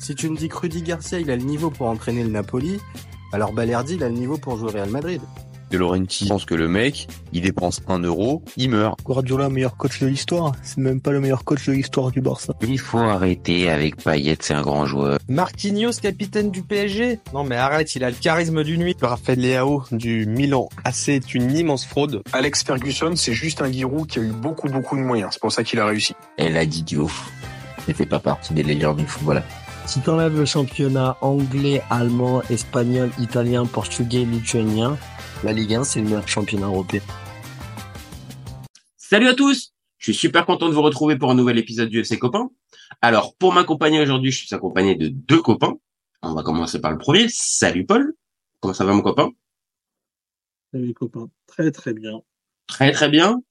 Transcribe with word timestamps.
Si 0.00 0.14
tu 0.14 0.30
me 0.30 0.36
dis 0.36 0.48
que 0.48 0.56
Rudy 0.56 0.80
Garcia, 0.80 1.18
il 1.20 1.30
a 1.30 1.36
le 1.36 1.42
niveau 1.42 1.70
pour 1.70 1.86
entraîner 1.86 2.24
le 2.24 2.30
Napoli, 2.30 2.80
alors 3.34 3.52
Balerdi, 3.52 3.94
il 3.96 4.02
a 4.02 4.08
le 4.08 4.14
niveau 4.14 4.38
pour 4.38 4.56
jouer 4.56 4.70
au 4.70 4.72
Real 4.72 4.88
Madrid. 4.88 5.20
De 5.70 5.76
Laurenti 5.76 6.26
pense 6.26 6.46
que 6.46 6.54
le 6.54 6.68
mec, 6.68 7.06
il 7.34 7.42
dépense 7.42 7.82
un 7.86 7.98
euro, 8.00 8.42
il 8.56 8.70
meurt. 8.70 8.98
Guardiola, 9.04 9.50
meilleur 9.50 9.76
coach 9.76 10.00
de 10.00 10.06
l'histoire. 10.06 10.52
C'est 10.62 10.78
même 10.78 11.02
pas 11.02 11.12
le 11.12 11.20
meilleur 11.20 11.44
coach 11.44 11.66
de 11.68 11.72
l'histoire 11.72 12.10
du 12.10 12.22
Barça. 12.22 12.54
Il 12.62 12.78
faut 12.78 12.98
arrêter 12.98 13.68
avec 13.68 14.02
Payet, 14.02 14.38
c'est 14.40 14.54
un 14.54 14.62
grand 14.62 14.86
joueur. 14.86 15.18
Marquinhos, 15.28 15.92
capitaine 16.00 16.50
du 16.50 16.62
PSG 16.62 17.20
Non 17.34 17.44
mais 17.44 17.56
arrête, 17.56 17.94
il 17.94 18.02
a 18.02 18.08
le 18.08 18.16
charisme 18.16 18.64
d'une 18.64 18.80
nuit. 18.80 18.96
Raphaël 19.00 19.38
Leao 19.38 19.84
du 19.92 20.24
Milan 20.26 20.70
AC 20.82 21.10
est 21.10 21.34
une 21.34 21.54
immense 21.54 21.84
fraude. 21.84 22.22
Alex 22.32 22.64
Ferguson, 22.64 23.12
c'est 23.16 23.34
juste 23.34 23.60
un 23.60 23.70
Giroud 23.70 24.08
qui 24.08 24.18
a 24.18 24.22
eu 24.22 24.32
beaucoup 24.32 24.68
beaucoup 24.70 24.96
de 24.96 25.02
moyens. 25.02 25.34
C'est 25.34 25.40
pour 25.40 25.52
ça 25.52 25.62
qu'il 25.62 25.78
a 25.78 25.84
réussi. 25.84 26.14
Elle 26.38 26.56
a 26.56 26.64
dit 26.64 26.82
Diouf. 26.82 27.30
Ne 27.86 27.92
fait 27.92 28.06
pas 28.06 28.18
partie 28.18 28.54
des 28.54 28.62
légendes 28.62 28.96
du 28.96 29.06
football. 29.06 29.42
Si 29.86 30.00
t'enlèves 30.00 30.36
le 30.36 30.44
championnat 30.44 31.16
anglais, 31.20 31.82
allemand, 31.90 32.42
espagnol, 32.50 33.10
italien, 33.18 33.66
portugais, 33.66 34.24
lituanien, 34.24 34.96
la 35.42 35.52
Ligue 35.52 35.74
1, 35.74 35.84
c'est 35.84 36.00
le 36.00 36.06
meilleur 36.06 36.28
championnat 36.28 36.66
européen. 36.66 37.00
Salut 38.96 39.26
à 39.26 39.34
tous 39.34 39.72
Je 39.98 40.12
suis 40.12 40.14
super 40.14 40.46
content 40.46 40.68
de 40.68 40.74
vous 40.74 40.82
retrouver 40.82 41.16
pour 41.16 41.30
un 41.30 41.34
nouvel 41.34 41.58
épisode 41.58 41.88
du 41.88 42.00
FC 42.00 42.18
Copain. 42.18 42.50
Alors, 43.02 43.34
pour 43.36 43.52
m'accompagner 43.52 44.00
aujourd'hui, 44.00 44.30
je 44.30 44.46
suis 44.46 44.54
accompagné 44.54 44.94
de 44.94 45.08
deux 45.08 45.42
copains. 45.42 45.74
On 46.22 46.34
va 46.34 46.42
commencer 46.42 46.80
par 46.80 46.92
le 46.92 46.98
premier. 46.98 47.26
Salut 47.28 47.84
Paul 47.86 48.14
Comment 48.60 48.74
ça 48.74 48.84
va 48.84 48.92
mon 48.92 49.02
copain? 49.02 49.30
Salut 50.72 50.86
les 50.86 50.94
copains. 50.94 51.28
Très 51.46 51.70
très 51.72 51.94
bien. 51.94 52.20
Très 52.66 52.92
très 52.92 53.08
bien 53.08 53.42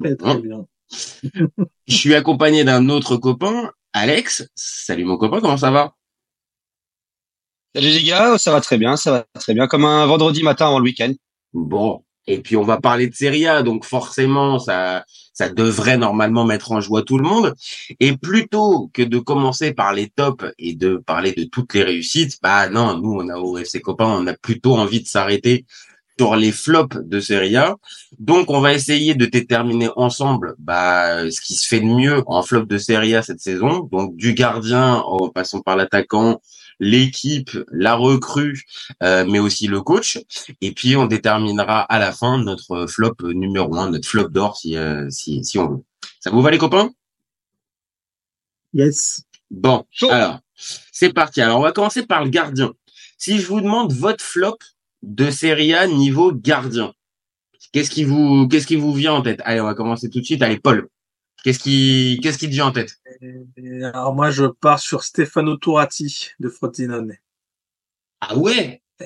Très 0.00 0.16
très 0.16 0.38
bien. 0.40 0.66
je 0.90 1.94
suis 1.94 2.14
accompagné 2.14 2.64
d'un 2.64 2.88
autre 2.88 3.16
copain, 3.16 3.70
Alex. 3.98 4.48
Salut 4.54 5.04
mon 5.04 5.16
copain, 5.16 5.40
comment 5.40 5.56
ça 5.56 5.72
va? 5.72 5.94
Salut 7.74 7.88
les 7.88 8.04
gars, 8.04 8.38
ça 8.38 8.52
va 8.52 8.60
très 8.60 8.78
bien, 8.78 8.96
ça 8.96 9.10
va 9.10 9.26
très 9.40 9.54
bien, 9.54 9.66
comme 9.66 9.84
un 9.84 10.06
vendredi 10.06 10.42
matin 10.44 10.68
avant 10.68 10.78
le 10.78 10.84
week-end. 10.84 11.12
Bon, 11.52 12.04
et 12.28 12.40
puis 12.40 12.56
on 12.56 12.62
va 12.62 12.80
parler 12.80 13.08
de 13.08 13.14
Serie 13.14 13.46
A, 13.48 13.62
donc 13.62 13.84
forcément 13.84 14.60
ça 14.60 15.04
ça 15.32 15.48
devrait 15.48 15.96
normalement 15.98 16.44
mettre 16.44 16.72
en 16.72 16.80
joie 16.80 17.02
tout 17.02 17.18
le 17.18 17.24
monde. 17.24 17.54
Et 17.98 18.16
plutôt 18.16 18.88
que 18.92 19.02
de 19.02 19.18
commencer 19.18 19.72
par 19.72 19.92
les 19.92 20.08
tops 20.08 20.44
et 20.58 20.74
de 20.74 20.96
parler 20.96 21.32
de 21.32 21.44
toutes 21.44 21.74
les 21.74 21.82
réussites, 21.82 22.38
bah 22.40 22.68
non, 22.68 22.98
nous 22.98 23.14
on 23.20 23.28
a 23.28 23.36
au 23.36 23.58
FC 23.58 23.80
Copains, 23.80 24.06
on 24.06 24.26
a 24.28 24.34
plutôt 24.34 24.76
envie 24.76 25.02
de 25.02 25.08
s'arrêter 25.08 25.64
sur 26.18 26.36
les 26.36 26.52
flops 26.52 26.96
de 26.96 27.20
Serie 27.20 27.56
A. 27.56 27.76
Donc 28.18 28.50
on 28.50 28.60
va 28.60 28.74
essayer 28.74 29.14
de 29.14 29.26
déterminer 29.26 29.88
ensemble 29.96 30.54
bah, 30.58 31.30
ce 31.30 31.40
qui 31.40 31.54
se 31.54 31.66
fait 31.66 31.80
de 31.80 31.86
mieux 31.86 32.22
en 32.26 32.42
flop 32.42 32.64
de 32.64 32.78
Serie 32.78 33.14
A 33.14 33.22
cette 33.22 33.40
saison. 33.40 33.88
Donc 33.92 34.16
du 34.16 34.34
gardien 34.34 34.96
en 34.96 35.28
passant 35.28 35.60
par 35.60 35.76
l'attaquant, 35.76 36.40
l'équipe, 36.80 37.56
la 37.70 37.94
recrue, 37.94 38.62
euh, 39.02 39.24
mais 39.28 39.38
aussi 39.38 39.68
le 39.68 39.80
coach. 39.80 40.18
Et 40.60 40.72
puis 40.72 40.96
on 40.96 41.06
déterminera 41.06 41.82
à 41.82 41.98
la 41.98 42.12
fin 42.12 42.38
notre 42.38 42.86
flop 42.86 43.16
numéro 43.22 43.76
un, 43.76 43.90
notre 43.90 44.08
flop 44.08 44.28
d'or 44.28 44.56
si, 44.56 44.76
euh, 44.76 45.08
si, 45.10 45.44
si 45.44 45.58
on 45.58 45.68
veut. 45.68 45.84
Ça 46.20 46.30
vous 46.30 46.42
va 46.42 46.50
les 46.50 46.58
copains? 46.58 46.90
Yes. 48.72 49.22
Bon, 49.50 49.86
alors 50.10 50.40
c'est 50.90 51.12
parti. 51.12 51.40
Alors 51.40 51.60
on 51.60 51.62
va 51.62 51.72
commencer 51.72 52.04
par 52.04 52.24
le 52.24 52.30
gardien. 52.30 52.72
Si 53.16 53.38
je 53.38 53.46
vous 53.46 53.60
demande 53.60 53.92
votre 53.92 54.22
flop 54.22 54.58
de 55.02 55.30
Serie 55.30 55.74
A 55.74 55.86
niveau 55.86 56.32
gardien, 56.32 56.92
qu'est-ce 57.72 57.90
qui 57.90 58.04
vous 58.04 58.48
qu'est-ce 58.48 58.66
qui 58.66 58.76
vous 58.76 58.92
vient 58.92 59.12
en 59.14 59.22
tête? 59.22 59.40
Allez, 59.44 59.60
on 59.60 59.64
va 59.64 59.74
commencer 59.74 60.08
tout 60.10 60.20
de 60.20 60.24
suite. 60.24 60.42
Allez, 60.42 60.58
Paul. 60.58 60.88
Qu'est-ce 61.44 61.60
qui 61.60 62.18
qu'est-ce 62.22 62.38
qui 62.38 62.46
te 62.46 62.50
vient 62.52 62.66
en 62.66 62.72
tête? 62.72 62.96
Et 63.56 63.84
alors 63.84 64.14
moi, 64.14 64.30
je 64.30 64.44
pars 64.46 64.80
sur 64.80 65.04
Stefano 65.04 65.56
Turati 65.56 66.30
de 66.40 66.48
Frosinone. 66.48 67.14
Ah 68.20 68.36
ouais? 68.36 68.82
Ah 69.00 69.04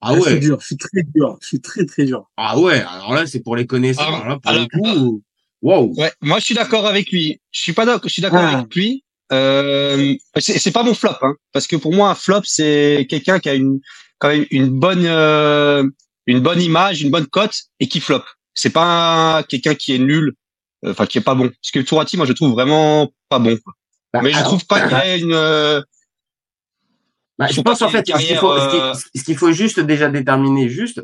Ah, 0.00 0.14
C'est 0.14 0.32
ouais 0.34 0.38
dur. 0.40 0.58
Je 0.60 0.66
suis 0.66 0.76
très 0.78 1.02
dur. 1.14 1.38
Je 1.42 1.46
suis 1.46 1.60
très 1.60 1.84
très 1.86 2.04
dur. 2.04 2.28
Ah 2.36 2.58
ouais 2.58 2.80
Alors 2.80 3.14
là, 3.14 3.26
c'est 3.26 3.40
pour 3.40 3.54
les 3.56 3.66
connaisseurs. 3.66 4.06
Ah, 4.08 4.16
Alors 4.16 4.28
là, 4.28 4.38
pour 4.40 4.50
alors- 4.50 4.66
le 4.72 4.80
coup, 4.80 5.22
wow. 5.60 5.92
Ouais, 5.96 6.10
moi 6.22 6.38
je 6.38 6.44
suis 6.46 6.54
d'accord 6.54 6.86
avec 6.86 7.10
lui. 7.12 7.40
Je 7.52 7.60
suis 7.60 7.72
pas 7.74 7.84
d'accord, 7.84 8.08
je 8.08 8.12
suis 8.12 8.22
d'accord 8.22 8.40
Ah. 8.42 8.58
avec 8.60 8.74
lui. 8.74 9.04
Euh, 9.30 10.14
c'est 10.40 10.58
c'est 10.58 10.72
pas 10.72 10.82
mon 10.82 10.92
flop, 10.94 11.12
hein, 11.22 11.34
parce 11.52 11.66
que 11.66 11.76
pour 11.76 11.94
moi 11.94 12.10
un 12.10 12.14
flop 12.14 12.42
c'est 12.44 13.06
quelqu'un 13.08 13.38
qui 13.40 13.48
a 13.48 13.54
une 13.54 13.80
quand 14.22 14.28
même 14.28 14.46
une 14.52 14.68
bonne 14.68 15.04
euh, 15.04 15.82
une 16.28 16.38
bonne 16.38 16.62
image, 16.62 17.02
une 17.02 17.10
bonne 17.10 17.26
cote 17.26 17.62
et 17.80 17.88
qui 17.88 17.98
flop. 17.98 18.22
C'est 18.54 18.70
pas 18.70 19.42
quelqu'un 19.48 19.74
qui 19.74 19.92
est 19.96 19.98
nul, 19.98 20.34
euh, 20.84 20.92
enfin 20.92 21.06
qui 21.06 21.18
est 21.18 21.22
pas 21.22 21.34
bon. 21.34 21.48
Parce 21.48 21.72
que 21.72 21.80
Tourati, 21.80 22.16
moi 22.16 22.24
je 22.26 22.32
trouve 22.32 22.52
vraiment 22.52 23.10
pas 23.28 23.40
bon. 23.40 23.56
quoi. 23.56 23.72
Bah, 24.12 24.20
Mais 24.22 24.30
je 24.30 24.38
trouve 24.44 24.64
pas 24.66 24.80
qu'il 24.88 24.96
y 24.96 25.10
ait 25.10 25.18
une 25.20 25.32
euh, 25.32 25.82
Bah, 27.36 27.48
Je 27.50 27.60
pense 27.62 27.82
en 27.82 27.88
fait, 27.88 28.06
ce 28.06 28.12
qu'il 28.24 28.36
faut, 28.36 28.56
ce 28.58 29.22
qu'il- 29.24 29.36
faut 29.36 29.50
juste 29.52 29.80
déjà 29.80 30.08
déterminer 30.08 30.68
juste, 30.68 31.00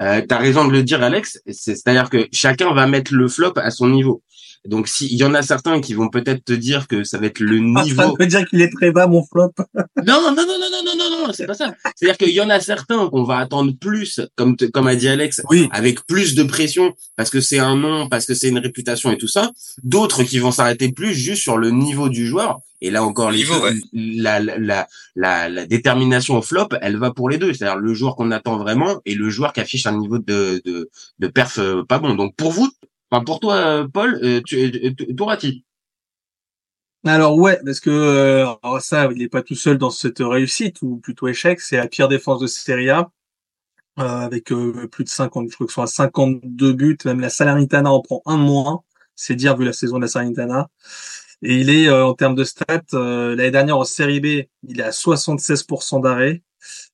euh, 0.00 0.22
tu 0.26 0.34
as 0.34 0.38
raison 0.38 0.64
de 0.66 0.72
le 0.72 0.82
dire 0.82 1.02
Alex, 1.02 1.40
c'est- 1.46 1.74
c'est-à-dire 1.76 2.08
que 2.08 2.26
chacun 2.32 2.72
va 2.72 2.86
mettre 2.86 3.12
le 3.12 3.28
flop 3.28 3.52
à 3.56 3.70
son 3.70 3.88
niveau. 3.90 4.22
Donc 4.68 4.86
s'il 4.88 5.12
y 5.14 5.24
en 5.24 5.34
a 5.34 5.42
certains 5.42 5.80
qui 5.80 5.92
vont 5.94 6.08
peut-être 6.08 6.44
te 6.44 6.52
dire 6.52 6.86
que 6.88 7.02
ça 7.04 7.18
va 7.18 7.26
être 7.26 7.40
le 7.40 7.56
Ah, 7.76 7.80
ça 7.80 7.84
niveau 7.84 8.16
veut 8.18 8.26
dire 8.26 8.44
qu'il 8.46 8.60
est 8.60 8.70
très 8.72 8.90
bas 8.92 9.06
mon 9.06 9.24
flop. 9.24 9.52
Non, 10.04 10.20
non, 10.22 10.34
non, 10.34 10.44
non, 10.46 10.58
non, 10.70 10.82
non, 10.84 11.10
non, 11.10 11.26
non, 11.26 11.32
c'est 11.32 11.46
pas 11.46 11.54
ça. 11.54 11.74
C'est-à-dire 11.96 12.16
qu'il 12.18 12.30
y 12.34 12.40
en 12.40 12.50
a 12.50 12.58
certains 12.60 13.08
qu'on 13.08 13.22
va 13.24 13.38
attendre 13.38 13.72
plus, 13.80 14.20
comme 14.36 14.56
te- 14.56 14.64
comme 14.64 14.86
a 14.88 14.96
dit 14.96 15.08
Alex, 15.08 15.40
Oui. 15.50 15.68
avec 15.72 16.04
plus 16.06 16.34
de 16.34 16.42
pression 16.42 16.92
parce 17.16 17.30
que 17.30 17.40
c'est 17.40 17.58
un 17.60 17.76
nom, 17.76 18.08
parce 18.08 18.26
que 18.26 18.34
c'est 18.34 18.48
une 18.48 18.58
réputation 18.58 19.10
et 19.12 19.18
tout 19.18 19.28
ça. 19.28 19.50
D'autres 19.82 20.22
qui 20.24 20.38
vont 20.38 20.50
s'arrêter 20.52 20.90
plus 20.92 21.14
juste 21.14 21.42
sur 21.42 21.56
le 21.56 21.70
niveau 21.70 22.08
du 22.08 22.26
joueur. 22.26 22.58
Et 22.84 22.90
là 22.90 23.04
encore, 23.04 23.30
les 23.30 23.38
Niveau, 23.38 23.60
ouais. 23.62 23.74
la, 23.92 24.40
la, 24.40 24.58
la, 24.58 24.88
la, 25.14 25.48
la 25.48 25.66
détermination 25.66 26.36
au 26.38 26.42
flop, 26.42 26.68
elle 26.80 26.96
va 26.96 27.12
pour 27.12 27.28
les 27.30 27.38
deux. 27.38 27.52
C'est-à-dire 27.54 27.78
le 27.78 27.94
joueur 27.94 28.16
qu'on 28.16 28.32
attend 28.32 28.56
vraiment 28.58 29.00
et 29.06 29.14
le 29.14 29.30
joueur 29.30 29.52
qui 29.52 29.60
affiche 29.60 29.86
un 29.86 29.96
niveau 29.96 30.18
de 30.18 30.60
de, 30.64 30.90
de 31.20 31.26
perf 31.28 31.58
euh, 31.58 31.84
pas 31.88 32.00
bon. 32.00 32.14
Donc 32.16 32.34
pour 32.36 32.50
vous, 32.50 32.68
enfin 33.12 33.24
pour 33.24 33.38
toi, 33.40 33.56
euh, 33.56 33.88
Paul, 33.88 34.18
euh, 34.22 34.40
tu, 34.44 34.56
euh, 34.56 34.92
tu- 34.96 35.14
Tourati. 35.14 35.64
Alors 37.04 37.36
ouais, 37.36 37.58
parce 37.64 37.80
que 37.80 37.90
euh, 37.90 38.46
alors 38.62 38.80
ça, 38.80 39.08
il 39.14 39.22
est 39.22 39.28
pas 39.28 39.42
tout 39.42 39.56
seul 39.56 39.76
dans 39.76 39.90
cette 39.90 40.20
réussite 40.20 40.82
ou 40.82 40.98
plutôt 40.98 41.26
échec. 41.28 41.60
C'est 41.60 41.76
la 41.76 41.88
pire 41.88 42.08
défense 42.08 42.40
de 42.40 42.46
Serie 42.46 42.90
A. 42.90 43.10
euh, 43.98 44.02
avec 44.04 44.52
euh, 44.52 44.86
plus 44.88 45.04
de 45.04 45.08
50, 45.10 45.48
je 45.50 45.54
crois 45.54 45.66
que 45.66 45.72
ce 45.72 45.74
sont 45.74 45.82
à 45.82 45.86
52 45.86 46.72
buts. 46.72 46.96
Même 47.04 47.20
la 47.20 47.28
Salernitana 47.30 47.90
en 47.92 48.00
prend 48.00 48.22
un 48.26 48.38
de 48.38 48.42
moins. 48.42 48.82
C'est 49.16 49.34
dire 49.34 49.56
vu 49.56 49.64
la 49.64 49.72
saison 49.74 49.96
de 49.96 50.02
la 50.02 50.08
Salernitana. 50.08 50.68
Et 51.42 51.56
il 51.60 51.70
est 51.70 51.88
euh, 51.88 52.06
en 52.06 52.14
termes 52.14 52.36
de 52.36 52.44
stats 52.44 52.80
euh, 52.94 53.34
l'année 53.36 53.50
dernière 53.50 53.76
en 53.78 53.84
Série 53.84 54.20
B, 54.20 54.26
il 54.66 54.80
est 54.80 54.84
à 54.84 54.90
76% 54.92 56.00
d'arrêt. 56.02 56.42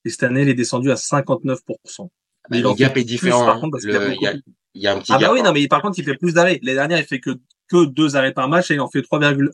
Et 0.06 0.10
cette 0.10 0.22
année, 0.22 0.42
il 0.42 0.48
est 0.48 0.54
descendu 0.54 0.90
à 0.90 0.96
59%. 0.96 2.08
Mais 2.50 2.60
le 2.62 2.72
gap 2.72 2.96
est 2.96 3.04
différent. 3.04 3.44
plus, 3.44 3.50
hein. 3.50 3.60
contre, 3.60 3.78
Le- 3.84 4.14
Il 4.14 4.22
y 4.22 4.26
a, 4.26 4.32
il 4.78 4.82
y 4.82 4.86
a 4.86 4.94
un 4.94 4.98
petit 5.00 5.12
Ah 5.12 5.18
gap. 5.18 5.28
bah 5.28 5.34
oui, 5.34 5.42
non, 5.42 5.52
mais 5.52 5.66
par 5.68 5.82
contre, 5.82 5.98
il 5.98 6.04
fait 6.04 6.14
plus 6.16 6.34
d'arrêts. 6.34 6.58
L'année 6.62 6.76
dernière, 6.76 6.98
il 6.98 7.04
fait 7.04 7.20
que, 7.20 7.30
que 7.68 7.84
deux 7.86 8.16
arrêts 8.16 8.32
par 8.32 8.48
match 8.48 8.70
et 8.70 8.74
il 8.74 8.80
en 8.80 8.88
fait 8.88 9.00
3,1. 9.00 9.50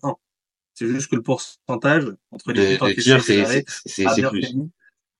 C'est 0.74 0.86
juste 0.88 1.08
que 1.10 1.16
le 1.16 1.22
pourcentage 1.22 2.04
entre 2.32 2.52
les 2.52 2.60
de, 2.60 2.66
buts 2.72 2.78
de 2.78 2.82
encaissés 2.82 3.02
tir, 3.02 3.50
et 3.50 3.54
les 3.56 3.64
c'est 3.86 4.28
plus. 4.28 4.46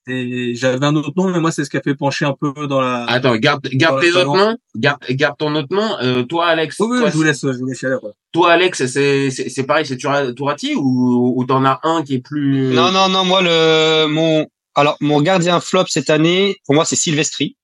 Et 0.06 0.54
j'avais 0.54 0.84
un 0.84 0.94
autre 0.97 1.12
nom, 1.16 1.31
mais 1.31 1.41
moi, 1.41 1.50
c'est 1.50 1.65
ce 1.65 1.70
qui 1.70 1.78
a 1.78 1.81
fait 1.81 1.94
pencher 1.94 2.26
un 2.26 2.34
peu 2.38 2.66
dans 2.66 2.81
la... 2.82 3.04
Attends, 3.06 3.34
garde 3.37 3.66
garde 3.69 4.00
tes 4.03 4.12
autres 4.12 4.37
noms. 4.37 4.56
Garde 4.76 4.98
garde 5.10 5.37
ton 5.38 5.54
autre 5.54 5.75
nom. 5.75 5.97
Euh, 6.03 6.25
toi, 6.25 6.47
Alex. 6.48 6.76
Oui, 6.81 6.88
oui, 6.91 6.98
toi, 6.98 7.09
je 7.10 7.15
vous 7.16 7.22
laisse, 7.22 7.41
je 7.41 7.59
vous 7.59 7.66
laisse 7.66 7.82
aller, 7.84 7.97
toi, 8.32 8.53
Alex, 8.53 8.84
c'est 8.86 9.31
c'est 9.31 9.48
c'est 9.48 9.65
pareil, 9.65 9.86
c'est 9.86 9.97
Tura- 9.97 10.32
Tourati 10.34 10.75
ou 10.76 11.32
ou 11.36 11.44
t'en 11.47 11.65
as 11.65 11.81
un 11.84 12.03
qui 12.03 12.16
est 12.16 12.19
plus. 12.19 12.75
Non, 12.75 12.92
non, 12.92 13.09
non, 13.09 13.25
moi, 13.25 13.41
le, 13.41 14.06
mon, 14.09 14.47
alors, 14.75 14.98
mon 15.00 15.22
gardien 15.22 15.59
flop 15.60 15.86
cette 15.88 16.10
année, 16.10 16.56
pour 16.66 16.75
moi, 16.75 16.84
c'est 16.84 16.97
Silvestri. 16.97 17.56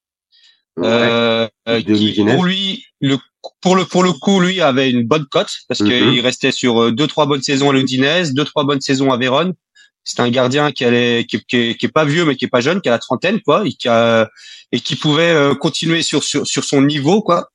Ouais. 0.77 0.87
Euh, 0.87 1.49
qui, 1.83 2.25
pour 2.25 2.45
lui, 2.45 2.85
le, 3.01 3.19
pour 3.61 3.77
le, 3.77 3.85
pour 3.85 4.03
le 4.03 4.13
coup, 4.13 4.41
lui 4.41 4.61
avait 4.61 4.91
une 4.91 5.07
bonne 5.07 5.27
cote 5.27 5.51
parce 5.69 5.83
qu'il 5.83 6.21
restait 6.21 6.53
sur 6.53 6.83
euh, 6.83 6.93
deux, 6.93 7.07
trois 7.07 7.27
bonnes 7.27 7.43
saisons 7.43 7.71
à 7.71 7.73
l'Udinese, 7.73 8.33
deux, 8.33 8.45
trois 8.45 8.65
bonnes 8.65 8.81
saisons 8.81 9.13
à 9.13 9.17
Vérone. 9.17 9.55
C'est 10.05 10.21
un 10.21 10.31
gardien 10.31 10.73
qui, 10.73 10.85
allait, 10.85 11.27
qui, 11.29 11.45
qui, 11.45 11.57
est, 11.57 11.75
qui 11.79 11.87
est 11.87 11.93
pas 11.93 12.07
vieux, 12.07 12.25
mais 12.25 12.35
qui 12.35 12.47
est 12.47 12.49
pas 12.49 12.63
jeune, 12.63 12.81
qui 12.81 12.89
a 12.89 12.93
la 12.93 12.99
trentaine, 12.99 13.41
quoi, 13.41 13.67
et 13.67 13.73
qui 13.73 13.87
a, 13.89 14.31
et 14.73 14.81
qui 14.81 14.97
pouvait 14.97 15.31
euh, 15.31 15.55
continuer 15.55 16.03
sur, 16.03 16.25
sur, 16.25 16.47
sur 16.47 16.65
son 16.65 16.81
niveau, 16.81 17.21
quoi. 17.21 17.51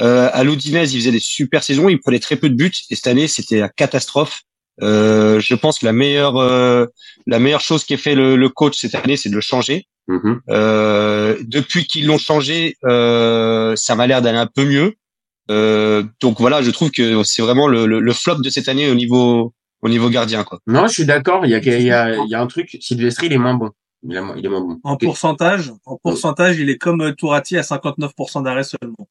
Euh, 0.00 0.30
à 0.32 0.44
l'Udinese, 0.44 0.94
il 0.94 1.00
faisait 1.00 1.10
des 1.10 1.20
super 1.20 1.64
saisons, 1.64 1.88
il 1.88 1.98
prenait 1.98 2.20
très 2.20 2.36
peu 2.36 2.48
de 2.48 2.54
buts, 2.54 2.72
et 2.90 2.94
cette 2.94 3.08
année, 3.08 3.26
c'était 3.26 3.58
la 3.58 3.68
catastrophe. 3.68 4.42
Euh, 4.80 5.40
je 5.40 5.56
pense 5.56 5.80
que 5.80 5.86
la 5.86 5.92
meilleure, 5.92 6.36
euh, 6.36 6.86
la 7.26 7.40
meilleure 7.40 7.60
chose 7.60 7.82
qu'ait 7.84 7.96
fait 7.96 8.14
le, 8.14 8.36
le 8.36 8.48
coach 8.48 8.78
cette 8.78 8.94
année, 8.94 9.16
c'est 9.16 9.28
de 9.28 9.34
le 9.34 9.40
changer. 9.40 9.88
Mhm. 10.08 10.40
Euh, 10.48 11.36
depuis 11.46 11.86
qu'ils 11.86 12.06
l'ont 12.06 12.18
changé, 12.18 12.76
euh, 12.84 13.76
ça 13.76 13.94
m'a 13.94 14.06
l'air 14.06 14.22
d'aller 14.22 14.38
un 14.38 14.46
peu 14.46 14.64
mieux. 14.64 14.94
Euh, 15.50 16.02
donc 16.20 16.40
voilà, 16.40 16.62
je 16.62 16.70
trouve 16.70 16.90
que 16.90 17.22
c'est 17.24 17.42
vraiment 17.42 17.68
le, 17.68 17.86
le, 17.86 18.00
le 18.00 18.12
flop 18.12 18.36
de 18.36 18.50
cette 18.50 18.68
année 18.68 18.90
au 18.90 18.94
niveau 18.94 19.54
au 19.80 19.88
niveau 19.88 20.10
gardien 20.10 20.44
quoi. 20.44 20.60
Non, 20.66 20.86
je 20.88 20.92
suis 20.94 21.04
d'accord. 21.06 21.46
Il 21.46 21.50
y 21.50 21.54
a 21.54 21.58
il 21.58 21.82
y 21.84 21.92
a 21.92 22.16
il 22.16 22.28
y 22.30 22.34
a 22.34 22.40
un 22.40 22.46
truc. 22.46 22.76
Sylvestri, 22.80 23.26
il 23.26 23.32
est 23.34 23.38
moins 23.38 23.54
bon. 23.54 23.70
Il 24.02 24.14
est, 24.16 24.20
moins- 24.20 24.34
il 24.36 24.44
est 24.46 24.48
moins 24.48 24.60
bon. 24.60 24.78
En 24.84 24.96
pourcentage, 24.96 25.72
en 25.84 25.96
pourcentage, 25.96 26.58
il 26.58 26.70
est 26.70 26.78
comme 26.78 27.00
euh, 27.02 27.12
Tourati 27.12 27.56
à 27.56 27.62
59% 27.62 28.42
d'arrêt 28.44 28.62
seulement. 28.64 29.08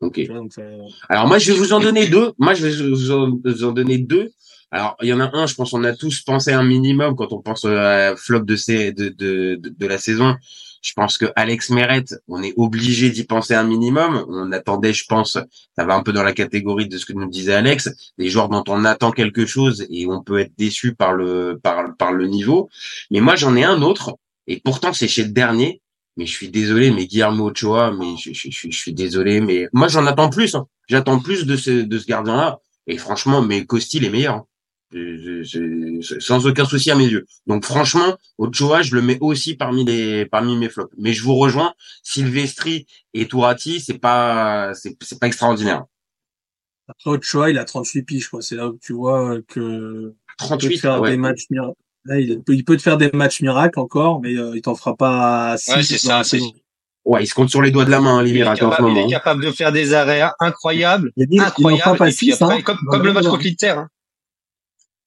Ok. 0.00 0.20
Donc 0.28 0.52
ça- 0.52 0.62
Alors 1.08 1.26
moi, 1.26 1.38
je 1.38 1.52
vais 1.52 1.58
vous 1.58 1.72
en 1.72 1.80
donner 1.80 2.06
deux. 2.06 2.32
Moi, 2.38 2.52
je 2.54 2.66
vais 2.66 2.88
vous 2.90 3.10
en, 3.12 3.30
vous 3.44 3.64
en 3.64 3.72
donner 3.72 3.98
deux 3.98 4.30
Alors, 4.72 4.96
il 5.00 5.08
y 5.08 5.12
en 5.12 5.20
a 5.20 5.30
un, 5.34 5.46
je 5.46 5.54
pense, 5.54 5.72
on 5.72 5.84
a 5.84 5.94
tous 5.94 6.22
pensé 6.22 6.52
un 6.52 6.64
minimum 6.64 7.14
quand 7.16 7.32
on 7.32 7.40
pense 7.40 7.64
à 7.64 8.14
flop 8.16 8.40
de, 8.40 8.56
ces, 8.56 8.92
de, 8.92 9.08
de, 9.10 9.58
de, 9.62 9.86
la 9.86 9.96
saison. 9.96 10.36
Je 10.82 10.92
pense 10.92 11.18
que 11.18 11.26
Alex 11.36 11.70
Meret, 11.70 12.04
on 12.28 12.42
est 12.42 12.52
obligé 12.56 13.10
d'y 13.10 13.24
penser 13.24 13.54
un 13.54 13.64
minimum. 13.64 14.24
On 14.28 14.50
attendait, 14.52 14.92
je 14.92 15.04
pense, 15.08 15.32
ça 15.76 15.84
va 15.84 15.94
un 15.94 16.02
peu 16.02 16.12
dans 16.12 16.22
la 16.24 16.32
catégorie 16.32 16.88
de 16.88 16.98
ce 16.98 17.06
que 17.06 17.12
nous 17.12 17.28
disait 17.28 17.54
Alex, 17.54 17.90
des 18.18 18.28
joueurs 18.28 18.48
dont 18.48 18.64
on 18.68 18.84
attend 18.84 19.12
quelque 19.12 19.46
chose 19.46 19.86
et 19.88 20.06
on 20.06 20.22
peut 20.22 20.38
être 20.40 20.52
déçu 20.58 20.94
par 20.94 21.14
le 21.14 21.58
par, 21.62 21.96
par 21.96 22.12
le 22.12 22.26
niveau. 22.26 22.68
Mais 23.10 23.20
moi, 23.20 23.36
j'en 23.36 23.54
ai 23.56 23.64
un 23.64 23.82
autre, 23.82 24.16
et 24.48 24.60
pourtant 24.60 24.92
c'est 24.92 25.08
chez 25.08 25.24
le 25.24 25.30
dernier. 25.30 25.80
Mais 26.18 26.24
je 26.26 26.32
suis 26.32 26.48
désolé, 26.48 26.90
mais 26.90 27.06
Guillermo 27.06 27.50
Ochoa, 27.50 27.92
mais 27.92 28.16
je, 28.16 28.32
je, 28.32 28.48
je, 28.50 28.68
je 28.70 28.76
suis 28.76 28.94
désolé, 28.94 29.40
mais 29.40 29.68
moi 29.72 29.88
j'en 29.88 30.06
attends 30.06 30.30
plus. 30.30 30.54
Hein. 30.54 30.66
J'attends 30.88 31.18
plus 31.20 31.44
de 31.46 31.56
ce 31.56 31.70
de 31.82 31.98
ce 31.98 32.06
gardien-là. 32.06 32.58
Et 32.86 32.98
franchement, 32.98 33.42
mais 33.42 33.66
Costil 33.66 34.04
est 34.04 34.10
meilleur. 34.10 34.34
hein. 34.36 34.46
Je- 34.92 35.42
je- 35.42 35.98
je- 36.00 36.20
sans 36.20 36.46
aucun 36.46 36.64
souci 36.64 36.90
à 36.90 36.94
mes 36.94 37.06
yeux. 37.06 37.26
Donc 37.46 37.64
franchement, 37.64 38.16
Ochoa, 38.38 38.82
je 38.82 38.94
le 38.94 39.02
mets 39.02 39.18
aussi 39.20 39.54
parmi 39.56 39.84
les 39.84 40.26
parmi 40.26 40.56
mes 40.56 40.68
flops. 40.68 40.92
Mais 40.96 41.12
je 41.12 41.22
vous 41.22 41.34
rejoins, 41.34 41.74
Silvestri 42.02 42.86
et 43.12 43.26
Tourati, 43.26 43.80
c'est 43.80 43.98
pas 43.98 44.72
c'est 44.74 44.96
c'est 45.02 45.18
pas 45.18 45.26
extraordinaire. 45.26 45.84
Après, 46.88 47.10
Ochoa, 47.10 47.50
il 47.50 47.58
a 47.58 47.64
38 47.64 48.02
piges, 48.04 48.28
quoi. 48.28 48.40
C'est 48.42 48.54
là 48.54 48.68
où 48.68 48.78
tu 48.80 48.92
vois 48.92 49.38
que 49.48 49.60
il 49.60 50.12
peut 50.12 50.14
te 50.38 50.44
38, 50.44 50.78
faire 50.78 51.00
ouais. 51.00 51.10
des 51.10 51.16
matchs 51.16 51.46
miracles. 51.50 51.74
Là, 52.04 52.20
il 52.20 52.40
peut, 52.44 52.54
il 52.54 52.64
peut 52.64 52.76
te 52.76 52.82
faire 52.82 52.96
des 52.98 53.10
matchs 53.12 53.40
miracles 53.42 53.80
encore, 53.80 54.20
mais 54.20 54.36
euh, 54.38 54.52
il 54.54 54.62
t'en 54.62 54.76
fera 54.76 54.94
pas 54.94 55.56
6 55.56 55.72
Ouais, 55.74 55.82
c'est 55.82 55.98
ça, 55.98 56.22
c'est- 56.22 56.40
Ouais, 57.04 57.22
il 57.24 57.26
se 57.26 57.34
compte 57.34 57.50
sur 57.50 57.62
les 57.62 57.70
doigts 57.72 57.84
de 57.84 57.90
la 57.90 58.00
main, 58.00 58.18
hein, 58.18 58.22
les 58.22 58.30
Il 58.30 58.36
est, 58.36 58.40
miracles 58.40 58.64
en 58.64 58.70
ce 58.70 58.76
capable, 58.76 58.88
il 58.90 58.94
moment. 58.94 59.06
est 59.08 59.10
capable 59.10 59.44
de 59.44 59.50
faire 59.50 59.72
des 59.72 59.94
arrêts 59.94 60.22
incroyables, 60.40 61.10
Il 61.16 61.40
incroyables. 61.40 61.82
pas 61.84 61.94
et 61.94 61.98
passé 61.98 62.16
puis 62.26 62.32
ça. 62.32 62.44
après, 62.46 62.62
comme, 62.62 62.78
comme 62.88 63.02
le 63.04 63.12
match 63.12 63.26
contre 63.26 63.42
l'Inter. 63.44 63.68
Hein. 63.70 63.88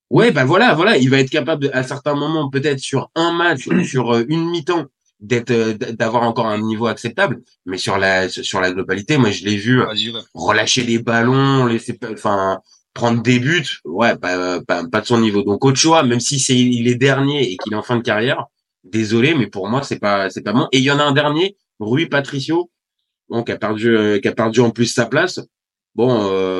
Ouais, 0.09 0.31
ben 0.31 0.43
voilà, 0.45 0.73
voilà, 0.73 0.97
il 0.97 1.09
va 1.09 1.19
être 1.19 1.29
capable 1.29 1.63
de- 1.63 1.69
à 1.73 1.83
certains 1.83 2.15
moments, 2.15 2.49
peut-être 2.49 2.79
sur 2.79 3.11
un 3.15 3.31
match 3.31 3.67
ou 3.67 3.71
sur 3.83 4.13
euh, 4.15 4.25
une 4.29 4.49
mi-temps, 4.49 4.85
d'être 5.19 5.51
euh, 5.51 5.73
d'avoir 5.73 6.23
encore 6.23 6.47
un 6.47 6.59
niveau 6.61 6.87
acceptable. 6.87 7.41
Mais 7.65 7.77
sur 7.77 7.97
la 7.97 8.29
sur 8.29 8.61
la 8.61 8.71
globalité, 8.71 9.17
moi 9.17 9.31
je 9.31 9.43
l'ai 9.45 9.57
vu 9.57 9.81
euh, 9.81 9.85
relâcher 10.33 10.83
les 10.83 10.99
ballons, 10.99 11.65
laisser, 11.65 11.97
enfin 12.11 12.59
prendre 12.93 13.21
des 13.21 13.39
buts, 13.39 13.67
ouais, 13.85 14.17
pas, 14.17 14.61
pas, 14.61 14.83
pas 14.87 15.01
de 15.01 15.05
son 15.05 15.19
niveau. 15.19 15.43
Donc 15.43 15.63
Ochoa, 15.63 16.03
même 16.03 16.19
si 16.19 16.39
c'est 16.39 16.57
il 16.57 16.87
est 16.87 16.95
dernier 16.95 17.51
et 17.51 17.57
qu'il 17.57 17.73
est 17.73 17.75
en 17.75 17.83
fin 17.83 17.97
de 17.97 18.01
carrière, 18.01 18.45
désolé, 18.83 19.35
mais 19.35 19.47
pour 19.47 19.67
moi 19.69 19.83
c'est 19.83 19.99
pas 19.99 20.29
c'est 20.29 20.41
pas 20.41 20.53
bon. 20.53 20.67
Et 20.71 20.77
il 20.79 20.83
y 20.83 20.91
en 20.91 20.99
a 20.99 21.03
un 21.03 21.11
dernier, 21.11 21.55
Rui 21.79 22.07
Patricio, 22.07 22.71
bon, 23.29 23.43
qui 23.43 23.51
a 23.51 23.57
perdu 23.57 23.95
euh, 23.95 24.19
qui 24.19 24.27
a 24.27 24.33
perdu 24.33 24.61
en 24.61 24.71
plus 24.71 24.87
sa 24.87 25.05
place. 25.05 25.39
Bon, 25.95 26.09
euh, 26.31 26.58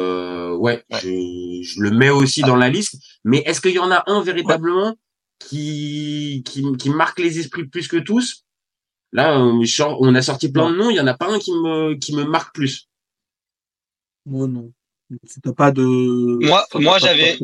ouais, 0.60 0.84
Je, 1.02 1.62
je 1.64 1.82
le 1.82 1.92
mets 1.92 2.10
aussi 2.10 2.42
dans 2.42 2.56
la 2.56 2.70
liste. 2.70 2.96
Mais 3.24 3.40
est-ce 3.46 3.62
qu'il 3.62 3.74
y 3.74 3.80
en 3.80 3.92
a 3.92 4.04
un 4.08 4.22
véritablement 4.22 4.96
qui, 5.40 6.44
qui 6.46 6.64
qui 6.78 6.90
marque 6.90 7.20
les 7.20 7.40
esprits 7.40 7.66
plus 7.68 7.88
que 7.88 7.98
tous? 7.98 8.46
Là, 9.12 9.40
on 9.40 10.16
a 10.16 10.22
sorti 10.22 10.52
plein 10.52 10.70
de 10.72 10.76
noms, 10.78 10.90
il 10.92 10.98
y 10.98 11.00
en 11.00 11.08
a 11.08 11.16
pas 11.16 11.32
un 11.34 11.40
qui 11.40 11.52
me 11.52 11.96
qui 11.96 12.16
me 12.16 12.24
marque 12.26 12.54
plus. 12.54 12.88
Moi, 14.26 14.48
non. 14.48 14.72
T'as 15.44 15.54
pas 15.54 15.72
de... 15.72 15.82
Moi- 16.46 16.66
moi, 16.76 17.00
j'avais-. 17.00 17.40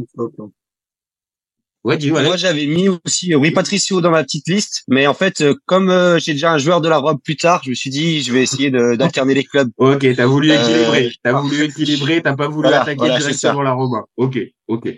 Ouais, 1.85 1.97
dis 1.97 2.09
Moi, 2.09 2.35
j'avais 2.35 2.65
mis 2.65 2.89
aussi 2.89 3.31
euh, 3.33 3.37
oui 3.37 3.51
Patricio 3.51 4.01
dans 4.01 4.09
ma 4.09 4.23
petite 4.23 4.47
liste, 4.49 4.83
mais 4.87 5.05
en 5.05 5.13
fait, 5.13 5.41
euh, 5.41 5.53
comme 5.67 5.91
euh, 5.91 6.17
j'ai 6.17 6.33
déjà 6.33 6.51
un 6.51 6.57
joueur 6.57 6.81
de 6.81 6.89
la 6.89 6.97
robe 6.97 7.19
plus 7.23 7.37
tard, 7.37 7.61
je 7.63 7.69
me 7.69 7.75
suis 7.75 7.91
dit, 7.91 8.23
je 8.23 8.33
vais 8.33 8.41
essayer 8.41 8.71
de- 8.71 8.95
d'alterner 8.97 9.35
les 9.35 9.43
clubs. 9.43 9.69
Ok, 9.77 10.03
t'as 10.15 10.25
voulu 10.25 10.49
Euh, 10.51 10.55
équilibrer. 10.59 11.11
T'as 11.21 11.33
voulu 11.39 11.63
équilibrer, 11.63 12.23
t'as 12.23 12.35
pas 12.35 12.47
voulu 12.47 12.63
Voilà, 12.63 12.81
attaquer 12.81 12.97
voilà, 12.97 13.19
directement 13.19 13.61
la 13.61 13.73
Robin. 13.73 14.03
Ok, 14.17 14.39
ok. 14.67 14.89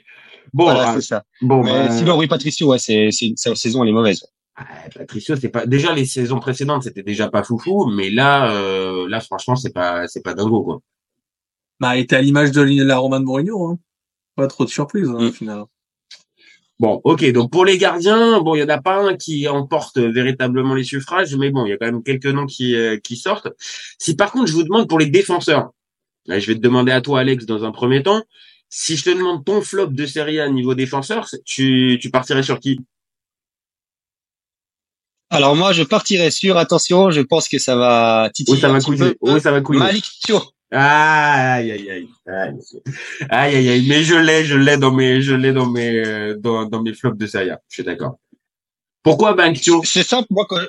Bon, 0.54 0.64
voilà, 0.64 0.94
c'est 0.96 1.02
ça. 1.06 1.24
bon, 1.42 1.62
Mais 1.62 1.90
bah, 1.90 1.98
sinon, 1.98 2.18
oui 2.18 2.28
Patricio, 2.28 2.70
ouais, 2.70 2.80
c'est 2.80 3.10
c'est 3.12 3.34
sa 3.36 3.54
saison 3.54 3.84
elle 3.84 3.90
est 3.90 3.94
mauvaise. 3.94 4.24
ah, 4.56 4.64
Patricio, 4.96 5.36
c'est 5.36 5.50
pas 5.50 5.66
déjà 5.66 5.94
les 5.94 6.06
saisons 6.06 6.40
précédentes, 6.40 6.84
c'était 6.84 7.04
déjà 7.04 7.28
pas 7.30 7.44
foufou, 7.44 7.88
mais 7.94 8.10
là, 8.10 8.50
euh, 8.56 9.10
là, 9.10 9.20
franchement, 9.20 9.58
c'est 9.58 9.74
pas, 9.74 10.08
c'est 10.08 10.22
pas 10.24 10.34
dingo 10.34 10.64
quoi. 10.64 10.80
Bah, 11.82 11.98
était 11.98 12.16
à 12.16 12.22
l'image 12.22 12.52
de 12.54 12.62
la 12.62 12.98
Roman 12.98 13.20
Mourinho, 13.20 13.72
hein. 13.72 13.78
Pas 14.38 14.48
trop 14.48 14.64
de 14.64 14.70
surprise, 14.70 15.10
hein, 15.10 15.18
Mm. 15.20 15.28
au 15.28 15.32
final. 15.34 15.64
Bon, 16.80 17.02
ok. 17.04 17.32
Donc 17.32 17.52
pour 17.52 17.66
les 17.66 17.78
gardiens, 17.78 18.40
bon, 18.42 18.56
il 18.56 18.60
y 18.60 18.64
en 18.64 18.70
a 18.70 18.80
pas 18.80 18.98
un 18.98 19.16
qui 19.16 19.48
emporte 19.48 19.98
véritablement 19.98 20.76
les 20.76 20.84
suffrages, 20.84 21.36
mais 21.36 21.50
bon, 21.50 21.66
il 21.66 21.70
y 21.70 21.74
a 21.74 21.78
quand 21.78 21.88
même 21.88 22.04
quelques 22.04 22.28
noms 22.28 22.46
qui 22.46 22.76
euh, 22.76 22.98
qui 22.98 23.16
sortent. 23.16 23.48
Si 23.98 24.16
par 24.16 24.32
contre, 24.32 24.48
je 24.48 24.54
vous 24.54 24.64
demande 24.64 24.88
pour 24.88 25.00
les 25.00 25.08
défenseurs, 25.08 25.72
là, 26.28 26.40
je 26.40 26.48
vais 26.48 26.56
te 26.56 26.62
demander 26.62 26.92
à 26.92 27.02
toi, 27.02 27.22
Alex, 27.22 27.46
dans 27.46 27.64
un 27.64 27.72
premier 27.72 28.04
temps, 28.04 28.22
si 28.70 28.96
je 28.96 29.06
te 29.06 29.10
demande 29.10 29.44
ton 29.44 29.62
flop 29.62 29.88
de 29.88 30.06
Serie 30.06 30.40
A 30.40 30.50
niveau 30.50 30.76
défenseur, 30.76 31.28
tu 31.46 31.98
tu 32.00 32.12
partirais 32.12 32.44
sur 32.44 32.60
qui? 32.60 32.80
Alors 35.30 35.56
moi, 35.56 35.74
je 35.74 35.84
partirais 35.84 36.32
sur, 36.32 36.58
attention, 36.58 37.12
je 37.12 37.22
pense 37.22 37.50
que 37.50 37.58
ça 37.58 37.76
va 37.76 38.30
titiller 38.34 38.58
Où 38.58 38.62
ça 38.62 38.70
va 38.70 38.80
peu. 38.80 39.16
Où 39.20 39.40
ça 39.40 39.52
va 39.52 39.62
Malik 39.62 40.06
Thio. 40.24 40.42
Aïe, 40.72 41.72
aïe, 41.72 41.90
aïe, 41.92 42.10
aïe, 42.28 42.56
aïe, 43.30 43.56
aïe, 43.56 43.70
aïe, 43.70 43.86
mais 43.88 44.04
je 44.04 44.16
l'ai, 44.16 44.44
je 44.44 44.56
l'ai 44.56 44.78
dans 44.78 44.92
mes, 44.92 45.22
je 45.22 45.34
l'ai 45.34 45.54
dans 45.54 45.70
mes, 45.70 46.06
euh, 46.06 46.36
dans, 46.38 46.66
dans 46.66 46.82
mes 46.82 46.94
flops 46.94 47.18
de 47.18 47.26
Serie 47.26 47.52
A. 47.52 47.62
Je 47.70 47.76
suis 47.76 47.84
d'accord. 47.84 48.20
Pourquoi 49.02 49.34
Bankio 49.34 49.82
C'est 49.86 50.04
simple, 50.04 50.28
moi 50.32 50.46
quand 50.50 50.60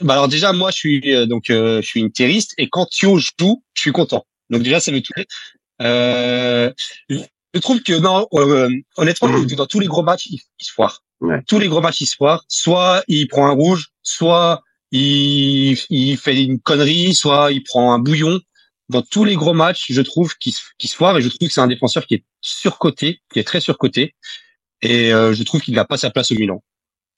bah 0.00 0.12
alors 0.14 0.28
déjà 0.28 0.52
moi 0.52 0.70
je 0.70 0.76
suis 0.76 1.14
euh, 1.14 1.26
donc 1.26 1.48
euh, 1.50 1.80
je 1.80 1.86
suis 1.86 2.00
une 2.00 2.12
terroriste 2.12 2.52
et 2.58 2.68
quand 2.68 2.86
Thio 2.86 3.18
joue, 3.18 3.62
je 3.74 3.80
suis 3.80 3.92
content. 3.92 4.26
Donc 4.50 4.62
déjà 4.62 4.78
ça 4.78 4.92
me 4.92 5.00
touche. 5.00 5.24
Euh, 5.82 6.70
je 7.08 7.60
trouve 7.60 7.82
que 7.82 7.94
non 7.94 8.26
euh, 8.34 8.70
honnêtement 8.96 9.28
dans 9.56 9.66
tous 9.66 9.80
les 9.80 9.86
gros 9.86 10.02
matchs 10.02 10.26
il, 10.26 10.40
il 10.60 10.64
se 10.64 10.72
foire. 10.72 11.02
Ouais. 11.20 11.42
Tous 11.48 11.58
les 11.58 11.68
gros 11.68 11.80
matchs 11.80 12.02
il 12.02 12.06
se 12.06 12.16
foire. 12.16 12.44
Soit 12.46 13.02
il 13.08 13.26
prend 13.26 13.46
un 13.46 13.52
rouge, 13.52 13.88
soit 14.02 14.62
il 14.92 15.78
il 15.88 16.18
fait 16.18 16.44
une 16.44 16.60
connerie, 16.60 17.14
soit 17.14 17.52
il 17.52 17.62
prend 17.64 17.94
un 17.94 17.98
bouillon. 17.98 18.38
Dans 18.88 19.02
tous 19.02 19.24
les 19.24 19.34
gros 19.34 19.52
matchs, 19.52 19.86
je 19.90 20.00
trouve 20.02 20.36
qu'il 20.38 20.52
se, 20.52 20.62
foire 20.94 21.18
et 21.18 21.22
je 21.22 21.28
trouve 21.28 21.48
que 21.48 21.54
c'est 21.54 21.60
un 21.60 21.66
défenseur 21.66 22.06
qui 22.06 22.14
est 22.14 22.24
surcoté, 22.40 23.20
qui 23.32 23.40
est 23.40 23.44
très 23.44 23.60
surcoté. 23.60 24.14
Et 24.82 25.12
euh, 25.12 25.32
je 25.32 25.42
trouve 25.42 25.60
qu'il 25.60 25.74
n'a 25.74 25.84
pas 25.84 25.96
sa 25.96 26.10
place 26.10 26.30
au 26.30 26.36
Milan. 26.36 26.62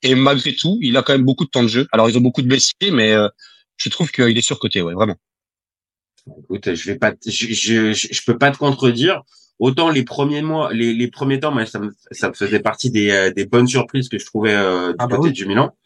Et 0.02 0.14
malgré 0.14 0.54
tout, 0.54 0.78
il 0.80 0.96
a 0.96 1.02
quand 1.02 1.12
même 1.12 1.24
beaucoup 1.24 1.44
de 1.44 1.50
temps 1.50 1.62
de 1.62 1.68
jeu. 1.68 1.86
Alors, 1.92 2.08
ils 2.08 2.16
ont 2.16 2.20
beaucoup 2.22 2.40
de 2.40 2.46
blessés, 2.46 2.72
mais 2.90 3.12
euh, 3.12 3.28
je 3.76 3.88
trouve 3.88 4.10
qu'il 4.10 4.36
est 4.36 4.42
surcoté, 4.42 4.80
ouais, 4.80 4.94
vraiment. 4.94 5.16
Écoute, 6.44 6.74
je 6.74 6.84
vais 6.90 6.98
pas, 6.98 7.12
te- 7.12 7.30
je, 7.30 7.52
je, 7.52 7.92
je, 7.92 8.22
peux 8.24 8.38
pas 8.38 8.50
te 8.50 8.58
contredire. 8.58 9.22
Autant 9.58 9.90
les 9.90 10.04
premiers 10.04 10.42
mois, 10.42 10.72
les, 10.72 10.94
les 10.94 11.08
premiers 11.08 11.40
temps, 11.40 11.50
moi, 11.50 11.66
ça 11.66 11.80
me, 11.80 11.90
ça 12.12 12.28
me 12.28 12.34
faisait 12.34 12.60
partie 12.60 12.90
des, 12.90 13.10
euh, 13.10 13.30
des 13.32 13.44
bonnes 13.44 13.66
surprises 13.66 14.08
que 14.08 14.18
je 14.18 14.24
trouvais 14.24 14.54
euh, 14.54 14.90
du 14.90 14.96
Ah 14.98 15.06
bah 15.06 15.16
côté 15.16 15.28
oui. 15.28 15.34
du 15.34 15.46
Milan. 15.46 15.76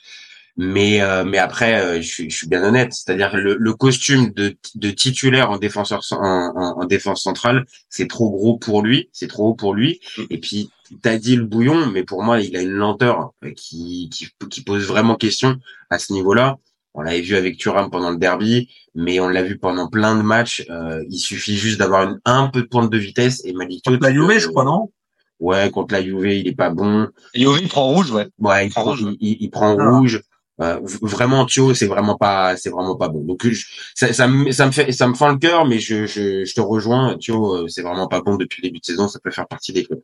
Mais, 0.57 1.01
euh, 1.01 1.25
mais 1.25 1.39
après, 1.39 1.81
euh, 1.81 1.97
je, 2.03 2.07
suis, 2.09 2.31
je 2.31 2.37
suis 2.37 2.49
bien 2.49 2.63
honnête. 2.63 2.93
C'est-à-dire 2.93 3.35
le, 3.37 3.57
le 3.59 3.75
costume 3.75 4.33
de, 4.33 4.55
de 4.75 4.91
titulaire 4.91 5.51
en 5.51 5.57
défenseur 5.59 6.03
en, 6.13 6.53
en, 6.55 6.81
en 6.83 6.85
défense 6.85 7.23
centrale, 7.23 7.65
c'est 7.89 8.09
trop 8.09 8.31
gros 8.31 8.59
pour 8.59 8.83
lui. 8.83 9.09
C'est 9.13 9.29
trop 9.29 9.49
haut 9.49 9.55
pour 9.55 9.75
lui. 9.75 10.01
Et 10.31 10.39
puis, 10.39 10.71
t'as 11.01 11.17
dit 11.17 11.37
le 11.37 11.45
bouillon, 11.45 11.87
mais 11.87 12.05
pour 12.05 12.23
moi, 12.23 12.41
il 12.41 12.55
a 12.57 12.61
une 12.63 12.71
lenteur 12.73 13.33
qui, 13.57 14.11
qui, 14.13 14.29
qui 14.51 14.63
pose 14.63 14.85
vraiment 14.87 15.17
question 15.17 15.57
à 15.89 15.99
ce 15.99 16.13
niveau-là. 16.13 16.59
On 16.95 17.01
l'avait 17.01 17.23
vu 17.23 17.37
avec 17.37 17.57
Thuram 17.57 17.91
pendant 17.91 18.11
le 18.11 18.19
derby, 18.19 18.69
mais 18.95 19.19
on 19.21 19.29
l'a 19.29 19.43
vu 19.43 19.57
pendant 19.57 19.89
plein 19.89 20.15
de 20.15 20.21
matchs. 20.23 20.67
Euh, 20.69 21.03
il 21.09 21.19
suffit 21.19 21.57
juste 21.57 21.79
d'avoir 21.79 22.03
une- 22.03 22.21
un 22.27 22.49
peu 22.49 22.61
de 22.61 22.67
pointe 22.67 22.91
de 22.91 22.99
vitesse 22.99 23.41
et 23.47 23.55
Malik 23.55 23.83
Thiaw, 23.85 23.97
La 23.99 24.13
Juve, 24.13 24.39
je 24.39 24.49
crois, 24.49 24.65
non? 24.65 24.93
Ouais, 25.41 25.71
contre 25.71 25.95
la 25.95 26.03
Juve, 26.05 26.27
il 26.27 26.47
est 26.47 26.55
pas 26.55 26.69
bon. 26.69 27.09
Et 27.33 27.41
Yovi 27.41 27.67
prend 27.67 27.89
rouge, 27.89 28.11
ouais. 28.11 28.29
Ouais, 28.39 28.67
il 28.67 28.71
prend 28.71 28.85
rouge, 28.85 29.01
il, 29.01 29.17
il- 29.21 29.37
il 29.41 29.51
prend 29.51 29.75
Ah. 29.81 29.91
rouge. 29.97 30.21
Euh, 30.61 30.79
vraiment, 31.01 31.47
Thio, 31.47 31.73
c'est 31.75 31.87
vraiment 31.87 32.17
pas, 32.17 32.57
c'est 32.57 32.69
vraiment 32.71 32.95
pas 32.97 33.09
bon. 33.09 33.23
Donc, 33.25 33.47
je- 33.49 33.67
ça, 33.95 34.13
ça, 34.13 34.29
me, 34.29 34.51
ça 34.53 34.67
me 34.67 34.71
fait, 34.71 34.93
ça 34.93 35.09
me 35.09 35.15
fend 35.15 35.31
le 35.31 35.39
cœur, 35.39 35.65
mais 35.67 35.79
je, 35.79 36.07
je, 36.07 36.45
je 36.45 36.55
te 36.55 36.61
rejoins. 36.61 37.17
Thio, 37.19 37.55
euh, 37.65 37.69
c'est 37.69 37.83
vraiment 37.83 38.07
pas 38.07 38.21
bon 38.21 38.37
depuis 38.37 38.61
le 38.63 38.69
début 38.69 38.79
de 38.81 38.85
saison. 38.85 39.09
Ça 39.09 39.19
peut 39.19 39.31
faire 39.31 39.49
partie 39.49 39.73
des 39.73 39.85
clubs. 39.85 40.03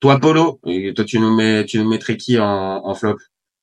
Toi, 0.00 0.18
Polo, 0.18 0.60
et 0.66 0.92
toi, 0.94 1.04
tu 1.04 1.18
nous 1.20 1.34
mets, 1.34 1.64
tu 1.66 1.78
nous 1.78 1.88
mettrais 1.88 2.16
qui 2.16 2.38
en, 2.38 2.46
en 2.46 2.94
flop? 2.94 3.16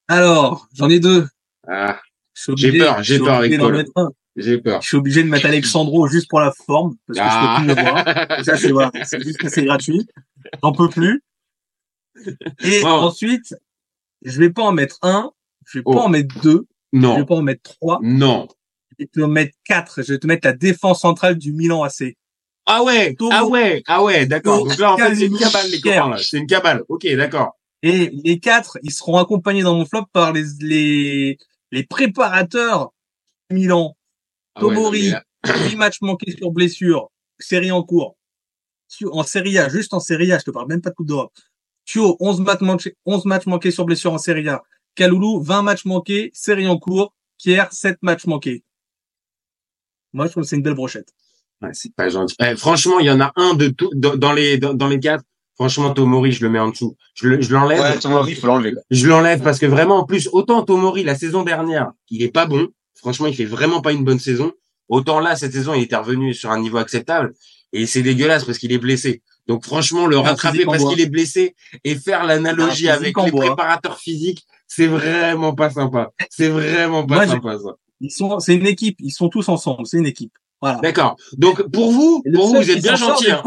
Alors, 0.07 0.67
j'en 0.73 0.89
ai 0.89 0.99
deux. 0.99 1.27
Ah, 1.67 1.99
J'ai 2.55 2.77
peur, 2.77 3.03
j'ai 3.03 3.19
peur 3.19 3.35
avec 3.35 3.53
un. 3.59 3.83
j'ai 4.37 4.57
peur. 4.59 4.81
Je 4.81 4.87
suis 4.87 4.97
obligé 4.97 5.23
de 5.23 5.27
mettre 5.27 5.47
Alexandro 5.47 6.07
juste 6.07 6.29
pour 6.29 6.39
la 6.39 6.51
forme, 6.51 6.95
parce 7.07 7.19
que 7.19 7.23
Ah. 7.27 7.57
je 7.59 7.67
peux 7.67 7.73
plus 7.73 7.75
le 7.75 7.89
voir. 7.89 8.05
Ça, 8.45 8.55
c'est 8.55 8.71
voilà, 8.71 8.91
c'est 9.03 9.21
juste 9.21 9.37
que 9.39 9.49
c'est 9.49 9.65
gratuit. 9.65 10.07
J'en 10.63 10.71
peux 10.71 10.89
plus. 10.89 11.21
Et 12.63 12.81
Bon. 12.81 12.87
ensuite, 12.89 13.55
je 14.23 14.39
vais 14.39 14.49
pas 14.51 14.61
en 14.63 14.71
mettre 14.71 14.97
un, 15.01 15.31
je 15.67 15.79
vais 15.79 15.83
Oh. 15.85 15.93
pas 15.93 16.01
en 16.01 16.09
mettre 16.09 16.39
deux, 16.41 16.65
je 16.93 16.99
vais 16.99 17.05
Non, 17.07 17.25
pas 17.25 17.35
en 17.35 17.41
mettre 17.43 17.61
trois, 17.63 17.99
non. 18.01 18.47
je 18.91 19.03
vais 19.03 19.09
te 19.11 19.19
mettre 19.21 19.53
quatre. 19.63 20.01
Je 20.03 20.13
vais 20.13 20.19
te 20.19 20.25
mettre 20.27 20.47
la 20.47 20.53
défense 20.53 21.01
centrale 21.01 21.37
du 21.37 21.53
Milan 21.53 21.83
AC. 21.83 22.15
Ah 22.65 22.83
ouais, 22.83 23.15
ah 23.31 23.45
ouais, 23.45 23.81
ah 23.87 24.03
ouais, 24.03 24.25
d'accord. 24.25 24.65
Donc 24.67 24.77
là, 24.77 24.93
en 24.93 24.97
fait, 24.97 25.15
c'est 25.15 25.25
une 25.27 25.37
cabale, 25.37 25.67
les 25.69 25.79
copains, 25.79 26.09
là. 26.09 26.17
C'est 26.17 26.37
une 26.37 26.47
cabale. 26.47 26.83
Ok, 26.89 27.07
d'accord. 27.15 27.51
Et 27.83 28.09
les 28.23 28.39
quatre, 28.39 28.77
ils 28.81 28.91
seront 28.91 29.17
accompagnés 29.17 29.61
dans 29.61 29.75
mon 29.75 29.85
flop 29.85 30.05
par 30.11 30.33
les, 30.33 30.43
les, 30.61 31.37
les 31.71 31.83
préparateurs 31.83 32.89
du 33.49 33.55
Milan. 33.57 33.95
Ah 34.55 34.65
ouais, 34.65 34.73
non, 34.73 34.75
Tomori, 34.81 35.09
là- 35.11 35.23
8 35.45 35.75
matchs 35.77 36.01
manqués 36.01 36.31
sur 36.35 36.51
blessure, 36.51 37.09
série 37.39 37.71
en 37.71 37.83
cours. 37.83 38.17
En 39.11 39.23
Serie 39.23 39.57
A, 39.59 39.69
juste 39.69 39.93
en 39.93 39.99
Serie 39.99 40.31
A, 40.33 40.39
je 40.39 40.45
te 40.45 40.51
parle 40.51 40.67
même 40.67 40.81
pas 40.81 40.89
de 40.89 40.95
Coupe 40.95 41.07
d'Europe. 41.07 41.31
Thio, 41.85 42.17
11 42.19 42.41
matchs 42.41 42.61
manqués, 42.61 42.95
11 43.05 43.25
matchs 43.25 43.45
manqués 43.45 43.71
sur 43.71 43.85
blessure 43.85 44.11
en 44.13 44.17
Serie 44.17 44.49
A. 44.49 44.63
Kaloulou, 44.97 45.41
20 45.41 45.61
matchs 45.61 45.85
manqués, 45.85 46.31
série 46.33 46.67
en 46.67 46.77
cours. 46.77 47.13
Kier, 47.37 47.63
7 47.71 47.99
matchs 48.01 48.25
manqués. 48.25 48.63
Moi, 50.13 50.25
je 50.25 50.31
trouve 50.31 50.43
que 50.43 50.49
c'est 50.49 50.55
une 50.55 50.63
belle 50.63 50.73
brochette. 50.73 51.09
Ouais, 51.61 51.69
c'est 51.73 51.93
pas 51.95 52.09
gentil. 52.09 52.35
Eh, 52.41 52.55
franchement, 52.55 52.99
il 52.99 53.05
y 53.05 53.11
en 53.11 53.21
a 53.21 53.31
un 53.35 53.53
de 53.53 53.67
tout 53.67 53.91
dans, 53.95 54.15
dans 54.15 54.33
les 54.33 54.57
dans, 54.57 54.73
dans 54.73 54.87
les 54.87 54.99
quatre. 54.99 55.23
Franchement, 55.55 55.91
Tomori, 55.91 56.31
je 56.31 56.43
le 56.43 56.49
mets 56.51 56.59
en 56.59 56.69
dessous. 56.69 56.95
Je 57.15 57.27
le- 57.27 57.41
je 57.41 57.51
l'enlève. 57.51 57.79
Ouais, 57.79 57.97
Tomori, 57.97 58.35
faut 58.35 58.45
l'enlever. 58.47 58.73
Je 58.91 59.07
l'enlève 59.07 59.41
parce 59.41 59.57
que 59.59 59.65
vraiment, 59.65 59.97
en 59.97 60.05
plus, 60.05 60.29
autant 60.31 60.63
Tomori 60.63 61.03
la 61.03 61.15
saison 61.15 61.43
dernière, 61.43 61.91
il 62.09 62.21
est 62.23 62.31
pas 62.31 62.45
bon. 62.45 62.67
Franchement, 62.95 63.25
il 63.27 63.35
fait 63.35 63.45
vraiment 63.45 63.81
pas 63.81 63.91
une 63.91 64.03
bonne 64.03 64.19
saison. 64.19 64.51
Autant 64.87 65.19
là, 65.19 65.35
cette 65.35 65.53
saison, 65.53 65.73
il 65.73 65.83
était 65.83 65.95
revenu 65.95 66.33
sur 66.33 66.51
un 66.51 66.59
niveau 66.59 66.77
acceptable. 66.77 67.33
Et 67.73 67.85
c'est 67.85 68.01
dégueulasse 68.03 68.45
parce 68.45 68.57
qu'il 68.59 68.71
est 68.71 68.77
blessé. 68.77 69.21
Donc 69.47 69.63
franchement, 69.65 70.05
le 70.07 70.17
Ah, 70.17 70.21
rattraper 70.21 70.65
parce 70.65 70.83
qu'il 70.85 71.01
est 71.01 71.09
blessé 71.09 71.55
et 71.83 71.95
faire 71.95 72.23
l'analogie 72.23 72.89
Ah, 72.89 72.93
avec 72.95 73.15
les 73.23 73.31
bois. 73.31 73.45
préparateurs 73.47 73.97
physiques, 73.99 74.45
c'est 74.67 74.87
vraiment 74.87 75.53
pas 75.55 75.69
sympa. 75.69 76.11
C'est 76.29 76.49
vraiment 76.49 77.05
pas 77.05 77.15
Moi, 77.15 77.27
sympa 77.27 77.57
ça. 77.57 77.71
Ils 78.01 78.11
sont, 78.11 78.39
c'est 78.39 78.55
une 78.55 78.67
équipe. 78.67 78.97
Ils 78.99 79.11
sont 79.11 79.29
tous 79.29 79.49
ensemble. 79.49 79.85
C'est 79.87 79.97
une 79.97 80.05
équipe. 80.05 80.33
Voilà. 80.61 80.79
D'accord. 80.79 81.15
Donc 81.37 81.63
pour 81.71 81.91
vous, 81.91 82.21
Et 82.25 82.31
pour 82.31 82.47
vous, 82.47 82.55
vous 82.61 82.71
êtes 82.71 82.81
bien 82.81 82.95
gentil. 82.95 83.31
Hein. 83.31 83.41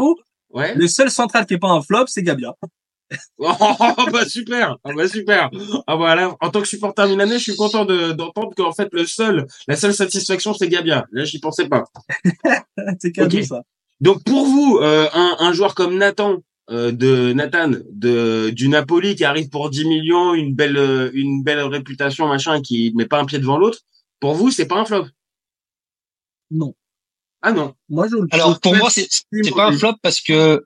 Ouais. 0.49 0.75
Le 0.75 0.87
seul 0.87 1.09
central 1.09 1.45
qui 1.45 1.53
est 1.53 1.57
pas 1.59 1.69
un 1.69 1.81
flop, 1.81 2.05
c'est 2.07 2.23
Gabia. 2.23 2.53
Oh 3.39 4.05
bah 4.13 4.23
super, 4.25 4.77
ah 4.85 4.89
bah 4.95 5.05
super. 5.05 5.49
Ah 5.85 5.97
bah 5.97 6.15
là, 6.15 6.33
en 6.39 6.49
tant 6.49 6.61
que 6.61 6.67
supporter 6.67 7.09
milanais, 7.09 7.39
je 7.39 7.43
suis 7.43 7.55
content 7.57 7.83
de- 7.83 8.13
d'entendre 8.13 8.51
qu'en 8.55 8.71
fait 8.71 8.87
le 8.93 9.05
seul, 9.05 9.47
la 9.67 9.75
seule 9.75 9.93
satisfaction 9.93 10.53
c'est 10.53 10.69
Gabia. 10.69 11.05
Là, 11.11 11.25
j'y 11.25 11.39
pensais 11.39 11.67
pas. 11.67 11.83
c'est 12.99 13.11
cadeau, 13.11 13.37
Ok. 13.39 13.43
ça. 13.43 13.63
Donc 13.99 14.23
pour 14.23 14.45
vous, 14.45 14.79
euh, 14.81 15.09
un, 15.13 15.35
un 15.39 15.51
joueur 15.51 15.75
comme 15.75 15.97
Nathan 15.97 16.37
euh, 16.71 16.91
de 16.91 17.33
Nathan 17.33 17.71
de 17.91 18.49
du 18.51 18.69
Napoli 18.69 19.15
qui 19.15 19.25
arrive 19.25 19.49
pour 19.49 19.69
10 19.69 19.85
millions, 19.85 20.33
une 20.33 20.55
belle 20.55 20.77
euh, 20.77 21.11
une 21.13 21.43
belle 21.43 21.59
réputation 21.63 22.27
machin, 22.27 22.55
et 22.55 22.61
qui 22.61 22.93
met 22.95 23.05
pas 23.05 23.19
un 23.19 23.25
pied 23.25 23.39
devant 23.39 23.57
l'autre. 23.57 23.79
Pour 24.19 24.35
vous, 24.35 24.51
c'est 24.51 24.67
pas 24.67 24.79
un 24.79 24.85
flop? 24.85 25.07
Non. 26.49 26.73
Ah 27.41 27.51
non. 27.51 27.73
Moi, 27.89 28.07
je 28.07 28.15
le 28.15 28.27
Alors 28.31 28.59
pour 28.59 28.75
moi, 28.75 28.89
c'est 28.89 29.07
c'est 29.09 29.51
pas 29.51 29.67
un 29.67 29.77
flop 29.77 29.95
parce 30.01 30.21
que 30.21 30.63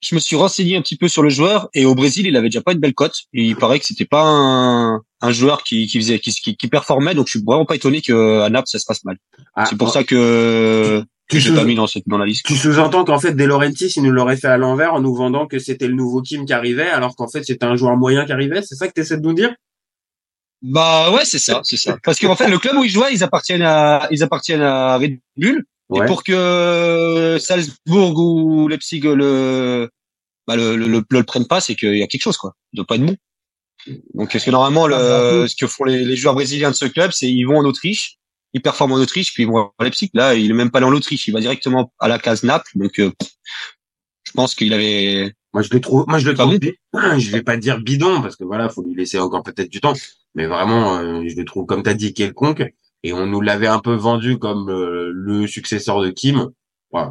je 0.00 0.14
me 0.14 0.20
suis 0.20 0.36
renseigné 0.36 0.76
un 0.76 0.82
petit 0.82 0.96
peu 0.96 1.08
sur 1.08 1.22
le 1.22 1.30
joueur 1.30 1.68
et 1.74 1.84
au 1.84 1.94
Brésil, 1.94 2.26
il 2.26 2.36
avait 2.36 2.48
déjà 2.48 2.60
pas 2.60 2.72
une 2.72 2.80
belle 2.80 2.94
cote. 2.94 3.22
Et 3.32 3.44
il 3.44 3.56
paraît 3.56 3.78
que 3.78 3.86
c'était 3.86 4.04
pas 4.04 4.22
un, 4.22 5.00
un 5.20 5.30
joueur 5.30 5.62
qui, 5.62 5.86
qui 5.86 5.98
faisait 5.98 6.18
qui, 6.18 6.32
qui, 6.32 6.56
qui 6.56 6.68
performait. 6.68 7.14
Donc 7.14 7.26
je 7.26 7.38
suis 7.38 7.44
vraiment 7.44 7.64
pas 7.64 7.76
étonné 7.76 8.02
que 8.02 8.40
à 8.40 8.50
Naples 8.50 8.68
ça 8.68 8.78
se 8.78 8.84
passe 8.84 9.04
mal. 9.04 9.16
Ah, 9.54 9.66
c'est 9.66 9.76
pour 9.76 9.90
ça 9.90 10.04
que 10.04 11.04
que 11.28 11.38
j'ai 11.38 11.50
sous- 11.50 11.54
pas 11.54 11.64
mis 11.64 11.74
dans 11.74 11.86
cette 11.86 12.06
dans 12.06 12.18
la 12.18 12.26
liste. 12.26 12.44
Tu 12.44 12.54
sous-entends 12.56 13.04
qu'en 13.04 13.18
fait, 13.18 13.32
De 13.32 13.44
Laurentiis, 13.44 13.92
il 13.96 14.02
nous 14.02 14.10
l'aurait 14.12 14.36
fait 14.36 14.48
à 14.48 14.56
l'envers 14.58 14.94
en 14.94 15.00
nous 15.00 15.14
vendant 15.14 15.46
que 15.46 15.58
c'était 15.58 15.88
le 15.88 15.94
nouveau 15.94 16.20
Kim 16.22 16.44
qui 16.44 16.52
arrivait, 16.52 16.88
alors 16.88 17.16
qu'en 17.16 17.28
fait, 17.28 17.44
c'était 17.44 17.64
un 17.64 17.76
joueur 17.76 17.96
moyen 17.96 18.26
qui 18.26 18.32
arrivait. 18.32 18.62
C'est 18.62 18.74
ça 18.74 18.88
que 18.88 18.92
tu 18.94 19.00
essaies 19.00 19.16
de 19.16 19.22
nous 19.22 19.34
dire? 19.34 19.54
Bah 20.62 21.10
ouais, 21.12 21.24
c'est 21.24 21.38
ça, 21.38 21.60
c'est 21.64 21.76
ça. 21.76 21.98
Parce 22.02 22.18
qu'en 22.18 22.36
fait, 22.36 22.48
le 22.48 22.58
club 22.58 22.76
où 22.76 22.84
ils 22.84 22.90
jouaient, 22.90 23.12
ils 23.12 23.22
appartiennent 23.22 23.62
à 23.62 24.08
ils 24.10 24.22
appartiennent 24.22 24.62
à 24.62 24.96
Red 24.96 25.18
Bull. 25.36 25.64
Ouais. 25.90 26.04
Et 26.04 26.08
pour 26.08 26.24
que 26.24 27.36
Salzbourg 27.38 28.18
ou 28.18 28.68
Leipzig 28.68 29.00
le 29.02 29.90
bah 30.46 30.56
le, 30.56 30.76
le, 30.76 30.86
le, 30.86 31.02
le 31.08 31.22
prennent 31.24 31.46
pas, 31.46 31.60
c'est 31.60 31.74
qu'il 31.74 31.96
y 31.96 32.02
a 32.02 32.06
quelque 32.06 32.22
chose 32.22 32.38
quoi. 32.38 32.54
Il 32.72 32.76
doit 32.78 32.86
pas 32.86 32.96
être 32.96 33.04
bon. 33.04 33.16
Donc 34.14 34.32
parce 34.32 34.44
que 34.44 34.50
normalement 34.50 34.86
le 34.86 35.46
ce 35.46 35.54
que 35.54 35.66
font 35.66 35.84
les, 35.84 36.02
les 36.04 36.16
joueurs 36.16 36.34
brésiliens 36.34 36.70
de 36.70 36.74
ce 36.76 36.86
club, 36.86 37.10
c'est 37.12 37.30
ils 37.30 37.44
vont 37.44 37.58
en 37.58 37.64
Autriche, 37.66 38.16
ils 38.54 38.62
performent 38.62 38.92
en 38.92 38.96
Autriche, 38.96 39.34
puis 39.34 39.42
ils 39.42 39.48
vont 39.48 39.70
à 39.78 39.84
Leipzig. 39.84 40.10
Là, 40.14 40.34
il 40.34 40.50
est 40.50 40.54
même 40.54 40.70
pas 40.70 40.78
allé 40.78 40.86
en 40.86 40.92
Autriche, 40.94 41.28
il 41.28 41.32
va 41.34 41.40
directement 41.40 41.92
à 41.98 42.08
la 42.08 42.18
case 42.18 42.42
Naples. 42.44 42.70
Donc 42.76 42.98
euh, 43.00 43.10
je 44.24 44.32
pense 44.32 44.54
qu'il 44.54 44.72
avait 44.72 45.32
Moi, 45.52 45.62
je 45.62 45.68
le 45.72 45.80
trouve, 45.80 46.04
moi, 46.08 46.18
je 46.18 46.26
le 46.28 46.34
Pas 46.34 46.44
trouve, 46.44 46.58
bon. 46.58 46.58
bi- 46.58 46.74
je 47.20 47.30
vais 47.30 47.42
pas 47.42 47.56
dire 47.56 47.78
bidon, 47.80 48.22
parce 48.22 48.36
que 48.36 48.44
voilà, 48.44 48.68
faut 48.68 48.82
lui 48.82 48.94
laisser 48.94 49.18
encore 49.18 49.42
peut-être 49.42 49.70
du 49.70 49.80
temps. 49.80 49.92
Mais 50.34 50.46
vraiment, 50.46 50.98
euh, 50.98 51.22
je 51.28 51.36
le 51.36 51.44
trouve, 51.44 51.66
comme 51.66 51.82
t'as 51.82 51.94
dit, 51.94 52.14
quelconque. 52.14 52.64
Et 53.02 53.12
on 53.12 53.26
nous 53.26 53.40
l'avait 53.42 53.66
un 53.66 53.80
peu 53.80 53.94
vendu 53.94 54.38
comme 54.38 54.70
euh, 54.70 55.10
le 55.12 55.46
successeur 55.46 56.00
de 56.00 56.10
Kim. 56.10 56.48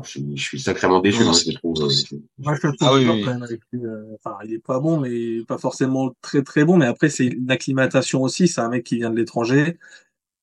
Je, 0.03 0.09
suis- 0.09 0.37
je 0.37 0.41
suis 0.41 0.59
sacrément 0.61 1.01
déçu, 1.01 1.23
moi, 1.25 1.33
je 1.33 1.49
le 1.51 1.55
trouve. 1.55 1.75
euh, 1.81 2.17
Moi, 2.39 2.55
je 2.61 2.67
le 2.67 2.73
trouve 2.75 2.87
Ah 2.89 2.93
oui, 2.95 3.05
oui. 3.07 3.21
quand 3.25 3.31
même 3.31 3.43
avec 3.43 3.59
lui. 3.73 3.85
euh, 3.85 4.15
Enfin, 4.23 4.37
il 4.45 4.53
est 4.53 4.59
pas 4.65 4.79
bon, 4.79 4.97
mais 4.97 5.43
pas 5.45 5.57
forcément 5.57 6.15
très 6.21 6.41
très 6.41 6.63
bon. 6.63 6.77
Mais 6.77 6.85
après, 6.85 7.09
c'est 7.09 7.25
une 7.27 7.51
acclimatation 7.51 8.21
aussi. 8.23 8.47
C'est 8.47 8.61
un 8.61 8.69
mec 8.69 8.85
qui 8.85 8.95
vient 8.95 9.09
de 9.09 9.17
l'étranger. 9.17 9.77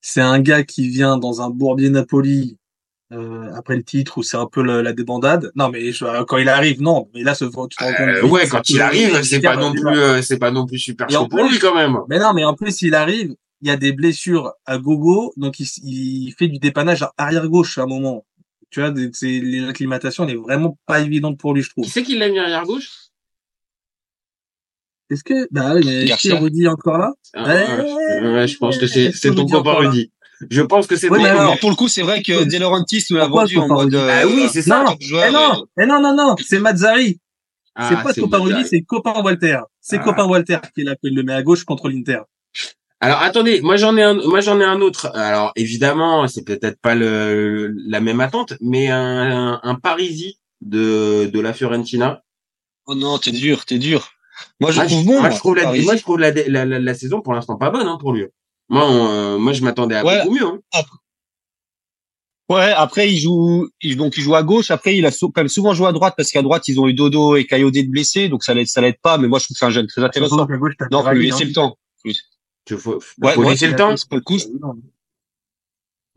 C'est 0.01 0.21
un 0.21 0.41
gars 0.41 0.63
qui 0.63 0.89
vient 0.89 1.19
dans 1.19 1.43
un 1.43 1.51
bourbier 1.51 1.91
Napoli 1.91 2.57
euh, 3.13 3.53
après 3.55 3.77
le 3.77 3.83
titre 3.83 4.19
où 4.19 4.23
c'est 4.23 4.37
un 4.37 4.47
peu 4.47 4.63
le- 4.63 4.83
la 4.83 4.93
débandade. 4.93 5.51
Non, 5.57 5.69
mais 5.69 5.91
je- 5.93 6.23
quand 6.25 6.37
il 6.39 6.49
arrive, 6.49 6.81
non. 6.81 7.09
Mais 7.13 7.23
là, 7.25 7.35
ce, 7.35 7.45
tu 7.45 7.51
te 7.51 7.57
rends 7.57 7.69
compte 7.93 8.01
Euh, 8.09 8.23
ouais, 8.29 8.45
c'est 8.45 8.51
quand 8.51 8.71
il 8.71 8.81
arrive, 8.81 9.23
c'est 9.25 9.41
pas 9.41 9.57
non 9.57 9.73
plus, 9.73 9.99
euh, 9.99 10.23
c'est 10.23 10.39
pas 10.39 10.51
non 10.53 10.65
plus 10.67 10.79
super 10.79 11.09
chaud 11.11 11.29
pour 11.29 11.39
lui 11.49 11.59
quand 11.59 11.75
même. 11.75 11.99
Mais 12.09 12.19
non, 12.21 12.33
mais 12.35 12.45
en 12.45 12.55
plus, 12.55 12.83
il 12.83 12.95
arrive, 12.95 13.35
il 13.63 13.69
y 13.69 13.71
a 13.73 13.77
des 13.77 13.93
blessures 13.93 14.53
à 14.65 14.79
gogo, 14.79 15.33
donc 15.37 15.59
il, 15.59 15.67
il 15.83 16.33
fait 16.39 16.47
du 16.49 16.59
dépannage 16.61 17.03
à 17.03 17.13
arrière 17.19 17.49
gauche 17.49 17.79
à 17.79 17.83
un 17.83 17.87
moment. 17.87 18.25
Tu 18.71 18.79
vois, 18.81 18.93
des- 18.93 19.11
c'est 19.13 19.41
l'acclimatation 19.43 20.25
n'est 20.25 20.37
vraiment 20.37 20.79
pas 20.87 21.01
évidente 21.01 21.37
pour 21.37 21.53
lui, 21.53 21.63
je 21.63 21.71
trouve. 21.71 21.85
Qui 21.85 21.91
c'est 21.91 22.05
qui 22.05 22.17
l'a 22.17 22.29
mis 22.29 22.39
arrière 22.39 22.65
gauche? 22.65 23.10
Est-ce 25.11 25.25
que, 25.25 25.49
bah 25.51 25.73
oui, 25.75 25.83
mais 25.85 25.93
est-ce 26.03 26.09
Garcia. 26.09 26.31
qu'il 26.31 26.39
est 26.39 26.43
Rudy 26.45 26.69
encore 26.69 26.99
là? 26.99 27.13
Ah, 27.35 27.45
Ouais. 27.49 27.67
ouais, 28.23 28.33
ouais, 28.33 28.49
je 28.49 28.57
pense 28.59 28.79
que 28.79 28.87
c'est, 28.87 29.13
c'est 29.13 29.35
ton 29.35 29.47
copain 29.47 29.73
là 29.83 29.89
Rudy. 29.91 30.13
Je 30.49 30.63
pense 30.63 30.87
que 30.87 30.97
c'est 30.97 31.09
Ouais, 31.11 31.19
ton 31.19 31.23
mais 31.25 31.31
copain. 31.31 31.43
alors- 31.43 31.59
pour 31.59 31.71
le 31.71 31.77
coup, 31.77 31.89
c'est 31.89 32.03
vrai 32.03 32.23
que 32.23 32.45
De 32.45 32.59
Laurentiis 32.59 33.05
nous 33.11 33.17
l'a 33.17 33.27
vendu 33.27 33.59
en 33.59 33.69
mode 33.69 33.93
Rudy 33.93 33.97
euh, 33.97 34.21
Ah 34.23 34.27
oui, 34.27 34.49
c'est 34.53 34.63
ça. 34.63 34.85
Non, 34.85 34.97
eh 35.01 35.31
non, 35.33 35.67
eh 35.83 35.87
non, 35.87 36.01
non, 36.01 36.15
non, 36.15 36.37
c'est 36.47 36.59
Mazzari. 36.61 37.19
Ah, 37.75 37.89
c'est 37.89 38.03
pas 38.03 38.15
copain. 38.15 38.39
Rudy, 38.39 38.67
c'est 38.69 38.83
copain 38.83 39.13
Walter. 39.23 39.59
C'est 39.81 39.97
Ah. 39.99 40.03
copain 40.05 40.27
Walter 40.27 40.59
qui 40.75 40.83
l'appelle 40.85 41.15
le 41.15 41.23
met 41.23 41.35
à 41.35 41.43
gauche 41.43 41.65
contre 41.65 41.89
l'Inter. 41.89 42.21
Alors 43.03 43.23
attendez, 43.23 43.63
moi 43.63 43.77
j'en 43.77 43.97
ai 43.97 44.03
un, 44.03 44.15
moi 44.15 44.41
j'en 44.41 44.61
ai 44.61 44.65
un 44.65 44.81
autre. 44.83 45.11
Alors 45.15 45.53
évidemment, 45.57 46.29
c'est 46.29 46.45
peut-être 46.45 46.79
pas 46.81 46.95
le, 46.95 47.75
la 47.89 48.01
même 48.01 48.21
attente, 48.21 48.55
mais 48.61 48.89
un, 48.89 48.99
un, 49.55 49.61
un 49.63 49.75
Parisi 49.77 50.39
de 50.61 51.25
de 51.33 51.41
la 51.41 51.53
Fiorentina. 51.55 52.23
Oh 52.87 52.95
non, 52.95 53.17
t'es 53.19 53.31
dur, 53.31 53.65
t'es 53.65 53.79
dur. 53.79 54.11
Moi, 54.61 54.71
je 54.73 54.77
moi, 54.77 54.87
trouve 54.87 55.01
je, 55.01 55.07
bon. 55.07 55.21
moi, 55.21 55.31
je 55.31 55.37
trouve 55.39 55.57
la, 55.57 55.65
moi 55.83 55.97
je 55.97 56.01
trouve 56.03 56.19
la, 56.19 56.31
la, 56.31 56.65
la, 56.65 56.79
la 56.79 56.95
saison 56.95 57.21
pour 57.21 57.33
l'instant 57.35 57.57
pas 57.57 57.71
bonne 57.71 57.87
hein, 57.87 57.99
pour 58.01 58.13
lui. 58.13 58.27
Moi, 58.69 58.85
on, 58.89 59.09
euh, 59.09 59.39
moi 59.39 59.53
je 59.53 59.63
m'attendais 59.65 59.97
à 59.97 60.05
Ouais. 60.05 60.23
beaucoup 60.23 60.35
mieux. 60.35 60.47
Hein. 60.47 60.59
Ouais, 62.49 62.73
après 62.73 63.09
il 63.13 63.19
joue, 63.19 63.69
il, 63.81 63.97
donc 63.97 64.17
il 64.17 64.23
joue 64.23 64.35
à 64.35 64.43
gauche. 64.43 64.71
Après 64.73 64.97
il 64.97 65.07
a 65.07 65.11
quand 65.13 65.31
même 65.37 65.49
souvent 65.49 65.73
joué 65.73 65.87
à 65.87 65.93
droite 65.93 66.15
parce 66.17 66.31
qu'à 66.31 66.43
droite 66.43 66.67
ils 66.67 66.81
ont 66.81 66.89
eu 66.89 66.95
Dodo 66.95 67.37
et 67.37 67.47
Kayodé 67.47 67.85
de 67.85 67.91
blessés, 67.91 68.29
donc 68.29 68.43
ça 68.43 68.55
l'aide, 68.55 68.67
ça 68.67 68.81
l'aide 68.81 68.99
pas. 69.01 69.19
Mais 69.19 69.29
moi 69.29 69.39
je 69.39 69.45
trouve 69.45 69.55
que 69.55 69.59
c'est 69.61 69.67
un 69.67 69.71
jeune 69.71 69.87
très 69.87 70.03
intéressant. 70.03 70.47
Qu'à 70.47 70.57
gauche, 70.57 70.75
Non, 70.91 71.03
faut 71.05 71.11
lui 71.13 71.27
laisser 71.27 71.45
hein. 71.45 71.47
le 71.49 71.53
temps. 71.53 71.79
Tu 72.67 72.77
faut, 72.77 73.01
Ouais, 73.23 73.35
faut 73.35 73.43
ouais, 73.45 73.51
laisser 73.51 73.69
le 73.69 73.75
a 73.75 73.77
temps. 73.77 73.97
fait 73.97 74.05
le 74.17 74.21
coup. 74.21 74.37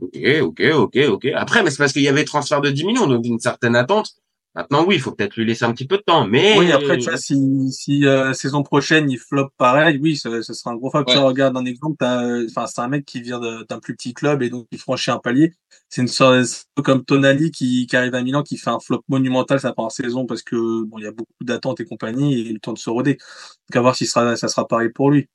Ok, 0.01 0.17
ok, 0.41 0.61
ok, 0.73 0.97
ok. 1.09 1.25
Après, 1.35 1.63
mais 1.63 1.69
c'est 1.69 1.77
parce 1.77 1.93
qu'il 1.93 2.01
y 2.01 2.07
avait 2.07 2.25
transfert 2.25 2.61
de 2.61 2.71
10 2.71 2.83
millions, 2.83 3.07
donc 3.07 3.23
une 3.25 3.39
certaine 3.39 3.75
attente. 3.75 4.09
Maintenant, 4.55 4.85
oui, 4.85 4.95
il 4.95 5.01
faut 5.01 5.11
peut-être 5.11 5.35
lui 5.35 5.45
laisser 5.45 5.65
un 5.65 5.73
petit 5.73 5.87
peu 5.87 5.97
de 5.97 6.03
temps. 6.03 6.27
Mais 6.27 6.57
Oui, 6.59 6.71
après, 6.71 6.97
tu 6.99 7.09
vois, 7.09 7.17
si, 7.17 7.71
si 7.71 8.05
euh, 8.05 8.33
saison 8.33 8.61
prochaine 8.61 9.09
il 9.09 9.17
flop 9.17 9.49
pareil, 9.57 9.97
oui, 9.99 10.15
ce, 10.15 10.43
ce 10.43 10.53
sera 10.53 10.71
un 10.71 10.75
gros 10.75 10.91
facteur. 10.91 11.23
Ouais. 11.23 11.29
Regarde 11.29 11.57
un 11.57 11.65
exemple, 11.65 11.95
t'as, 11.97 12.23
euh, 12.23 12.45
enfin, 12.49 12.67
c'est 12.67 12.81
un 12.81 12.87
mec 12.87 13.03
qui 13.03 13.21
vient 13.21 13.39
d'un 13.39 13.79
plus 13.79 13.95
petit 13.95 14.13
club 14.13 14.43
et 14.43 14.49
donc 14.51 14.67
il 14.71 14.77
franchit 14.77 15.09
un 15.09 15.17
palier. 15.17 15.53
C'est 15.89 16.01
une 16.01 16.07
sorte 16.07 16.67
comme 16.83 17.03
Tonali 17.03 17.49
qui, 17.49 17.87
qui 17.87 17.95
arrive 17.95 18.13
à 18.13 18.21
Milan, 18.21 18.43
qui 18.43 18.57
fait 18.57 18.69
un 18.69 18.79
flop 18.79 19.03
monumental 19.07 19.59
sa 19.59 19.73
première 19.73 19.91
saison 19.91 20.27
parce 20.27 20.43
que 20.43 20.83
bon, 20.85 20.99
il 20.99 21.03
y 21.03 21.07
a 21.07 21.11
beaucoup 21.11 21.33
d'attentes 21.41 21.79
et 21.79 21.85
compagnie 21.85 22.39
et 22.39 22.53
le 22.53 22.59
temps 22.59 22.73
de 22.73 22.77
se 22.79 22.91
roder. 22.91 23.13
Donc 23.13 23.75
à 23.75 23.81
voir 23.81 23.95
si 23.95 24.05
sera, 24.05 24.35
ça 24.35 24.47
sera 24.49 24.67
pareil 24.67 24.89
pour 24.89 25.09
lui. 25.09 25.27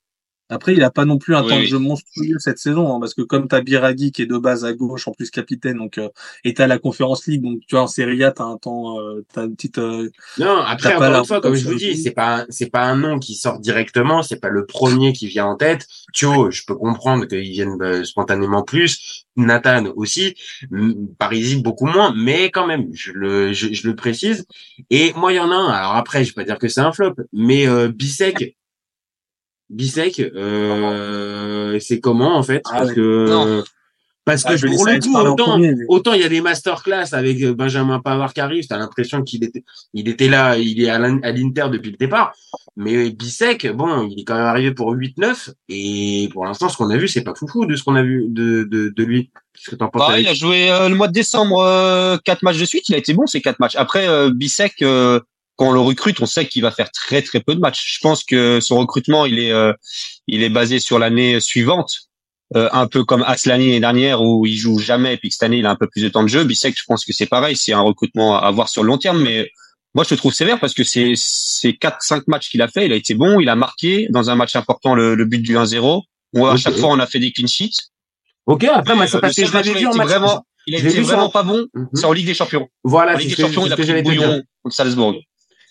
Après, 0.49 0.75
il 0.75 0.83
a 0.83 0.91
pas 0.91 1.05
non 1.05 1.19
plus 1.19 1.35
un 1.35 1.43
Oui, 1.43 1.49
temps 1.49 1.61
de 1.61 1.65
jeu 1.65 1.79
monstrueux 1.79 2.39
cette 2.39 2.59
saison, 2.59 2.95
hein, 2.95 3.01
parce 3.01 3.15
que 3.15 3.23
comme 3.23 3.49
t'as 3.49 3.61
Biraghi 3.61 4.13
qui 4.13 4.23
est 4.23 4.27
de 4.27 4.39
base 4.39 4.65
à 4.65 4.73
gauche, 4.73 5.07
en 5.09 5.13
plus 5.13 5.31
capitaine, 5.31 5.79
donc 5.79 5.99
euh, 5.99 6.09
et 6.45 6.55
t'as 6.55 6.67
la 6.67 6.79
Conférence 6.79 7.27
League, 7.27 7.43
donc 7.43 7.61
tu 7.67 7.75
vois 7.75 7.83
en 7.83 7.87
Serie 7.87 8.25
A 8.25 8.33
t'as 8.33 8.45
un 8.45 8.57
temps, 8.57 9.01
euh, 9.01 9.25
t'as 9.33 9.45
une 9.45 9.55
petite 9.55 9.79
euh, 9.79 10.11
Non, 10.39 10.59
après, 10.59 10.95
encore 10.95 11.11
la 11.11 11.19
une 11.19 11.25
fois, 11.25 11.41
comme 11.41 11.55
je 11.55 11.69
vous 11.69 11.75
dis, 11.75 11.97
c'est 11.97 12.13
pas, 12.13 12.47
c'est 12.49 12.71
pas 12.71 12.85
un 12.85 12.97
nom 12.97 13.19
qui 13.19 13.35
sort 13.35 13.59
directement, 13.59 14.23
c'est 14.23 14.41
pas 14.41 14.49
le 14.49 14.67
premier 14.67 15.13
qui 15.13 15.27
vient 15.27 15.47
en 15.47 15.57
tête. 15.57 15.87
Thio, 16.13 16.51
je 16.51 16.63
peux 16.67 16.75
comprendre 16.75 17.27
qu'il 17.27 17.51
vienne 17.51 17.77
euh, 17.81 18.05
spontanément 18.05 18.63
plus. 18.63 19.27
Nathan 19.39 19.87
aussi. 19.97 20.35
Parisi, 21.19 21.63
beaucoup 21.63 21.87
moins, 21.87 22.13
mais 22.17 22.51
quand 22.51 22.67
même, 22.67 22.89
je 22.93 23.13
le, 23.13 23.53
je, 23.53 23.73
je 23.73 23.87
le 23.87 23.95
précise. 23.95 24.47
Et 24.91 25.13
moi, 25.15 25.33
il 25.33 25.37
y 25.37 25.41
en 25.41 25.51
a 25.51 25.55
un. 25.55 25.69
Alors 25.69 25.95
après, 25.95 26.25
je 26.25 26.31
vais 26.31 26.35
pas 26.35 26.45
dire 26.45 26.59
que 26.59 26.69
c'est 26.69 26.81
un 26.81 26.93
flop, 26.93 27.15
mais 27.33 27.67
euh, 27.69 27.89
Bisek, 29.71 30.17
Bisek, 30.17 30.33
euh, 30.35 31.79
c'est 31.81 32.01
comment, 32.01 32.37
en 32.37 32.43
fait? 32.43 32.63
Ah 32.71 32.79
Parce 32.81 32.93
que, 32.93 33.29
Non. 33.29 33.63
parce 34.25 34.43
que 34.45 34.53
Ah, 34.53 34.57
je 34.57 34.67
pour 34.67 34.87
le 34.87 34.99
coup, 35.01 35.17
autant, 35.17 35.45
premier, 35.45 35.75
mais- 35.75 35.85
autant 35.89 36.13
il 36.15 36.21
y 36.21 36.25
a 36.25 36.29
des 36.29 36.41
masterclass 36.41 37.13
avec 37.13 37.43
euh, 37.43 37.55
Benjamin 37.55 37.99
Pavard 38.01 38.33
qui 38.35 38.41
arrive, 38.41 38.67
t'as 38.67 38.77
l'impression 38.79 39.23
qu'il 39.23 39.45
était, 39.45 39.65
il 39.95 40.09
était 40.09 40.29
là, 40.29 40.57
il 40.59 40.83
est 40.83 40.89
à 40.91 40.99
l'in- 40.99 41.21
à 41.23 41.33
l'Inter 41.33 41.67
depuis 41.73 41.91
le 41.91 41.97
départ. 41.97 42.33
Mais 42.77 43.11
Bisek, 43.11 43.71
bon, 43.73 44.07
il 44.09 44.21
est 44.21 44.25
quand 44.25 44.37
même 44.37 44.45
arrivé 44.45 44.73
pour 44.73 44.93
8-9, 44.93 45.51
et 45.69 46.29
pour 46.33 46.45
l'instant, 46.45 46.69
ce 46.69 46.77
qu'on 46.77 46.91
a 46.91 46.97
vu, 46.97 47.09
c'est 47.09 47.23
pas 47.23 47.35
foufou 47.35 47.67
de 47.67 47.75
ce 47.77 47.83
qu'on 47.83 47.97
a 47.97 48.03
vu 48.03 48.27
de, 48.29 48.65
de, 48.71 48.93
de 48.95 49.05
lui. 49.05 49.31
Qu'est-ce 49.55 49.71
que 49.71 49.77
t'en 49.77 49.89
penses 49.89 50.09
Bah, 50.09 50.21
il 50.21 50.29
a 50.29 50.35
joué 50.35 50.71
euh, 50.71 50.89
le 50.89 50.95
mois 50.95 51.09
de 51.09 51.13
décembre 51.13 51.59
euh, 51.61 52.17
quatre 52.25 52.43
matchs 52.43 52.59
de 52.59 52.65
suite. 52.65 52.89
Il 52.89 52.95
a 52.95 52.99
été 52.99 53.13
bon 53.15 53.27
ces 53.27 53.41
quatre 53.41 53.59
matchs. 53.59 53.75
Après 53.77 54.07
euh, 54.09 54.31
Bissek, 54.33 54.83
euh, 54.83 55.19
quand 55.59 55.69
on 55.69 55.73
le 55.73 55.81
recrute, 55.81 56.21
on 56.21 56.27
sait 56.27 56.47
qu'il 56.47 56.63
va 56.63 56.71
faire 56.71 56.91
très 56.93 57.21
très 57.21 57.41
peu 57.41 57.55
de 57.55 57.61
matchs. 57.61 57.95
Je 57.95 57.99
pense 58.01 58.25
que 58.25 58.61
son 58.61 58.79
recrutement, 58.79 59.27
il 59.27 59.39
est 59.39 59.53
euh, 59.53 59.73
il 60.27 60.43
est 60.43 60.49
basé 60.49 60.79
sur 60.79 60.99
l'année 60.99 61.41
suivante, 61.41 61.93
euh, 62.57 62.69
un 62.73 62.87
peu 62.87 63.05
comme 63.05 63.23
Aslani 63.27 63.67
l'année 63.67 63.81
dernière 63.81 64.23
où 64.23 64.47
il 64.47 64.57
joue 64.57 64.79
jamais, 64.79 65.15
et 65.15 65.17
puis 65.19 65.29
que 65.29 65.35
cette 65.35 65.43
année 65.43 65.59
il 65.59 65.67
a 65.67 65.71
un 65.71 65.77
peu 65.77 65.87
plus 65.89 66.03
de 66.03 66.09
temps 66.09 66.23
de 66.23 66.29
jeu. 66.29 66.45
Bissek, 66.45 66.75
je 66.79 66.85
pense 66.87 67.05
que 67.05 67.13
c'est 67.13 67.27
pareil, 67.27 67.57
c'est 67.57 67.73
un 67.75 67.81
recrutement 67.83 68.39
à 68.39 68.51
voir 68.51 68.69
sur 68.71 68.83
le 68.85 68.89
long 68.89 68.99
terme, 68.99 69.21
mais 69.23 69.51
moi 69.95 70.05
je 70.05 70.15
le 70.15 70.17
trouve 70.19 70.33
sévère 70.33 70.61
parce 70.61 70.75
que 70.75 70.85
c'est 70.85 71.13
c'est 71.17 71.73
quatre 71.75 72.03
cinq 72.03 72.27
matchs 72.29 72.49
qu'il 72.51 72.63
a 72.63 72.69
fait, 72.69 72.87
il 72.87 72.93
a 72.93 72.97
été 72.97 73.15
bon, 73.15 73.41
il 73.41 73.49
a 73.49 73.57
marqué 73.57 74.07
dans 74.11 74.31
un 74.31 74.37
match 74.37 74.55
important 74.57 74.95
le, 74.95 75.15
le 75.15 75.25
but 75.27 75.41
du 75.43 75.57
1-0. 75.57 76.03
Où 76.35 76.47
à 76.47 76.57
chaque 76.59 76.77
fois 76.77 76.91
on 76.91 76.99
a 76.99 77.07
fait 77.07 77.19
des 77.21 77.33
clean 77.33 77.47
sheets. 77.47 77.89
Ok, 78.47 78.65
après 78.65 78.95
moi 78.95 79.07
c'est 79.07 79.17
Euh, 79.17 79.21
parce 79.21 79.35
que 79.35 79.47
je 79.47 79.53
l'avais 79.55 79.73
vu 79.73 79.87
en 79.87 79.95
match 79.95 80.09
où 80.09 80.11
il 80.11 80.13
a 80.13 80.19
match. 80.21 80.29
été 80.29 80.29
vraiment, 80.29 80.45
il 80.67 80.75
a 80.75 80.79
été 80.79 80.91
sur- 80.91 81.03
vraiment 81.05 81.31
pas 81.31 81.43
bon, 81.43 81.67
Mhm. 81.75 81.89
c'est 81.95 82.05
en 82.05 82.13
Ligue 82.13 82.27
des 82.27 82.35
Champions. 82.35 82.69
Voilà, 82.85 83.15
En 83.15 83.17
Ligue 83.19 83.31
ce 83.31 83.37
des 83.37 83.43
que, 83.43 83.49
Champions, 83.49 83.63
il 83.65 83.69
ce 83.69 83.73
a 83.73 83.77
que 83.77 83.81
pris 83.81 83.89
j'allais 83.89 84.03
le 84.03 84.07
te 84.07 84.11
dire. 84.13 84.29
bouillon 84.29 84.43
contre 84.63 84.77
Salzbourg. 84.77 85.15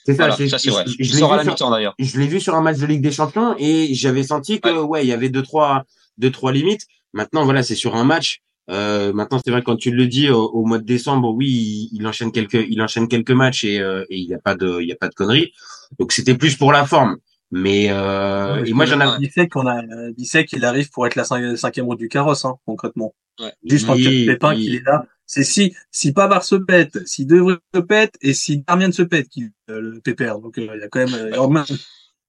C'est 0.07 0.13
ça, 0.13 0.23
Voilà, 0.23 0.35
c'est- 0.37 0.47
ça 0.47 0.57
c'est 0.57 0.69
vrai. 0.69 0.85
je- 0.87 0.97
l'ai 0.97 1.19
sort 1.19 1.33
à 1.33 1.35
vu 1.35 1.37
la 1.39 1.43
sur- 1.43 1.51
mi-temps 1.53 1.69
d'ailleurs. 1.71 1.93
je 1.99 2.17
l'ai 2.17 2.27
vu 2.27 2.39
sur 2.39 2.55
un 2.55 2.61
match 2.61 2.77
de 2.77 2.85
Ligue 2.85 3.01
des 3.01 3.11
Champions 3.11 3.55
et 3.59 3.93
j'avais 3.93 4.23
senti 4.23 4.61
que 4.61 4.69
ouais, 4.81 5.03
il 5.03 5.09
y 5.09 5.11
avait 5.11 5.27
deux 5.29 5.43
trois 5.43 5.83
deux 6.17 6.31
trois 6.31 6.53
limites. 6.53 6.83
Maintenant 7.13 7.43
voilà, 7.43 7.61
c'est 7.61 7.75
sur 7.75 7.93
un 7.95 8.05
match. 8.05 8.39
Euh, 8.69 9.11
maintenant 9.11 9.39
c'est 9.43 9.51
vrai 9.51 9.61
quand 9.63 9.75
tu 9.75 9.91
le 9.91 10.07
dis 10.07 10.29
au, 10.29 10.43
au 10.45 10.65
mois 10.65 10.77
de 10.77 10.85
décembre, 10.85 11.33
oui, 11.33 11.47
il, 11.47 11.89
il 11.99 12.07
enchaîne 12.07 12.31
quelques 12.31 12.65
il 12.69 12.81
enchaîne 12.81 13.09
quelques 13.09 13.31
matchs 13.31 13.65
et, 13.65 13.79
euh, 13.81 14.05
et 14.09 14.17
il 14.17 14.25
y 14.29 14.33
a 14.33 14.39
pas 14.39 14.55
de 14.55 14.79
il 14.81 14.87
y 14.87 14.93
a 14.93 14.95
pas 14.95 15.09
de 15.09 15.13
conneries. 15.13 15.51
Donc 15.99 16.13
c'était 16.13 16.35
plus 16.35 16.55
pour 16.55 16.71
la 16.71 16.85
forme. 16.85 17.17
Mais 17.51 17.87
euh, 17.91 18.63
et 18.65 18.71
moi 18.73 18.85
j'en 18.85 18.99
ai 19.01 19.19
Bissek, 19.19 19.55
on 19.57 19.65
a 19.67 19.77
euh, 19.83 20.11
Bissek, 20.17 20.51
il 20.53 20.63
arrive 20.65 20.89
pour 20.89 21.05
être 21.07 21.15
la 21.15 21.23
cin- 21.23 21.55
cinquième 21.57 21.85
roue 21.85 21.95
du 21.95 22.07
carrosse, 22.09 22.45
hein, 22.45 22.55
concrètement. 22.65 23.13
Ouais. 23.41 23.51
Juste 23.65 23.89
en 23.89 23.93
Oui, 23.95 24.25
de 24.25 24.31
pépin 24.31 24.53
oui. 24.55 24.63
qu'il 24.63 24.75
est 24.75 24.83
là. 24.85 25.05
C'est 25.27 25.43
si 25.43 25.75
si 25.91 26.13
Pavard 26.13 26.43
se 26.43 26.55
pète, 26.55 27.05
si 27.05 27.25
De 27.25 27.59
se 27.75 27.79
pète 27.81 28.15
et 28.21 28.33
si 28.33 28.63
Darmian 28.67 28.91
se 28.91 29.03
pète, 29.03 29.27
qui 29.29 29.43
euh, 29.69 29.81
le 29.81 29.99
pépère. 29.99 30.39
Donc 30.39 30.57
euh, 30.57 30.67
il 30.73 30.79
y 30.79 30.83
a 30.83 30.87
quand 30.87 30.99
même. 31.05 31.13
euh, 31.13 31.63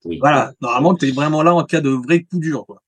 Oui. 0.04 0.18
Voilà, 0.20 0.52
normalement 0.60 0.94
t'es 0.94 1.10
vraiment 1.10 1.42
là 1.42 1.54
en 1.54 1.64
cas 1.64 1.80
de 1.80 1.90
vrai 1.90 2.22
coup 2.24 2.38
dur. 2.38 2.64
Quoi. 2.66 2.82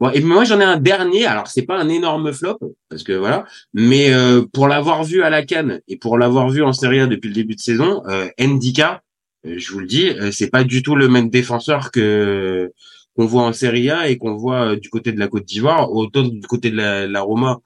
Bon, 0.00 0.10
et 0.10 0.20
moi 0.20 0.44
j'en 0.44 0.60
ai 0.60 0.64
un 0.64 0.78
dernier. 0.78 1.24
Alors 1.26 1.46
c'est 1.48 1.62
pas 1.62 1.78
un 1.78 1.88
énorme 1.88 2.32
flop 2.32 2.58
parce 2.88 3.02
que 3.02 3.12
voilà, 3.12 3.44
mais 3.72 4.12
euh, 4.12 4.44
pour 4.52 4.68
l'avoir 4.68 5.04
vu 5.04 5.22
à 5.22 5.30
la 5.30 5.44
Cannes 5.44 5.80
et 5.88 5.96
pour 5.96 6.18
l'avoir 6.18 6.48
vu 6.50 6.62
en 6.62 6.72
Serie 6.72 7.00
A 7.00 7.06
depuis 7.06 7.28
le 7.28 7.34
début 7.34 7.54
de 7.54 7.60
saison, 7.60 8.02
euh, 8.08 8.28
Ndika, 8.40 9.02
je 9.44 9.72
vous 9.72 9.80
le 9.80 9.86
dis, 9.86 10.08
euh, 10.08 10.30
c'est 10.32 10.48
pas 10.50 10.64
du 10.64 10.82
tout 10.82 10.96
le 10.96 11.08
même 11.08 11.30
défenseur 11.30 11.90
que 11.90 12.72
qu'on 13.16 13.26
voit 13.26 13.44
en 13.44 13.52
Serie 13.52 13.90
A 13.90 14.08
et 14.08 14.18
qu'on 14.18 14.34
voit 14.34 14.74
du 14.76 14.88
côté 14.90 15.12
de 15.12 15.20
la 15.20 15.28
Côte 15.28 15.44
d'Ivoire. 15.44 15.92
Autant 15.92 16.22
du 16.22 16.40
côté 16.46 16.70
de 16.70 16.76
la, 16.76 17.06
la 17.06 17.20
Roma, 17.20 17.60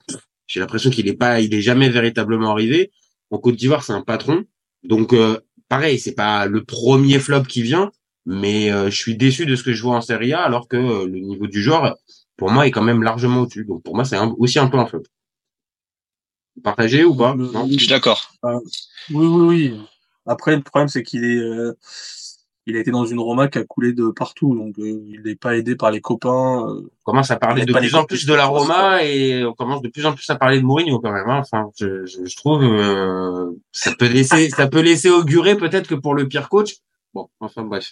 j'ai 0.49 0.59
l'impression 0.59 0.89
qu'il 0.89 1.07
est 1.07 1.13
pas, 1.13 1.39
il 1.39 1.53
est 1.53 1.61
jamais 1.61 1.89
véritablement 1.89 2.51
arrivé. 2.51 2.91
En 3.31 3.37
Côte 3.37 3.55
d'Ivoire, 3.55 3.83
c'est 3.83 3.93
un 3.93 4.01
patron. 4.01 4.43
Donc 4.83 5.13
euh, 5.13 5.39
pareil, 5.69 5.97
c'est 5.99 6.15
pas 6.15 6.45
le 6.47 6.65
premier 6.65 7.19
flop 7.19 7.43
qui 7.43 7.61
vient, 7.61 7.91
mais 8.25 8.71
euh, 8.73 8.89
je 8.89 8.97
suis 8.97 9.15
déçu 9.15 9.45
de 9.45 9.55
ce 9.55 9.63
que 9.63 9.71
je 9.73 9.81
vois 9.81 9.95
en 9.95 10.01
Serie 10.01 10.33
A 10.33 10.41
alors 10.41 10.67
que 10.67 10.75
euh, 10.75 11.05
le 11.05 11.19
niveau 11.19 11.47
du 11.47 11.61
genre 11.61 11.95
pour 12.39 12.49
moi, 12.51 12.65
est 12.65 12.71
quand 12.71 12.81
même 12.81 13.03
largement 13.03 13.41
au-dessus. 13.41 13.65
Donc 13.65 13.83
pour 13.83 13.95
moi, 13.95 14.05
c'est 14.05 14.15
un- 14.15 14.33
aussi 14.39 14.57
un 14.59 14.67
peu 14.67 14.79
un 14.79 14.85
flop. 14.87 15.03
Partagé 16.63 17.03
ou 17.03 17.15
pas? 17.15 17.35
Non? 17.35 17.67
Je 17.69 17.77
suis 17.77 17.87
d'accord. 17.87 18.31
Oui, 18.43 18.61
oui, 19.09 19.25
oui. 19.47 19.81
Après, 20.25 20.55
le 20.55 20.61
problème, 20.61 20.87
c'est 20.87 21.03
qu'il 21.03 21.25
est, 21.25 21.37
euh, 21.37 21.73
il 22.69 22.77
a 22.77 22.79
été 22.79 22.91
dans 22.91 23.05
une 23.05 23.19
Roma 23.19 23.47
qui 23.47 23.57
a 23.57 23.63
coulé 23.63 23.93
de 23.93 24.09
partout, 24.09 24.55
donc 24.55 24.77
euh, 24.79 24.87
il 25.07 25.21
n'est 25.25 25.35
pas 25.35 25.57
aidé 25.57 25.75
par 25.75 25.91
les 25.91 26.01
copains. 26.01 26.65
euh. 26.67 26.81
On 27.05 27.11
commence 27.11 27.31
à 27.31 27.37
parler 27.37 27.65
de 27.65 27.73
plus 27.73 27.95
en 27.95 28.03
plus 28.05 28.25
de 28.25 28.33
la. 28.33 28.45
Roma 28.45 29.03
et 29.03 29.43
on 29.43 29.53
commence 29.53 29.81
de 29.81 29.89
plus 29.89 30.05
en 30.05 30.13
plus 30.13 30.29
à 30.29 30.35
parler 30.35 30.59
de 30.59 30.65
Mourinho 30.65 30.99
quand 30.99 31.11
même. 31.11 31.29
hein. 31.29 31.39
Enfin, 31.41 31.69
je, 31.79 32.05
je, 32.05 32.25
je 32.25 32.35
trouve 32.35 32.63
euh, 32.63 33.51
ça 33.71 33.93
peut 33.93 34.07
laisser 34.07 34.49
ça 34.49 34.67
peut 34.67 34.81
laisser 34.81 35.09
augurer 35.09 35.55
peut-être 35.55 35.87
que 35.87 35.95
pour 35.95 36.13
le 36.15 36.27
pire 36.27 36.49
coach. 36.49 36.75
Bon, 37.13 37.27
enfin 37.39 37.63
bref. 37.63 37.91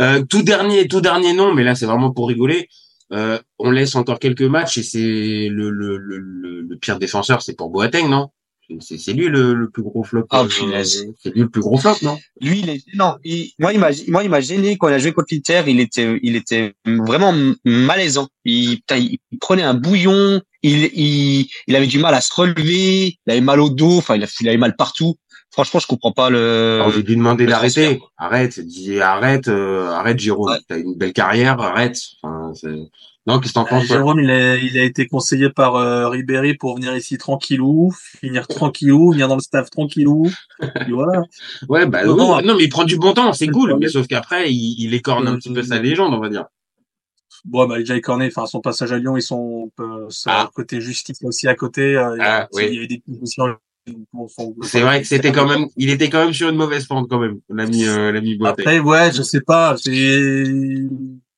Euh, 0.00 0.24
tout 0.24 0.42
dernier 0.42 0.88
tout 0.88 1.00
dernier 1.00 1.32
nom, 1.32 1.54
mais 1.54 1.64
là 1.64 1.74
c'est 1.74 1.86
vraiment 1.86 2.10
pour 2.10 2.28
rigoler. 2.28 2.68
Euh, 3.12 3.38
on 3.58 3.70
laisse 3.70 3.94
encore 3.96 4.18
quelques 4.18 4.42
matchs 4.42 4.76
et 4.78 4.82
c'est 4.82 5.48
le, 5.50 5.70
le, 5.70 5.96
le, 5.96 6.18
le, 6.18 6.60
le 6.60 6.76
pire 6.76 6.98
défenseur, 6.98 7.40
c'est 7.40 7.56
pour 7.56 7.70
Boateng, 7.70 8.08
non? 8.08 8.28
C'est 8.80 9.12
lui 9.12 9.28
le, 9.28 9.54
le 9.54 9.70
plus 9.70 9.82
gros 9.82 10.04
flop. 10.04 10.26
Ah, 10.30 10.42
euh, 10.44 10.84
c'est 10.84 11.30
lui 11.34 11.40
le 11.40 11.48
plus 11.48 11.62
gros 11.62 11.78
flop, 11.78 11.94
non? 12.02 12.18
Lui, 12.40 12.60
il 12.60 12.68
est 12.68 12.82
non. 12.94 13.16
Il, 13.24 13.50
moi, 13.58 13.72
il 13.72 13.78
m'a, 13.80 13.88
moi, 14.08 14.22
il 14.22 14.28
m'a 14.30 14.40
gêné 14.40 14.76
quand 14.76 14.88
il 14.88 14.94
a 14.94 14.98
joué 14.98 15.12
contre 15.12 15.28
l'Inter. 15.32 15.62
Il 15.66 15.80
était, 15.80 16.18
il 16.22 16.36
était 16.36 16.74
vraiment 16.84 17.34
malaisant. 17.64 18.28
Il, 18.44 18.76
putain, 18.76 18.96
il, 18.96 19.18
il 19.30 19.38
prenait 19.38 19.62
un 19.62 19.74
bouillon. 19.74 20.42
Il, 20.62 20.90
il, 20.94 21.46
il 21.66 21.76
avait 21.76 21.86
du 21.86 21.98
mal 21.98 22.14
à 22.14 22.20
se 22.20 22.32
relever. 22.34 23.18
Il 23.26 23.30
avait 23.30 23.40
mal 23.40 23.60
au 23.60 23.70
dos. 23.70 23.98
Enfin, 23.98 24.16
il, 24.16 24.24
a- 24.24 24.28
il 24.40 24.48
avait 24.48 24.58
mal 24.58 24.76
partout. 24.76 25.16
Franchement, 25.50 25.80
je 25.80 25.86
comprends 25.86 26.12
pas 26.12 26.28
le. 26.28 26.74
Alors, 26.80 26.92
j'ai 26.92 27.02
dû 27.02 27.16
demander 27.16 27.44
le 27.44 27.50
d'arrêter. 27.50 28.00
Arrête, 28.18 28.60
dis 28.60 29.00
arrête, 29.00 29.48
euh, 29.48 29.88
arrête. 29.88 30.22
Ouais. 30.26 30.58
T'as 30.68 30.78
une 30.78 30.94
belle 30.94 31.14
carrière, 31.14 31.58
arrête. 31.58 31.98
Enfin, 32.22 32.52
non, 33.28 33.38
qu'est-ce 33.38 33.52
que 33.52 33.54
t'en 33.54 33.66
Euh, 33.66 33.68
penses 33.68 33.84
Jérôme, 33.86 34.18
il 34.20 34.30
a, 34.30 34.56
il 34.56 34.76
a 34.78 34.82
été 34.84 35.06
conseillé 35.06 35.50
par 35.50 35.76
euh, 35.76 36.08
Ribéry 36.08 36.54
pour 36.54 36.74
venir 36.76 36.96
ici 36.96 37.16
tranquillou, 37.18 37.92
finir 38.20 38.48
tranquillou, 38.48 39.12
venir 39.12 39.28
dans 39.28 39.36
le 39.36 39.40
staff 39.40 39.70
tranquillou. 39.70 40.26
Et 40.62 40.90
voilà. 40.92 41.22
Ouais, 41.68 41.86
bah 41.86 42.04
Non, 42.04 42.16
non. 42.16 42.42
non, 42.42 42.56
mais 42.56 42.64
il 42.64 42.68
prend 42.68 42.84
du 42.84 42.96
bon 42.98 43.12
temps, 43.12 43.32
c'est 43.32 43.46
cool. 43.48 43.76
Mais 43.78 43.88
sauf 43.88 44.06
qu'après, 44.08 44.50
il, 44.52 44.76
il 44.78 44.94
écorne 44.94 45.28
un 45.28 45.34
Euh, 45.34 45.36
petit 45.36 45.52
peu 45.52 45.62
sa 45.62 45.78
légende, 45.78 46.12
on 46.14 46.20
va 46.20 46.28
dire. 46.28 46.46
Bon, 47.44 47.66
bah, 47.68 47.78
déjà 47.78 47.96
écorné. 47.96 48.26
Enfin, 48.26 48.46
son 48.46 48.60
passage 48.60 48.92
à 48.92 48.98
Lyon 48.98 49.16
et 49.16 49.20
son, 49.20 49.70
euh, 49.78 50.08
Ah. 50.26 50.50
côté 50.54 50.80
justice 50.80 51.18
aussi 51.22 51.46
à 51.46 51.54
côté. 51.54 51.96
euh, 51.96 52.16
Ah, 52.20 52.48
oui. 52.52 52.68
il 52.72 52.82
y 52.82 52.88
des 52.88 53.02
C'est 54.62 54.80
vrai 54.80 55.00
que 55.00 55.06
c'était 55.06 55.32
quand 55.32 55.46
même, 55.48 55.66
il 55.76 55.90
était 55.90 56.10
quand 56.10 56.24
même 56.24 56.34
sur 56.34 56.48
une 56.48 56.56
mauvaise 56.56 56.86
pente 56.86 57.08
quand 57.08 57.20
même, 57.20 57.38
l'ami, 57.48 57.86
euh, 57.86 58.10
l'ami. 58.12 58.38
Après, 58.44 58.80
ouais, 58.80 59.12
je 59.12 59.22
sais 59.22 59.40
pas. 59.40 59.76
C'est, 59.78 60.54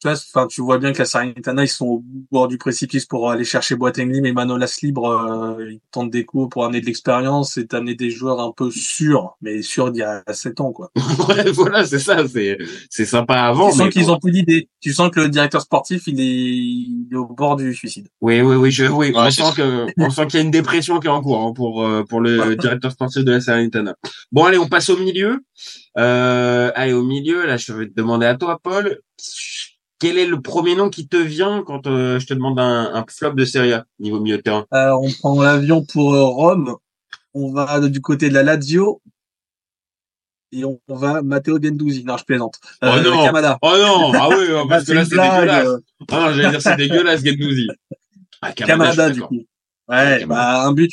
tu 0.01 0.09
vois, 0.09 0.17
enfin, 0.17 0.47
tu 0.47 0.63
vois 0.63 0.79
bien 0.79 0.93
que 0.93 0.99
la 0.99 1.05
Salernitana, 1.05 1.65
ils 1.65 1.69
sont 1.69 1.87
au 1.87 2.05
bord 2.31 2.49
du 2.49 2.57
précipice 2.57 3.05
pour 3.05 3.31
aller 3.31 3.45
chercher 3.45 3.77
Boateng 3.77 4.11
Lim 4.11 4.25
et 4.25 4.33
Manolas 4.33 4.79
libre. 4.83 5.07
euh, 5.07 5.71
ils 5.71 5.81
tentent 5.93 6.11
des 6.11 6.25
coups 6.25 6.49
pour 6.51 6.65
amener 6.65 6.81
de 6.81 6.87
l'expérience 6.87 7.59
et 7.59 7.67
amener 7.73 7.95
des 7.95 8.11
joueurs 8.11 8.41
un 8.41 8.53
peu 8.57 8.71
sûrs, 8.71 9.37
mais 9.43 9.61
sûrs 9.61 9.91
d'il 9.93 10.01
y 10.01 10.03
a 10.03 10.23
sept 10.33 10.61
ans, 10.61 10.73
quoi. 10.73 10.91
ouais, 11.29 11.51
voilà, 11.53 11.85
c'est 11.85 11.99
ça, 11.99 12.27
c'est, 12.27 12.57
c'est 12.89 13.05
sympa 13.05 13.35
avant, 13.35 13.71
tu 13.71 13.77
sens 13.77 13.85
mais 13.85 13.91
qu'ils 13.91 14.11
ont 14.11 14.19
plus 14.19 14.33
d'idées. 14.33 14.71
Tu 14.81 14.95
sens 14.95 15.11
que 15.11 15.21
le 15.21 15.29
directeur 15.29 15.61
sportif, 15.61 16.05
il 16.07 16.19
est, 16.19 16.25
il 16.25 17.09
est 17.13 17.17
au 17.17 17.27
bord 17.27 17.57
du 17.57 17.75
suicide. 17.75 18.09
Oui, 18.23 18.41
oui, 18.41 18.57
oui, 18.57 18.71
je, 18.71 18.87
oui. 18.87 19.13
on 19.15 19.31
sent 19.31 19.43
que, 19.55 19.87
on 19.99 20.09
sent 20.09 20.27
qu'il 20.29 20.41
y 20.41 20.43
a 20.43 20.45
une 20.45 20.51
dépression 20.51 20.99
qui 20.99 21.09
est 21.09 21.11
en 21.11 21.21
cours 21.21 21.43
hein, 21.43 21.53
pour 21.55 21.85
euh, 21.85 22.05
pour 22.05 22.21
le 22.21 22.57
directeur 22.57 22.93
sportif 22.93 23.23
de 23.23 23.33
la 23.33 23.41
Salernitana. 23.41 23.95
Bon, 24.33 24.45
allez, 24.45 24.59
on 24.59 24.69
passe 24.69 24.89
au 24.89 24.97
milieu. 24.97 25.41
Euh, 25.99 26.71
allez, 26.75 26.93
au 26.93 27.03
milieu, 27.03 27.47
là, 27.47 27.57
je 27.57 27.73
vais 27.73 27.87
te 27.87 27.95
demander 27.95 28.27
à 28.27 28.35
toi, 28.37 28.59
Paul, 28.63 29.01
quel 30.01 30.19
est 30.19 30.27
le 30.27 30.41
premier 30.41 30.75
nom 30.75 30.89
qui 30.89 31.07
te 31.07 31.17
vient 31.17 31.63
quand 31.65 31.87
euh, 31.87 32.19
je 32.19 32.27
te 32.27 32.35
demande 32.35 32.59
un, 32.59 32.95
un 32.95 33.05
flop 33.09 33.35
de 33.35 33.45
Serie 33.45 33.75
A 33.75 33.85
niveau 33.99 34.19
milieu 34.19 34.39
de 34.39 34.43
terrain? 34.43 34.67
Euh, 34.75 34.93
on 34.93 35.11
prend 35.13 35.41
l'avion 35.43 35.85
pour 35.85 36.15
euh, 36.15 36.25
Rome. 36.25 36.77
On 37.35 37.53
va 37.53 37.81
du 37.81 38.01
côté 38.01 38.29
de 38.29 38.35
la 38.35 38.43
Lazio. 38.43 39.01
Et 40.53 40.65
on, 40.65 40.81
on 40.89 40.97
va 40.97 41.23
Matteo 41.23 41.63
Gendouzi. 41.63 42.03
Non, 42.03 42.17
je 42.17 42.25
plaisante. 42.25 42.59
Euh, 42.83 42.91
Oh 42.97 43.09
non. 43.09 43.25
Kamada. 43.25 43.59
Oh 43.63 43.73
non, 43.77 44.13
ah 44.15 44.29
oui, 44.31 44.47
parce 44.69 44.85
que 44.85 44.93
là, 44.93 45.05
c'est 45.05 45.11
dégueulasse. 45.11 45.69
Ah 46.11 46.19
non, 46.19 46.35
j'allais 46.35 46.51
dire 46.51 46.63
c'est 46.63 46.77
dégueulasse, 46.77 47.25
Gendouzi. 47.25 47.69
Ah, 48.43 48.53
Kamada, 48.53 49.11
du 49.11 49.21
coup. 49.21 49.45
Ouais, 49.89 50.25
bah, 50.25 50.65
un 50.65 50.73
but 50.73 50.93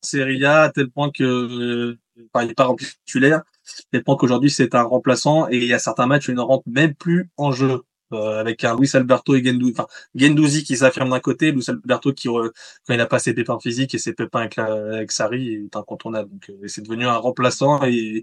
Serie 0.00 0.44
A 0.44 0.62
à 0.62 0.70
tel 0.70 0.90
point 0.90 1.10
que, 1.10 1.24
euh, 1.24 1.98
enfin, 2.32 2.44
il 2.44 2.48
n'est 2.48 2.54
pas 2.54 2.66
rempli 2.66 2.86
titulaire, 3.06 3.38
à 3.38 3.42
tel 3.90 4.04
point 4.04 4.16
qu'aujourd'hui 4.16 4.50
c'est 4.50 4.74
un 4.74 4.82
remplaçant 4.82 5.48
et 5.48 5.56
il 5.56 5.64
y 5.64 5.72
a 5.72 5.78
certains 5.78 6.06
matchs 6.06 6.28
où 6.28 6.32
il 6.32 6.36
ne 6.36 6.42
rentre 6.42 6.64
même 6.66 6.94
plus 6.94 7.30
en 7.36 7.52
jeu. 7.52 7.82
Euh, 8.14 8.40
avec 8.40 8.64
un 8.64 8.76
Luis 8.76 8.90
Alberto 8.94 9.34
et 9.34 9.44
Gendouzi, 9.44 9.72
enfin 9.76 9.86
Gendouzi 10.14 10.64
qui 10.64 10.76
s'affirme 10.76 11.10
d'un 11.10 11.20
côté, 11.20 11.52
Luis 11.52 11.64
Alberto 11.68 12.12
qui 12.12 12.28
re- 12.28 12.50
quand 12.86 12.94
il 12.94 13.00
a 13.00 13.06
pas 13.06 13.18
ses 13.18 13.34
pépins 13.34 13.58
physiques 13.60 13.94
et 13.94 13.98
ses 13.98 14.12
pépins 14.12 14.40
avec, 14.40 14.56
la, 14.56 14.64
avec 14.96 15.12
Sarri 15.12 15.54
est 15.54 15.76
incontournable. 15.76 16.30
Donc 16.30 16.50
euh, 16.50 16.66
c'est 16.68 16.82
devenu 16.82 17.06
un 17.06 17.16
remplaçant 17.16 17.82
et 17.84 18.22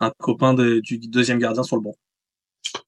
un 0.00 0.10
copain 0.18 0.54
de- 0.54 0.80
du 0.80 0.98
deuxième 0.98 1.38
gardien 1.38 1.62
sur 1.62 1.76
le 1.76 1.82
banc. 1.82 1.94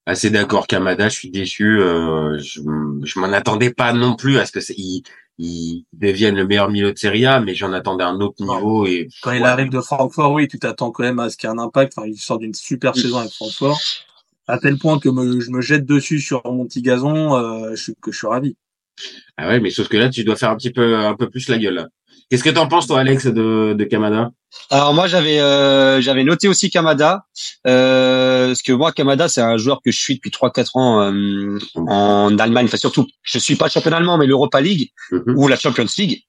Assez 0.06 0.30
d'accord, 0.30 0.66
Kamada, 0.66 1.08
je 1.08 1.14
suis 1.14 1.30
déçu. 1.30 1.80
Euh, 1.80 2.38
je 2.38 2.60
je 3.02 3.18
m'en 3.20 3.32
attendais 3.32 3.70
pas 3.72 3.92
non 3.92 4.16
plus 4.16 4.38
à 4.38 4.46
ce 4.46 4.52
que 4.52 4.60
c'est- 4.60 4.74
il, 4.78 5.02
il 5.38 5.84
devienne 5.92 6.36
le 6.36 6.46
meilleur 6.46 6.70
milieu 6.70 6.92
de 6.92 6.98
Serie 6.98 7.26
A, 7.26 7.40
mais 7.40 7.54
j'en 7.54 7.72
attendais 7.72 8.04
un 8.04 8.20
autre 8.20 8.42
niveau 8.42 8.86
et 8.86 9.08
Quand 9.22 9.32
il 9.32 9.44
arrive 9.44 9.70
de 9.70 9.80
Francfort, 9.80 10.32
oui, 10.32 10.46
tu 10.48 10.58
t'attends 10.58 10.90
quand 10.90 11.02
même 11.02 11.18
à 11.18 11.28
ce 11.28 11.36
qu'il 11.36 11.48
y 11.48 11.52
ait 11.52 11.56
un 11.56 11.58
impact. 11.58 11.94
Enfin, 11.96 12.06
il 12.08 12.16
sort 12.16 12.38
d'une 12.38 12.54
super 12.54 12.94
saison 12.94 13.18
avec 13.18 13.32
Francfort, 13.32 13.78
à 14.46 14.58
tel 14.58 14.78
point 14.78 14.98
que 14.98 15.08
me- 15.08 15.40
je 15.40 15.50
me 15.50 15.60
jette 15.60 15.86
dessus 15.86 16.20
sur 16.20 16.42
mon 16.44 16.66
petit 16.66 16.82
gazon, 16.82 17.34
euh, 17.36 17.70
je 17.74 17.82
suis 17.82 17.94
que 18.00 18.12
je 18.12 18.18
suis 18.18 18.26
ravi. 18.26 18.56
ah 19.36 19.48
ouais, 19.48 19.60
mais 19.60 19.70
sauf 19.70 19.88
que 19.88 19.96
là 19.96 20.08
tu 20.08 20.22
dois 20.24 20.36
faire 20.36 20.50
un 20.50 20.56
petit 20.56 20.70
peu 20.72 20.96
un 20.96 21.14
peu 21.14 21.28
plus 21.30 21.48
la 21.48 21.58
gueule. 21.58 21.88
Qu'est-ce 22.30 22.44
que 22.44 22.50
t'en 22.50 22.68
penses 22.68 22.86
toi, 22.86 23.00
Alex, 23.00 23.26
de 23.26 23.74
de 23.76 23.84
Kamada? 23.84 24.30
Alors 24.70 24.94
moi 24.94 25.06
j'avais 25.08 25.40
euh, 25.40 26.00
j'avais 26.00 26.22
noté 26.24 26.46
aussi 26.48 26.70
Kamada 26.70 27.24
euh, 27.66 28.46
parce 28.48 28.62
que 28.62 28.72
moi 28.72 28.92
Kamada 28.92 29.26
c'est 29.28 29.40
un 29.42 29.56
joueur 29.56 29.80
que 29.84 29.90
je 29.90 29.98
suis 29.98 30.14
depuis 30.14 30.30
3-4 30.30 30.76
ans 30.76 31.02
euh, 31.02 31.58
en 31.74 32.38
Allemagne 32.38 32.66
enfin 32.66 32.76
surtout 32.76 33.06
je 33.22 33.38
suis 33.38 33.56
pas 33.56 33.68
champion 33.68 33.92
allemand 33.92 34.16
mais 34.16 34.26
l'Europa 34.26 34.60
League 34.60 34.90
Mhm. 35.10 35.34
ou 35.36 35.48
la 35.48 35.56
Champions 35.56 35.86
League 35.98 36.22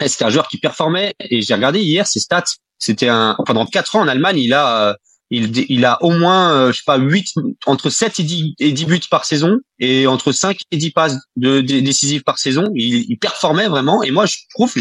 c'était 0.00 0.24
un 0.24 0.30
joueur 0.30 0.48
qui 0.48 0.58
performait 0.58 1.14
et 1.20 1.42
j'ai 1.42 1.54
regardé 1.54 1.80
hier 1.80 2.06
ses 2.06 2.18
stats 2.20 2.44
c'était 2.78 3.08
un 3.08 3.36
pendant 3.46 3.66
4 3.66 3.94
ans 3.96 4.00
en 4.00 4.08
Allemagne 4.08 4.38
il 4.38 4.52
a 4.54 4.88
euh, 4.90 4.94
il, 5.38 5.66
il 5.70 5.84
a 5.84 6.02
au 6.02 6.10
moins, 6.10 6.52
euh, 6.52 6.72
je 6.72 6.78
sais 6.78 6.82
pas, 6.84 6.98
8, 6.98 7.26
entre 7.66 7.90
7 7.90 8.20
et 8.20 8.22
10, 8.22 8.54
et 8.58 8.72
10 8.72 8.84
buts 8.84 9.00
par 9.10 9.24
saison 9.24 9.58
et 9.78 10.06
entre 10.06 10.32
5 10.32 10.58
et 10.70 10.76
10 10.76 10.90
passes 10.90 11.16
de, 11.36 11.60
de- 11.60 11.80
décisives 11.80 12.22
par 12.22 12.38
saison. 12.38 12.70
Il, 12.74 13.06
il 13.10 13.16
performait 13.18 13.68
vraiment. 13.68 14.02
Et 14.02 14.10
moi, 14.10 14.26
je 14.26 14.36
trouve, 14.54 14.72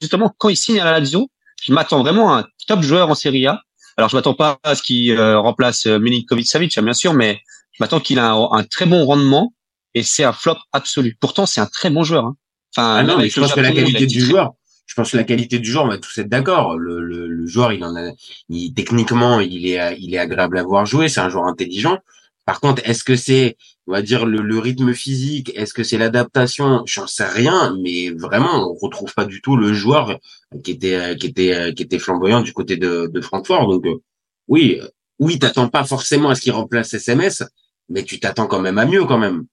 justement, 0.00 0.34
quand 0.38 0.48
il 0.50 0.56
signe 0.56 0.78
à 0.80 0.84
la 0.84 0.98
Lazio, 1.00 1.30
je 1.62 1.72
m'attends 1.72 2.02
vraiment 2.02 2.34
à 2.34 2.40
un 2.40 2.44
top 2.66 2.82
joueur 2.82 3.08
en 3.08 3.14
Serie 3.14 3.46
A. 3.46 3.62
Alors, 3.96 4.10
je 4.10 4.16
m'attends 4.16 4.34
pas 4.34 4.58
à 4.62 4.74
ce 4.74 4.82
qu'il 4.82 5.12
euh, 5.12 5.38
remplace 5.38 5.86
euh, 5.86 5.98
Milinkovic-Savic, 5.98 6.76
hein, 6.76 6.82
bien 6.82 6.92
sûr, 6.94 7.14
mais 7.14 7.40
je 7.72 7.82
m'attends 7.82 8.00
qu'il 8.00 8.18
a 8.18 8.32
un, 8.32 8.48
un 8.52 8.64
très 8.64 8.86
bon 8.86 9.04
rendement 9.06 9.54
et 9.94 10.02
c'est 10.02 10.24
un 10.24 10.32
flop 10.32 10.56
absolu. 10.72 11.16
Pourtant, 11.20 11.46
c'est 11.46 11.60
un 11.60 11.66
très 11.66 11.90
bon 11.90 12.02
joueur. 12.02 12.24
Hein. 12.26 12.36
Enfin, 12.76 12.96
Ah 12.98 13.02
non, 13.04 13.16
mais 13.16 13.28
je 13.30 13.36
le 13.40 13.46
pense 13.46 13.54
que 13.54 13.60
la 13.60 13.70
qualité 13.72 14.06
du 14.06 14.20
joueur, 14.20 14.52
je 14.86 14.94
pense 14.94 15.12
que 15.12 15.16
la 15.16 15.24
qualité 15.24 15.58
du 15.58 15.70
joueur, 15.70 15.84
on 15.84 15.88
va 15.88 15.98
tous 15.98 16.18
être 16.18 16.28
d'accord. 16.28 16.76
Le, 16.76 17.00
le, 17.00 17.26
le 17.26 17.46
joueur, 17.46 17.72
il 17.72 17.84
en 17.84 17.96
a, 17.96 18.10
il, 18.48 18.74
techniquement, 18.74 19.40
il 19.40 19.66
est, 19.66 19.96
il 19.98 20.14
est 20.14 20.18
agréable 20.18 20.58
à 20.58 20.62
voir 20.62 20.86
jouer. 20.86 21.08
C'est 21.08 21.20
un 21.20 21.28
joueur 21.28 21.46
intelligent. 21.46 21.98
Par 22.44 22.60
contre, 22.60 22.82
est-ce 22.84 23.04
que 23.04 23.16
c'est, 23.16 23.56
on 23.86 23.92
va 23.92 24.02
dire, 24.02 24.26
le, 24.26 24.42
le 24.42 24.58
rythme 24.58 24.92
physique? 24.92 25.50
Est-ce 25.54 25.72
que 25.72 25.82
c'est 25.82 25.96
l'adaptation? 25.96 26.82
J'en 26.86 27.06
sais 27.06 27.24
rien, 27.26 27.74
mais 27.82 28.10
vraiment, 28.10 28.70
on 28.70 28.74
retrouve 28.74 29.14
pas 29.14 29.24
du 29.24 29.40
tout 29.40 29.56
le 29.56 29.72
joueur 29.72 30.18
qui 30.62 30.72
était, 30.72 31.16
qui 31.16 31.28
était, 31.28 31.72
qui 31.74 31.82
était 31.82 31.98
flamboyant 31.98 32.42
du 32.42 32.52
côté 32.52 32.76
de, 32.76 33.10
de 33.12 33.20
Francfort. 33.22 33.66
Donc, 33.68 33.86
euh, 33.86 34.02
oui, 34.48 34.78
euh, 34.82 34.88
oui, 35.18 35.38
t'attends 35.38 35.68
pas 35.68 35.84
forcément 35.84 36.28
à 36.28 36.34
ce 36.34 36.42
qu'il 36.42 36.52
remplace 36.52 36.92
SMS, 36.92 37.42
mais 37.88 38.02
tu 38.02 38.20
t'attends 38.20 38.46
quand 38.46 38.60
même 38.60 38.78
à 38.78 38.84
mieux, 38.84 39.04
quand 39.06 39.18
même. 39.18 39.46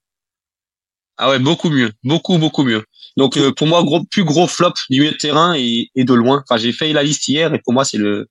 Ah 1.17 1.29
ouais, 1.29 1.39
beaucoup 1.39 1.69
mieux, 1.69 1.91
beaucoup 2.03 2.37
beaucoup 2.37 2.63
mieux. 2.63 2.83
Donc 3.17 3.37
euh, 3.37 3.51
pour 3.51 3.67
moi, 3.67 3.83
gros, 3.83 4.03
plus 4.05 4.23
gros 4.23 4.47
flop 4.47 4.73
du 4.89 4.99
milieu 4.99 5.11
de 5.11 5.17
terrain 5.17 5.53
et, 5.55 5.89
et 5.95 6.03
de 6.03 6.13
loin. 6.13 6.43
Enfin, 6.47 6.57
j'ai 6.57 6.71
fait 6.71 6.93
la 6.93 7.03
liste 7.03 7.27
hier 7.27 7.53
et 7.53 7.59
pour 7.59 7.73
moi 7.73 7.85
c'est 7.85 7.97
le. 7.97 8.27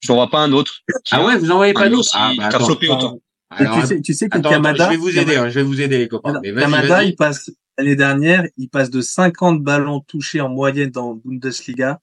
Je 0.00 0.10
n'en 0.10 0.16
vois 0.16 0.30
pas 0.30 0.40
un 0.40 0.52
autre. 0.52 0.80
Ah 1.10 1.24
ouais, 1.24 1.36
vous 1.36 1.50
en 1.50 1.56
voyez 1.56 1.74
pas 1.74 1.84
Un 1.84 1.90
d'autres 1.90 2.00
aussi 2.00 2.10
Ah, 2.14 2.30
qui 2.32 2.38
bah, 2.38 2.46
a 2.46 2.58
flopé 2.58 2.88
autant. 2.88 3.20
Alors, 3.50 3.80
tu 3.80 3.86
sais, 3.86 4.00
tu 4.00 4.14
sais 4.14 4.28
que 4.28 4.38
attends, 4.38 4.48
attends, 4.48 4.62
Kamada, 4.62 4.84
je 4.84 4.90
vais 4.90 4.96
vous 4.96 5.18
aider, 5.18 5.36
hein, 5.36 5.48
je 5.48 5.54
vais 5.54 5.62
vous 5.64 5.80
aider 5.80 5.98
les 5.98 6.08
copains. 6.08 6.40
Mais 6.42 6.54
Kamada, 6.54 7.02
il 7.02 7.16
passe 7.16 7.50
l'année 7.76 7.96
dernière, 7.96 8.46
il 8.56 8.68
passe 8.68 8.90
de 8.90 9.00
50 9.00 9.62
ballons 9.62 10.00
touchés 10.00 10.40
en 10.40 10.48
moyenne 10.48 10.90
dans 10.90 11.14
Bundesliga 11.14 12.00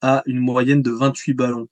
à 0.00 0.22
une 0.26 0.38
moyenne 0.38 0.82
de 0.82 0.90
28 0.90 1.34
ballons. 1.34 1.68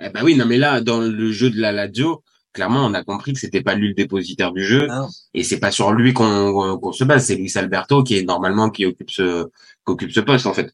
Eh 0.00 0.10
ben 0.10 0.22
oui, 0.22 0.36
non 0.36 0.44
mais 0.44 0.58
là, 0.58 0.80
dans 0.80 1.00
le 1.00 1.32
jeu 1.32 1.48
de 1.48 1.58
la 1.58 1.72
Lazio, 1.72 2.22
clairement, 2.56 2.84
on 2.86 2.94
a 2.94 3.04
compris 3.04 3.32
que 3.34 3.38
c'était 3.38 3.62
pas 3.62 3.74
lui 3.74 3.88
le 3.88 3.94
dépositaire 3.94 4.50
du 4.52 4.64
jeu, 4.64 4.88
Ah. 4.90 5.06
et 5.34 5.44
c'est 5.44 5.60
pas 5.60 5.70
sur 5.70 5.92
lui 5.92 6.12
qu'on 6.12 6.92
se 6.92 7.04
base, 7.04 7.26
c'est 7.26 7.36
Luis 7.36 7.52
Alberto 7.56 8.02
qui 8.02 8.16
est 8.16 8.24
normalement 8.24 8.70
qui 8.70 8.84
occupe 8.86 9.10
ce 9.10 9.44
qui 9.84 9.92
occupe 9.92 10.10
ce 10.12 10.20
poste 10.20 10.46
en 10.46 10.54
fait. 10.54 10.68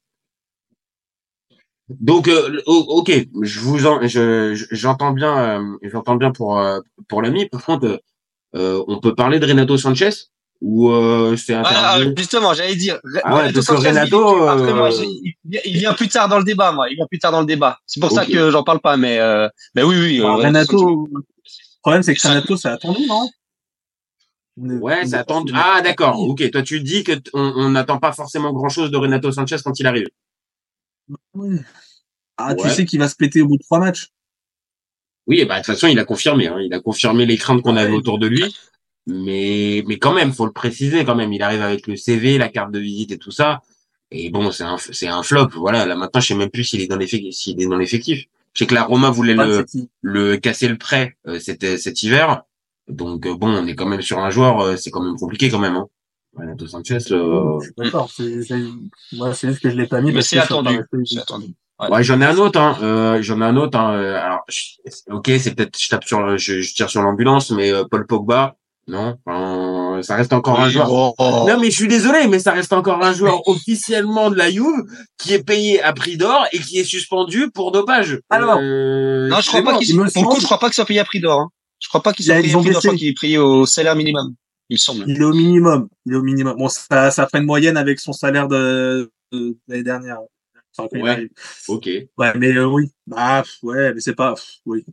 Donc, 2.01 2.29
euh, 2.29 2.61
ok, 2.67 3.11
je 3.43 3.61
vous 3.61 3.87
en, 3.87 4.01
je 4.07 4.55
je- 4.55 4.67
j'entends 4.71 5.11
bien, 5.11 5.35
euh, 5.61 5.77
j'entends 5.83 6.17
bien 6.17 6.31
pour 6.31 6.59
euh, 6.59 6.79
pour 7.09 7.21
l'ami. 7.21 7.47
Par 7.49 7.65
contre, 7.65 8.01
on 8.55 8.99
peut 9.03 9.15
parler 9.15 9.39
de 9.41 9.47
Renato 9.47 9.77
Sanchez 9.77 10.11
ou 10.63 10.91
c'est 11.37 11.55
Ah, 11.55 11.97
interdit 11.97 12.15
justement, 12.23 12.55
j'allais 12.55 12.77
dire. 12.77 12.99
Ah 13.25 13.35
ouais, 13.35 13.41
Renato 13.43 13.61
Sanchez, 13.63 13.91
il- 13.91 14.15
après, 14.55 14.73
moi, 14.75 14.91
j'ai- 14.91 15.09
il, 15.71 15.77
vient- 15.79 15.93
plus 15.95 16.09
tard 16.09 16.29
dans 16.29 16.39
le 16.39 16.45
débat, 16.45 16.71
moi. 16.73 16.89
Il 16.89 16.95
vient 16.95 17.07
plus 17.11 17.19
tard 17.19 17.33
dans 17.33 17.41
le 17.41 17.47
débat. 17.55 17.79
C'est 17.87 18.01
pour 18.01 18.13
ça 18.13 18.25
que 18.25 18.51
j'en 18.53 18.63
parle 18.63 18.81
pas, 18.81 18.97
mais 18.97 19.19
mais 19.75 19.83
oui, 19.83 19.97
oui. 20.01 20.19
Alors, 20.21 20.39
euh, 20.41 20.45
Renato, 20.47 21.09
problème 21.83 22.03
c'est 22.03 22.15
que 22.15 22.27
Renato, 22.27 22.57
c'est 22.57 22.69
attendu, 22.69 23.07
non? 23.07 23.29
Ouais, 24.57 25.07
ça 25.07 25.21
attend. 25.21 25.45
Ah 25.55 25.81
d'accord, 25.83 26.21
ok. 26.21 26.51
Toi, 26.51 26.63
tu 26.63 26.81
dis 26.81 27.05
que 27.05 27.13
on 27.33 27.71
n'attend 27.71 27.99
pas 27.99 28.13
forcément 28.13 28.53
grand 28.53 28.69
chose 28.69 28.91
de 28.91 28.97
Renato 28.97 29.33
Sanchez 29.33 29.57
quand 29.65 29.79
il 29.81 29.87
arrive. 29.87 30.09
Ouais. 31.35 31.59
Ah, 32.37 32.55
tu 32.55 32.69
sais 32.69 32.85
qu'il 32.85 32.99
va 32.99 33.09
se 33.09 33.17
péter 33.17 33.41
au 33.41 33.49
bout 33.49 33.57
de 33.57 33.63
trois 33.63 33.79
matchs. 33.79 34.09
Oui, 35.27 35.41
et 35.41 35.45
bah, 35.45 35.61
de 35.61 35.65
toute 35.65 35.75
façon, 35.75 35.87
il 35.87 35.99
a 35.99 36.05
confirmé. 36.05 36.49
Hein. 36.49 36.59
Il 36.61 36.75
a 36.75 36.81
confirmé 36.81 37.25
les 37.27 37.37
craintes 37.37 37.63
qu'on 37.63 37.77
avait 37.77 37.93
autour 37.93 38.19
de 38.19 38.27
lui. 38.27 38.55
Mais, 39.07 39.83
mais 39.87 39.99
quand 39.99 40.13
même, 40.13 40.33
faut 40.33 40.47
le 40.47 40.53
préciser 40.53 41.05
quand 41.05 41.15
même. 41.15 41.33
Il 41.33 41.43
arrive 41.43 41.63
avec 41.63 41.87
le 41.87 41.97
CV, 41.97 42.39
la 42.39 42.49
carte 42.49 42.73
de 42.73 42.79
visite 42.79 43.13
et 43.13 43.19
tout 43.19 43.31
ça. 43.31 43.63
Et 44.11 44.31
bon, 44.31 44.51
c'est 44.51 44.65
un, 44.65 44.77
c'est 44.79 45.09
un 45.09 45.23
flop. 45.23 45.49
Voilà. 45.55 45.87
Là, 45.87 45.95
maintenant, 45.97 46.21
je 46.21 46.29
sais 46.29 46.35
même 46.35 46.51
plus 46.51 46.65
s'il 46.65 46.81
est 46.81 46.89
dans 46.89 46.97
l'effectif. 46.97 47.35
S'il 47.35 47.61
est 47.63 47.67
dans 47.67 47.79
l'effectif. 47.79 48.27
Je 48.55 48.59
sais 48.61 48.67
que 48.67 48.75
la 48.75 48.83
Roma 48.85 49.11
voulait 49.11 49.35
le, 49.35 49.65
le 50.03 50.37
casser 50.37 50.69
le 50.69 50.77
prêt 50.77 51.17
euh, 51.27 51.39
c'était 51.39 51.79
cet 51.79 52.03
hiver. 52.03 52.43
Donc 52.89 53.27
euh, 53.27 53.35
bon, 53.35 53.49
on 53.49 53.67
est 53.67 53.75
quand 53.75 53.87
même 53.87 54.03
sur 54.03 54.19
un 54.19 54.31
joueur. 54.31 54.61
euh, 54.61 54.77
c'est 54.77 54.91
quand 54.91 55.03
même 55.03 55.17
compliqué 55.17 55.49
quand 55.51 55.59
même. 55.59 55.77
Hein. 55.77 55.87
Renato 56.37 56.67
Sanchez. 56.67 56.99
euh, 57.13 57.59
Je 57.61 57.65
suis 57.67 57.75
D'accord, 57.77 58.11
c'est, 58.11 58.43
c'est, 58.43 58.59
moi, 59.13 59.35
c'est 59.35 59.49
juste 59.49 59.61
que 59.63 59.71
je 59.71 59.77
l'ai 59.77 59.87
pas 59.87 60.01
mis 60.01 60.13
Mais 60.13 60.23
c'est 60.23 60.39
attendu. 60.39 60.81
C'est. 61.05 61.21
Ouais, 61.91 62.03
j'en 62.05 62.21
ai 62.21 62.25
un 62.27 62.37
autre. 62.39 62.61
Hein. 62.61 62.77
Euh, 62.83 63.23
j'en 63.23 63.41
ai 63.41 63.45
un 63.45 63.57
autre. 63.57 63.79
Hein. 63.79 63.95
Euh, 63.95 64.17
Alors, 64.23 64.41
je- 64.49 64.77
ok, 65.11 65.31
c'est 65.41 65.55
peut-être 65.55 65.79
je 65.81 65.89
tape 65.89 66.05
sur, 66.05 66.23
le- 66.23 66.37
je, 66.39 66.61
je 66.61 66.75
tire 66.75 66.89
sur 66.89 67.03
l'ambulance, 67.03 67.51
mais 67.51 67.73
euh, 67.73 67.85
Paul 67.91 68.07
Pogba, 68.07 68.57
non, 68.87 69.17
Enfin, 69.27 69.82
ça 70.03 70.17
reste 70.17 70.33
encore 70.33 70.61
un 70.61 70.69
joueur. 70.69 70.91
oh, 70.93 71.15
oh. 71.19 71.45
Non, 71.49 71.59
mais 71.61 71.71
je 71.71 71.77
suis 71.77 71.89
désolé, 71.89 72.27
mais 72.29 72.39
ça 72.39 72.53
reste 72.53 72.73
encore 72.73 73.03
un 73.03 73.13
joueur 73.13 73.47
officiellement 73.49 74.31
de 74.31 74.37
la 74.37 74.51
Juve 74.51 74.85
qui 75.19 75.33
est 75.35 75.43
payé 75.43 75.83
à 75.83 75.93
prix 75.93 76.17
d'or 76.17 76.45
et 76.53 76.59
qui 76.59 76.79
est 76.79 76.85
suspendu 76.85 77.51
pour 77.51 77.73
dopage. 77.73 78.21
Alors, 78.31 78.59
Euh, 78.61 79.29
Non, 79.29 79.41
je 79.41 79.49
crois 79.49 79.63
pas 79.63 79.79
qu'il 79.79 79.95
pour 79.97 80.05
le 80.05 80.29
coup, 80.29 80.41
je 80.41 80.45
crois 80.45 80.59
pas 80.59 80.67
qu'il 80.69 80.75
soit 80.75 80.85
payé 80.87 81.01
à 81.01 81.05
prix 81.05 81.21
d'or. 81.21 81.41
Hein. 81.41 81.49
Je 81.81 81.89
crois 81.89 82.03
pas 82.03 82.13
qu'il 82.13 82.25
soit 82.25 82.35
payé 82.37 82.49
ils 82.49 82.57
à 82.57 82.59
prix 82.61 82.71
d'or, 82.71 82.81
je 82.83 82.87
crois 82.89 82.97
qu'il 82.99 83.09
est 83.09 83.21
payé 83.21 83.39
au 83.39 83.67
salaire 83.67 83.97
minimum. 83.97 84.35
Il 84.69 84.75
me 84.75 84.79
semble. 84.79 85.05
Il 85.07 85.21
est 85.21 85.25
au 85.25 85.33
minimum. 85.35 85.89
Il 86.07 86.13
est 86.15 86.17
au 86.17 86.23
minimum. 86.23 86.57
Bon, 86.57 86.69
ça, 86.69 87.11
ça 87.11 87.27
ferait 87.27 87.41
une 87.41 87.47
moyenne 87.47 87.77
avec 87.77 88.01
son 88.01 88.13
salaire 88.13 88.49
de, 88.49 89.11
de 89.33 89.57
l'année 89.69 89.83
dernière. 89.83 90.19
Ouais. 90.93 91.29
Ok. 91.69 91.87
Ouais, 92.17 92.33
mais 92.39 92.53
euh, 92.57 92.65
oui. 92.67 92.91
Bah, 93.07 93.43
ouais, 93.63 93.93
mais 93.93 94.01
c'est 94.01 94.15
pas, 94.15 94.35
oui. 94.65 94.85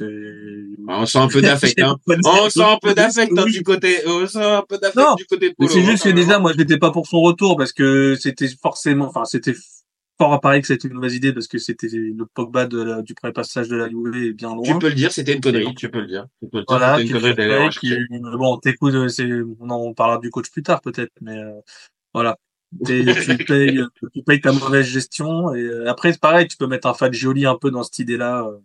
On 0.00 1.06
sent 1.06 1.18
un 1.18 1.28
peu 1.28 1.42
d'affect. 1.42 1.78
Hein. 1.80 1.96
On 2.24 2.48
sent 2.50 2.62
un 2.62 2.78
peu 2.80 2.94
d'affect 2.94 3.32
hein, 3.36 3.42
Oui. 3.44 3.52
du 3.52 3.62
côté. 3.62 3.98
On 4.06 4.26
sent 4.26 4.42
un 4.42 4.62
peu 4.66 4.78
d'affect 4.78 5.16
du 5.18 5.26
côté 5.26 5.50
de 5.50 5.54
Polo. 5.54 5.68
c'est 5.68 5.82
juste 5.82 6.04
que 6.04 6.08
hein. 6.08 6.12
déjà, 6.14 6.38
moi, 6.38 6.52
je 6.52 6.58
n'étais 6.58 6.78
pas 6.78 6.90
pour 6.90 7.06
son 7.06 7.20
retour 7.20 7.56
parce 7.56 7.72
que 7.72 8.14
c'était 8.18 8.48
forcément, 8.60 9.06
enfin, 9.08 9.24
c'était 9.24 9.54
fort 10.18 10.32
à 10.32 10.40
parier 10.40 10.60
que 10.60 10.66
c'était 10.66 10.88
une 10.88 10.94
mauvaise 10.94 11.14
idée 11.14 11.32
parce 11.32 11.48
que 11.48 11.58
c'était 11.58 11.88
le 11.88 12.24
Pogba 12.34 12.66
de 12.66 12.80
la- 12.82 13.02
du 13.02 13.14
pré-passage 13.14 13.68
de 13.68 13.76
la 13.76 13.88
Juve 13.88 14.14
est 14.16 14.32
bien 14.32 14.54
loin. 14.54 14.62
Tu 14.64 14.78
peux 14.78 14.88
le 14.88 14.94
dire, 14.94 15.10
c'était 15.12 15.34
une 15.34 15.40
connerie. 15.40 15.74
Tu 15.74 15.90
peux 15.90 16.00
le 16.00 16.06
dire. 16.06 16.26
Tu 16.42 16.48
peux 16.48 16.58
le 16.58 16.64
dire, 16.64 16.78
Voilà, 16.78 17.00
une 17.00 17.10
connerie 17.10 18.36
bon, 18.38 18.56
t'écoutes, 18.58 18.94
euh, 18.94 19.08
c'est, 19.08 19.28
on 19.60 19.68
en 19.70 19.92
parlera 19.94 20.18
du 20.18 20.30
coach 20.30 20.50
plus 20.50 20.62
tard 20.62 20.80
peut-être, 20.80 21.12
mais 21.20 21.36
euh, 21.38 21.52
voilà. 22.14 22.36
Tu 22.86 23.04
payes, 23.46 23.80
tu 24.14 24.22
payes 24.22 24.40
ta 24.40 24.52
mauvaise 24.52 24.86
gestion 24.86 25.54
et 25.54 25.60
euh, 25.60 25.90
après 25.90 26.12
c'est 26.12 26.20
pareil, 26.20 26.46
tu 26.48 26.56
peux 26.56 26.66
mettre 26.66 26.86
un 26.88 26.94
Fagioli 26.94 27.44
un 27.44 27.56
peu 27.56 27.70
dans 27.70 27.82
cette 27.82 27.98
idée-là. 27.98 28.46
euh. 28.46 28.58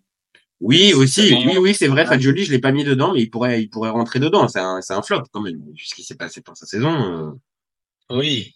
Oui, 0.59 0.93
aussi. 0.93 1.33
Oui, 1.45 1.57
oui, 1.59 1.75
c'est 1.75 1.87
vrai. 1.87 2.01
Ouais. 2.01 2.07
Fagioli, 2.07 2.43
je 2.45 2.51
l'ai 2.51 2.59
pas 2.59 2.71
mis 2.71 2.83
dedans, 2.83 3.13
mais 3.13 3.21
il 3.21 3.29
pourrait, 3.29 3.61
il 3.61 3.69
pourrait 3.69 3.89
rentrer 3.91 4.19
dedans. 4.19 4.47
C'est 4.47 4.59
un, 4.59 4.81
c'est 4.81 4.93
un 4.93 5.01
flop 5.03 5.23
quand 5.31 5.41
même. 5.41 5.55
Vu 5.75 5.83
ce 5.85 5.93
qui 5.95 6.03
s'est 6.03 6.15
passé 6.15 6.41
pour 6.41 6.57
sa 6.57 6.65
saison. 6.65 6.91
euh. 6.91 7.31
Oui. 8.09 8.53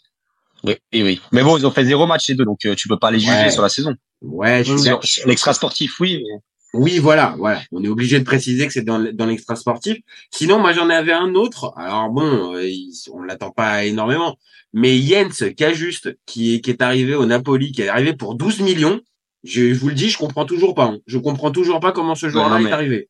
Oui, 0.63 0.75
oui. 0.93 1.19
Mais 1.31 1.43
bon, 1.43 1.57
ils 1.57 1.65
ont 1.65 1.71
fait 1.71 1.85
zéro 1.85 2.05
match 2.07 2.27
les 2.29 2.35
deux, 2.35 2.45
donc 2.45 2.65
euh, 2.65 2.75
tu 2.75 2.87
peux 2.87 2.97
pas 2.99 3.09
les 3.11 3.19
juger 3.19 3.31
Ouais. 3.31 3.49
sur 3.51 3.61
la 3.63 3.69
saison. 3.69 3.95
Ouais, 4.21 4.63
je 4.63 4.73
suis 4.77 4.89
Sur, 5.03 5.27
l'extra 5.27 5.53
sportif, 5.53 5.99
oui. 5.99 6.23
mais- 6.23 6.39
Oui, 6.73 6.99
voilà, 6.99 7.35
voilà. 7.37 7.61
On 7.71 7.83
est 7.83 7.87
obligé 7.87 8.17
de 8.19 8.23
préciser 8.23 8.65
que 8.67 8.71
c'est 8.73 8.83
dans, 8.83 8.99
dans 9.13 9.25
l'extra 9.25 9.55
sportif. 9.55 9.97
Sinon, 10.31 10.59
moi, 10.59 10.71
j'en 10.73 10.89
avais 10.89 11.11
un 11.13 11.33
autre. 11.35 11.73
Alors 11.75 12.09
bon, 12.09 12.53
euh, 12.55 12.65
il- 12.67 12.93
on 13.11 13.23
l'attend 13.23 13.49
pas 13.51 13.85
énormément. 13.85 14.37
Mais 14.73 14.97
Jens 15.01 15.43
Cajuste, 15.57 16.15
qui 16.25 16.55
est, 16.55 16.61
qui 16.61 16.69
est 16.69 16.81
arrivé 16.81 17.13
au 17.15 17.25
Napoli, 17.25 17.71
qui 17.73 17.81
est 17.81 17.89
arrivé 17.89 18.13
pour 18.13 18.35
12 18.35 18.59
millions. 18.61 19.01
Je, 19.43 19.73
je 19.73 19.79
vous 19.79 19.89
le 19.89 19.95
dis, 19.95 20.09
je 20.09 20.17
comprends 20.17 20.45
toujours 20.45 20.75
pas. 20.75 20.85
hein. 20.85 20.99
Je 21.07 21.17
comprends 21.17 21.51
toujours 21.51 21.79
pas 21.79 21.91
comment 21.91 22.15
ce 22.15 22.29
joueur-là 22.29 22.57
est 22.61 22.71
arrivé. 22.73 23.09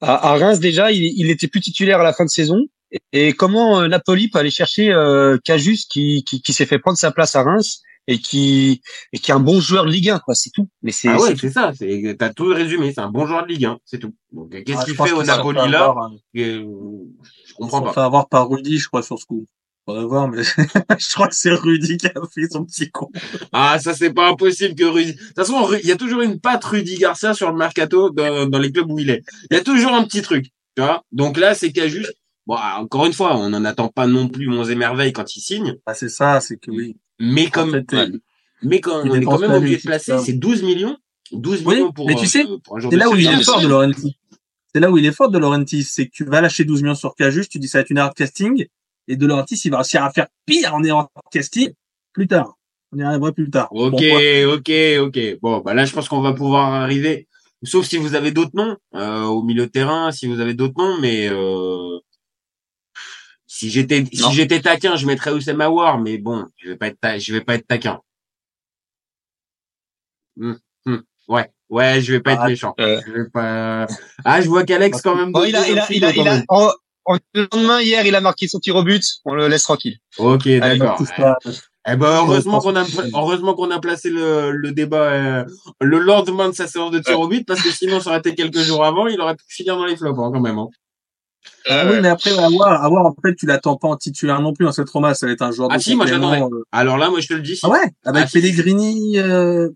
À, 0.00 0.32
à 0.32 0.36
Reims 0.36 0.60
déjà, 0.60 0.92
il, 0.92 1.02
il 1.16 1.30
était 1.30 1.48
plus 1.48 1.60
titulaire 1.60 2.00
à 2.00 2.04
la 2.04 2.12
fin 2.12 2.24
de 2.24 2.30
saison. 2.30 2.66
Et, 2.92 3.00
et 3.12 3.32
comment 3.32 3.80
euh, 3.80 3.88
Napoli 3.88 4.28
peut 4.28 4.38
aller 4.38 4.50
chercher 4.50 4.92
euh, 4.92 5.38
Cajus 5.44 5.80
qui, 5.88 6.22
qui, 6.24 6.42
qui 6.42 6.52
s'est 6.52 6.66
fait 6.66 6.78
prendre 6.78 6.98
sa 6.98 7.10
place 7.10 7.34
à 7.34 7.42
Reims 7.42 7.82
et 8.08 8.18
qui 8.18 8.82
et 9.12 9.18
qui 9.18 9.32
est 9.32 9.34
un 9.34 9.40
bon 9.40 9.58
joueur 9.60 9.84
de 9.86 9.90
Ligue 9.90 10.10
1, 10.10 10.20
quoi, 10.20 10.34
c'est 10.36 10.50
tout. 10.50 10.68
Mais 10.82 10.92
c'est 10.92 11.08
Ah 11.08 11.18
ouais, 11.20 11.30
c'est 11.30 11.36
c'est 11.38 11.50
ça. 11.50 11.72
C'est, 11.74 12.16
t'as 12.18 12.32
tout 12.32 12.46
résumé. 12.46 12.92
C'est 12.92 13.00
un 13.00 13.10
bon 13.10 13.26
joueur 13.26 13.42
de 13.44 13.48
Ligue 13.52 13.64
1, 13.64 13.78
c'est 13.84 13.98
tout. 13.98 14.14
Donc, 14.32 14.54
euh, 14.54 14.62
qu'est-ce 14.64 14.78
Ah, 14.80 14.84
qu'il 14.84 14.94
fait 14.94 15.12
au 15.12 15.22
Napoli 15.24 15.56
là 15.70 15.84
avoir, 15.86 15.98
hein. 16.04 16.16
Euh, 16.36 16.64
Je 17.46 17.54
comprends 17.54 17.82
pas. 17.82 17.92
fait 17.92 18.00
avoir 18.00 18.28
par 18.28 18.48
Rudy, 18.48 18.78
je 18.78 18.86
crois, 18.86 19.02
sur 19.02 19.18
ce 19.18 19.24
coup. 19.24 19.46
Faudrait 19.86 20.04
voir, 20.04 20.28
mais 20.28 20.42
je 20.98 21.14
crois 21.14 21.28
que 21.28 21.34
c'est 21.36 21.52
Rudy 21.52 21.96
qui 21.96 22.08
a 22.08 22.12
fait 22.34 22.48
son 22.50 22.64
petit 22.64 22.90
con. 22.90 23.08
Ah, 23.52 23.78
ça 23.78 23.94
c'est 23.94 24.12
pas 24.12 24.28
impossible 24.30 24.74
que 24.74 24.84
Rudy. 24.84 25.12
De 25.14 25.18
toute 25.18 25.36
façon, 25.36 25.72
il 25.80 25.86
y 25.88 25.92
a 25.92 25.96
toujours 25.96 26.22
une 26.22 26.40
patte 26.40 26.64
Rudy 26.64 26.96
Garcia 26.98 27.34
sur 27.34 27.50
le 27.52 27.56
mercato 27.56 28.10
dans, 28.10 28.46
dans 28.46 28.58
les 28.58 28.72
clubs 28.72 28.90
où 28.90 28.98
il 28.98 29.10
est. 29.10 29.22
Il 29.50 29.56
y 29.56 29.60
a 29.60 29.62
toujours 29.62 29.92
un 29.94 30.02
petit 30.02 30.22
truc, 30.22 30.46
tu 30.76 30.82
vois. 30.82 31.04
Donc 31.12 31.38
là, 31.38 31.54
c'est 31.54 31.72
juste. 31.88 32.12
Bon, 32.48 32.56
ah, 32.58 32.80
encore 32.80 33.06
une 33.06 33.12
fois, 33.12 33.36
on 33.36 33.48
n'en 33.50 33.64
attend 33.64 33.88
pas 33.88 34.06
non 34.08 34.28
plus 34.28 34.48
monts 34.48 34.64
et 34.64 34.74
merveilles 34.74 35.12
quand 35.12 35.36
il 35.36 35.40
signe, 35.40 35.76
Ah, 35.86 35.94
c'est 35.94 36.08
ça, 36.08 36.40
c'est 36.40 36.56
que 36.56 36.70
oui. 36.72 36.96
mais 37.20 37.46
En 37.46 37.50
comme, 37.50 37.70
fait, 37.70 37.92
ouais. 37.92 38.08
mais 38.62 38.80
quand 38.80 39.02
on 39.04 39.14
est 39.14 39.22
quand 39.24 39.38
même 39.38 39.52
obligé 39.52 39.76
de 39.76 39.82
placer, 39.82 40.12
c'est 40.12 40.18
ça. 40.18 40.24
c'est 40.24 40.32
12 40.32 40.62
millions, 40.64 40.96
12 41.32 41.62
Oui, 41.64 41.74
millions 41.76 41.92
pour. 41.92 42.06
mais 42.08 42.14
tu 42.14 42.24
euh, 42.24 42.26
sais, 42.26 42.44
C'est 42.90 42.96
là 42.96 43.08
où 43.08 43.16
il 43.16 43.26
est 43.26 43.42
fort 43.44 43.60
de 43.60 43.66
Laurenti. 43.68 44.16
C'est 44.72 44.80
là 44.80 44.90
où 44.90 44.98
il 44.98 45.06
est 45.06 45.12
fort 45.12 45.30
de 45.30 45.38
Laurenti, 45.38 45.82
c'est 45.84 46.06
que 46.06 46.12
tu 46.12 46.24
vas 46.24 46.40
lâcher 46.40 46.64
12 46.64 46.82
millions 46.82 46.94
sur 46.94 47.14
Cajus, 47.14 47.48
tu 47.48 47.58
dis 47.58 47.66
ça 47.66 47.78
va 47.78 47.82
être 47.82 47.90
une 47.90 47.96
de 47.96 48.14
casting, 48.14 48.66
et 49.08 49.16
de 49.16 49.26
Laurenti, 49.26 49.54
il 49.64 49.70
va 49.70 49.78
réussir 49.78 50.02
à 50.04 50.10
faire 50.10 50.26
pire 50.44 50.74
en 50.74 50.80
de 50.80 50.90
casting 51.30 51.72
plus 52.12 52.26
tard. 52.26 52.56
On 52.92 52.98
y 52.98 53.02
arrivera 53.02 53.32
plus 53.32 53.50
tard. 53.50 53.68
Ok, 53.70 53.90
Bon, 53.92 54.54
ok, 54.54 54.70
ok. 55.00 55.38
Bon, 55.42 55.58
bah 55.60 55.74
là, 55.74 55.84
je 55.84 55.92
pense 55.92 56.08
qu'on 56.08 56.20
va 56.20 56.32
pouvoir 56.32 56.72
arriver. 56.72 57.28
Sauf 57.62 57.86
si 57.86 57.96
vous 57.96 58.14
avez 58.14 58.30
d'autres 58.32 58.54
noms 58.54 58.76
euh, 58.94 59.22
au 59.24 59.42
milieu 59.42 59.66
de 59.66 59.70
terrain, 59.70 60.12
si 60.12 60.26
vous 60.26 60.40
avez 60.40 60.54
d'autres 60.54 60.74
noms, 60.78 60.98
mais 61.00 61.28
euh, 61.30 61.98
si 63.46 63.70
j'étais 63.70 64.04
si 64.04 64.22
j'étais 64.32 64.60
taquin, 64.60 64.96
je 64.96 65.06
mettrais 65.06 65.32
Oussem 65.32 65.60
Aouar, 65.60 65.98
mais 65.98 66.18
bon, 66.18 66.46
je 66.56 66.68
vais 66.70 66.76
pas 66.76 66.88
être 66.88 67.00
ta- 67.00 67.18
je 67.18 67.32
vais 67.32 67.40
pas 67.40 67.54
être 67.54 67.66
taquin. 67.66 68.00
Hum, 70.38 70.58
hum. 70.86 71.02
Ouais, 71.28 71.50
ouais, 71.70 72.00
je 72.02 72.12
vais 72.12 72.20
pas 72.20 72.32
être 72.34 72.46
méchant. 72.46 72.74
euh. 72.78 73.00
Je 73.06 73.12
vais 73.12 73.28
pas. 73.30 73.86
Ah, 74.24 74.40
je 74.42 74.48
vois 74.48 74.64
qu'Alex 74.64 75.00
quand 75.00 75.16
même. 75.16 75.32
Bon, 75.32 75.44
il 75.44 75.56
a, 75.56 75.68
il 75.68 75.78
a, 75.78 75.86
il 75.90 76.04
a, 76.04 76.14
il 76.14 76.28
a, 76.28 76.42
en, 76.48 76.66
en- 76.66 76.72
le 77.34 77.46
lendemain, 77.52 77.80
hier, 77.80 78.04
il 78.06 78.14
a 78.14 78.20
marqué 78.20 78.48
son 78.48 78.58
tir 78.58 78.76
au 78.76 78.82
but. 78.82 79.02
On 79.24 79.34
le 79.34 79.48
laisse 79.48 79.62
tranquille. 79.64 79.96
Ok, 80.18 80.48
d'accord. 80.48 81.00
Eh 81.88 81.94
ben 81.94 82.16
heureusement 82.16 82.58
qu'on 82.58 82.74
a 82.74 82.84
heureusement 83.14 83.54
qu'on 83.54 83.70
a 83.70 83.78
placé 83.78 84.10
le, 84.10 84.50
le 84.50 84.72
débat 84.72 85.04
euh, 85.12 85.44
le 85.80 86.00
lendemain 86.00 86.48
de 86.48 86.54
sa 86.54 86.66
séance 86.66 86.90
de 86.90 86.98
tir 86.98 87.20
au 87.20 87.28
but 87.28 87.46
parce 87.46 87.62
que 87.62 87.70
sinon 87.70 88.00
ça 88.00 88.10
aurait 88.10 88.18
été 88.18 88.34
quelques 88.34 88.58
jours 88.58 88.84
avant, 88.84 89.06
il 89.06 89.20
aurait 89.20 89.36
pu 89.36 89.44
finir 89.48 89.76
dans 89.76 89.84
les 89.84 89.96
flops 89.96 90.18
hein, 90.18 90.30
quand 90.34 90.40
même. 90.40 90.58
Hein. 90.58 90.66
Ah 91.70 91.84
oui, 91.88 91.98
mais 92.02 92.08
après, 92.08 92.32
avoir, 92.36 92.82
avoir, 92.84 93.06
en 93.06 93.14
fait, 93.24 93.36
tu 93.36 93.46
l'attends 93.46 93.76
pas 93.76 93.86
en 93.86 93.96
titulaire 93.96 94.40
non 94.40 94.52
plus. 94.52 94.66
En 94.66 94.72
cette 94.72 94.90
Roma, 94.90 95.14
ça 95.14 95.26
va 95.26 95.32
être 95.32 95.42
un 95.42 95.52
joueur 95.52 95.68
Ah 95.70 95.78
de 95.78 95.82
si, 95.82 95.94
moi 95.94 96.06
j'adorais. 96.06 96.42
euh. 96.42 96.64
Alors 96.72 96.96
là, 96.98 97.08
moi 97.08 97.20
je 97.20 97.28
te 97.28 97.34
le 97.34 97.40
dis. 97.42 97.54
Si, 97.54 97.60
Ah 97.64 97.68
ouais? 97.70 97.92
Avec 98.04 98.24
Ah, 98.24 98.26
si. 98.26 98.32
Pellegrini, 98.40 99.20
euh... 99.20 99.68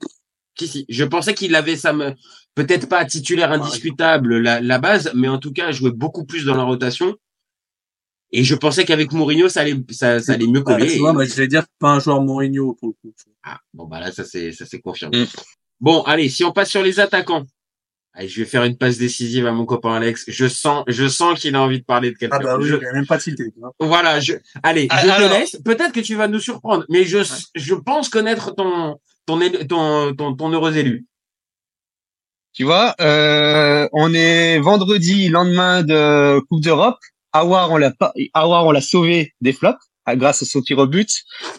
si, 0.58 0.68
si. 0.68 0.86
Je 0.88 1.04
pensais 1.04 1.34
qu'il 1.34 1.54
avait 1.54 1.76
ça 1.76 1.92
me 1.92 2.12
peut-être 2.54 2.88
pas 2.88 3.04
titulaire 3.04 3.52
indiscutable 3.52 4.38
la, 4.38 4.60
la 4.60 4.78
base, 4.78 5.10
mais 5.14 5.28
en 5.28 5.38
tout 5.38 5.52
cas 5.52 5.72
jouer 5.72 5.90
beaucoup 5.92 6.24
plus 6.24 6.44
dans 6.44 6.56
la 6.56 6.64
rotation. 6.64 7.16
Et 8.32 8.44
je 8.44 8.54
pensais 8.54 8.84
qu'avec 8.84 9.12
Mourinho 9.12 9.48
ça 9.48 9.62
allait 9.62 9.76
ça, 9.90 10.20
ça 10.20 10.34
allait 10.34 10.46
mieux 10.46 10.62
ah, 10.66 10.72
coller. 10.72 10.92
tu 10.92 10.98
vois, 10.98 11.12
moi, 11.12 11.24
j'allais 11.24 11.48
dire 11.48 11.64
pas 11.78 11.90
un 11.90 11.98
joueur 12.00 12.20
Mourinho 12.20 12.74
pour 12.74 12.88
le 12.88 12.94
coup. 12.94 13.14
Ah, 13.42 13.58
bon 13.74 13.86
bah 13.86 13.98
là 14.00 14.12
ça 14.12 14.24
c'est 14.24 14.52
ça 14.52 14.66
c'est 14.66 14.80
confirmé. 14.80 15.22
Mm. 15.22 15.26
Bon 15.80 16.02
allez, 16.02 16.28
si 16.28 16.44
on 16.44 16.52
passe 16.52 16.70
sur 16.70 16.82
les 16.82 17.00
attaquants. 17.00 17.44
Allez, 18.12 18.26
je 18.28 18.40
vais 18.40 18.46
faire 18.46 18.64
une 18.64 18.76
passe 18.76 18.98
décisive 18.98 19.46
à 19.46 19.52
mon 19.52 19.64
copain 19.64 19.94
Alex. 19.94 20.24
Je 20.28 20.46
sens 20.48 20.84
je 20.88 21.06
sens 21.08 21.38
qu'il 21.38 21.54
a 21.54 21.62
envie 21.62 21.80
de 21.80 21.84
parler 21.84 22.10
de 22.10 22.16
quelqu'un. 22.16 22.38
Ah 22.40 22.42
bah 22.42 22.58
oui, 22.58 22.68
Je- 22.68 22.76
il 22.76 22.84
a 22.86 22.92
même 22.92 23.06
pas 23.06 23.18
tilté. 23.18 23.44
Voilà, 23.78 24.18
je 24.20 24.34
allez, 24.62 24.88
Ah, 24.90 25.00
je 25.00 25.06
te 25.06 25.38
laisse. 25.38 25.56
Peut-être 25.64 25.92
que 25.92 26.00
tu 26.00 26.16
vas 26.16 26.26
nous 26.28 26.40
surprendre, 26.40 26.84
mais 26.88 27.04
je 27.04 27.18
je 27.54 27.74
pense 27.74 28.08
connaître 28.08 28.54
ton 28.54 28.96
ton 29.26 29.40
élu- 29.40 29.66
ton 29.66 30.14
ton, 30.14 30.34
ton 30.34 30.50
heureux 30.50 30.76
élu. 30.76 31.06
Tu 32.52 32.64
vois, 32.64 32.94
euh, 33.00 33.88
on 33.92 34.12
est 34.12 34.58
vendredi, 34.58 35.28
lendemain 35.28 35.82
de 35.82 36.40
Coupe 36.48 36.62
d'Europe. 36.62 36.98
Awar, 37.32 37.70
on 37.70 37.76
l'a 37.76 37.92
pas, 37.92 38.12
Awar, 38.34 38.66
on 38.66 38.72
l'a 38.72 38.80
sauvé 38.80 39.34
des 39.40 39.52
flops 39.52 39.78
ah, 40.04 40.16
grâce 40.16 40.42
à 40.42 40.46
son 40.46 40.60
tir 40.60 40.78
au 40.78 40.86
but. 40.88 41.08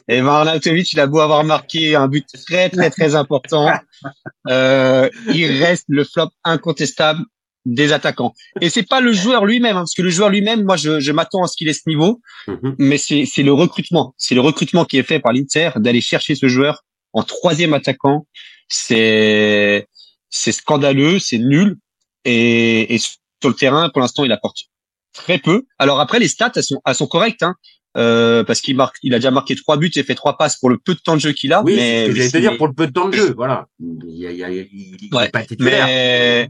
Et 0.10 0.22
Marnautovic, 0.22 0.92
il 0.92 1.00
a 1.00 1.08
beau 1.08 1.20
avoir 1.22 1.46
marqué 1.46 1.96
un 1.96 2.10
but 2.10 2.26
très 2.46 2.70
très 2.70 2.90
très 2.90 3.16
important, 3.16 3.72
euh, 4.50 5.10
il 5.34 5.64
reste 5.64 5.86
le 5.88 6.04
flop 6.04 6.28
incontestable 6.44 7.22
des 7.66 7.94
attaquants. 7.94 8.34
Et 8.60 8.70
c'est 8.70 8.84
pas 8.84 9.00
le 9.00 9.14
joueur 9.14 9.46
lui-même, 9.46 9.78
hein, 9.78 9.82
parce 9.82 9.94
que 9.94 10.02
le 10.02 10.10
joueur 10.10 10.30
lui-même, 10.30 10.66
moi, 10.66 10.76
je, 10.76 11.00
je 11.00 11.12
m'attends 11.14 11.44
à 11.44 11.48
ce 11.48 11.56
qu'il 11.56 11.70
ait 11.70 11.74
ce 11.74 11.88
niveau, 11.88 12.20
Mhm. 12.48 12.76
mais 12.80 12.98
c'est 12.98 13.26
c'est 13.26 13.44
le 13.44 13.54
recrutement, 13.54 14.14
c'est 14.18 14.36
le 14.36 14.42
recrutement 14.42 14.84
qui 14.84 14.98
est 14.98 15.04
fait 15.04 15.20
par 15.20 15.32
l'Inter 15.32 15.70
d'aller 15.78 16.02
chercher 16.02 16.36
ce 16.36 16.48
joueur 16.50 16.84
en 17.14 17.24
troisième 17.24 17.74
attaquant. 17.74 18.26
C'est 18.68 19.88
c'est 20.30 20.52
scandaleux, 20.52 21.20
c'est 21.20 21.40
nul. 21.40 21.78
Et, 22.26 22.94
et 22.94 22.98
sur 22.98 23.18
le 23.46 23.54
terrain, 23.54 23.90
pour 23.90 24.02
l'instant, 24.02 24.24
il 24.24 24.32
apporte 24.32 24.66
très 25.14 25.38
peu. 25.38 25.66
Alors 25.78 26.00
après, 26.00 26.20
les 26.20 26.28
stats, 26.28 26.52
elles 26.56 26.64
sont, 26.64 26.82
elles 26.86 26.96
sont 26.96 27.08
correctes, 27.08 27.44
hein, 27.44 27.56
euh, 27.98 28.44
parce 28.44 28.62
qu'il 28.62 28.76
marque, 28.76 28.98
il 29.04 29.14
a 29.14 29.18
déjà 29.18 29.32
marqué 29.32 29.56
trois 29.56 29.78
buts 29.78 29.92
et 29.96 30.04
fait 30.04 30.16
trois 30.16 30.38
passes 30.38 30.58
pour 30.58 30.70
le 30.70 30.78
peu 30.78 30.94
de 30.94 31.00
temps 31.00 31.16
de 31.16 31.22
jeu 31.22 31.34
qu'il 31.34 31.52
a. 31.54 31.62
Oui, 31.64 31.74
c'est 31.76 31.80
mais 31.80 32.04
ce 32.06 32.10
que 32.10 32.16
j'allais 32.16 32.30
te 32.30 32.38
dire 32.38 32.58
pour 32.58 32.68
le 32.68 32.74
peu 32.74 32.88
de 32.88 32.94
temps 32.94 33.10
de 33.10 33.16
jeu, 33.16 33.34
voilà. 33.36 33.68
Il 33.80 34.06
il 34.14 35.00
il, 35.02 35.18
est 35.18 35.30
pas 35.30 35.44
titulaire. 35.44 35.86
mais 35.86 36.50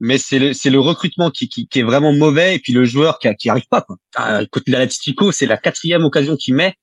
mais 0.00 0.18
c'est 0.18 0.38
le 0.38 0.52
c'est 0.52 0.70
le 0.70 0.80
recrutement 0.80 1.30
qui, 1.30 1.48
qui 1.48 1.66
qui 1.68 1.80
est 1.80 1.82
vraiment 1.82 2.12
mauvais 2.12 2.56
et 2.56 2.58
puis 2.58 2.72
le 2.72 2.84
joueur 2.84 3.18
qui 3.18 3.28
qui 3.36 3.48
arrive 3.50 3.66
pas 3.68 3.80
quoi. 3.82 3.96
Ah, 4.14 4.42
Écoute, 4.42 4.64
l'Atletico, 4.68 5.32
c'est 5.32 5.46
la 5.46 5.56
quatrième 5.56 6.04
occasion 6.04 6.36
qu'il 6.36 6.54
met. 6.54 6.74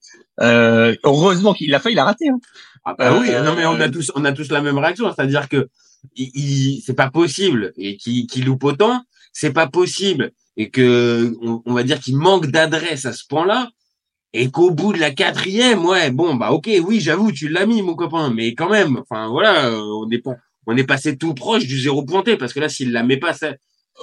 Euh, 0.42 0.96
heureusement 1.04 1.54
qu'il 1.54 1.74
a 1.76 1.80
fait, 1.80 1.92
il 1.92 2.00
a 2.00 2.06
raté. 2.06 2.30
Hein. 2.30 2.40
Ah 2.86 2.96
bah 2.98 3.18
oui, 3.20 3.30
Euh, 3.30 3.44
non 3.44 3.56
mais 3.56 3.66
on 3.66 3.80
a 3.80 3.88
tous 3.90 4.12
on 4.16 4.26
a 4.26 4.32
tous 4.34 4.50
la 4.52 4.62
même 4.62 4.78
réaction, 4.78 5.12
c'est-à-dire 5.16 5.48
que 5.48 5.70
il, 6.16 6.32
il- 6.34 6.82
c'est 6.86 6.96
pas 6.96 7.10
possible 7.10 7.72
et 7.78 7.98
qui 7.98 8.26
qui 8.28 8.42
loupe 8.42 8.64
autant, 8.64 9.04
c'est 9.32 9.54
pas 9.54 9.68
possible 9.68 10.32
et 10.58 10.70
que 10.70 11.36
on, 11.42 11.62
on 11.66 11.74
va 11.74 11.84
dire 11.84 12.00
qu'il 12.00 12.18
manque 12.18 12.48
d'adresse 12.48 13.06
à 13.06 13.14
ce 13.14 13.24
point-là 13.28 13.70
et 14.34 14.50
qu'au 14.50 14.72
bout 14.72 14.94
de 14.94 15.00
la 15.00 15.12
quatrième, 15.12 15.86
ouais, 15.86 16.10
bon 16.12 16.34
bah 16.36 16.52
ok, 16.52 16.68
oui, 16.84 17.00
j'avoue, 17.00 17.32
tu 17.32 17.48
l'as 17.50 17.68
mis 17.68 17.82
mon 17.84 17.94
copain, 17.96 18.32
mais 18.34 18.56
quand 18.56 18.70
même, 18.70 18.98
enfin 18.98 19.28
voilà, 19.30 19.72
on 19.72 20.10
est 20.10 20.18
pas 20.18 20.36
on 20.68 20.76
est 20.78 20.84
passé 20.86 21.18
tout 21.18 21.34
proche 21.34 21.66
du 21.66 21.80
zéro 21.80 22.04
pointé 22.04 22.38
parce 22.38 22.54
que 22.54 22.60
là 22.60 22.70
s'il 22.70 22.92
la 22.92 23.04
met 23.04 23.18
pas 23.18 23.34
ça 23.34 23.54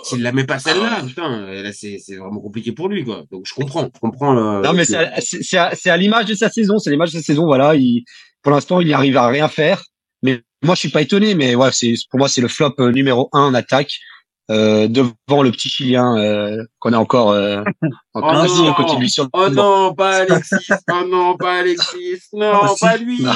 s'il 0.05 0.23
la 0.23 0.31
met 0.31 0.45
pas 0.45 0.61
celle-là, 0.61 1.03
putain, 1.05 1.33
euh, 1.49 1.63
là 1.65 1.73
c'est 1.73 1.99
c'est 1.99 2.15
vraiment 2.17 2.41
compliqué 2.41 2.71
pour 2.71 2.89
lui 2.89 3.05
quoi. 3.05 3.25
Donc 3.33 3.43
je 3.47 3.55
comprends, 3.55 3.91
je 3.93 3.99
comprends 4.01 4.33
le 4.33 4.63
Non 4.63 4.73
mais 4.73 4.85
c'est 4.85 4.97
à- 4.97 5.21
c'est 5.21 5.43
c'est 5.43 5.59
à, 5.59 5.75
c'est 5.75 5.91
à 5.91 5.97
l'image 5.97 6.27
de 6.27 6.35
sa 6.35 6.49
saison, 6.49 6.79
c'est 6.79 6.91
l'image 6.91 7.13
de 7.13 7.19
sa 7.19 7.25
saison. 7.25 7.45
Voilà, 7.47 7.75
il 7.75 8.05
pour 8.43 8.53
l'instant 8.53 8.81
il 8.81 8.87
n'y 8.87 8.93
arrive 8.95 9.17
à 9.17 9.27
rien 9.27 9.49
faire. 9.49 9.83
Mais 10.23 10.43
moi 10.63 10.77
je 10.77 10.81
suis 10.81 10.91
pas 10.91 11.03
étonné, 11.03 11.35
mais 11.35 11.57
ouais, 11.57 11.71
c'est 11.73 11.95
pour 12.09 12.19
moi 12.21 12.29
c'est 12.29 12.41
le 12.41 12.47
flop 12.49 12.75
euh, 12.79 12.93
numéro 12.93 13.29
un 13.33 13.43
en 13.47 13.55
attaque. 13.55 13.99
Euh, 14.51 14.89
devant 14.89 15.45
le 15.45 15.53
petit 15.53 15.69
chilien 15.69 16.17
euh, 16.19 16.65
qu'on 16.81 16.93
a 16.93 16.99
encore 16.99 17.31
euh, 17.31 17.63
encore 18.15 18.45
Oh 18.45 18.49
non. 18.49 18.69
on 18.71 18.75
continue 18.75 19.09
sur 19.09 19.23
le 19.23 19.31
Oh 19.33 19.49
non, 19.49 19.95
pas 19.95 20.19
Alexis. 20.23 20.57
Oh 20.91 21.05
non, 21.09 21.37
pas 21.37 21.59
Alexis. 21.61 22.21
Non, 22.33 22.51
Ah, 22.65 22.69
si. 22.77 22.81
pas 22.85 22.97
lui. 22.97 23.23
Non. 23.23 23.31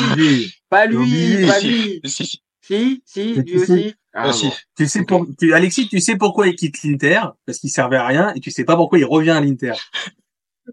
Pas 0.69 0.87
lui, 0.87 1.47
pas 1.47 1.61
lui. 1.61 2.01
Si, 2.05 2.41
si. 2.67 3.03
Si, 3.05 3.35
lui 3.35 3.45
tu 3.45 3.59
aussi. 3.59 3.95
Ah, 4.13 4.31
bon. 4.31 4.53
Tu 4.77 4.87
sais 4.87 5.05
pour, 5.05 5.27
tu, 5.39 5.53
Alexis, 5.55 5.89
tu 5.89 6.01
sais 6.01 6.17
pourquoi 6.17 6.47
il 6.47 6.55
quitte 6.57 6.83
l'Inter? 6.83 7.21
Parce 7.47 7.59
qu'il 7.59 7.71
servait 7.71 7.97
à 7.97 8.07
rien 8.07 8.33
et 8.35 8.41
tu 8.41 8.51
sais 8.51 8.65
pas 8.65 8.77
pourquoi 8.77 8.99
il 8.99 9.05
revient 9.05 9.31
à 9.31 9.41
l'Inter. 9.41 9.75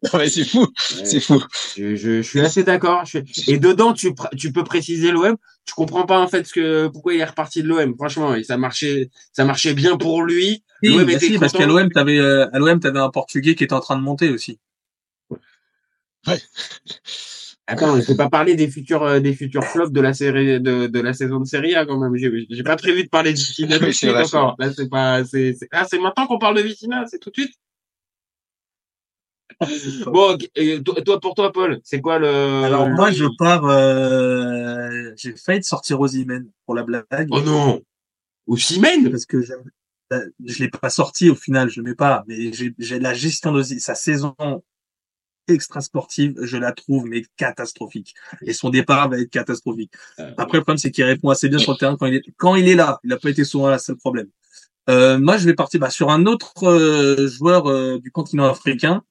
Non, 0.03 0.19
mais 0.19 0.29
c'est 0.29 0.45
fou, 0.45 0.65
c'est 1.03 1.19
fou. 1.19 1.43
Je, 1.75 1.97
je, 1.97 2.21
je 2.21 2.21
suis 2.21 2.39
assez 2.39 2.63
d'accord. 2.63 3.03
Je 3.03 3.19
suis- 3.25 3.51
Et 3.51 3.59
dedans, 3.59 3.91
tu, 3.91 4.13
tu 4.37 4.53
peux 4.53 4.63
préciser 4.63 5.11
l'OM. 5.11 5.35
Je 5.67 5.73
comprends 5.73 6.05
pas 6.05 6.17
en 6.21 6.29
fait 6.29 6.47
ce 6.47 6.53
que 6.53 6.87
pourquoi 6.87 7.13
il 7.13 7.19
est 7.19 7.25
reparti 7.25 7.61
de 7.61 7.67
l'OM. 7.67 7.93
Franchement, 7.97 8.33
et 8.33 8.45
ça 8.45 8.55
marchait, 8.55 9.09
ça 9.33 9.43
marchait 9.43 9.73
bien 9.73 9.97
pour 9.97 10.23
lui. 10.23 10.63
L'OM 10.81 11.03
bah 11.05 11.11
était 11.11 11.27
si, 11.27 11.37
parce 11.37 11.51
qu'à 11.51 11.65
l'OM, 11.65 11.91
t'avais, 11.91 12.19
euh, 12.19 12.47
à 12.53 12.59
l'OM, 12.59 12.79
t'avais 12.79 12.99
un 12.99 13.09
Portugais 13.09 13.53
qui 13.53 13.65
était 13.65 13.73
en 13.73 13.81
train 13.81 13.97
de 13.97 14.01
monter 14.01 14.29
aussi. 14.29 14.59
Attends, 17.71 17.99
je 18.01 18.05
peux 18.05 18.15
pas 18.17 18.29
parler 18.29 18.55
des 18.55 18.69
futurs, 18.69 19.03
euh, 19.03 19.19
des 19.21 19.33
futurs 19.33 19.63
flops 19.63 19.91
de 19.93 20.01
la 20.01 20.13
série, 20.13 20.59
de, 20.59 20.87
de 20.87 20.99
la 20.99 21.13
saison 21.13 21.39
de 21.39 21.45
Serie 21.45 21.73
A 21.75 21.85
quand 21.85 21.97
même. 21.97 22.15
J'ai, 22.17 22.45
j'ai 22.49 22.63
pas 22.63 22.75
prévu 22.75 23.03
de 23.05 23.09
parler 23.09 23.31
de 23.33 23.37
Vitina 23.37 23.77
tout 23.79 23.85
de 23.85 23.91
suite 23.91 24.09
encore. 24.35 24.55
Là, 24.59 24.73
c'est 24.73 24.89
pas, 24.89 25.23
c'est, 25.23 25.53
c'est, 25.53 25.69
ah, 25.71 25.85
c'est 25.89 25.99
maintenant 25.99 26.27
qu'on 26.27 26.37
parle 26.37 26.57
de 26.57 26.61
Vitina, 26.63 27.05
c'est 27.07 27.19
tout 27.19 27.29
de 27.29 27.41
suite. 27.41 27.53
Bon, 30.07 30.37
et 30.55 30.81
toi, 30.83 31.19
pour 31.19 31.35
toi, 31.35 31.51
Paul, 31.51 31.79
c'est 31.83 32.01
quoi 32.01 32.17
le 32.19 32.27
Alors 32.63 32.89
moi, 32.89 33.11
je 33.11 33.25
pars, 33.37 33.65
euh, 33.65 35.11
j'ai 35.15 35.35
failli 35.35 35.59
de 35.59 35.65
sortir 35.65 35.99
Osimhen 35.99 36.49
pour 36.65 36.73
la 36.75 36.83
blague. 36.83 37.05
Oh 37.29 37.41
non, 37.41 37.81
ou 38.47 38.57
Simène. 38.57 39.09
Parce 39.11 39.25
que 39.25 39.41
j'aime- 39.41 39.63
euh, 40.13 40.25
je 40.43 40.59
l'ai 40.63 40.69
pas 40.69 40.89
sorti 40.89 41.29
au 41.29 41.35
final, 41.35 41.69
je 41.69 41.79
le 41.79 41.89
mets 41.89 41.95
pas, 41.95 42.23
mais 42.27 42.51
j'ai 42.51 42.73
j'ai 42.79 42.99
la 42.99 43.13
gestion 43.13 43.53
de 43.53 43.63
sa 43.63 43.95
saison 43.95 44.35
extra 45.47 45.81
sportive, 45.81 46.35
je 46.41 46.57
la 46.57 46.71
trouve 46.71 47.05
mais 47.05 47.23
catastrophique. 47.37 48.13
Et 48.43 48.53
son 48.53 48.69
départ 48.69 49.09
va 49.09 49.19
être 49.19 49.29
catastrophique. 49.29 49.91
Euh, 50.19 50.31
Après, 50.37 50.57
le 50.57 50.63
problème, 50.63 50.77
c'est 50.77 50.91
qu'il 50.91 51.03
répond 51.03 51.29
assez 51.29 51.49
bien 51.49 51.57
sur 51.59 51.71
le 51.73 51.77
terrain 51.77 51.97
quand 51.97 52.05
il 52.05 52.15
est, 52.15 52.23
quand 52.37 52.55
il 52.55 52.67
est 52.67 52.75
là. 52.75 52.99
Il 53.03 53.09
n'a 53.09 53.17
pas 53.17 53.29
été 53.29 53.43
souvent 53.43 53.67
là, 53.69 53.77
c'est 53.77 53.91
le 53.91 53.97
problème. 53.97 54.27
Euh, 54.89 55.19
moi, 55.19 55.37
je 55.37 55.45
vais 55.45 55.53
partir 55.53 55.79
bah, 55.79 55.89
sur 55.89 56.09
un 56.09 56.25
autre 56.25 56.53
euh, 56.67 57.27
joueur 57.27 57.67
euh, 57.67 57.99
du 57.99 58.11
continent 58.11 58.45
africain, 58.49 59.03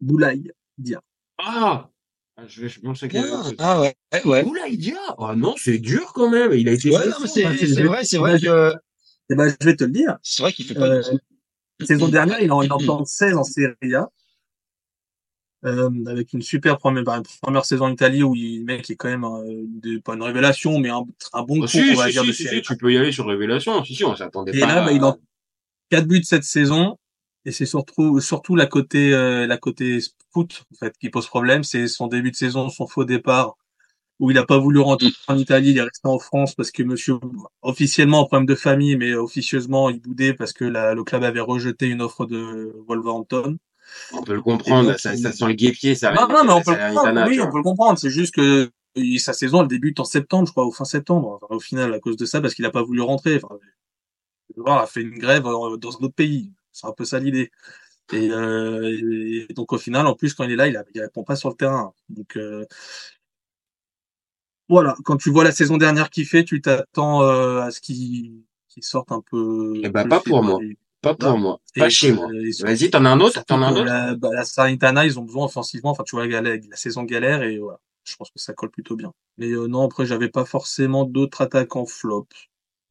Boulaye 0.00 0.50
Dia. 0.78 1.00
Ah, 1.38 1.88
Ah, 2.36 2.42
je 2.46 2.62
vais, 2.66 2.66
autre 2.86 2.98
chose. 2.98 3.54
Ah 3.58 3.80
ouais, 3.80 3.94
ouais. 4.24 4.76
Dia? 4.76 4.96
Ah 5.18 5.34
non, 5.36 5.54
c'est 5.56 5.78
dur 5.78 6.12
quand 6.14 6.28
même. 6.30 6.52
Il 6.52 6.68
a 6.68 6.72
été. 6.72 6.90
Ouais, 6.90 7.06
non, 7.06 7.14
mais 7.20 7.26
c'est 7.28 7.46
Ouais, 7.46 7.56
c'est 7.56 7.66
c'est- 7.66 7.82
vrai, 7.82 8.04
c'est 8.04 8.18
vrai 8.18 8.38
que 8.40 8.74
Eh 9.30 9.34
ben, 9.34 9.48
je 9.48 9.64
vais 9.66 9.74
te 9.76 9.84
le 9.84 9.90
dire. 9.90 10.18
c'est 10.22 10.42
vrai 10.42 10.52
qu'il 10.52 10.66
fait 10.66 10.74
pas. 10.74 10.88
Euh, 10.88 11.02
de- 11.80 11.84
saison 11.84 12.08
dernière, 12.08 12.40
il 12.40 12.50
en, 12.52 12.62
il 12.62 12.72
en 12.72 12.78
plante 12.78 13.06
16 13.06 13.34
en 13.36 13.44
Serie 13.44 13.94
A. 13.94 14.08
Euh, 15.64 15.90
avec 16.06 16.32
une 16.32 16.42
super 16.42 16.76
première, 16.76 17.02
bah, 17.02 17.22
première 17.42 17.64
saison 17.64 17.86
en 17.86 17.92
Italie 17.92 18.22
où 18.22 18.34
il, 18.36 18.64
mec 18.64 18.88
est 18.90 18.94
quand 18.94 19.08
même 19.08 19.24
euh, 19.24 19.64
de- 19.82 19.98
pas 19.98 20.14
une 20.14 20.22
révélation 20.22 20.78
mais 20.78 20.90
un, 20.90 21.02
un 21.32 21.42
bon 21.42 21.56
Ah, 21.56 21.60
coup 21.62 21.66
si, 21.68 21.82
on 21.92 21.96
va 21.96 22.06
si, 22.06 22.12
dire 22.12 22.34
si, 22.34 22.44
de 22.44 22.60
tu 22.60 22.76
peux 22.76 22.92
y 22.92 22.98
aller 22.98 23.10
sur 23.10 23.26
Révélation. 23.26 23.82
Si, 23.82 23.94
si, 23.94 24.04
on 24.04 24.14
s'attendait 24.14 24.54
Et 24.56 24.60
pas. 24.60 24.66
là, 24.66 24.82
bah, 24.82 24.88
à- 24.88 24.92
il 24.92 25.02
en 25.02 25.16
quatre 25.90 26.06
buts 26.06 26.22
cette 26.24 26.44
saison. 26.44 26.98
Et 27.44 27.52
c'est 27.52 27.66
surtout, 27.66 28.20
surtout 28.20 28.56
la 28.56 28.66
côté, 28.66 29.14
euh, 29.14 29.46
la 29.46 29.56
côté 29.56 30.00
foot, 30.32 30.64
en 30.74 30.76
fait, 30.76 30.94
qui 30.98 31.10
pose 31.10 31.26
problème. 31.26 31.62
C'est 31.62 31.86
son 31.86 32.08
début 32.08 32.32
de 32.32 32.36
saison, 32.36 32.68
son 32.68 32.88
faux 32.88 33.04
départ, 33.04 33.56
où 34.18 34.30
il 34.32 34.38
a 34.38 34.44
pas 34.44 34.58
voulu 34.58 34.80
rentrer 34.80 35.08
en 35.28 35.38
Italie. 35.38 35.70
Il 35.70 35.78
est 35.78 35.82
resté 35.82 36.08
en 36.08 36.18
France 36.18 36.54
parce 36.56 36.72
que 36.72 36.82
monsieur, 36.82 37.14
officiellement, 37.62 38.22
un 38.22 38.24
problème 38.26 38.46
de 38.46 38.56
famille, 38.56 38.96
mais 38.96 39.14
officieusement, 39.14 39.90
il 39.90 40.00
boudait 40.00 40.34
parce 40.34 40.52
que 40.52 40.64
la- 40.64 40.94
le 40.94 41.04
club 41.04 41.22
avait 41.24 41.40
rejeté 41.40 41.86
une 41.86 42.02
offre 42.02 42.26
de 42.26 42.72
Wolverhampton. 42.88 43.58
On 44.12 44.22
peut 44.22 44.34
le 44.34 44.42
comprendre, 44.42 44.90
donc, 44.90 44.98
ça, 44.98 45.16
ça 45.16 45.32
sent 45.32 45.46
le 45.46 45.52
guépier, 45.54 45.94
ça. 45.94 46.12
Non, 46.12 46.28
non, 46.28 46.44
mais 46.44 46.52
on 46.52 46.62
peut 46.62 46.72
le 46.72 46.76
comprendre. 46.76 47.02
Salernitana, 47.02 47.26
Oui, 47.28 47.40
on 47.40 47.50
peut 47.50 47.56
le 47.58 47.62
comprendre. 47.62 47.98
C'est 47.98 48.10
juste 48.10 48.34
que 48.34 48.70
sa 49.18 49.32
saison, 49.32 49.62
elle 49.62 49.68
débute 49.68 50.00
en 50.00 50.04
septembre, 50.04 50.46
je 50.46 50.52
crois, 50.52 50.64
au 50.66 50.72
fin 50.72 50.84
septembre. 50.84 51.38
Enfin, 51.42 51.54
au 51.54 51.60
final, 51.60 51.92
à 51.92 52.00
cause 52.00 52.16
de 52.16 52.24
ça, 52.24 52.40
parce 52.40 52.54
qu'il 52.54 52.64
a 52.64 52.70
pas 52.70 52.82
voulu 52.82 53.00
rentrer. 53.02 53.36
Enfin, 53.42 53.56
le 54.56 54.62
joueur 54.62 54.78
a 54.78 54.86
fait 54.86 55.02
une 55.02 55.18
grève 55.18 55.46
euh, 55.46 55.76
dans 55.76 55.90
un 55.96 56.04
autre 56.04 56.14
pays. 56.14 56.52
C'est 56.72 56.86
un 56.86 56.92
peu 56.92 57.04
ça 57.04 57.18
l'idée. 57.18 57.50
Et, 58.12 58.30
euh, 58.30 59.46
et 59.48 59.52
donc 59.54 59.72
au 59.72 59.78
final, 59.78 60.06
en 60.06 60.14
plus, 60.14 60.32
quand 60.34 60.44
il 60.44 60.52
est 60.52 60.56
là, 60.56 60.68
il, 60.68 60.80
il 60.94 61.00
répond 61.00 61.24
pas 61.24 61.34
sur 61.36 61.48
le 61.48 61.56
terrain. 61.56 61.92
Donc 62.08 62.36
euh, 62.36 62.64
voilà, 64.68 64.96
quand 65.04 65.16
tu 65.16 65.30
vois 65.30 65.44
la 65.44 65.52
saison 65.52 65.76
dernière 65.76 66.10
qu'il 66.10 66.26
fait, 66.26 66.44
tu 66.44 66.60
t'attends 66.60 67.22
euh, 67.22 67.60
à 67.60 67.70
ce 67.70 67.80
qu'il 67.80 68.42
qu'il 68.68 68.82
sorte 68.82 69.10
un 69.12 69.22
peu. 69.30 69.72
Eh 69.82 69.88
ben, 69.88 70.08
pas 70.08 70.20
pour 70.20 70.42
moi. 70.42 70.58
et- 70.62 70.76
Pas 71.06 71.14
pour 71.14 71.30
Non. 71.30 71.38
moi. 71.38 71.60
et- 71.76 71.80
Pas 71.80 71.88
chez 71.90 72.12
moi. 72.12 72.28
Vas-y, 72.60 72.90
t'en 72.90 73.04
as 73.04 73.10
un 73.10 73.20
autre? 73.20 73.44
T'en 73.44 73.62
as 73.62 73.66
un 73.66 73.72
autre? 73.74 73.84
La, 73.84 74.14
bah, 74.14 74.30
la 74.32 75.04
ils 75.06 75.18
ont 75.18 75.22
besoin 75.22 75.44
offensivement. 75.44 75.90
Enfin, 75.90 76.04
tu 76.04 76.16
vois, 76.16 76.26
la, 76.26 76.40
la, 76.40 76.56
la 76.56 76.76
saison 76.76 77.04
galère 77.04 77.42
et 77.42 77.58
voilà. 77.58 77.78
Je 78.04 78.14
pense 78.16 78.30
que 78.30 78.38
ça 78.38 78.52
colle 78.52 78.70
plutôt 78.70 78.94
bien. 78.96 79.12
Mais 79.36 79.48
euh, 79.50 79.66
non, 79.66 79.84
après, 79.84 80.06
j'avais 80.06 80.28
pas 80.28 80.44
forcément 80.44 81.04
d'autres 81.04 81.42
attaquants 81.42 81.86
flop. 81.86 82.28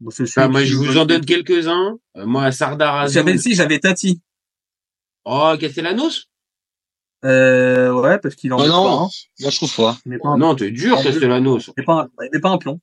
Bon, 0.01 0.12
c'est 0.12 0.25
celui 0.25 0.45
Ah, 0.45 0.49
moi, 0.49 0.63
je 0.63 0.75
vous 0.75 0.97
en 0.97 1.06
donne 1.06 1.23
quelques-uns. 1.25 1.97
Euh, 2.17 2.25
moi, 2.25 2.51
Sardar 2.51 3.08
J'avais 3.08 3.38
si, 3.38 3.56
j'avais 3.56 3.80
Tati. 3.80 4.21
Oh, 5.23 5.54
Castellanos? 5.60 6.28
Euh, 7.23 7.91
ouais, 7.93 8.19
parce 8.19 8.36
qu'il 8.36 8.54
en 8.54 8.60
Ah 8.60 8.63
met 8.63 8.67
non, 8.69 8.84
pas, 8.84 8.91
hein. 9.04 9.10
moi 9.39 9.49
je 9.49 9.56
trouve 9.56 9.75
pas. 9.75 9.97
Il 10.06 10.10
met 10.12 10.19
pas 10.19 10.30
un, 10.30 10.38
Non, 10.38 10.54
t'es 10.54 10.69
dur, 10.69 10.97
en. 10.97 11.01
Castellanos. 11.01 11.67
il 11.67 11.73
met 11.78 11.84
pas 11.86 12.01
un, 12.04 12.39
pas 12.41 12.49
un 12.49 12.58
plomb. 12.60 12.80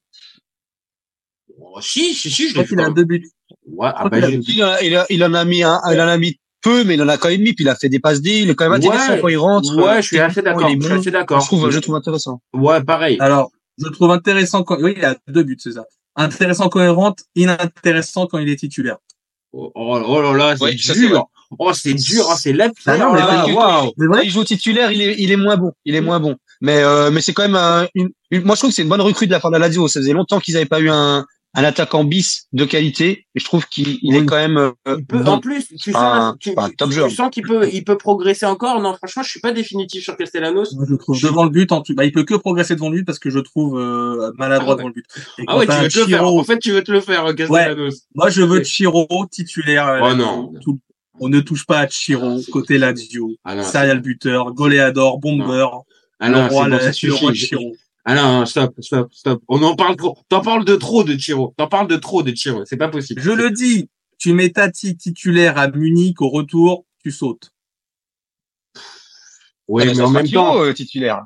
Oh, 1.74 1.80
si, 1.80 2.14
si, 2.14 2.30
si, 2.30 2.48
je 2.48 2.54
Je 2.54 2.58
l'ai 2.60 2.66
qu'il 2.66 2.80
a 2.80 2.86
fait. 2.86 2.92
deux 2.92 3.04
buts. 3.04 3.28
Ouais, 3.66 3.88
ah, 3.94 4.08
bah, 4.08 4.16
qu'il 4.18 4.24
a 4.24 4.30
deux 4.30 4.36
buts. 4.38 4.44
Il, 4.48 4.62
a- 4.62 4.82
il, 4.82 4.96
a- 4.96 5.06
il 5.10 5.24
en 5.24 5.32
a 5.34 5.44
mis 5.44 5.62
un, 5.62 5.80
il 5.90 6.00
en 6.00 6.08
a 6.08 6.18
mis 6.18 6.38
peu, 6.60 6.84
mais 6.84 6.94
il 6.94 7.02
en 7.02 7.08
a 7.08 7.16
quand 7.16 7.28
même 7.28 7.40
mis, 7.40 7.54
puis 7.54 7.64
il 7.64 7.68
a 7.68 7.74
fait 7.74 7.88
des 7.88 7.98
passes 7.98 8.20
D, 8.20 8.40
il 8.42 8.50
est 8.50 8.54
quand 8.54 8.64
même 8.64 8.74
intéressant 8.74 9.14
Ouais, 9.14 9.20
quand 9.20 9.28
il 9.28 9.36
rentre. 9.38 9.74
ouais, 9.76 9.84
euh, 9.88 9.96
je 10.02 10.06
suis 10.06 10.18
assez 10.20 10.42
d'accord. 10.42 10.68
il 10.68 10.80
Je 10.80 10.86
suis 10.86 10.94
assez 10.94 11.10
d'accord. 11.10 11.40
Je 11.40 11.46
trouve, 11.46 11.70
je 11.70 11.78
trouve 11.78 11.94
intéressant. 11.96 12.40
Ouais, 12.52 12.82
pareil. 12.82 13.16
Alors, 13.20 13.50
je 13.78 13.88
trouve 13.88 14.10
intéressant 14.10 14.62
quand, 14.64 14.76
oui, 14.80 14.94
il 14.96 15.04
a 15.04 15.16
deux 15.28 15.42
buts, 15.44 15.56
c'est 15.58 15.72
ça. 15.72 15.84
Intéressant 16.14 16.68
quand 16.68 16.82
il 16.82 16.88
rentre, 16.90 17.22
inintéressant 17.34 18.26
quand 18.26 18.38
il 18.38 18.48
est 18.50 18.56
titulaire. 18.56 18.98
Oh, 19.54 19.70
oh, 19.74 20.02
oh 20.06 20.22
là 20.22 20.32
là, 20.34 20.56
c'est 20.56 20.64
Ouais, 20.64 20.76
ça, 20.78 20.94
c'est 20.94 21.00
vrai. 21.00 21.08
dur. 21.08 21.24
Oh, 21.58 21.72
c'est 21.74 21.92
dur, 21.94 22.30
hein, 22.30 22.36
c'est 22.38 22.52
la 22.54 22.70
Ah 22.86 22.96
non, 22.96 23.12
pierre, 23.14 23.86
mais 23.98 24.06
là. 24.06 24.22
il 24.22 24.30
joue 24.30 24.44
titulaire, 24.44 24.90
il 24.92 25.02
est, 25.02 25.16
il 25.18 25.30
est 25.30 25.36
moins 25.36 25.56
bon. 25.58 25.72
Il 25.84 25.94
est 25.94 26.00
moins 26.00 26.18
bon. 26.20 26.36
Mais, 26.62 26.78
euh, 26.82 27.10
mais 27.10 27.20
c'est 27.20 27.34
quand 27.34 27.42
même 27.42 27.56
un- 27.56 27.86
une, 27.94 28.08
une- 28.30 28.42
moi 28.44 28.54
je 28.54 28.60
trouve 28.60 28.70
que 28.70 28.76
c'est 28.76 28.82
une 28.82 28.88
bonne 28.88 29.00
recrue 29.02 29.26
de 29.26 29.32
la 29.32 29.40
part 29.40 29.50
de 29.50 29.56
la 29.58 29.66
Lazio. 29.66 29.86
Ça 29.88 30.00
faisait 30.00 30.12
longtemps 30.14 30.38
qu'ils 30.40 30.54
n'avaient 30.54 30.64
pas 30.66 30.80
eu 30.80 30.88
un, 30.88 31.26
un 31.54 31.64
attaquant 31.64 32.04
bis 32.04 32.46
de 32.52 32.64
qualité. 32.64 33.26
Et 33.34 33.40
je 33.40 33.44
trouve 33.44 33.66
qu'il 33.66 33.98
il 34.02 34.16
est 34.16 34.24
quand 34.24 34.36
même 34.36 34.56
euh, 34.56 34.70
Il 34.98 35.04
peut, 35.04 35.18
bon. 35.18 35.32
en 35.32 35.38
plus, 35.40 35.66
tu 35.68 35.92
sens, 35.92 35.96
un- 36.02 36.36
tu, 36.40 36.54
sens 37.14 37.30
qu'il 37.30 37.42
peut, 37.42 37.68
il 37.72 37.84
peut 37.84 37.98
progresser 37.98 38.46
encore. 38.46 38.80
Non, 38.80 38.94
franchement, 38.94 39.22
je 39.22 39.28
suis 39.30 39.40
pas 39.40 39.52
définitif 39.52 40.02
sur 40.02 40.16
Castellanos. 40.16 40.72
Moi, 40.74 40.86
je 40.88 40.94
trouve 40.94 41.20
devant 41.20 41.44
le 41.44 41.50
but, 41.50 41.70
en 41.72 41.82
tout, 41.82 41.94
bah, 41.94 42.04
il 42.06 42.12
peut 42.12 42.24
que 42.24 42.34
progresser 42.34 42.74
devant 42.74 42.88
le 42.88 42.96
but 42.98 43.04
parce 43.04 43.18
que 43.18 43.28
je 43.28 43.38
trouve 43.38 43.78
euh, 43.78 44.32
maladroit 44.38 44.72
Ah 44.72 44.76
ouais. 44.76 44.76
devant 44.78 44.88
le 44.88 44.94
but. 44.94 45.06
Et 45.38 45.44
Ah 45.46 45.58
ouais, 45.58 45.66
tu 45.66 45.72
veux 45.72 45.88
te 45.88 45.98
le 46.00 46.06
faire. 46.06 46.24
En 46.26 46.44
fait, 46.44 46.58
tu 46.58 46.72
veux 46.72 46.82
te 46.84 46.90
le 46.92 47.00
faire, 47.00 47.26
euh, 47.26 47.32
Castellanos. 47.34 47.94
moi 48.14 48.30
je 48.30 48.42
veux 48.42 48.62
Chiro 48.64 49.06
titulaire. 49.30 49.86
euh, 49.88 50.00
Oh 50.10 50.14
non. 50.14 50.52
tout- 50.62 50.80
on 51.20 51.28
ne 51.28 51.40
touche 51.40 51.66
pas 51.66 51.80
à 51.80 51.86
Chiro 51.88 52.40
côté 52.50 52.78
Lazio. 52.78 53.30
Ah 53.44 53.62
Serial 53.62 54.00
buteur, 54.00 54.52
goléador, 54.54 55.18
bomber, 55.18 55.66
ah 56.18 56.28
le 56.28 56.34
non, 56.34 56.48
roi, 56.48 56.64
c'est 56.64 56.70
bon, 56.70 56.76
la- 56.76 56.80
ça 56.80 56.86
le 56.86 56.92
suffit. 56.94 57.12
roi 57.20 57.30
de 57.30 57.36
J'ai- 57.36 57.46
Chiro. 57.48 57.72
Ah 58.04 58.14
non, 58.16 58.40
non, 58.40 58.46
stop, 58.46 58.74
stop, 58.80 59.12
stop. 59.14 59.42
On 59.48 59.62
en 59.62 59.76
parle 59.76 59.96
trop. 59.96 60.18
T'en 60.28 60.40
parles 60.40 60.64
de 60.64 60.74
trop 60.76 61.04
de 61.04 61.16
Chiro. 61.16 61.54
T'en 61.56 61.68
parles 61.68 61.86
de 61.88 61.96
trop 61.96 62.22
de 62.22 62.34
Chiro. 62.34 62.64
C'est 62.64 62.76
pas 62.76 62.88
possible. 62.88 63.20
Je 63.20 63.30
le 63.30 63.50
dis, 63.50 63.88
tu 64.18 64.32
mets 64.32 64.50
Tati 64.50 64.96
titulaire 64.96 65.56
à 65.58 65.68
Munich 65.68 66.20
au 66.20 66.28
retour, 66.28 66.84
tu 67.02 67.12
sautes. 67.12 67.52
Oui, 69.68 69.82
Ah, 69.84 69.86
mais 69.86 69.94
ça 69.94 70.06
en 70.06 70.10
même 70.10 70.26
Chiro, 70.26 70.42
temps. 70.42 70.62
euh, 70.64 70.72
titulaire. 70.72 71.22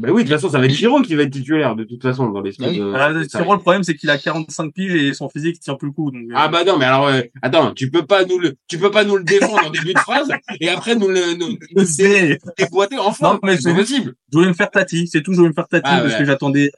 Bah 0.00 0.10
oui, 0.12 0.22
de 0.22 0.28
toute 0.28 0.36
façon, 0.36 0.48
ça 0.48 0.58
va 0.60 0.66
être 0.66 0.74
Chiro 0.74 1.02
qui 1.02 1.14
va 1.16 1.24
être 1.24 1.32
titulaire, 1.32 1.74
de 1.74 1.82
toute 1.84 2.00
façon, 2.02 2.30
dans 2.30 2.40
l'esprit 2.40 2.68
Oui. 2.68 2.78
de. 2.78 2.92
Ah, 2.94 3.12
ça- 3.28 3.38
Chiro, 3.40 3.52
le 3.54 3.60
problème 3.60 3.82
c'est 3.82 3.94
qu'il 3.96 4.08
a 4.10 4.16
45 4.18 4.72
piges 4.72 4.94
et 4.94 5.12
son 5.12 5.28
physique 5.28 5.58
tient 5.58 5.74
plus 5.74 5.88
le 5.88 5.92
coup. 5.92 6.10
Donc, 6.12 6.22
euh, 6.22 6.34
Ah 6.36 6.48
bah 6.48 6.62
non, 6.64 6.78
mais 6.78 6.84
alors 6.84 7.08
euh, 7.08 7.20
attends, 7.42 7.72
tu 7.74 7.90
peux 7.90 8.06
pas 8.06 8.24
nous 8.24 8.38
le, 8.38 8.54
tu 8.68 8.78
peux 8.78 8.90
pas 8.92 9.04
nous 9.04 9.16
le 9.16 9.24
défendre 9.24 9.66
en 9.66 9.70
début 9.70 9.92
de 9.94 9.98
phrase 9.98 10.30
et 10.60 10.68
après 10.68 10.94
nous 10.94 11.08
le, 11.08 11.34
nous, 11.34 11.58
déboîter 12.58 12.98
enfin. 12.98 13.34
Non, 13.34 13.40
mais 13.42 13.56
c'est 13.56 13.74
possible. 13.74 14.14
Je 14.32 14.38
voulais 14.38 14.48
me 14.48 14.54
faire 14.54 14.70
Tati, 14.70 15.08
c'est 15.08 15.22
tout, 15.22 15.32
je 15.32 15.38
voulais 15.38 15.48
me 15.50 15.54
faire 15.54 15.68
Tati 15.68 15.82
Ah, 15.90 16.00
parce 16.00 16.12
ouais. 16.12 16.18
que 16.20 16.24
j'attendais. 16.24 16.70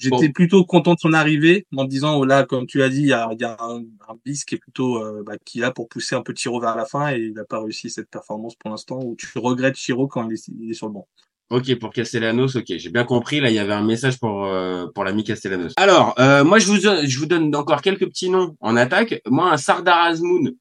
J'étais 0.00 0.28
Bon. 0.28 0.32
plutôt 0.32 0.64
content 0.64 0.94
de 0.94 0.98
son 0.98 1.12
arrivée 1.12 1.66
en 1.76 1.84
me 1.84 1.88
disant, 1.88 2.16
oh 2.16 2.24
là, 2.24 2.44
comme 2.44 2.66
tu 2.66 2.78
l'as 2.78 2.88
dit, 2.88 3.00
il 3.02 3.06
y 3.08 3.12
a, 3.12 3.28
il 3.32 3.38
y 3.38 3.44
a 3.44 3.54
un, 3.60 3.80
un 4.08 4.14
bis 4.24 4.46
qui 4.46 4.54
est 4.54 4.58
plutôt, 4.58 4.96
euh, 5.04 5.22
bah, 5.26 5.34
qui 5.44 5.58
est 5.58 5.60
là 5.60 5.72
pour 5.72 5.90
pousser 5.90 6.14
un 6.14 6.22
peu 6.22 6.32
Chiro 6.34 6.58
vers 6.58 6.74
la 6.74 6.86
fin 6.86 7.10
et 7.12 7.18
il 7.18 7.34
n'a 7.34 7.44
pas 7.44 7.60
réussi 7.60 7.90
cette 7.90 8.08
performance 8.08 8.54
pour 8.54 8.70
l'instant 8.70 8.98
où 9.04 9.14
tu 9.14 9.26
regrettes 9.38 9.76
Chiro 9.76 10.06
quand 10.08 10.26
il 10.26 10.32
est, 10.32 10.48
il 10.58 10.70
est 10.70 10.74
sur 10.74 10.86
le 10.86 10.94
banc. 10.94 11.06
Ok, 11.54 11.72
pour 11.78 11.90
Castellanos, 11.90 12.56
ok, 12.56 12.64
j'ai 12.66 12.90
bien 12.90 13.04
compris. 13.04 13.38
Là, 13.40 13.48
il 13.48 13.54
y 13.54 13.60
avait 13.60 13.72
un 13.72 13.84
message 13.84 14.18
pour 14.18 14.44
euh, 14.46 14.88
pour 14.92 15.04
l'ami 15.04 15.22
Castellanos. 15.22 15.72
Alors, 15.76 16.14
euh, 16.18 16.42
moi, 16.42 16.58
je 16.58 16.66
vous 16.66 16.78
je 16.78 17.18
vous 17.18 17.26
donne 17.26 17.54
encore 17.54 17.80
quelques 17.80 18.06
petits 18.06 18.28
noms 18.28 18.56
en 18.60 18.76
attaque. 18.76 19.20
Moi, 19.26 19.52
un 19.52 19.56
Sardar 19.56 19.98
Azmoun, 20.00 20.54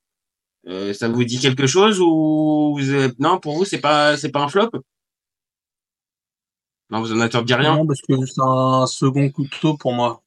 euh, 0.67 0.93
ça 0.93 1.09
vous 1.09 1.23
dit 1.23 1.39
quelque 1.39 1.65
chose 1.65 1.99
ou 1.99 2.75
vous 2.77 2.93
êtes... 2.93 3.17
non 3.19 3.39
pour 3.39 3.55
vous 3.57 3.65
c'est 3.65 3.81
pas 3.81 4.17
c'est 4.17 4.29
pas 4.29 4.43
un 4.43 4.47
flop? 4.49 4.69
Non, 6.91 7.01
vous 7.01 7.11
en 7.11 7.21
attendiez 7.21 7.55
rien? 7.55 7.75
Non, 7.75 7.87
parce 7.87 8.01
que 8.01 8.13
c'est 8.27 8.41
un 8.41 8.85
second 8.85 9.27
couteau 9.31 9.75
pour 9.75 9.93
moi. 9.93 10.21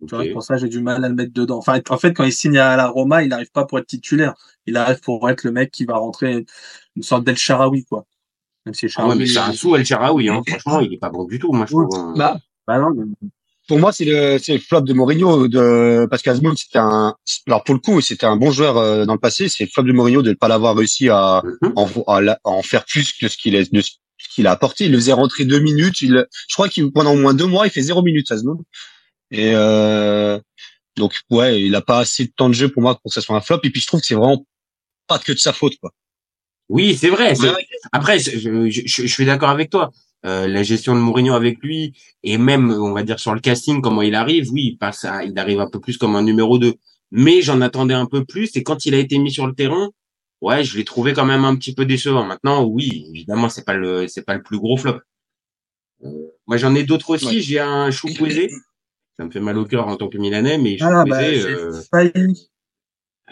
Tu 0.00 0.14
vois, 0.16 0.24
Ok. 0.24 0.32
pour 0.32 0.42
ça, 0.42 0.56
j'ai 0.56 0.68
du 0.68 0.80
mal 0.80 1.04
à 1.04 1.08
le 1.08 1.14
mettre 1.14 1.32
dedans. 1.32 1.58
Enfin, 1.58 1.78
en 1.90 1.98
fait, 1.98 2.12
quand 2.12 2.24
il 2.24 2.32
signe 2.32 2.58
à 2.58 2.74
la 2.74 2.88
Roma, 2.88 3.22
il 3.22 3.28
n'arrive 3.28 3.52
pas 3.52 3.66
pour 3.66 3.78
être 3.78 3.86
titulaire. 3.86 4.34
Il 4.66 4.76
arrive 4.76 4.98
pour 5.00 5.30
être 5.30 5.44
le 5.44 5.52
mec 5.52 5.70
qui 5.70 5.84
va 5.84 5.96
rentrer 5.96 6.44
une 6.96 7.02
sorte 7.02 7.22
d'El 7.22 7.36
Sharawi, 7.36 7.84
quoi. 7.84 8.06
Même 8.66 8.74
si 8.74 8.86
Ah 8.96 9.06
ouais, 9.08 9.14
mais 9.14 9.26
c'est 9.26 9.38
un 9.38 9.52
sous 9.52 9.74
El 9.76 9.84
Charaoui, 9.86 10.28
hein. 10.28 10.42
Franchement, 10.46 10.80
il 10.80 10.92
est 10.94 10.98
pas 10.98 11.10
bon 11.10 11.24
du 11.24 11.38
tout, 11.38 11.52
moi 11.52 11.66
je 11.68 11.74
Oui. 11.74 11.84
trouve. 11.88 11.98
hein. 12.00 12.14
Bah, 12.16 12.38
Bah 12.66 12.78
non, 12.78 12.90
mais- 12.94 13.04
pour 13.68 13.78
moi, 13.78 13.92
c'est 13.92 14.04
le, 14.04 14.38
c'est 14.38 14.54
le 14.54 14.58
flop 14.58 14.80
de 14.82 14.92
Mourinho, 14.92 15.46
de, 15.48 16.06
parce 16.10 16.22
qu'Azmoun, 16.22 16.56
c'était 16.56 16.78
un, 16.78 17.14
alors 17.46 17.62
pour 17.64 17.74
le 17.74 17.80
coup, 17.80 18.00
c'était 18.00 18.26
un 18.26 18.36
bon 18.36 18.50
joueur 18.50 18.76
euh, 18.78 19.04
dans 19.06 19.12
le 19.14 19.18
passé. 19.20 19.48
C'est 19.48 19.64
le 19.64 19.70
flop 19.70 19.84
de 19.84 19.92
Mourinho 19.92 20.22
de 20.22 20.30
ne 20.30 20.34
pas 20.34 20.48
l'avoir 20.48 20.76
réussi 20.76 21.08
à, 21.08 21.40
Mhm. 21.62 21.72
en, 21.76 21.88
à, 22.08 22.20
la- 22.20 22.38
à 22.44 22.48
en 22.50 22.62
faire 22.62 22.84
plus 22.84 23.12
que 23.12 23.28
ce 23.28 23.36
qu'il 23.36 23.54
est, 23.54 23.72
de 23.72 23.80
ce 23.80 23.92
qu'il 24.34 24.46
a 24.48 24.50
apporté. 24.50 24.86
Il 24.86 24.92
le 24.92 24.98
faisait 24.98 25.12
rentrer 25.12 25.44
deux 25.44 25.60
minutes. 25.60 26.00
Il, 26.02 26.26
je 26.48 26.54
crois 26.54 26.68
qu'il 26.68 26.90
pendant 26.92 27.12
au 27.12 27.16
moins 27.16 27.32
deux 27.32 27.46
mois, 27.46 27.66
il 27.66 27.70
fait 27.70 27.80
zéro 27.82 28.02
minute 28.02 28.30
Azmoun. 28.32 28.58
Et 29.30 29.52
euh, 29.54 30.38
donc 30.96 31.20
ouais, 31.30 31.62
il 31.62 31.74
a 31.76 31.80
pas 31.80 32.00
assez 32.00 32.24
de 32.24 32.32
temps 32.36 32.48
de 32.48 32.54
jeu 32.54 32.68
pour 32.68 32.82
moi 32.82 32.96
pour 32.96 33.10
que 33.10 33.14
ça 33.14 33.20
soit 33.20 33.36
un 33.36 33.40
flop. 33.40 33.60
Et 33.62 33.70
puis 33.70 33.80
je 33.80 33.86
trouve 33.86 34.00
que 34.00 34.06
c'est 34.06 34.14
vraiment 34.16 34.44
pas 35.06 35.18
que 35.20 35.30
de 35.32 35.38
sa 35.38 35.52
faute 35.52 35.74
quoi. 35.80 35.92
Oui, 36.68 36.96
c'est 36.96 37.08
vrai. 37.10 37.34
c'est- 37.36 37.48
Ouais. 37.48 37.66
Après, 37.92 38.18
je, 38.18 38.30
je, 38.70 38.82
je- 38.84 39.06
suis 39.06 39.24
d'accord 39.26 39.48
avec 39.50 39.70
toi. 39.70 39.90
Euh, 40.26 40.46
la 40.46 40.62
gestion 40.62 40.94
de 40.94 41.00
Mourinho 41.00 41.32
avec 41.34 41.58
lui 41.62 41.94
et 42.22 42.36
même, 42.36 42.70
on 42.70 42.92
va 42.92 43.02
dire 43.02 43.18
sur 43.18 43.34
le 43.34 43.40
casting, 43.40 43.80
comment 43.80 44.02
il 44.02 44.14
arrive, 44.14 44.50
oui, 44.52 44.64
il 44.72 44.76
passe, 44.76 45.04
à- 45.06 45.24
il 45.24 45.36
arrive 45.38 45.60
un 45.60 45.68
peu 45.70 45.80
plus 45.80 45.96
comme 45.96 46.14
un 46.14 46.22
numéro 46.22 46.58
2. 46.58 46.74
Mais 47.10 47.40
j'en 47.40 47.60
attendais 47.62 47.94
un 47.94 48.06
peu 48.06 48.24
plus 48.24 48.54
et 48.56 48.62
quand 48.62 48.84
il 48.84 48.94
a 48.94 48.98
été 48.98 49.18
mis 49.18 49.30
sur 49.32 49.46
le 49.46 49.54
terrain, 49.54 49.88
ouais, 50.42 50.62
je 50.62 50.76
l'ai 50.76 50.84
trouvé 50.84 51.14
quand 51.14 51.24
même 51.24 51.44
un 51.44 51.56
petit 51.56 51.74
peu 51.74 51.86
décevant. 51.86 52.24
Maintenant, 52.24 52.64
oui, 52.64 53.06
évidemment, 53.14 53.48
c'est 53.48 53.64
pas 53.64 53.74
le, 53.74 54.06
c'est 54.08 54.22
pas 54.24 54.34
le 54.34 54.42
plus 54.42 54.58
gros 54.58 54.76
flop. 54.76 55.00
Euh, 56.04 56.08
moi, 56.46 56.56
j'en 56.58 56.74
ai 56.74 56.84
d'autres 56.84 57.10
aussi. 57.10 57.26
Ouais. 57.26 57.40
J'ai 57.40 57.58
un 57.60 57.90
Choukwueze. 57.90 58.50
Ça 59.18 59.24
me 59.24 59.30
fait 59.30 59.40
mal 59.40 59.56
au 59.58 59.64
cœur 59.64 59.88
en 59.88 59.96
tant 59.96 60.08
que 60.08 60.18
Milanais, 60.18 60.58
mais 60.58 60.76
Ah, 60.80 61.04
bah, 61.06 61.18
Choukwueze, 61.22 61.42
j'ai 61.42 61.54
euh, 61.54 61.80
failli. 61.90 62.48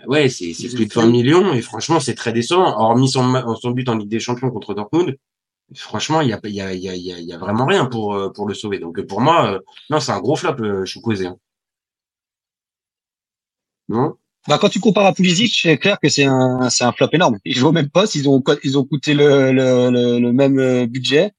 Ouais, 0.06 0.28
c'est 0.28 0.52
plus 0.52 0.74
de 0.74 0.78
fait- 0.92 1.00
20 1.00 1.06
millions 1.10 1.52
et 1.52 1.60
franchement, 1.62 2.00
c'est 2.00 2.14
très 2.14 2.32
décevant. 2.32 2.78
Hormis 2.78 3.10
son, 3.10 3.56
son 3.60 3.70
but 3.72 3.88
en 3.88 3.96
Ligue 3.96 4.08
des 4.08 4.20
Champions 4.20 4.50
contre 4.50 4.74
Dortmund, 4.74 5.16
franchement, 5.74 6.20
il 6.20 6.28
y 6.28 6.32
a, 6.32 6.40
y, 6.44 6.60
a, 6.60 6.72
y, 6.74 6.88
a, 6.88 6.94
y 7.20 7.32
a- 7.32 7.38
vraiment 7.38 7.66
rien 7.66 7.86
pour, 7.86 8.14
euh, 8.14 8.30
pour 8.30 8.46
le 8.48 8.54
sauver. 8.54 8.78
Donc 8.78 9.00
pour 9.06 9.20
moi, 9.20 9.52
euh, 9.54 9.60
non, 9.90 10.00
c'est 10.00 10.12
un 10.12 10.20
gros 10.20 10.36
flop, 10.36 10.54
euh, 10.60 10.84
Chukwueze. 10.84 11.24
hein. 11.26 11.36
Non? 13.88 14.14
Bah, 14.46 14.58
quand 14.60 14.68
tu 14.68 14.80
compares 14.80 15.06
à 15.06 15.12
Pulisic, 15.12 15.54
c'est 15.54 15.76
clair 15.78 15.98
que 16.00 16.08
c'est 16.08 16.24
un, 16.24 16.70
c'est 16.70 16.84
un 16.84 16.92
flop 16.92 17.08
énorme. 17.12 17.38
Ils 17.44 17.54
jouent 17.54 17.68
au 17.68 17.72
même 17.72 17.90
poste, 17.90 18.14
ils 18.14 18.28
ont, 18.28 18.42
ils 18.64 18.78
ont 18.78 18.84
coûté 18.84 19.14
le, 19.14 19.52
le, 19.52 19.90
le, 19.90 20.18
le 20.18 20.32
même 20.32 20.58
euh, 20.58 20.86
budget. 20.86 21.32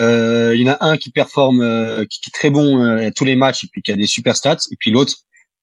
Euh, 0.00 0.52
il 0.54 0.62
y 0.62 0.68
en 0.70 0.72
a 0.74 0.84
un 0.84 0.96
qui 0.96 1.10
performe, 1.10 1.60
qui, 2.10 2.20
qui 2.20 2.30
est 2.30 2.34
très 2.34 2.50
bon 2.50 2.82
à 2.82 3.10
tous 3.12 3.24
les 3.24 3.36
matchs 3.36 3.64
et 3.64 3.68
puis 3.68 3.82
qui 3.82 3.92
a 3.92 3.96
des 3.96 4.06
super 4.06 4.36
stats, 4.36 4.58
et 4.70 4.76
puis 4.78 4.90
l'autre 4.90 5.14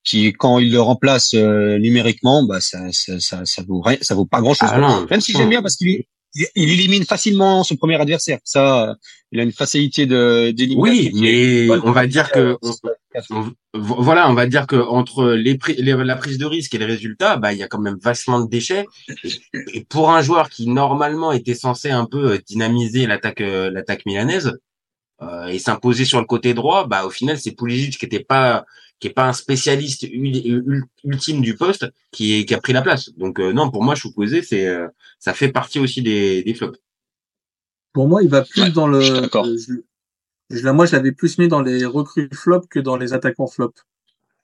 qui, 0.03 0.33
quand 0.33 0.59
il 0.59 0.71
le 0.71 0.81
remplace 0.81 1.33
euh, 1.33 1.77
numériquement, 1.79 2.43
bah 2.43 2.59
ça, 2.61 2.79
ça, 2.91 3.19
ça, 3.19 3.45
ça 3.45 3.63
vaut 3.67 3.81
rien, 3.81 3.97
ça 4.01 4.15
vaut 4.15 4.25
pas 4.25 4.41
grand 4.41 4.53
chose. 4.53 4.69
Ah 4.71 4.79
non, 4.79 5.05
Même 5.09 5.21
si 5.21 5.31
j'aime 5.33 5.49
bien 5.49 5.61
parce 5.61 5.77
qu'il 5.77 6.03
il, 6.35 6.47
élimine 6.71 7.05
facilement 7.05 7.63
son 7.63 7.75
premier 7.75 7.95
adversaire. 8.01 8.39
Ça, 8.43 8.95
il 9.31 9.39
a 9.39 9.43
une 9.43 9.51
facilité 9.51 10.05
de 10.05 10.51
d'élimination. 10.51 11.11
Oui, 11.13 11.21
mais 11.21 11.69
on 11.83 11.91
va 11.91 12.07
dire 12.07 12.31
que 12.31 12.57
Euh, 13.15 13.21
on- 13.29 13.51
voilà, 13.75 14.29
on 14.29 14.33
va 14.33 14.47
dire 14.47 14.65
que 14.65 14.75
entre 14.75 15.31
les, 15.33 15.55
pri- 15.55 15.75
les- 15.77 15.93
la 16.03 16.15
prise 16.15 16.37
de 16.39 16.45
risque 16.45 16.73
et 16.73 16.79
les 16.79 16.85
résultats, 16.85 17.37
bah 17.37 17.53
il 17.53 17.59
y 17.59 17.63
a 17.63 17.67
quand 17.67 17.79
même 17.79 17.97
vachement 18.01 18.39
de 18.39 18.49
déchets. 18.49 18.85
Et, 19.23 19.31
et 19.77 19.83
pour 19.85 20.09
un 20.11 20.21
joueur 20.23 20.49
qui 20.49 20.67
normalement 20.67 21.31
était 21.31 21.53
censé 21.53 21.91
un 21.91 22.05
peu 22.05 22.31
euh, 22.33 22.37
dynamiser 22.47 23.05
l'attaque 23.05 23.41
euh, 23.41 23.69
l'attaque 23.71 24.05
milanaise 24.07 24.57
euh, 25.21 25.45
et 25.47 25.59
s'imposer 25.59 26.05
sur 26.05 26.19
le 26.19 26.25
côté 26.25 26.53
droit, 26.55 26.87
bah 26.87 27.05
au 27.05 27.11
final 27.11 27.37
c'est 27.39 27.51
Pulisic 27.51 27.97
qui 27.99 28.05
était 28.05 28.23
pas 28.23 28.65
qui 28.99 29.07
est 29.07 29.13
pas 29.13 29.27
un 29.27 29.33
spécialiste 29.33 30.03
ul- 30.03 30.37
ul- 30.45 30.83
ultime 31.03 31.41
du 31.41 31.55
poste, 31.55 31.85
qui 32.11 32.33
est 32.39 32.45
qui 32.45 32.53
a 32.53 32.61
pris 32.61 32.73
la 32.73 32.81
place. 32.81 33.09
Donc 33.17 33.39
euh, 33.39 33.51
non, 33.53 33.69
pour 33.69 33.83
moi, 33.83 33.95
Chukwueze, 33.95 34.41
c'est 34.47 34.67
euh, 34.67 34.87
ça 35.19 35.33
fait 35.33 35.49
partie 35.51 35.79
aussi 35.79 36.01
des, 36.01 36.43
des 36.43 36.53
flops. 36.53 36.77
Pour 37.91 38.07
moi, 38.07 38.23
il 38.23 38.29
va 38.29 38.43
plus 38.43 38.61
Ouais, 38.61 38.71
dans 38.71 38.87
le. 38.87 39.01
je 39.01 39.81
je- 40.49 40.69
moi, 40.69 40.85
je 40.85 40.95
l'avais 40.95 41.11
plus 41.11 41.37
mis 41.37 41.47
dans 41.47 41.61
les 41.61 41.85
recrues 41.85 42.29
flop 42.33 42.61
que 42.69 42.79
dans 42.79 42.97
les 42.97 43.13
attaquants 43.13 43.47
flop. 43.47 43.73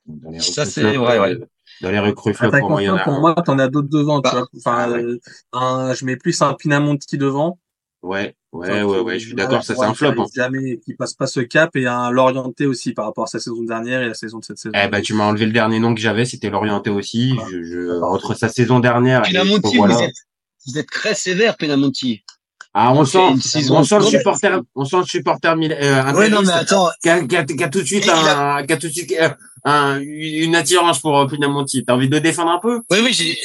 Dans 0.05 0.31
les 0.31 0.39
Ça, 0.39 0.63
recrues 0.63 0.71
c'est 0.71 0.81
flop, 0.91 1.03
vrai, 1.03 1.19
ouais. 1.19 1.33
euh, 1.35 1.45
Dans 1.81 1.91
les 1.91 1.99
recrues 1.99 2.33
flop, 2.33 2.51
pour 2.51 2.69
moi, 2.69 2.81
il 2.81 2.85
y 2.85 2.89
en 2.89 2.95
a. 2.95 3.03
pour 3.03 3.19
moi, 3.19 3.35
t'en 3.45 3.59
as 3.59 3.67
d'autres 3.67 3.89
devant. 3.89 4.19
Bah, 4.19 4.29
tu 4.31 4.35
vois. 4.37 4.47
Enfin, 4.57 4.91
ouais. 4.91 5.19
un, 5.53 5.93
je 5.93 6.05
mets 6.05 6.17
plus 6.17 6.41
un 6.41 6.53
Pinamonti 6.53 7.17
devant. 7.17 7.59
Ouais, 8.01 8.33
ouais, 8.53 8.69
Enfin, 8.69 8.83
ouais, 8.85 8.99
ouais, 9.01 9.19
je 9.19 9.27
suis 9.27 9.35
d'accord, 9.35 9.61
ça 9.63 9.75
c'est 9.75 9.83
un 9.83 9.93
flop. 9.93 10.13
Hein. 10.17 10.25
Jamais, 10.33 10.77
qui 10.79 10.93
passe 10.93 11.13
pas 11.13 11.27
ce 11.27 11.41
cap 11.41 11.75
et 11.75 11.85
un 11.85 12.09
l'orienté 12.11 12.65
aussi 12.65 12.93
par 12.93 13.05
rapport 13.05 13.25
à 13.25 13.27
sa 13.27 13.39
saison 13.39 13.61
dernière 13.63 14.01
et 14.01 14.07
la 14.07 14.13
saison 14.13 14.39
de 14.39 14.45
cette 14.45 14.57
saison. 14.57 14.71
Eh 14.81 14.87
ben, 14.87 15.01
tu 15.01 15.13
m'as 15.13 15.25
enlevé 15.25 15.45
le 15.45 15.51
dernier 15.51 15.79
nom 15.79 15.93
que 15.93 15.99
j'avais, 15.99 16.23
c'était 16.25 16.49
l'orienté 16.49 16.89
aussi. 16.89 17.35
Je, 17.51 17.61
je, 17.63 18.01
entre 18.01 18.35
sa 18.35 18.47
saison 18.47 18.79
dernière 18.79 19.25
et 19.27 19.31
Penamonti, 19.31 19.75
voilà. 19.77 19.95
vous 19.95 20.03
êtes, 20.03 20.15
vous 20.65 20.77
êtes 20.77 20.89
très 20.89 21.13
sévère, 21.13 21.57
Penamonti. 21.57 22.23
Ah, 22.73 22.93
on 22.93 23.03
sent, 23.03 23.17
on 23.71 23.83
sent 23.83 23.97
le 23.99 24.05
supporter, 24.05 24.61
on 24.75 24.85
sent 24.85 24.97
le 24.97 25.03
supporter 25.05 25.49
euh, 25.53 26.13
Ouais, 26.13 26.29
non, 26.29 26.41
mais 26.43 26.51
attends. 26.53 26.87
qui 27.01 27.09
a, 27.09 27.25
qui 27.25 27.35
a- 27.35 27.43
qui 27.43 27.63
a 27.63 27.67
tout 27.67 27.81
de 27.81 27.85
suite 27.85 28.03
Et 28.05 28.07
il 28.07 28.11
a- 28.11 28.55
un, 28.57 28.65
qui 28.65 28.73
a 28.73 28.77
tout 28.77 28.87
de 28.87 28.93
suite 28.93 29.11
euh, 29.19 29.29
un, 29.65 29.99
une 30.01 30.55
attirance 30.55 30.99
pour 30.99 31.17
euh, 31.19 31.27
Pinamonti. 31.27 31.83
T'as 31.83 31.95
envie 31.95 32.07
de 32.07 32.15
le 32.15 32.21
défendre 32.21 32.51
un 32.51 32.59
peu? 32.59 32.79
Oui, 32.91 32.99
oui, 33.03 33.11
j'ai, 33.11 33.35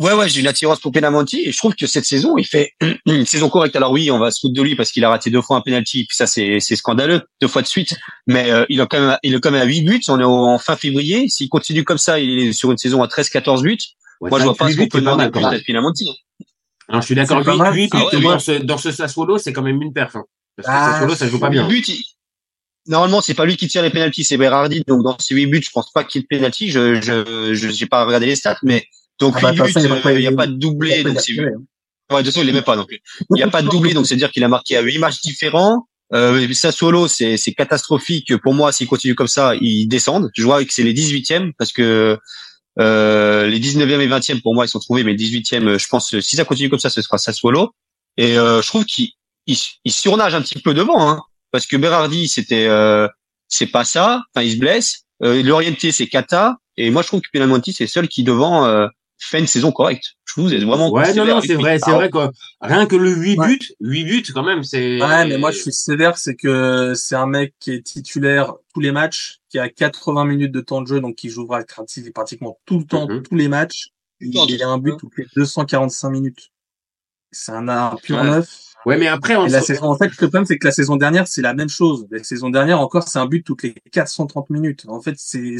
ouais, 0.00 0.12
ouais, 0.14 0.28
j'ai 0.28 0.40
une 0.40 0.48
attirance 0.48 0.80
pour 0.80 0.90
Penamonti 0.90 1.42
et 1.46 1.52
je 1.52 1.56
trouve 1.56 1.74
que 1.76 1.86
cette 1.86 2.04
saison, 2.04 2.36
il 2.36 2.44
fait 2.46 2.72
une 3.06 3.24
saison 3.26 3.48
correcte. 3.48 3.76
Alors 3.76 3.92
oui, 3.92 4.10
on 4.10 4.18
va 4.18 4.30
se 4.32 4.40
foutre 4.40 4.54
de 4.54 4.62
lui 4.62 4.74
parce 4.74 4.90
qu'il 4.90 5.04
a 5.04 5.08
raté 5.10 5.30
deux 5.30 5.42
fois 5.42 5.56
un 5.58 5.60
penalty, 5.60 6.04
puis 6.06 6.16
ça 6.16 6.26
c'est, 6.26 6.58
c'est 6.58 6.74
scandaleux, 6.76 7.22
deux 7.40 7.48
fois 7.48 7.62
de 7.62 7.66
suite. 7.68 7.94
Mais 8.26 8.50
euh, 8.50 8.64
il 8.68 8.80
a 8.80 8.86
quand 8.86 8.98
même, 9.00 9.16
il 9.22 9.34
est 9.34 9.40
quand 9.40 9.50
même 9.52 9.62
à 9.62 9.66
8 9.66 9.82
buts. 9.82 10.00
On 10.08 10.18
est 10.18 10.24
en 10.24 10.58
fin 10.58 10.76
février. 10.76 11.28
S'il 11.28 11.48
continue 11.48 11.84
comme 11.84 11.98
ça, 11.98 12.18
il 12.18 12.38
est 12.38 12.52
sur 12.52 12.70
une 12.72 12.78
saison 12.78 13.02
à 13.02 13.06
13-14 13.06 13.62
buts. 13.62 13.78
Ouais, 14.20 14.30
Moi, 14.30 14.38
je 14.40 14.44
vois 14.44 14.54
pas 14.56 14.70
ce 14.70 14.76
qu'on 14.76 14.88
peut 14.88 15.00
demander 15.00 15.24
d'être 15.30 15.64
Penamonti. 15.66 16.10
Non, 16.92 17.00
je 17.00 17.06
suis 17.06 17.14
d'accord. 17.14 17.38
C'est 17.38 17.44
pas 17.44 17.52
8, 17.52 17.58
mal. 17.58 17.74
8 17.74 17.90
Ah 17.92 18.04
ouais, 18.04 18.20
dans 18.20 18.30
ouais. 18.32 18.38
ce, 18.40 18.52
dans 18.52 18.78
ce 18.78 18.90
Sassuolo, 18.90 19.38
c'est 19.38 19.52
quand 19.52 19.62
même 19.62 19.80
une 19.80 19.92
perf, 19.92 20.16
hein. 20.16 20.24
Parce 20.56 20.66
que 20.66 20.72
Ah, 20.74 20.92
Sassuolo, 20.92 21.14
ça 21.14 21.28
joue 21.28 21.38
pas 21.38 21.48
bien. 21.50 21.68
Il- 21.70 22.04
Normalement, 22.86 23.20
c'est 23.20 23.34
pas 23.34 23.44
lui 23.44 23.56
qui 23.56 23.68
tire 23.68 23.82
les 23.82 23.90
penalties, 23.90 24.24
c'est 24.24 24.36
Berardi. 24.36 24.82
Donc 24.88 25.04
dans 25.04 25.16
ces 25.18 25.34
8 25.34 25.46
buts, 25.46 25.62
je 25.62 25.70
pense 25.70 25.92
pas 25.92 26.02
qu'il 26.02 26.20
y 26.20 26.24
ait 26.24 26.28
de 26.28 26.36
penalty. 26.36 26.70
Je, 26.70 27.00
je, 27.00 27.54
je, 27.54 27.68
j'ai 27.68 27.86
pas 27.86 28.04
regardé 28.04 28.26
les 28.26 28.34
stats, 28.36 28.58
mais 28.62 28.84
donc 29.20 29.34
Ah 29.38 29.40
bah, 29.42 29.50
8 29.52 29.56
de 29.58 29.62
toute 29.64 29.72
façon, 29.74 29.80
buts, 29.80 29.84
il 29.86 29.88
va 29.90 29.96
euh, 29.96 30.02
pas- 30.02 30.12
il 30.20 30.26
a 30.26 30.32
pas 30.32 30.46
de 30.46 30.52
doublé, 30.54 31.02
pas 31.02 31.10
donc 31.10 31.20
c'est 31.20 31.32
hein. 31.38 31.44
Ouais, 32.10 32.22
de 32.22 32.24
toute 32.24 32.34
façon, 32.34 32.40
il 32.40 32.46
l'aimait 32.46 32.62
pas 32.62 32.74
non 32.76 32.84
plus. 32.84 33.00
Il 33.30 33.34
n'y 33.36 33.42
a 33.42 33.48
pas 33.48 33.62
de 33.62 33.68
doublé, 33.68 33.94
donc 33.94 34.06
c'est-à-dire 34.06 34.32
qu'il 34.32 34.42
a 34.42 34.48
marqué 34.48 34.76
à 34.76 34.80
huit 34.80 34.98
matchs 34.98 35.20
différents. 35.20 35.86
Euh, 36.12 36.52
Sassuolo, 36.52 37.06
c'est, 37.06 37.36
c'est 37.36 37.52
catastrophique. 37.52 38.36
Pour 38.38 38.52
moi, 38.52 38.72
s'il 38.72 38.88
continue 38.88 39.14
comme 39.14 39.28
ça, 39.28 39.54
ils 39.60 39.86
descendent. 39.86 40.28
Je 40.34 40.42
vois 40.42 40.64
que 40.64 40.72
c'est 40.72 40.82
les 40.82 40.92
18e 40.92 41.52
parce 41.56 41.72
que 41.72 42.18
euh, 42.80 43.46
les 43.46 43.60
19e 43.60 44.00
et 44.00 44.08
20e, 44.08 44.40
pour 44.42 44.54
moi, 44.54 44.64
ils 44.64 44.68
sont 44.68 44.80
trouvés, 44.80 45.04
mais 45.04 45.12
les 45.12 45.18
18e, 45.24 45.68
euh, 45.68 45.78
je 45.78 45.86
pense, 45.86 46.14
euh, 46.14 46.20
si 46.20 46.34
ça 46.34 46.44
continue 46.44 46.68
comme 46.68 46.80
ça, 46.80 46.90
ce 46.90 47.00
sera 47.02 47.16
Sassuolo. 47.18 47.70
Et 48.16 48.36
euh, 48.38 48.60
je 48.60 48.66
trouve 48.66 48.84
qu'il 48.84 49.10
il, 49.46 49.56
il 49.84 49.92
surnage 49.92 50.34
un 50.34 50.42
petit 50.42 50.58
peu 50.58 50.74
devant, 50.74 51.08
hein, 51.08 51.20
parce 51.52 51.66
que 51.66 51.76
Berardi, 51.76 52.26
c'était, 52.28 52.66
euh, 52.66 53.06
c'est 53.48 53.66
pas 53.66 53.84
ça. 53.84 54.22
Enfin, 54.34 54.44
il 54.44 54.52
se 54.52 54.56
blesse. 54.58 55.02
Euh, 55.22 55.42
L'orienté, 55.44 55.92
c'est 55.92 56.08
Kata. 56.08 56.56
Et 56.76 56.90
moi, 56.90 57.02
je 57.02 57.06
trouve 57.08 57.20
que 57.20 57.28
Pinamonti, 57.32 57.72
c'est 57.72 57.84
le 57.84 57.88
seul 57.88 58.08
qui 58.08 58.24
devant 58.24 58.64
euh, 58.66 58.86
fait 59.20 59.38
une 59.38 59.46
saison 59.46 59.70
correcte. 59.72 60.14
Je 60.24 60.32
trouve 60.34 60.44
que 60.44 60.48
vous 60.50 60.54
êtes 60.54 60.64
vraiment. 60.66 60.90
Ouais, 60.90 61.12
non, 61.14 61.24
non, 61.24 61.40
c'est 61.40 61.54
vrai, 61.54 61.78
c'est 61.78 61.90
Ah, 61.90 61.94
vrai, 61.94 62.10
quoi. 62.10 62.32
Rien 62.60 62.86
que 62.86 62.96
le 62.96 63.10
8 63.14 63.38
Ouais. 63.38 63.48
buts, 63.48 63.68
8 63.80 64.04
buts, 64.04 64.24
quand 64.32 64.42
même, 64.42 64.62
c'est... 64.64 65.00
Ouais, 65.02 65.26
mais 65.26 65.38
moi 65.38 65.50
je 65.50 65.58
suis 65.58 65.72
sévère, 65.72 66.16
c'est 66.18 66.34
que 66.36 66.94
c'est 66.94 67.16
un 67.16 67.26
mec 67.26 67.54
qui 67.60 67.72
est 67.72 67.82
titulaire 67.82 68.54
tous 68.72 68.80
les 68.80 68.92
matchs, 68.92 69.40
qui 69.48 69.58
a 69.58 69.68
80 69.68 70.24
minutes 70.24 70.52
de 70.52 70.60
temps 70.60 70.80
de 70.82 70.86
jeu, 70.86 71.00
donc 71.00 71.16
qui 71.16 71.28
jouera 71.30 71.60
prati- 71.62 72.10
pratiquement 72.12 72.58
tout 72.64 72.78
le 72.78 72.84
temps, 72.84 73.08
Mhm. 73.08 73.22
tous 73.22 73.34
les 73.36 73.48
matchs. 73.48 73.88
Il, 74.20 74.34
il 74.48 74.62
a 74.62 74.68
un 74.68 74.78
but 74.78 74.96
toutes 74.98 75.16
les 75.16 75.26
245 75.34 76.10
minutes. 76.10 76.50
C'est 77.32 77.52
un, 77.52 77.68
un 77.68 77.96
pur 77.96 78.16
Ouais. 78.18 78.24
neuf. 78.24 78.69
Ouais, 78.86 78.96
mais 78.96 79.08
après, 79.08 79.36
on 79.36 79.44
la 79.44 79.60
saison, 79.60 79.84
en 79.84 79.96
fait, 79.96 80.06
le 80.06 80.16
problème, 80.16 80.46
c'est 80.46 80.58
que 80.58 80.66
la 80.66 80.72
saison 80.72 80.96
dernière, 80.96 81.28
c'est 81.28 81.42
la 81.42 81.52
même 81.52 81.68
chose. 81.68 82.06
La 82.10 82.22
saison 82.22 82.48
dernière, 82.48 82.80
encore, 82.80 83.06
c'est 83.06 83.18
un 83.18 83.26
but 83.26 83.42
toutes 83.42 83.62
les 83.62 83.74
430 83.92 84.48
minutes. 84.48 84.86
En 84.88 85.00
fait, 85.02 85.14
c'est, 85.18 85.56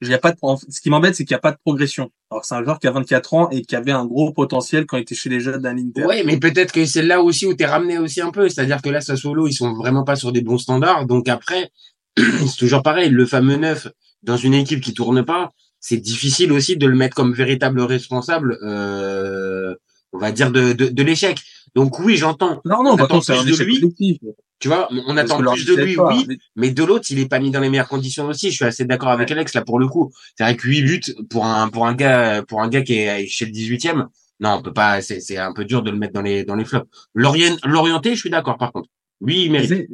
il 0.00 0.08
y 0.08 0.14
a 0.14 0.18
pas 0.18 0.32
de, 0.32 0.38
ce 0.68 0.80
qui 0.80 0.90
m'embête, 0.90 1.14
c'est 1.14 1.24
qu'il 1.24 1.34
n'y 1.34 1.38
a 1.38 1.40
pas 1.40 1.52
de 1.52 1.58
progression. 1.64 2.10
Alors, 2.30 2.44
c'est 2.44 2.54
un 2.56 2.64
joueur 2.64 2.80
qui 2.80 2.88
a 2.88 2.90
24 2.90 3.34
ans 3.34 3.48
et 3.50 3.62
qui 3.62 3.76
avait 3.76 3.92
un 3.92 4.04
gros 4.04 4.32
potentiel 4.32 4.86
quand 4.86 4.96
il 4.96 5.02
était 5.02 5.14
chez 5.14 5.30
les 5.30 5.40
jeunes 5.40 5.62
d'un 5.62 5.78
Inter. 5.78 6.04
Ouais, 6.04 6.24
mais 6.24 6.38
peut-être 6.38 6.72
que 6.72 6.84
c'est 6.84 7.02
là 7.02 7.22
aussi 7.22 7.46
où 7.46 7.54
t'es 7.54 7.66
ramené 7.66 7.98
aussi 7.98 8.20
un 8.20 8.30
peu. 8.30 8.48
C'est-à-dire 8.48 8.82
que 8.82 8.88
là, 8.88 9.00
Sassuolo, 9.00 9.46
ils 9.46 9.54
sont 9.54 9.74
vraiment 9.74 10.02
pas 10.02 10.16
sur 10.16 10.32
des 10.32 10.42
bons 10.42 10.58
standards. 10.58 11.06
Donc 11.06 11.28
après, 11.28 11.70
c'est 12.16 12.56
toujours 12.58 12.82
pareil. 12.82 13.10
Le 13.10 13.24
fameux 13.24 13.56
neuf 13.56 13.86
dans 14.24 14.36
une 14.36 14.54
équipe 14.54 14.80
qui 14.80 14.94
tourne 14.94 15.24
pas, 15.24 15.50
c'est 15.78 15.98
difficile 15.98 16.50
aussi 16.50 16.76
de 16.76 16.86
le 16.86 16.96
mettre 16.96 17.14
comme 17.14 17.34
véritable 17.34 17.80
responsable, 17.82 18.58
euh, 18.62 19.74
on 20.12 20.18
va 20.18 20.32
dire, 20.32 20.50
de, 20.50 20.72
de, 20.72 20.88
de 20.88 21.02
l'échec. 21.02 21.38
Donc 21.74 21.98
oui, 21.98 22.16
j'entends. 22.16 22.60
Non, 22.64 22.82
non, 22.82 22.92
On 22.92 22.96
attend 22.96 23.18
plus 23.20 23.30
un 23.30 23.44
de 23.44 23.50
lui. 23.64 23.80
collectif. 23.80 24.18
Tu 24.60 24.68
vois, 24.68 24.88
on 24.90 25.14
Parce 25.16 25.30
attend 25.32 25.42
plus 25.52 25.66
de 25.66 25.74
lui, 25.74 25.96
pas. 25.96 26.14
oui. 26.16 26.38
Mais 26.56 26.70
de 26.70 26.84
l'autre, 26.84 27.06
il 27.10 27.18
est 27.18 27.28
pas 27.28 27.40
mis 27.40 27.50
dans 27.50 27.60
les 27.60 27.68
meilleures 27.68 27.88
conditions 27.88 28.26
aussi. 28.28 28.50
Je 28.50 28.54
suis 28.56 28.64
assez 28.64 28.84
d'accord 28.84 29.08
avec 29.10 29.30
Alex 29.30 29.52
là 29.54 29.62
pour 29.62 29.78
le 29.78 29.88
coup. 29.88 30.12
C'est 30.38 30.44
vrai 30.44 30.56
que 30.56 30.66
8 30.68 30.82
buts 30.82 31.00
pour 31.28 31.44
un 31.44 31.68
pour 31.68 31.86
un 31.86 31.94
gars 31.94 32.42
pour 32.46 32.62
un 32.62 32.68
gars 32.68 32.82
qui 32.82 32.94
est 32.94 33.26
chez 33.26 33.44
le 33.46 33.50
18e, 33.52 34.06
non, 34.40 34.50
on 34.54 34.62
peut 34.62 34.72
pas. 34.72 35.02
C'est 35.02 35.20
c'est 35.20 35.36
un 35.36 35.52
peu 35.52 35.64
dur 35.64 35.82
de 35.82 35.90
le 35.90 35.98
mettre 35.98 36.12
dans 36.14 36.22
les 36.22 36.44
dans 36.44 36.54
les 36.54 36.64
flops. 36.64 36.86
L'orient 37.14 37.56
l'orienté, 37.64 38.14
je 38.14 38.20
suis 38.20 38.30
d'accord 38.30 38.56
par 38.56 38.72
contre. 38.72 38.88
Lui, 39.20 39.44
il 39.46 39.52
mérite. 39.52 39.68
C'est- 39.68 39.88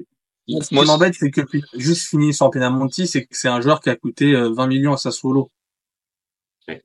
Ce 0.63 0.69
qui 0.69 0.75
m'embête, 0.75 1.15
c'est 1.19 1.31
que 1.31 1.43
juste 1.77 2.09
fini 2.09 2.35
sans 2.35 2.51
Penamonti, 2.51 3.07
c'est 3.07 3.23
que 3.23 3.29
c'est 3.31 3.47
un 3.49 3.61
joueur 3.61 3.81
qui 3.81 3.89
a 3.89 3.95
coûté 3.97 4.35
euh, 4.35 4.51
20 4.53 4.67
millions 4.67 4.93
à 4.93 4.97
Sassuolo. 4.97 5.51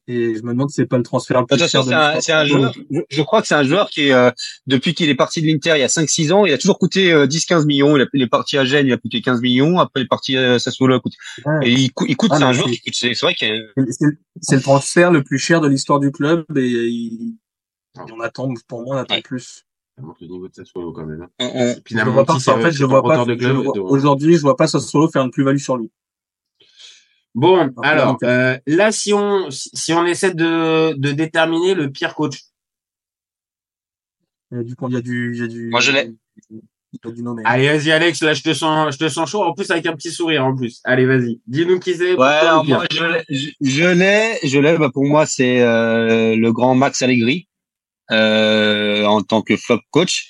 Et 0.08 0.36
je 0.36 0.42
me 0.44 0.52
demande 0.54 0.70
si 0.70 0.76
c'est 0.76 0.86
pas 0.86 0.98
le 0.98 1.04
transfert 1.04 1.40
le 1.42 1.46
plus 1.48 1.56
Attention, 1.56 1.84
cher 1.84 1.86
de 1.86 1.90
c'est 1.90 1.94
un, 1.96 2.14
l'histoire. 2.16 2.24
c'est 2.24 2.32
un 2.34 2.46
joueur. 2.46 2.74
Je, 2.92 3.00
je 3.10 3.22
crois 3.22 3.42
que 3.42 3.48
c'est 3.48 3.56
un 3.56 3.64
joueur 3.64 3.90
qui 3.90 4.08
est 4.08 4.14
euh, 4.14 4.32
depuis 4.68 4.94
qu'il 4.94 5.10
est 5.10 5.16
parti 5.16 5.42
de 5.42 5.48
l'Inter 5.48 5.74
il 5.76 5.80
y 5.80 5.84
a 5.84 5.88
5-6 5.88 6.32
ans, 6.34 6.46
il 6.46 6.54
a 6.54 6.58
toujours 6.58 6.78
coûté 6.80 7.12
euh, 7.12 7.28
10-15 7.28 7.66
millions. 7.66 7.96
Il, 7.98 8.02
a, 8.04 8.06
il 8.14 8.22
est 8.22 8.28
parti 8.28 8.58
à 8.58 8.66
Gênes, 8.66 8.88
il 8.88 8.94
a 8.94 8.98
coûté 8.98 9.22
15 9.22 9.42
millions. 9.42 9.80
Après, 9.80 10.02
il 10.02 10.04
est 10.04 10.08
parti 10.08 10.38
à 10.38 10.60
Sassuolo, 10.60 10.96
il 10.96 10.98
a 10.98 11.00
coûté. 11.00 11.18
Ouais. 11.46 11.68
Et 11.68 11.72
il, 11.72 11.92
cou- 11.94 12.06
il 12.08 12.16
coûte. 12.18 12.32
Ah, 12.34 12.38
c'est 12.38 12.44
un 12.44 12.54
joueur 12.54 12.68
c'est- 12.68 12.76
qui 12.76 12.82
coûte. 12.82 12.96
C'est 12.96 13.14
c'est 13.14 13.26
vrai 13.26 13.34
qu'il 13.36 13.52
a. 13.52 13.84
C'est 13.92 14.06
c'est 14.42 14.56
le 14.56 14.62
transfert 14.62 15.12
le 15.12 15.24
plus 15.24 15.40
cher 15.40 15.62
de 15.62 15.68
l'histoire 15.68 16.00
du 16.00 16.12
club 16.12 16.46
et 16.58 16.62
il, 16.68 17.36
on 17.98 18.20
attend, 18.20 18.54
pour 18.68 18.82
moi, 18.84 18.96
on 18.98 19.00
attend 19.00 19.16
Ouais. 19.16 19.22
plus. 19.22 19.64
Ça 19.98 20.02
montre 20.04 20.18
le 20.20 20.28
niveau 20.28 20.48
de 20.50 20.54
Sassuolo 20.54 20.92
quand 20.92 21.06
même. 21.06 21.22
hein. 21.22 21.30
on- 21.40 21.46
on- 21.46 21.76
Puis 21.86 21.96
Je 21.98 22.04
vois 22.10 22.26
pas, 22.26 22.34
en 22.34 22.40
fait, 22.40 22.42
c'est 22.44 22.52
je 22.74 22.84
un 22.84 22.88
vois 22.88 23.02
pas, 23.02 23.26
je 23.40 23.48
vois- 23.48 23.74
aujourd'hui, 23.90 24.36
je 24.36 24.42
vois 24.42 24.58
pas 24.58 24.68
Sassuolo 24.68 25.08
faire 25.10 25.24
une 25.24 25.32
plus-value 25.32 25.58
sur 25.58 25.78
lui. 25.78 25.90
Bon, 27.36 27.70
alors 27.84 28.18
euh, 28.24 28.58
là, 28.66 28.92
si 28.92 29.14
on 29.14 29.48
si 29.52 29.94
on 29.94 30.06
essaie 30.06 30.34
de 30.34 30.94
de 30.94 31.12
déterminer 31.12 31.76
le 31.76 31.92
pire 31.92 32.16
coach, 32.16 32.40
Il 34.52 34.58
y 34.58 34.62
a 34.62 34.64
du, 34.64 34.76
il 34.90 34.94
y 34.94 34.98
a 34.98 35.02
du, 35.02 35.34
il 35.36 35.40
y 35.42 35.44
a 35.44 35.48
du. 35.48 35.70
Moi, 35.70 35.82
je 35.82 35.92
l'ai. 35.92 36.14
Y 36.94 36.98
allez, 37.44 37.68
vas-y 37.68 37.92
Alex, 37.92 38.22
là 38.24 38.34
je 38.34 38.42
te 38.42 38.54
sens 38.54 38.94
je 38.94 38.98
te 38.98 39.10
sens 39.10 39.30
chaud. 39.30 39.44
En 39.44 39.54
plus 39.54 39.70
avec 39.70 39.86
un 39.86 39.94
petit 39.98 40.12
sourire 40.12 40.46
en 40.46 40.56
plus. 40.56 40.80
Allez, 40.86 41.06
vas-y, 41.06 41.42
dis-nous 41.46 41.78
qui 41.80 41.94
c'est. 41.94 42.14
Ouais, 42.16 42.26
alors 42.26 42.64
moi, 42.64 42.86
je 42.90 43.04
l'ai, 43.04 43.24
je- 43.30 43.50
je 43.60 43.84
l'ai, 43.86 44.40
je 44.48 44.58
l'ai. 44.60 44.78
Bah, 44.78 44.90
pour 44.94 45.04
moi, 45.06 45.26
c'est 45.26 45.60
euh, 45.62 46.38
le 46.38 46.54
grand 46.54 46.74
Max 46.74 47.02
Allegri 47.02 47.50
euh, 48.12 49.04
en 49.06 49.22
tant 49.24 49.42
que 49.42 49.58
flop 49.58 49.82
coach, 49.92 50.30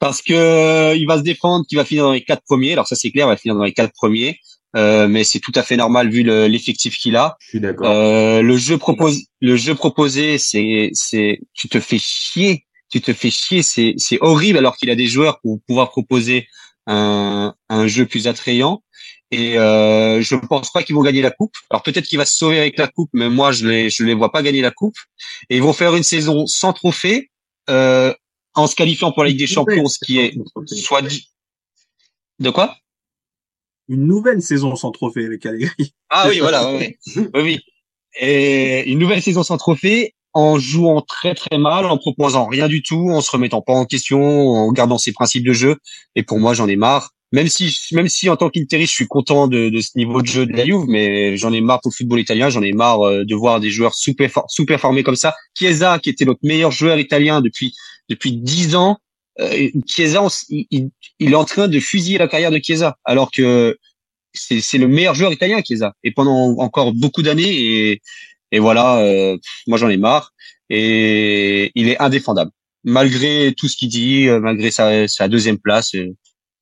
parce 0.00 0.22
que 0.22 0.32
euh, 0.34 0.96
il 0.96 1.06
va 1.06 1.18
se 1.18 1.22
défendre, 1.22 1.64
qu'il 1.68 1.78
va 1.78 1.84
finir 1.84 2.02
dans 2.02 2.12
les 2.12 2.24
quatre 2.24 2.42
premiers. 2.42 2.72
Alors 2.72 2.88
ça, 2.88 2.96
c'est 2.96 3.12
clair, 3.12 3.26
il 3.26 3.30
va 3.30 3.36
finir 3.36 3.54
dans 3.54 3.62
les 3.62 3.72
quatre 3.74 3.92
premiers, 3.92 4.40
euh, 4.76 5.08
mais 5.08 5.24
c'est 5.24 5.40
tout 5.40 5.52
à 5.54 5.62
fait 5.62 5.76
normal 5.76 6.10
vu 6.10 6.22
le- 6.22 6.46
l'effectif 6.46 6.96
qu'il 6.98 7.16
a. 7.16 7.36
Je 7.40 7.48
suis 7.48 7.60
d'accord. 7.60 7.86
Euh, 7.90 8.42
le 8.42 8.56
jeu 8.56 8.78
propose, 8.78 9.22
le 9.40 9.56
jeu 9.56 9.74
proposé, 9.74 10.38
c'est, 10.38 10.90
c'est, 10.92 11.40
tu 11.54 11.68
te 11.68 11.80
fais 11.80 11.98
chier, 11.98 12.66
tu 12.90 13.00
te 13.00 13.12
fais 13.12 13.30
chier, 13.30 13.62
c'est, 13.62 13.94
c'est 13.96 14.18
horrible 14.20 14.58
alors 14.58 14.76
qu'il 14.76 14.90
a 14.90 14.94
des 14.94 15.06
joueurs 15.06 15.40
pour 15.40 15.60
pouvoir 15.66 15.90
proposer 15.90 16.46
un, 16.86 17.54
un 17.68 17.86
jeu 17.86 18.06
plus 18.06 18.26
attrayant. 18.28 18.82
Et 19.30 19.56
euh, 19.58 20.20
je 20.20 20.36
pense 20.36 20.70
pas 20.70 20.82
qu'ils 20.82 20.94
vont 20.94 21.02
gagner 21.02 21.22
la 21.22 21.30
coupe. 21.30 21.54
Alors 21.70 21.82
peut-être 21.82 22.04
qu'il 22.04 22.18
va 22.18 22.26
se 22.26 22.36
sauver 22.36 22.58
avec 22.58 22.78
la 22.78 22.86
coupe, 22.86 23.08
mais 23.14 23.30
moi 23.30 23.50
je 23.50 23.66
les, 23.66 23.88
je 23.88 24.04
les 24.04 24.12
vois 24.12 24.30
pas 24.30 24.42
gagner 24.42 24.60
la 24.60 24.70
coupe. 24.70 24.96
Et 25.48 25.56
ils 25.56 25.62
vont 25.62 25.72
faire 25.72 25.94
une 25.96 26.02
saison 26.02 26.46
sans 26.46 26.74
trophée, 26.74 27.30
euh, 27.70 28.12
en 28.54 28.66
se 28.66 28.74
qualifiant 28.74 29.10
pour 29.12 29.22
la 29.22 29.30
Ligue 29.30 29.38
des 29.38 29.46
Champions, 29.46 29.86
ce 29.86 29.98
qui 30.04 30.18
est 30.18 30.34
soit 30.66 31.00
dit. 31.00 31.30
De 32.40 32.50
quoi? 32.50 32.76
Une 33.88 34.06
nouvelle 34.06 34.42
saison 34.42 34.76
sans 34.76 34.90
trophée 34.90 35.24
avec 35.24 35.44
Allegri. 35.44 35.94
Ah 36.10 36.26
oui, 36.28 36.38
voilà, 36.38 36.72
oui, 36.74 36.96
oui. 37.34 37.58
Et 38.20 38.90
une 38.90 38.98
nouvelle 38.98 39.22
saison 39.22 39.42
sans 39.42 39.56
trophée, 39.56 40.14
en 40.34 40.58
jouant 40.58 41.02
très 41.02 41.34
très 41.34 41.58
mal, 41.58 41.86
en 41.86 41.98
proposant 41.98 42.46
rien 42.46 42.68
du 42.68 42.82
tout, 42.82 43.10
en 43.10 43.20
se 43.20 43.30
remettant 43.30 43.62
pas 43.62 43.72
en 43.72 43.84
question, 43.84 44.20
en 44.20 44.72
gardant 44.72 44.98
ses 44.98 45.12
principes 45.12 45.44
de 45.44 45.52
jeu. 45.52 45.76
Et 46.14 46.22
pour 46.22 46.38
moi, 46.38 46.54
j'en 46.54 46.68
ai 46.68 46.76
marre. 46.76 47.10
Même 47.32 47.48
si, 47.48 47.74
même 47.92 48.08
si 48.08 48.28
en 48.28 48.36
tant 48.36 48.50
qu'Interiste, 48.50 48.90
je 48.90 48.96
suis 48.96 49.06
content 49.06 49.48
de, 49.48 49.70
de 49.70 49.80
ce 49.80 49.96
niveau 49.96 50.20
de 50.20 50.26
jeu 50.26 50.44
de 50.44 50.52
la 50.52 50.66
Juve, 50.66 50.84
mais 50.86 51.36
j'en 51.38 51.50
ai 51.52 51.62
marre 51.62 51.80
pour 51.80 51.90
le 51.90 51.96
football 51.96 52.20
italien, 52.20 52.50
j'en 52.50 52.60
ai 52.60 52.72
marre 52.72 53.00
euh, 53.00 53.24
de 53.24 53.34
voir 53.34 53.58
des 53.58 53.70
joueurs 53.70 53.94
super 53.94 54.30
sous-performés 54.48 55.02
comme 55.02 55.16
ça. 55.16 55.34
Chiesa, 55.54 55.98
qui 55.98 56.10
était 56.10 56.26
notre 56.26 56.40
meilleur 56.42 56.70
joueur 56.70 56.98
italien 56.98 57.40
depuis 57.40 57.74
depuis 58.10 58.32
dix 58.32 58.76
ans, 58.76 58.98
euh, 59.40 59.68
Chiesa, 59.86 60.22
on 60.22 60.28
il, 60.48 60.90
il- 61.18 61.32
est 61.32 61.34
en 61.34 61.44
train 61.44 61.68
de 61.68 61.80
fusiller 61.80 62.18
la 62.18 62.28
carrière 62.28 62.50
de 62.50 62.58
Chiesa, 62.62 62.96
alors 63.04 63.30
que 63.30 63.76
c'est 64.34 64.78
le 64.78 64.88
meilleur 64.88 65.14
joueur 65.14 65.32
italien 65.32 65.60
Chiesa 65.62 65.94
et 66.04 66.10
pendant 66.10 66.56
encore 66.58 66.92
beaucoup 66.94 67.22
d'années 67.22 67.52
et 67.90 68.02
et 68.54 68.58
voilà, 68.58 68.98
euh, 68.98 69.36
moi 69.66 69.78
j'en 69.78 69.88
ai 69.88 69.96
marre 69.96 70.32
et 70.70 71.70
il 71.74 71.88
est 71.88 71.98
indéfendable 72.00 72.50
malgré 72.84 73.54
tout 73.56 73.68
ce 73.68 73.76
qu'il 73.76 73.88
dit, 73.88 74.28
euh, 74.28 74.40
malgré 74.40 74.70
sa, 74.70 75.06
sa 75.08 75.28
deuxième 75.28 75.58
place, 75.58 75.94
euh, 75.94 76.08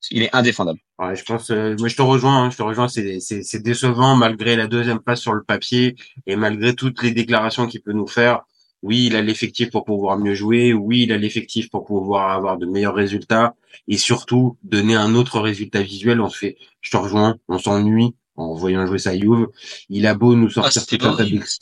il 0.09 0.23
est 0.23 0.35
indéfendable. 0.35 0.79
Ouais, 0.99 1.15
je 1.15 1.23
pense, 1.23 1.49
euh, 1.51 1.75
moi 1.79 1.87
je 1.87 1.95
te 1.95 2.01
rejoins, 2.01 2.43
hein, 2.43 2.49
je 2.49 2.57
te 2.57 2.63
rejoins, 2.63 2.87
c'est 2.87 3.63
décevant 3.63 4.15
malgré 4.15 4.55
la 4.55 4.67
deuxième 4.67 4.99
place 4.99 5.19
sur 5.21 5.33
le 5.33 5.43
papier 5.43 5.95
et 6.27 6.35
malgré 6.35 6.75
toutes 6.75 7.01
les 7.03 7.11
déclarations 7.11 7.67
qu'il 7.67 7.81
peut 7.81 7.93
nous 7.93 8.07
faire. 8.07 8.41
Oui, 8.83 9.05
il 9.07 9.15
a 9.15 9.21
l'effectif 9.21 9.69
pour 9.69 9.85
pouvoir 9.85 10.17
mieux 10.17 10.33
jouer. 10.33 10.73
Oui, 10.73 11.03
il 11.03 11.11
a 11.11 11.17
l'effectif 11.17 11.69
pour 11.69 11.85
pouvoir 11.85 12.31
avoir 12.31 12.57
de 12.57 12.65
meilleurs 12.65 12.95
résultats 12.95 13.55
et 13.87 13.97
surtout 13.97 14.57
donner 14.63 14.95
un 14.95 15.13
autre 15.15 15.39
résultat 15.39 15.81
visuel. 15.83 16.19
On 16.19 16.29
se 16.29 16.37
fait, 16.37 16.57
je 16.81 16.89
te 16.91 16.97
rejoins, 16.97 17.37
on 17.47 17.59
s'ennuie 17.59 18.15
en 18.37 18.55
voyant 18.55 18.85
jouer 18.87 18.97
sa 18.97 19.15
Juve. 19.17 19.47
Il 19.89 20.07
a 20.07 20.15
beau 20.15 20.35
nous 20.35 20.49
sortir 20.49 20.81
c'était 20.81 20.97
tout, 20.97 21.07
un 21.07 21.15
tas 21.15 21.25
d'ex- 21.25 21.59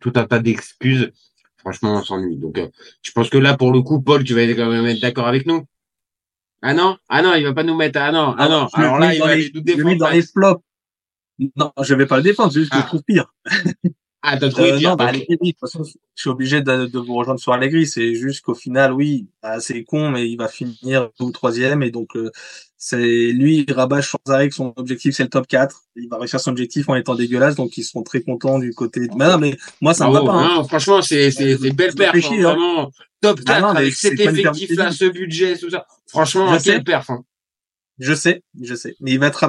tout 0.00 0.12
un 0.16 0.24
tas 0.26 0.38
d'excuses. 0.40 1.12
Franchement, 1.58 1.98
on 1.98 2.02
s'ennuie. 2.02 2.36
Donc, 2.36 2.58
euh, 2.58 2.68
je 3.02 3.12
pense 3.12 3.30
que 3.30 3.38
là, 3.38 3.56
pour 3.56 3.72
le 3.72 3.82
coup, 3.82 4.00
Paul, 4.00 4.24
tu 4.24 4.34
vas 4.34 4.46
quand 4.54 4.68
même 4.70 4.86
être 4.86 5.00
d'accord 5.00 5.26
avec 5.28 5.46
nous? 5.46 5.64
Ah 6.62 6.74
non, 6.74 6.96
ah 7.08 7.22
non, 7.22 7.34
il 7.34 7.44
va 7.44 7.52
pas 7.52 7.62
nous 7.62 7.76
mettre. 7.76 8.00
Ah 8.00 8.10
non, 8.10 8.34
ah 8.36 8.48
non. 8.48 8.66
Je 8.74 8.80
le 8.80 8.86
Alors 8.86 8.98
là, 8.98 9.14
il 9.14 9.20
va 9.20 9.26
les- 9.26 9.32
aller 9.32 9.42
nous 9.44 9.48
je 9.54 9.58
le 9.58 9.76
défendre. 9.76 9.96
dans 9.98 10.10
les 10.10 10.22
flops. 10.22 10.62
Non, 11.56 11.72
je 11.82 11.94
vais 11.94 12.06
pas 12.06 12.16
le 12.16 12.22
défendre, 12.24 12.52
c'est 12.52 12.60
juste 12.60 12.72
que 12.72 12.78
Ah. 12.78 12.82
je 12.82 12.86
trouve 12.86 13.02
pire. 13.04 13.32
Ah, 14.22 14.36
trouvé 14.36 14.72
Euh, 14.72 14.80
non, 14.80 14.96
bah. 14.96 15.06
Allegri, 15.06 15.36
de 15.40 15.50
toute 15.50 15.60
façon, 15.60 15.84
je 15.84 15.92
suis 16.20 16.28
obligé 16.30 16.60
de, 16.60 16.86
de 16.86 16.98
vous 16.98 17.14
rejoindre 17.14 17.40
sur 17.40 17.52
Allegri. 17.52 17.86
C'est 17.86 18.14
juste 18.14 18.40
qu'au 18.44 18.54
final, 18.54 18.92
oui, 18.92 19.28
bah, 19.42 19.60
c'est 19.60 19.84
con, 19.84 20.10
mais 20.10 20.28
il 20.28 20.36
va 20.36 20.48
finir 20.48 21.10
deux 21.18 21.26
ou 21.26 21.30
troisième. 21.30 21.82
Et 21.82 21.90
donc, 21.90 22.16
euh, 22.16 22.30
c'est 22.76 22.96
lui, 23.32 23.64
il 23.68 23.72
rabâche 23.72 24.10
sans 24.10 24.32
arrêt 24.32 24.48
que 24.48 24.54
son 24.54 24.72
objectif, 24.76 25.14
c'est 25.14 25.22
le 25.22 25.28
top 25.28 25.46
4. 25.46 25.82
Il 25.96 26.08
va 26.08 26.18
réussir 26.18 26.40
son 26.40 26.50
objectif 26.50 26.88
en 26.88 26.96
étant 26.96 27.14
dégueulasse. 27.14 27.54
Donc, 27.54 27.76
ils 27.76 27.84
seront 27.84 28.02
très 28.02 28.20
contents 28.22 28.58
du 28.58 28.72
côté 28.74 29.00
de... 29.06 29.14
Mais 29.16 29.26
non, 29.28 29.38
mais 29.38 29.56
moi, 29.80 29.94
ça 29.94 30.08
me 30.08 30.12
va 30.12 30.20
Bravo. 30.20 30.26
pas. 30.38 30.44
hein. 30.44 30.56
Non, 30.56 30.64
franchement, 30.64 31.02
c'est, 31.02 31.30
c'est, 31.30 31.56
c'est 31.56 31.70
belle 31.72 31.94
perf. 31.94 32.14
hein, 32.14 32.28
hein. 32.32 32.42
Vraiment. 32.42 32.90
Top 33.20 33.40
Ah 33.46 33.54
4 33.54 33.62
non, 33.62 33.72
mais 33.74 33.80
avec 33.80 33.94
cet 33.94 34.18
effectif-là, 34.20 34.90
de 34.90 34.94
ce 34.94 35.04
budget, 35.06 35.58
tout 35.58 35.70
ça. 35.70 35.86
Franchement, 36.08 36.56
Je 36.58 36.64
quelle 36.64 36.84
perf. 36.84 37.10
hein. 37.10 37.24
Je 37.98 38.14
sais, 38.14 38.42
je 38.60 38.74
sais. 38.74 38.94
Mais 39.00 39.12
il 39.12 39.18
va 39.18 39.26
à 39.26 39.48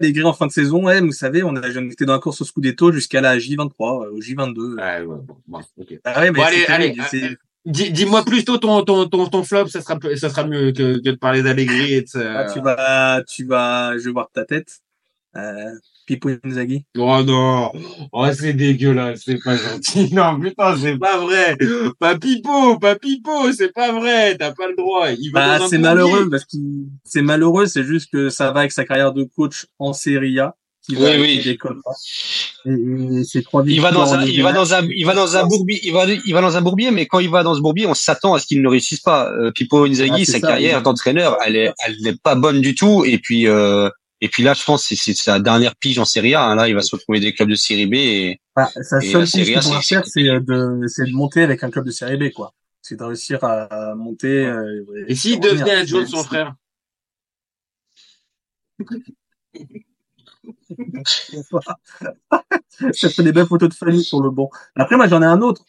Allegri 0.00 0.24
en 0.24 0.32
fin 0.32 0.46
de 0.46 0.52
saison. 0.52 0.84
Ouais, 0.84 1.00
vous 1.00 1.12
savez, 1.12 1.42
on 1.42 1.54
a 1.54 1.60
on 1.76 1.90
était 1.90 2.04
dans 2.04 2.14
la 2.14 2.18
course 2.18 2.40
au 2.40 2.44
Scudetto 2.44 2.90
jusqu'à 2.90 3.20
la 3.20 3.38
J23, 3.38 4.06
euh, 4.06 4.10
au 4.10 4.20
J22. 4.20 4.74
Ouais, 4.76 5.00
ouais, 5.00 5.16
bon, 5.22 5.36
bon, 5.46 5.60
ok. 5.78 6.00
Ah 6.04 6.20
ouais, 6.20 6.32
mais 6.32 6.38
Bon, 6.38 6.42
allez, 6.42 6.96
euh, 6.98 7.34
Dis, 7.64 7.90
dis-moi 7.92 8.24
plutôt 8.24 8.58
ton, 8.58 8.84
ton, 8.84 9.06
ton, 9.08 9.26
ton 9.26 9.42
flop, 9.42 9.68
ça 9.68 9.80
sera, 9.80 9.98
ça 10.16 10.28
sera 10.28 10.46
mieux 10.46 10.72
que, 10.72 10.98
que 10.98 11.10
de 11.10 11.16
parler 11.16 11.42
d'Allegri 11.42 11.94
et 11.94 12.02
de 12.02 12.08
ça. 12.08 12.40
Ah, 12.40 12.52
tu 12.52 12.60
vas, 12.60 13.22
tu 13.26 13.46
vas, 13.46 13.96
je 13.96 14.04
vais 14.04 14.12
voir 14.12 14.28
ta 14.30 14.44
tête. 14.44 14.80
Euh, 15.36 15.70
Pipo 16.06 16.30
Inzaghi. 16.44 16.84
Oh 16.98 17.22
non, 17.22 17.70
oh 18.12 18.26
c'est 18.32 18.52
dégueulasse, 18.52 19.22
c'est 19.24 19.42
pas 19.42 19.56
gentil. 19.56 20.10
Non 20.14 20.38
putain, 20.38 20.76
c'est 20.76 20.98
pas 20.98 21.18
vrai. 21.18 21.56
Pas 21.98 22.18
Pipo, 22.18 22.78
pas 22.78 22.94
Pipo, 22.96 23.52
c'est 23.52 23.72
pas 23.72 23.92
vrai. 23.92 24.36
T'as 24.36 24.52
pas 24.52 24.68
le 24.68 24.76
droit. 24.76 25.10
Il 25.18 25.30
va 25.32 25.40
Bah, 25.46 25.58
dans 25.58 25.64
un 25.64 25.68
c'est 25.68 25.78
malheureux 25.78 26.28
parce 26.30 26.44
que 26.44 26.56
c'est 27.04 27.22
malheureux, 27.22 27.66
c'est 27.66 27.84
juste 27.84 28.10
que 28.12 28.28
ça 28.30 28.50
va 28.52 28.60
avec 28.60 28.72
sa 28.72 28.84
carrière 28.84 29.12
de 29.12 29.24
coach 29.36 29.66
en 29.78 29.92
Serie 29.92 30.38
A. 30.40 30.54
Qui 30.86 30.96
va 30.96 31.12
Oui, 31.12 31.16
oui. 31.18 31.42
Et, 32.66 33.38
et 33.38 33.42
trois 33.42 33.62
Il 33.66 33.80
va 33.80 33.90
dans 33.90 34.12
un, 34.14 34.22
il 34.24 34.42
va 34.42 34.52
dans 34.52 34.74
un, 34.74 34.86
il 34.94 35.06
va 35.06 35.14
dans 35.14 35.34
un 35.36 35.46
bourbier, 35.46 35.80
il 35.82 35.92
va, 35.94 36.04
il 36.06 36.32
va 36.34 36.42
dans 36.42 36.56
un 36.58 36.60
bourbier, 36.60 36.90
mais 36.90 37.06
quand 37.06 37.20
il 37.20 37.30
va 37.30 37.42
dans 37.42 37.54
ce 37.54 37.60
bourbier, 37.60 37.86
on 37.86 37.94
s'attend 37.94 38.34
à 38.34 38.38
ce 38.38 38.46
qu'il 38.46 38.60
ne 38.60 38.68
réussisse 38.68 39.00
pas. 39.00 39.30
Euh, 39.32 39.50
Pippo 39.50 39.84
Inzaghi, 39.86 40.12
Ah, 40.22 40.24
sa 40.26 40.32
ça, 40.32 40.40
carrière 40.40 40.76
oui. 40.78 40.82
d'entraîneur, 40.82 41.38
elle 41.46 41.56
est, 41.56 41.72
elle 41.86 41.96
n'est 42.02 42.16
pas 42.16 42.34
bonne 42.34 42.60
du 42.60 42.74
tout. 42.74 43.02
Et 43.06 43.16
puis, 43.18 43.48
euh, 43.48 43.88
et 44.24 44.28
puis 44.28 44.42
là, 44.42 44.54
je 44.54 44.64
pense 44.64 44.88
que 44.88 44.94
c'est 44.96 45.14
sa 45.14 45.38
dernière 45.38 45.76
pige 45.76 45.98
en 45.98 46.04
Serie 46.04 46.34
A. 46.34 46.44
hein. 46.44 46.54
Là, 46.54 46.68
il 46.68 46.74
va 46.74 46.80
se 46.82 46.94
retrouver 46.96 47.20
des 47.20 47.32
clubs 47.34 47.48
de 47.48 47.54
Serie 47.54 47.86
B. 47.86 47.94
Et, 47.94 48.40
Ah, 48.56 48.68
sa 48.82 48.98
Et 48.98 49.10
seule 49.12 49.26
Serie 49.26 49.54
A, 49.56 49.60
qu'il 49.60 49.68
pourra 49.68 49.82
c'est- 49.82 49.94
faire, 49.96 50.06
c'est 50.06 50.22
de, 50.22 50.80
c'est 50.88 51.04
de 51.06 51.12
monter 51.12 51.42
avec 51.42 51.62
un 51.62 51.70
club 51.70 51.84
de 51.84 51.90
Série 51.90 52.16
B, 52.16 52.30
quoi. 52.32 52.54
C'est 52.82 52.96
de 52.98 53.04
réussir 53.04 53.42
à, 53.44 53.90
à 53.90 53.94
monter. 53.94 54.46
euh, 54.46 54.84
Et 55.08 55.14
s'il 55.14 55.40
devenait 55.40 55.70
adjoint 55.72 56.02
de 56.02 56.06
son 56.06 56.24
frère? 56.24 56.54
Ça 62.92 63.08
fait 63.10 63.22
des 63.22 63.32
belles 63.32 63.46
photos 63.46 63.68
de 63.68 63.74
famille 63.74 64.04
sur 64.04 64.22
le 64.22 64.30
banc. 64.30 64.50
Après, 64.76 64.96
moi, 64.96 65.08
j'en 65.08 65.22
ai 65.22 65.26
un 65.26 65.40
autre. 65.40 65.64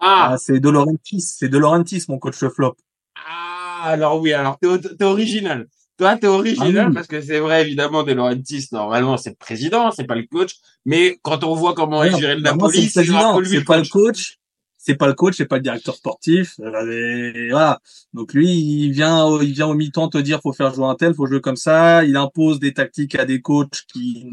Ah, 0.00 0.30
Ah, 0.32 0.38
c'est 0.38 0.60
De 0.60 0.68
Laurentiis. 0.68 1.20
C'est 1.20 1.48
De 1.48 1.58
Laurentiis, 1.58 2.04
mon 2.08 2.18
coach 2.18 2.36
flop. 2.48 2.76
ah, 3.16 3.80
alors 3.84 4.20
oui, 4.20 4.32
alors 4.32 4.58
t'es 4.60 5.04
original. 5.04 5.66
Toi, 5.98 6.16
t'es 6.16 6.26
original 6.28 6.76
Ah 6.78 6.88
oui. 6.88 6.94
parce 6.94 7.06
que 7.08 7.20
c'est 7.20 7.40
vrai, 7.40 7.62
évidemment, 7.62 8.04
De 8.04 8.12
Laurentiis, 8.12 8.68
normalement, 8.72 9.16
c'est 9.16 9.30
le 9.30 9.36
président, 9.36 9.90
c'est 9.90 10.04
pas 10.04 10.14
le 10.14 10.22
coach. 10.24 10.54
Mais 10.84 11.18
quand 11.22 11.42
on 11.44 11.54
voit 11.54 11.74
comment 11.74 12.04
il 12.04 12.12
Non, 12.12 12.18
gérait 12.18 12.36
le 12.36 12.42
bah, 12.42 12.54
moi, 12.54 12.68
Napoli, 12.68 12.88
c'est 12.88 13.02
le 13.04 13.12
le 13.58 13.64
pas 13.64 13.78
le 13.78 13.88
coach. 13.88 14.38
C'est 14.80 14.94
pas 14.94 15.08
le 15.08 15.14
coach, 15.14 15.34
c'est 15.36 15.44
pas 15.46 15.56
le 15.56 15.62
directeur 15.62 15.96
sportif. 15.96 16.54
et 16.60 17.48
voilà. 17.50 17.80
Donc 18.14 18.32
lui, 18.32 18.48
il 18.48 18.92
vient, 18.92 19.26
il 19.42 19.52
vient 19.52 19.66
au 19.66 19.74
mi-temps 19.74 20.08
te 20.08 20.18
dire 20.18 20.40
faut 20.40 20.52
faire 20.52 20.72
jouer 20.72 20.86
un 20.86 20.94
tel, 20.94 21.14
faut 21.14 21.26
jouer 21.26 21.40
comme 21.40 21.56
ça. 21.56 22.04
Il 22.04 22.16
impose 22.16 22.60
des 22.60 22.72
tactiques 22.72 23.16
à 23.16 23.24
des 23.24 23.40
coachs 23.42 23.82
qui, 23.92 24.24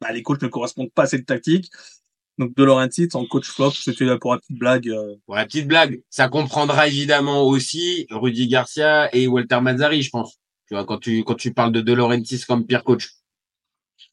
bah, 0.00 0.12
les 0.12 0.22
coachs 0.22 0.40
ne 0.40 0.48
correspondent 0.48 0.92
pas 0.92 1.02
à 1.02 1.06
cette 1.06 1.26
tactique. 1.26 1.68
Donc 2.38 2.54
De 2.56 2.62
Laurentiis 2.64 3.08
en 3.14 3.26
coach 3.26 3.46
flop, 3.48 3.72
c'était 3.72 4.04
là 4.04 4.16
pour 4.18 4.32
une 4.34 4.40
petite 4.40 4.58
blague. 4.58 4.88
euh, 4.88 5.16
Pour 5.26 5.34
la 5.34 5.44
petite 5.46 5.66
blague, 5.66 6.00
ça 6.08 6.28
comprendra 6.28 6.86
évidemment 6.86 7.42
aussi 7.42 8.06
Rudy 8.10 8.46
Garcia 8.48 9.14
et 9.14 9.26
Walter 9.26 9.60
Mazzari, 9.60 10.00
je 10.02 10.10
pense. 10.10 10.38
Tu 10.72 10.76
vois, 10.76 10.86
quand 10.86 10.96
tu, 10.96 11.22
quand 11.22 11.34
tu 11.34 11.52
parles 11.52 11.70
de 11.70 11.82
De 11.82 11.92
Laurentiis 11.92 12.46
comme 12.48 12.64
pire 12.64 12.82
coach. 12.82 13.10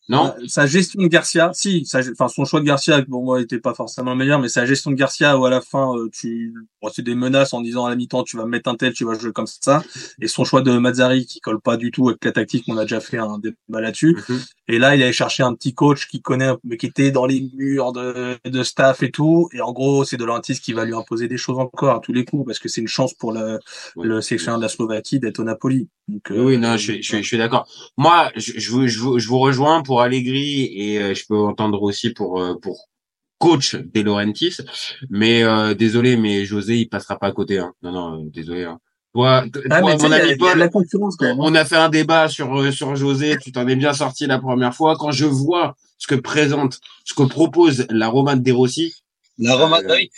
Non? 0.10 0.34
Euh, 0.38 0.46
sa 0.50 0.68
gestion 0.68 1.02
de 1.02 1.08
Garcia, 1.08 1.52
si, 1.54 1.86
sa, 1.86 2.02
enfin 2.12 2.28
son 2.28 2.44
choix 2.44 2.60
de 2.60 2.66
Garcia, 2.66 3.02
pour 3.04 3.24
moi, 3.24 3.40
était 3.40 3.60
pas 3.60 3.74
forcément 3.74 4.12
le 4.12 4.18
meilleur, 4.18 4.42
mais 4.42 4.50
sa 4.50 4.66
gestion 4.66 4.92
de 4.92 4.98
Garcia 4.98 5.38
où 5.38 5.46
à 5.46 5.50
la 5.50 5.62
fin, 5.62 5.96
euh, 5.96 6.10
tu, 6.12 6.54
bon, 6.82 6.90
c'est 6.94 7.02
des 7.02 7.16
menaces 7.16 7.54
en 7.54 7.62
disant 7.62 7.86
à 7.86 7.90
la 7.92 7.96
mi-temps, 7.96 8.24
tu 8.24 8.36
vas 8.36 8.44
me 8.44 8.50
mettre 8.50 8.70
un 8.70 8.76
tel, 8.76 8.92
tu 8.92 9.06
vas 9.06 9.14
jouer 9.14 9.32
comme 9.32 9.48
ça, 9.48 9.86
et 10.20 10.28
son 10.28 10.44
choix 10.44 10.62
de 10.62 10.78
Mazzari 10.78 11.26
qui 11.26 11.40
colle 11.40 11.62
pas 11.62 11.78
du 11.78 11.92
tout 11.92 12.10
avec 12.10 12.26
la 12.26 12.34
tactique, 12.34 12.66
on 12.68 12.76
a 12.76 12.82
déjà 12.82 13.00
fait 13.00 13.20
un 13.20 13.40
débat 13.40 13.80
là-dessus. 13.80 14.18
Mhm. 14.28 14.40
Et 14.70 14.80
là, 14.80 14.96
il 14.96 15.04
allait 15.04 15.12
chercher 15.12 15.44
un 15.44 15.54
petit 15.56 15.74
coach 15.74 16.08
qui 16.08 16.22
connaît, 16.22 16.52
mais 16.64 16.78
qui 16.78 16.86
était 16.86 17.12
dans 17.12 17.26
les 17.26 17.50
murs 17.56 17.92
de, 17.92 18.38
de 18.48 18.64
staff 18.64 19.04
et 19.04 19.12
tout. 19.12 19.50
Et 19.52 19.60
en 19.62 19.74
gros, 19.74 20.06
c'est 20.06 20.16
De 20.16 20.24
Laurentiis 20.24 20.60
qui 20.62 20.72
va 20.74 20.86
lui 20.86 20.94
imposer 20.94 21.28
des 21.28 21.38
choses 21.38 21.60
encore 21.60 21.96
à 21.96 22.00
tous 22.00 22.14
les 22.14 22.24
coups, 22.24 22.46
parce 22.46 22.60
que 22.60 22.70
c'est 22.70 22.80
une 22.82 22.88
chance 22.88 23.14
pour 23.14 23.32
le, 23.34 23.60
Ouais. 23.96 24.08
le 24.08 24.22
sélectionneur 24.22 24.60
de 24.60 24.64
la 24.64 24.70
Slovaquie 24.70 25.20
d'être 25.20 25.40
au 25.40 25.44
Napoli. 25.44 25.90
Donc, 26.08 26.22
Oui, 26.30 26.38
oui, 26.40 26.58
non, 26.58 26.78
je, 26.78 26.92
suis- 26.94 27.04
je, 27.04 27.18
je 27.18 27.22
suis 27.28 27.38
d'accord. 27.38 27.68
Moi, 27.98 28.32
je, 28.36 28.54
je, 28.58 28.72
vous, 28.72 28.88
je, 28.88 29.00
vous, 29.00 29.20
je 29.20 29.28
vous 29.28 29.40
rejoins 29.40 29.82
pour 29.84 30.02
Allegri 30.02 30.66
et 30.74 31.02
euh, 31.02 31.14
je 31.14 31.24
peux 31.28 31.38
entendre 31.38 31.82
aussi 31.82 32.12
pour 32.12 32.42
euh, 32.42 32.54
pour 32.62 32.88
coach 33.40 33.76
De 33.76 34.02
Laurentiis, 34.02 34.58
mais 35.10 35.44
euh, 35.44 35.74
désolé, 35.74 36.18
mais 36.18 36.46
José, 36.46 36.78
il 36.78 36.90
passera 36.90 37.18
pas 37.18 37.28
à 37.28 37.32
côté. 37.32 37.58
Hein. 37.58 37.74
Non, 37.82 37.92
non, 37.92 38.20
euh, 38.26 38.30
désolé. 38.30 38.66
Hein. 38.66 38.80
Toi, 39.14 39.44
Ah, 39.72 39.80
toi, 39.82 39.96
mon 39.98 40.12
ami 40.12 40.36
Paul, 40.38 40.58
la 40.60 40.70
concurrence 40.70 41.16
quand 41.16 41.26
même. 41.26 41.40
on 41.40 41.56
a 41.56 41.66
fait 41.66 41.76
un 41.76 41.90
débat 41.90 42.28
sur 42.30 42.56
euh, 42.60 42.72
sur 42.72 42.96
José. 42.96 43.38
Tu 43.42 43.52
t'en 43.52 43.68
es 43.68 43.76
bien 43.76 43.94
sorti 43.94 44.28
la 44.28 44.38
première 44.40 44.74
fois. 44.76 44.96
Quand 44.98 45.12
je 45.12 45.26
vois 45.26 45.76
ce 45.98 46.08
que 46.08 46.16
présente, 46.16 46.80
ce 47.06 47.14
que 47.14 47.24
propose 47.24 47.88
la 47.90 48.08
Roma 48.08 48.36
de 48.36 48.52
Rossi, 48.52 48.94
la 49.40 49.56
Roma, 49.56 49.80
Euh, 49.80 49.96
oui. 49.96 50.12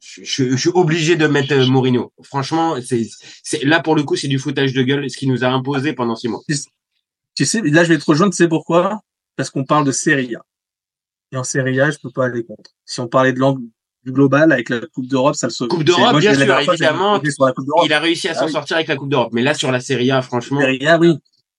je, 0.00 0.22
je- 0.22 0.50
je 0.50 0.56
suis 0.56 0.70
obligé 0.74 1.16
de 1.16 1.26
mettre 1.26 1.52
euh, 1.54 1.66
Mourinho. 1.66 2.12
Franchement, 2.22 2.76
c'est 2.80 3.08
c'est 3.42 3.64
là 3.64 3.80
pour 3.80 3.96
le 3.96 4.04
coup, 4.04 4.14
c'est 4.16 4.28
du 4.28 4.38
foutage 4.38 4.72
de 4.72 4.82
gueule, 4.82 5.10
ce 5.10 5.16
qu'il 5.16 5.28
nous 5.28 5.42
a 5.42 5.48
imposé 5.48 5.92
pendant 5.92 6.14
six 6.14 6.28
mois. 6.28 6.42
Tu 7.34 7.44
sais, 7.44 7.60
là, 7.62 7.82
je 7.84 7.88
vais 7.92 7.98
te 7.98 8.04
rejoindre, 8.04 8.32
tu 8.32 8.38
sais 8.38 8.48
pourquoi? 8.48 9.00
Parce 9.36 9.50
qu'on 9.50 9.64
parle 9.64 9.84
de 9.84 9.92
Serie 9.92 10.34
A. 10.36 10.42
Et 11.32 11.36
en 11.36 11.44
Serie 11.44 11.80
A, 11.80 11.90
je 11.90 11.98
peux 12.02 12.10
pas 12.10 12.26
aller 12.26 12.44
contre. 12.44 12.70
Si 12.86 13.00
on 13.00 13.08
parlait 13.08 13.32
de 13.32 13.40
l'angle 13.40 13.62
du 14.06 14.12
global 14.12 14.52
avec 14.52 14.68
la 14.70 14.80
Coupe 14.94 15.06
d'Europe, 15.08 15.34
ça 15.36 15.48
le 15.48 15.52
sauve. 15.52 15.68
Coupe 15.68 15.82
d'Europe, 15.84 16.18
bien 16.20 16.32
sûr, 16.34 16.58
évidemment. 16.60 17.20
Il 17.84 17.92
a 17.92 17.98
réussi 18.00 18.28
à 18.28 18.32
Ah 18.32 18.34
s'en 18.38 18.46
oui. 18.46 18.52
sortir 18.52 18.76
avec 18.76 18.88
la 18.88 18.96
Coupe 18.96 19.08
d'Europe, 19.10 19.30
mais 19.32 19.42
là 19.42 19.52
sur 19.52 19.70
la 19.72 19.80
Serie 19.80 20.10
A, 20.12 20.22
franchement, 20.22 20.60
Serie 20.60 20.86
A, 20.86 20.98
oui. 20.98 21.14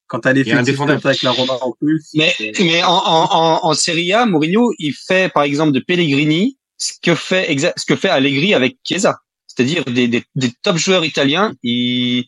Quand 0.07 0.21
t'as 0.21 0.31
l'effectif 0.31 0.79
avec 0.79 1.21
la 1.21 1.31
Roma 1.31 1.53
en 1.61 1.73
plus. 1.73 2.05
Mais, 2.15 2.33
mais 2.59 2.81
en, 2.83 2.93
en, 2.93 3.27
en, 3.29 3.59
en 3.65 3.73
Serie 3.73 4.13
A, 4.13 4.25
Mourinho, 4.25 4.71
il 4.79 4.93
fait, 4.93 5.29
par 5.33 5.43
exemple, 5.43 5.73
de 5.73 5.81
Pellegrini, 5.81 6.57
ce 6.77 6.93
que 7.03 7.13
fait, 7.13 7.53
ce 7.75 7.85
que 7.85 7.97
fait 7.97 8.07
Allegri 8.09 8.53
avec 8.53 8.77
Chiesa. 8.85 9.17
C'est-à-dire 9.47 9.83
des, 9.83 10.07
des, 10.07 10.23
des 10.35 10.51
top 10.63 10.77
joueurs 10.77 11.03
italiens, 11.03 11.51
il, 11.61 12.23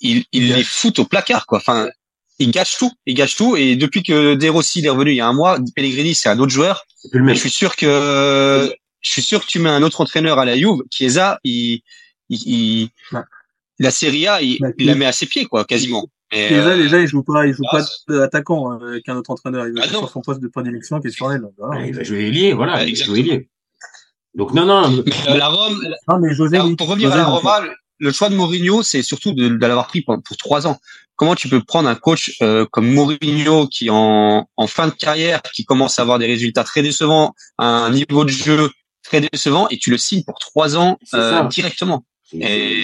il, 0.00 0.24
il 0.32 0.52
les 0.54 0.64
fout 0.64 0.98
au 0.98 1.06
placard, 1.06 1.46
quoi. 1.46 1.56
Enfin, 1.58 1.88
il 2.38 2.50
gâche 2.50 2.76
tout, 2.76 2.92
il 3.06 3.14
gâche 3.14 3.34
tout. 3.36 3.56
Et 3.56 3.76
depuis 3.76 4.02
que 4.02 4.34
De 4.34 4.48
Rossi 4.50 4.84
est 4.84 4.90
revenu 4.90 5.12
il 5.12 5.16
y 5.16 5.20
a 5.22 5.26
un 5.26 5.32
mois, 5.32 5.58
Pellegrini, 5.74 6.14
c'est 6.14 6.28
un 6.28 6.38
autre 6.38 6.52
joueur. 6.52 6.84
c'est 6.96 7.08
plus 7.08 7.20
le 7.20 7.24
Mais 7.24 7.28
même. 7.30 7.36
je 7.36 7.40
suis 7.40 7.50
sûr 7.50 7.76
que, 7.76 8.70
je 9.06 9.12
suis 9.12 9.22
sûr 9.22 9.40
que 9.40 9.46
tu 9.46 9.58
mets 9.58 9.68
un 9.70 9.82
autre 9.82 10.00
entraîneur 10.00 10.38
à 10.38 10.44
la 10.44 10.56
Juve, 10.56 10.82
Chiesa, 10.90 11.38
il, 11.44 11.80
il, 12.28 12.38
il- 12.46 12.88
Ouais. 13.12 13.20
la 13.78 13.90
Serie 13.90 14.26
A, 14.26 14.42
il, 14.42 14.58
Ouais, 14.60 14.74
il 14.78 14.86
la 14.86 14.94
met 14.94 15.06
à 15.06 15.12
ses 15.12 15.26
pieds, 15.26 15.44
quoi, 15.46 15.64
quasiment. 15.64 16.06
Et, 16.32 16.48
Déjà, 16.48 16.68
euh, 16.70 16.76
déjà, 16.76 16.98
il 17.00 17.06
joue 17.06 17.22
pas, 17.22 17.46
il 17.46 17.54
joue 17.54 17.62
ah, 17.70 17.78
pas 17.78 17.84
d'attaquant 18.14 18.72
hein, 18.72 18.80
avec 18.88 19.08
un 19.08 19.14
autre 19.16 19.30
entraîneur. 19.30 19.66
Il 19.68 19.74
va 19.74 19.82
Ah 19.84 19.88
sur 19.88 20.10
son 20.10 20.20
poste 20.22 20.40
de 20.40 20.48
prédilection 20.48 21.00
qui 21.00 21.06
est 21.06 21.10
sur 21.12 21.30
elle. 21.30 21.44
Voilà. 21.56 21.86
Il 21.86 21.94
va 21.94 22.02
jouer 22.02 22.26
ailier, 22.26 22.52
voilà, 22.52 22.74
Ouais, 22.74 22.78
il 22.80 22.84
va 22.84 22.88
exactement. 22.90 23.16
jouer 23.16 23.24
ailier. 23.26 23.48
Donc 24.34 24.52
non, 24.52 24.66
non, 24.66 24.90
mais, 24.90 25.12
euh, 25.30 25.36
la 25.36 25.48
Rome, 25.48 25.80
Non, 26.08 26.18
mais 26.18 26.34
José, 26.34 26.56
Alors, 26.56 26.76
pour 26.76 26.88
revenir 26.88 27.08
José, 27.10 27.20
à 27.20 27.24
la. 27.24 27.28
Roma, 27.30 27.60
le 27.98 28.12
choix 28.12 28.28
de 28.28 28.34
Mourinho, 28.34 28.82
c'est 28.82 29.02
surtout 29.02 29.32
de, 29.32 29.48
de 29.48 29.66
l'avoir 29.66 29.86
pris 29.86 30.02
pour, 30.02 30.20
pour 30.22 30.36
trois 30.36 30.66
ans. 30.66 30.78
comment 31.14 31.34
tu 31.36 31.48
peux 31.48 31.62
prendre 31.62 31.88
un 31.88 31.94
coach 31.94 32.36
euh, 32.42 32.66
comme 32.70 32.92
Mourinho 32.92 33.68
qui 33.68 33.88
en, 33.88 34.46
en 34.56 34.66
fin 34.66 34.88
de 34.88 34.92
carrière, 34.92 35.40
qui 35.54 35.64
commence 35.64 35.98
à 35.98 36.02
avoir 36.02 36.18
des 36.18 36.26
résultats 36.26 36.64
très 36.64 36.82
décevants, 36.82 37.34
un 37.58 37.88
niveau 37.90 38.24
de 38.24 38.30
jeu 38.30 38.70
très 39.06 39.20
décevant, 39.20 39.68
et 39.68 39.78
tu 39.78 39.90
le 39.90 39.98
signes 39.98 40.24
pour 40.24 40.38
trois 40.38 40.76
ans 40.76 40.98
euh, 41.18 41.30
directement. 41.48 42.04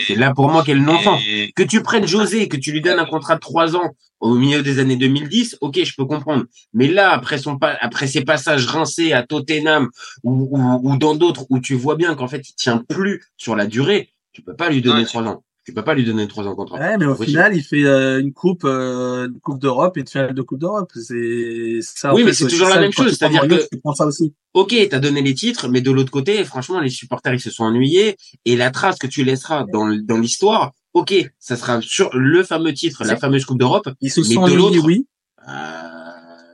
C'est 0.07 0.14
là 0.14 0.33
pour 0.33 0.49
moi 0.49 0.62
qu'est 0.64 0.75
le 0.75 0.81
non-sens. 0.81 1.20
Que 1.57 1.62
tu 1.64 1.83
prennes 1.83 2.07
José, 2.07 2.49
que 2.49 2.57
tu 2.57 2.70
lui 2.73 2.81
donnes 2.81 2.99
un 3.01 3.05
contrat 3.05 3.35
de 3.35 3.41
trois 3.41 3.75
ans 3.77 3.91
au 4.20 4.35
milieu 4.37 4.62
des 4.62 4.79
années 4.79 4.95
2010, 4.95 5.59
ok, 5.61 5.83
je 5.83 5.95
peux 5.97 6.05
comprendre. 6.05 6.45
Mais 6.73 6.87
là, 6.87 7.11
après 7.12 7.39
son 7.39 7.59
pa- 7.59 7.77
après 7.81 8.07
ses 8.07 8.23
passages 8.25 8.66
rincés 8.66 9.12
à 9.12 9.25
Tottenham 9.25 9.89
ou, 10.23 10.49
ou, 10.57 10.93
ou 10.93 10.97
dans 10.97 11.16
d'autres 11.16 11.45
où 11.51 11.59
tu 11.59 11.75
vois 11.75 11.97
bien 11.97 12.14
qu'en 12.14 12.29
fait 12.29 12.49
il 12.49 12.55
tient 12.55 12.79
plus 12.89 13.25
sur 13.37 13.57
la 13.57 13.66
durée, 13.66 14.11
tu 14.33 14.43
peux 14.43 14.55
pas 14.55 14.70
lui 14.70 14.81
donner 14.81 15.01
trois 15.07 15.23
ans. 15.25 15.43
Tu 15.65 15.73
peux 15.73 15.85
pas 15.85 15.95
lui 15.95 16.05
donner 16.05 16.27
trois 16.27 16.45
ans 16.47 16.51
de 16.51 16.57
contrat. 16.57 16.79
Ouais, 16.81 16.99
mais 16.99 17.07
au 17.07 17.15
final, 17.15 17.55
il 17.57 17.63
fait 17.63 17.85
euh, 17.85 18.21
une 18.21 18.33
coupe, 18.33 18.65
euh, 18.65 19.29
une 19.29 19.39
coupe 19.39 19.61
d'Europe 19.61 19.97
et 19.97 20.01
une 20.01 20.09
finale 20.09 20.35
de 20.35 20.43
coupe 20.43 20.59
d'Europe. 20.59 20.91
C'est 20.95 21.79
ça. 21.83 22.13
Oui, 22.13 22.23
fait, 22.23 22.27
mais 22.27 22.33
c'est 22.33 22.49
toujours 22.49 22.69
la 22.69 22.81
même 22.81 22.93
chose, 22.93 23.17
c'est-à-dire 23.17 23.47
que- 23.47 23.69
tu 23.71 23.79
prends 23.81 23.95
ça 23.95 24.07
aussi. 24.07 24.35
Ok, 24.55 24.75
t'as 24.91 24.99
donné 24.99 25.23
les 25.23 25.35
titres, 25.35 25.69
mais 25.69 25.81
de 25.81 25.93
l'autre 25.93 26.11
côté, 26.11 26.43
franchement, 26.45 26.81
les 26.81 26.91
supporters 26.91 27.33
ils 27.35 27.41
se 27.41 27.51
sont 27.51 27.63
ennuyés 27.65 28.17
et 28.45 28.57
la 28.57 28.71
trace 28.73 28.99
que 28.99 29.07
tu 29.07 29.23
laisseras 29.23 29.65
dans 29.73 29.89
dans 30.03 30.19
l'histoire, 30.19 30.73
ok, 30.95 31.15
ça 31.39 31.55
sera 31.57 31.81
sur 31.81 32.11
le 32.13 32.43
fameux 32.43 32.73
titre, 32.75 33.05
la 33.05 33.17
fameuse 33.17 33.45
Coupe 33.45 33.59
d'Europe. 33.61 33.89
Ils 34.01 34.11
se 34.11 34.21
Mais 34.21 34.27
sont 34.27 34.41
de 34.41 34.53
ennuyés, 34.53 34.57
l'autre- 34.59 34.85
oui. 34.85 35.07
Euh... 35.49 35.53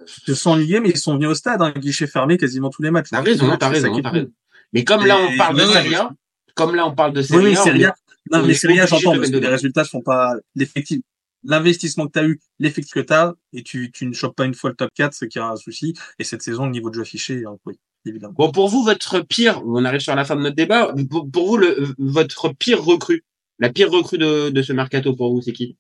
Ils 0.06 0.34
se 0.34 0.34
sont 0.34 0.50
ennuyés, 0.50 0.80
mais 0.80 0.90
ils 0.90 0.98
sont 0.98 1.14
venus 1.14 1.28
au 1.28 1.34
stade, 1.34 1.62
hein, 1.62 1.72
guichet 1.76 2.06
fermé 2.06 2.36
quasiment 2.36 2.68
tous 2.70 2.82
les 2.82 2.90
matchs. 2.90 3.08
T'as 3.10 3.22
raison, 3.22 3.56
t'as 3.58 3.68
raison, 3.68 4.00
t'as 4.02 4.10
raison. 4.10 4.28
Mais 4.74 4.84
comme 4.84 5.06
là 5.06 5.16
on 5.18 5.36
parle 5.38 5.56
de 5.56 5.62
ouais, 5.62 5.66
ouais, 5.68 5.72
Serie 5.72 5.94
A, 5.94 6.10
comme 6.54 6.74
là 6.74 6.86
on 6.86 6.94
parle 6.94 7.14
de 7.14 7.20
Oui, 7.20 7.26
Serie 7.56 7.84
oui, 7.84 7.86
Est-. 8.30 8.36
Non, 8.36 8.42
on 8.42 8.46
mais 8.46 8.52
est 8.52 8.64
A, 8.64 8.68
obligé 8.68 8.86
j'entends, 8.86 9.16
parce 9.16 9.30
que 9.30 9.36
les 9.36 9.48
résultats 9.48 9.84
sont 9.84 10.00
pas 10.02 10.34
l'effectif. 10.54 11.00
L'investissement 11.44 12.06
que 12.08 12.12
tu 12.12 12.18
as 12.18 12.24
eu, 12.26 12.40
l'effectif 12.58 12.92
que 12.94 13.00
tu 13.00 13.12
as, 13.12 13.34
et 13.52 13.62
tu, 13.62 13.90
tu 13.92 14.06
ne 14.06 14.12
chopes 14.12 14.34
pas 14.34 14.44
une 14.44 14.54
fois 14.54 14.70
le 14.70 14.76
top 14.76 14.90
4, 14.94 15.12
c'est 15.14 15.28
qu'il 15.28 15.40
y 15.40 15.42
a 15.42 15.48
un 15.48 15.56
souci. 15.56 15.94
Et 16.18 16.24
cette 16.24 16.42
saison, 16.42 16.64
le 16.64 16.72
niveau 16.72 16.90
de 16.90 16.96
jeu 16.96 17.02
affiché, 17.02 17.44
hein, 17.46 17.56
oui, 17.64 17.78
évidemment. 18.04 18.34
Bon, 18.34 18.50
pour 18.50 18.68
vous, 18.68 18.82
votre 18.82 19.20
pire, 19.20 19.62
on 19.64 19.84
arrive 19.84 20.00
sur 20.00 20.14
la 20.16 20.24
fin 20.24 20.34
de 20.34 20.40
notre 20.42 20.56
débat, 20.56 20.92
pour, 21.08 21.30
pour 21.30 21.46
vous, 21.46 21.56
le, 21.56 21.94
votre 21.98 22.52
pire 22.54 22.82
recrue, 22.84 23.24
la 23.60 23.70
pire 23.70 23.90
recrue 23.90 24.18
de, 24.18 24.50
de 24.50 24.62
ce 24.62 24.72
mercato 24.72 25.14
pour 25.14 25.32
vous, 25.32 25.40
c'est 25.42 25.52
qui? 25.52 25.76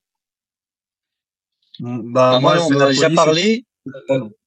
Bah, 1.80 1.98
Bah, 2.02 2.40
moi, 2.40 2.54
moi, 2.54 2.58
c'est 2.68 2.74
on 2.74 2.76
en 2.76 2.80
a 2.80 2.88
déjà 2.88 3.10
parlé. 3.10 3.64
c'est-. 3.86 4.37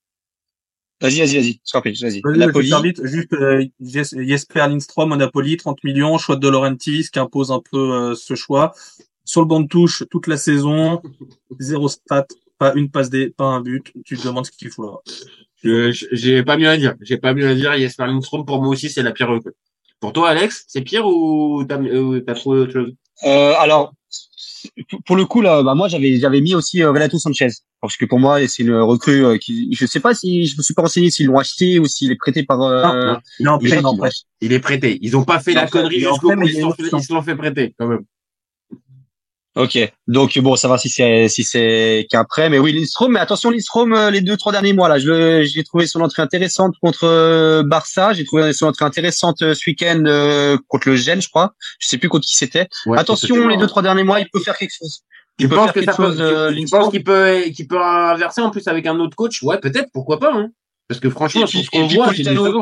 Vas-y, 1.02 1.20
vas-y, 1.20 1.36
vas-y. 1.38 1.62
Scorpion, 1.64 1.92
vas-y. 2.02 2.22
Vais 2.24 2.38
Napoli. 2.38 2.72
vite. 2.84 3.06
Juste, 3.06 3.34
euh, 3.34 3.66
Jes- 3.82 4.16
Jesper 4.28 4.60
Lindstrom 4.60 5.16
Napoli, 5.16 5.58
30 5.58 5.84
millions, 5.84 6.18
choix 6.18 6.36
de 6.36 6.48
Laurentiis, 6.48 7.08
qui 7.12 7.20
impose 7.20 7.52
un 7.52 7.60
peu 7.72 7.92
euh, 7.94 8.16
ce 8.16 8.36
choix. 8.36 8.74
Sur 9.26 9.42
le 9.42 9.48
banc 9.48 9.62
de 9.62 9.68
touche, 9.68 10.04
toute 10.12 10.28
la 10.28 10.38
saison, 10.38 11.02
zéro 11.60 11.88
stat, 11.88 12.28
pas 12.58 12.74
une 12.76 12.90
passe 12.92 13.10
D, 13.10 13.34
pas 13.36 13.46
un 13.46 13.62
but. 13.62 13.92
Tu 14.06 14.18
te 14.18 14.28
demandes 14.28 14.46
ce 14.46 14.52
qu'il 14.52 14.70
faut 14.70 14.84
là. 14.84 14.98
Je- 15.64 15.92
J'ai 16.12 16.44
pas 16.44 16.58
mieux 16.58 16.70
à 16.70 16.78
dire. 16.78 16.96
J'ai 17.02 17.18
pas 17.18 17.34
mieux 17.34 17.48
à 17.48 17.56
dire. 17.56 17.74
Jesper 17.78 18.06
Lindstrom, 18.06 18.46
pour 18.46 18.62
moi 18.62 18.70
aussi, 18.70 18.90
c'est 18.90 19.04
la 19.04 19.12
pire 19.12 19.30
recrue. 19.30 19.54
Pour 20.00 20.14
toi, 20.14 20.30
Alex, 20.30 20.66
c'est 20.68 20.82
pire 20.82 21.06
ou 21.06 21.64
t'as 21.68 21.80
euh, 21.80 22.22
t'as 22.26 22.34
trouvé 22.34 22.60
autre 22.62 22.74
chose 22.74 22.94
Euh, 23.24 23.54
alors, 23.60 23.94
pour 25.06 25.16
le 25.16 25.26
coup, 25.26 25.42
là, 25.42 25.64
bah, 25.64 25.76
moi, 25.76 25.88
j'avais, 25.88 26.18
j'avais 26.20 26.42
mis 26.42 26.56
aussi 26.56 26.82
euh, 26.84 26.92
Renato 26.92 27.18
Sanchez. 27.18 27.50
Parce 27.82 27.98
que 27.98 28.06
pour 28.06 28.20
moi, 28.20 28.48
c'est 28.48 28.64
une 28.64 28.76
recrue 28.76 29.26
euh, 29.26 29.38
qui, 29.38 29.74
je 29.74 29.86
sais 29.86 30.00
pas 30.00 30.14
si, 30.14 30.46
je 30.46 30.56
me 30.58 30.62
suis 30.62 30.74
pas 30.74 30.84
renseigné 30.84 31.10
s'ils 31.10 31.26
l'ont 31.26 31.40
acheté 31.40 31.80
ou 31.80 31.86
s'il 31.86 32.12
est 32.12 32.16
prêté 32.16 32.44
par, 32.44 32.62
euh, 32.62 33.16
Non, 33.40 33.54
non, 33.54 33.60
il 33.62 33.74
est 33.74 33.84
en 33.84 33.96
il 33.96 34.12
il 34.42 34.54
est 34.54 34.60
prêté. 34.60 35.00
Ils 35.02 35.18
ont 35.18 35.24
pas 35.24 35.40
fait 35.40 35.54
la 35.54 35.68
connerie 35.68 36.00
jusqu'au 36.00 36.36
bout. 36.36 36.48
ils 36.48 37.04
se 37.04 37.14
l'ont 37.14 37.22
fait 37.24 37.36
prêter, 37.36 37.74
quand 37.78 37.88
même. 37.88 38.04
Ok, 39.58 39.78
donc 40.08 40.40
bon, 40.40 40.56
va 40.70 40.78
si 40.78 40.88
c'est 40.88 41.28
si 41.28 41.44
c'est 41.44 42.08
qu'un 42.10 42.24
prêt, 42.24 42.50
mais 42.50 42.58
oui 42.58 42.72
Lindstrom. 42.72 43.12
Mais 43.12 43.20
attention 43.20 43.50
Lindstrom, 43.50 43.92
euh, 43.94 44.10
les 44.10 44.22
deux 44.22 44.38
trois 44.38 44.54
derniers 44.54 44.72
mois 44.72 44.88
là, 44.88 44.98
je 44.98 45.44
j'ai 45.44 45.64
trouvé 45.66 45.88
son 45.88 46.00
entrée 46.00 46.22
intéressante 46.22 46.74
contre 46.82 47.04
euh, 47.04 47.62
Barça, 47.62 48.14
j'ai 48.14 48.24
trouvé 48.24 48.54
son 48.54 48.68
entrée 48.68 48.86
intéressante 48.86 49.42
euh, 49.42 49.54
ce 49.54 49.70
week-end 49.70 50.04
euh, 50.06 50.58
contre 50.70 50.88
le 50.88 50.96
Gène, 50.96 51.22
je 51.22 51.28
crois. 51.28 51.54
Je 51.80 51.88
sais 51.90 51.98
plus 51.98 52.08
contre 52.08 52.26
qui 52.26 52.38
c'était. 52.38 52.70
Ouais, 52.86 52.98
attention, 52.98 53.50
les 53.50 53.58
deux 53.58 53.68
trois 53.68 53.82
derniers 53.82 54.06
mois, 54.06 54.22
il 54.22 54.30
peut 54.32 54.40
faire 54.40 54.58
quelque 54.58 54.74
chose. 54.74 55.02
Tu 55.38 55.50
peut 55.50 55.56
penses 55.56 55.74
que 55.74 55.84
ça 55.84 55.94
peut, 55.96 56.04
chose, 56.04 56.22
euh, 56.22 56.54
tu- 56.54 56.64
tu 56.64 56.70
penses 56.70 56.90
qu'il 56.90 57.04
peut, 57.04 57.42
qu'il 57.54 57.68
peut 57.68 57.82
inverser 57.82 58.40
en 58.42 58.52
plus 58.52 58.66
avec 58.70 58.86
un 58.86 58.98
autre 59.00 59.16
coach? 59.18 59.42
Ouais, 59.44 59.58
peut-être, 59.58 59.90
pourquoi 59.92 60.20
pas, 60.20 60.32
hein. 60.34 60.50
Parce 60.88 61.00
que 61.00 61.10
franchement, 61.10 61.46
puis, 61.48 61.64
ce 61.64 61.70
qu'on 61.70 61.88
voit. 61.88 62.08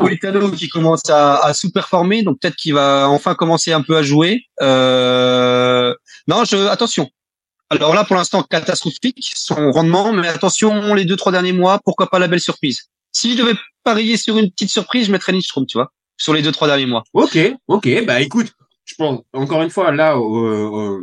Politano 0.00 0.50
qui 0.52 0.68
commence 0.68 1.10
à, 1.10 1.44
à 1.44 1.52
sous-performer, 1.52 2.22
donc 2.22 2.38
peut-être 2.40 2.54
qu'il 2.54 2.74
va 2.74 3.08
enfin 3.08 3.34
commencer 3.34 3.72
un 3.72 3.82
peu 3.82 3.96
à 3.96 4.02
jouer. 4.02 4.42
Euh... 4.62 5.92
Non, 6.28 6.44
je 6.44 6.56
attention. 6.68 7.08
Alors 7.70 7.94
là, 7.94 8.04
pour 8.04 8.16
l'instant, 8.16 8.42
catastrophique 8.42 9.32
son 9.34 9.70
rendement, 9.70 10.12
mais 10.12 10.26
attention, 10.28 10.94
les 10.94 11.04
deux 11.04 11.16
trois 11.16 11.30
derniers 11.30 11.52
mois, 11.52 11.78
pourquoi 11.84 12.08
pas 12.10 12.18
la 12.18 12.26
belle 12.26 12.40
surprise. 12.40 12.88
Si 13.12 13.32
je 13.32 13.38
devais 13.38 13.54
parier 13.84 14.16
sur 14.16 14.36
une 14.38 14.50
petite 14.50 14.70
surprise, 14.70 15.06
je 15.06 15.12
mettrais 15.12 15.32
Lindstrom, 15.32 15.66
tu 15.66 15.78
vois, 15.78 15.92
sur 16.16 16.34
les 16.34 16.42
deux 16.42 16.52
trois 16.52 16.66
derniers 16.66 16.86
mois. 16.86 17.04
Ok, 17.12 17.38
ok, 17.68 18.04
bah 18.04 18.20
écoute, 18.20 18.52
je 18.84 18.94
pense 18.96 19.20
encore 19.32 19.62
une 19.62 19.70
fois 19.70 19.92
là, 19.92 20.16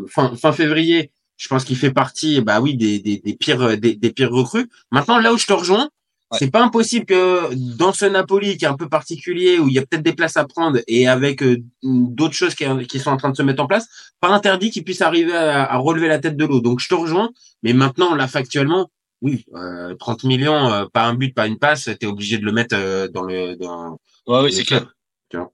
fin, 0.10 0.36
fin 0.36 0.52
février, 0.52 1.12
je 1.38 1.48
pense 1.48 1.64
qu'il 1.64 1.78
fait 1.78 1.92
partie, 1.92 2.42
bah 2.42 2.60
oui, 2.60 2.76
des, 2.76 3.00
des, 3.00 3.18
des 3.18 3.34
pires 3.34 3.78
des 3.78 4.12
pires 4.12 4.32
recrues. 4.32 4.70
Maintenant, 4.92 5.20
là 5.20 5.34
où 5.34 5.38
je 5.38 5.48
te 5.48 5.54
rejoins, 5.54 5.90
Ouais. 6.30 6.40
c'est 6.40 6.52
pas 6.52 6.62
impossible 6.62 7.06
que 7.06 7.54
dans 7.78 7.94
ce 7.94 8.04
Napoli 8.06 8.58
qui 8.58 8.66
est 8.66 8.68
un 8.68 8.76
peu 8.76 8.90
particulier, 8.90 9.60
où 9.60 9.70
il 9.70 9.74
y 9.74 9.80
a 9.80 9.82
peut-être 9.86 10.04
des 10.04 10.12
places 10.14 10.36
à 10.36 10.46
prendre 10.46 10.80
et 10.88 11.08
avec 11.08 11.42
euh, 11.42 11.58
d'autres 11.84 12.34
choses 12.34 12.54
qui, 12.54 12.66
qui 12.88 13.00
sont 13.00 13.12
en 13.12 13.18
train 13.18 13.30
de 13.30 13.38
se 13.38 13.44
mettre 13.44 13.64
en 13.64 13.68
place, 13.68 13.88
pas 14.20 14.30
interdit 14.30 14.70
qu'il 14.72 14.84
puisse 14.84 15.02
arriver 15.02 15.34
à, 15.34 15.64
à 15.72 15.78
relever 15.78 16.10
la 16.10 16.20
tête 16.20 16.36
de 16.36 16.46
l'eau. 16.46 16.60
Donc 16.60 16.80
je 16.82 16.90
te 16.90 16.96
rejoins, 16.96 17.30
mais 17.64 17.72
maintenant 17.74 18.14
là 18.14 18.28
factuellement, 18.28 18.90
oui, 19.22 19.46
euh, 19.56 19.96
30 19.96 20.26
millions, 20.26 20.72
euh, 20.72 20.86
pas 20.92 21.06
un 21.06 21.14
but, 21.14 21.34
pas 21.34 21.48
une 21.48 21.58
passe, 21.58 21.90
t'es 22.00 22.06
obligé 22.06 22.38
de 22.38 22.46
le 22.46 22.52
mettre 22.52 22.76
euh, 22.78 23.08
dans 23.08 23.24
le 23.24 23.56
dans. 23.56 23.98
Ouais, 24.28 24.42
oui, 24.44 24.54
c'est 24.54 24.64
club. 24.64 24.86
clair. 25.30 25.48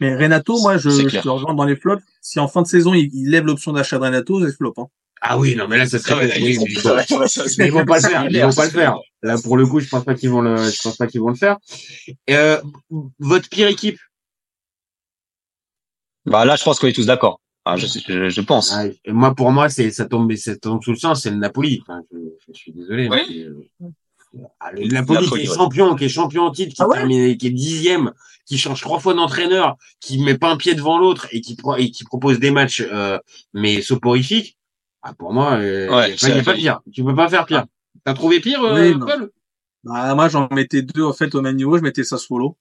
Mais 0.00 0.14
Renato, 0.14 0.58
moi, 0.60 0.78
je, 0.78 0.90
je 0.90 1.02
clair. 1.08 1.22
te 1.22 1.28
rejoins 1.28 1.54
dans 1.54 1.64
les 1.64 1.76
flops. 1.76 2.02
Si 2.20 2.38
en 2.38 2.48
fin 2.48 2.62
de 2.62 2.66
saison, 2.66 2.94
il, 2.94 3.10
il 3.12 3.30
lève 3.30 3.44
l'option 3.44 3.72
d'achat 3.72 3.98
de 3.98 4.04
Renato, 4.04 4.44
c'est 4.46 4.52
flop. 4.54 4.74
Hein. 4.76 4.86
Ah 5.22 5.38
oui, 5.38 5.56
non, 5.56 5.66
mais 5.66 5.78
là, 5.78 5.86
ça 5.86 5.98
serait. 5.98 6.14
Ouais, 6.14 6.32
oui, 6.36 6.42
mais 6.42 6.52
ils 6.52 6.58
vont- 6.58 6.94
mais 7.58 7.66
ils 7.66 7.72
vont 7.72 7.84
pas 7.84 7.96
le 7.96 8.02
faire. 8.02 8.26
Ils 8.30 8.42
vont 8.42 8.52
pas 8.52 8.64
le 8.64 8.70
faire. 8.70 8.98
Là, 9.22 9.36
pour 9.42 9.56
le 9.56 9.66
coup, 9.66 9.80
je 9.80 9.88
pense 9.88 10.04
pas 10.04 10.14
qu'ils 10.14 10.30
vont 10.30 10.40
le, 10.40 10.56
je 10.70 10.80
pense 10.82 10.96
pas 10.96 11.06
qu'ils 11.06 11.20
vont 11.20 11.30
le 11.30 11.34
faire. 11.36 11.56
Euh, 12.30 12.60
votre 13.18 13.48
pire 13.48 13.68
équipe? 13.68 13.98
Bah 16.26 16.44
là, 16.44 16.56
je 16.56 16.64
pense 16.64 16.78
qu'on 16.78 16.88
est 16.88 16.92
tous 16.92 17.06
d'accord. 17.06 17.40
Ah, 17.64 17.76
je, 17.76 17.86
je, 17.86 18.28
je 18.28 18.40
pense. 18.42 18.72
Ah, 18.72 18.84
moi, 19.08 19.34
pour 19.34 19.50
moi, 19.50 19.68
c'est, 19.68 19.90
ça 19.90 20.04
tombe, 20.06 20.32
ça 20.36 20.56
tombe 20.56 20.82
sous 20.82 20.90
le 20.92 20.96
sens, 20.96 21.22
c'est 21.22 21.30
le 21.30 21.36
Napoli. 21.36 21.80
Enfin, 21.82 22.02
je, 22.12 22.18
je 22.48 22.52
suis 22.52 22.72
désolé. 22.72 23.08
Mais, 23.08 23.24
euh, 23.38 23.66
ah, 24.60 24.70
le 24.72 24.86
Napoli, 24.88 25.20
Napoli, 25.24 25.28
qui 25.28 25.46
est 25.46 25.50
ouais. 25.50 25.56
champion, 25.56 25.94
qui 25.96 26.04
est 26.04 26.08
champion 26.08 26.42
en 26.44 26.50
titre, 26.52 26.74
qui 26.74 26.82
Ah 26.82 26.88
ouais? 26.88 26.96
termine, 26.98 27.36
qui 27.36 27.46
est 27.48 27.50
dixième, 27.50 28.12
qui 28.44 28.58
change 28.58 28.80
trois 28.80 29.00
fois 29.00 29.14
d'entraîneur, 29.14 29.76
qui 30.00 30.18
met 30.18 30.38
pas 30.38 30.50
un 30.50 30.56
pied 30.56 30.74
devant 30.74 30.98
l'autre 30.98 31.26
et 31.32 31.40
qui, 31.40 31.56
pro- 31.56 31.76
et 31.76 31.90
qui 31.90 32.04
propose 32.04 32.38
des 32.38 32.50
matchs, 32.52 32.84
euh, 32.92 33.18
mais 33.52 33.82
soporifiques. 33.82 34.56
Ah, 35.08 35.14
pour 35.14 35.32
moi, 35.32 35.52
euh, 35.58 35.88
Ouais, 35.88 36.10
il 36.20 36.32
a 36.32 36.42
pas- 36.42 36.50
a 36.50 36.54
la 36.54 36.54
pire. 36.54 36.80
Tu 36.92 37.04
peux 37.04 37.14
pas 37.14 37.28
faire 37.28 37.46
pire. 37.46 37.64
T'as 38.04 38.14
trouvé 38.14 38.40
pire, 38.40 38.60
euh, 38.64 38.90
Oui, 38.90 38.96
non. 38.98 39.06
Paul? 39.06 39.30
Bah, 39.84 40.14
moi, 40.16 40.28
j'en 40.28 40.48
mettais 40.50 40.82
deux, 40.82 41.04
en 41.04 41.12
fait, 41.12 41.32
au 41.36 41.42
même 41.42 41.54
niveau. 41.54 41.76
Je 41.78 41.82
mettais 41.82 42.02
Sassuolo. 42.02 42.56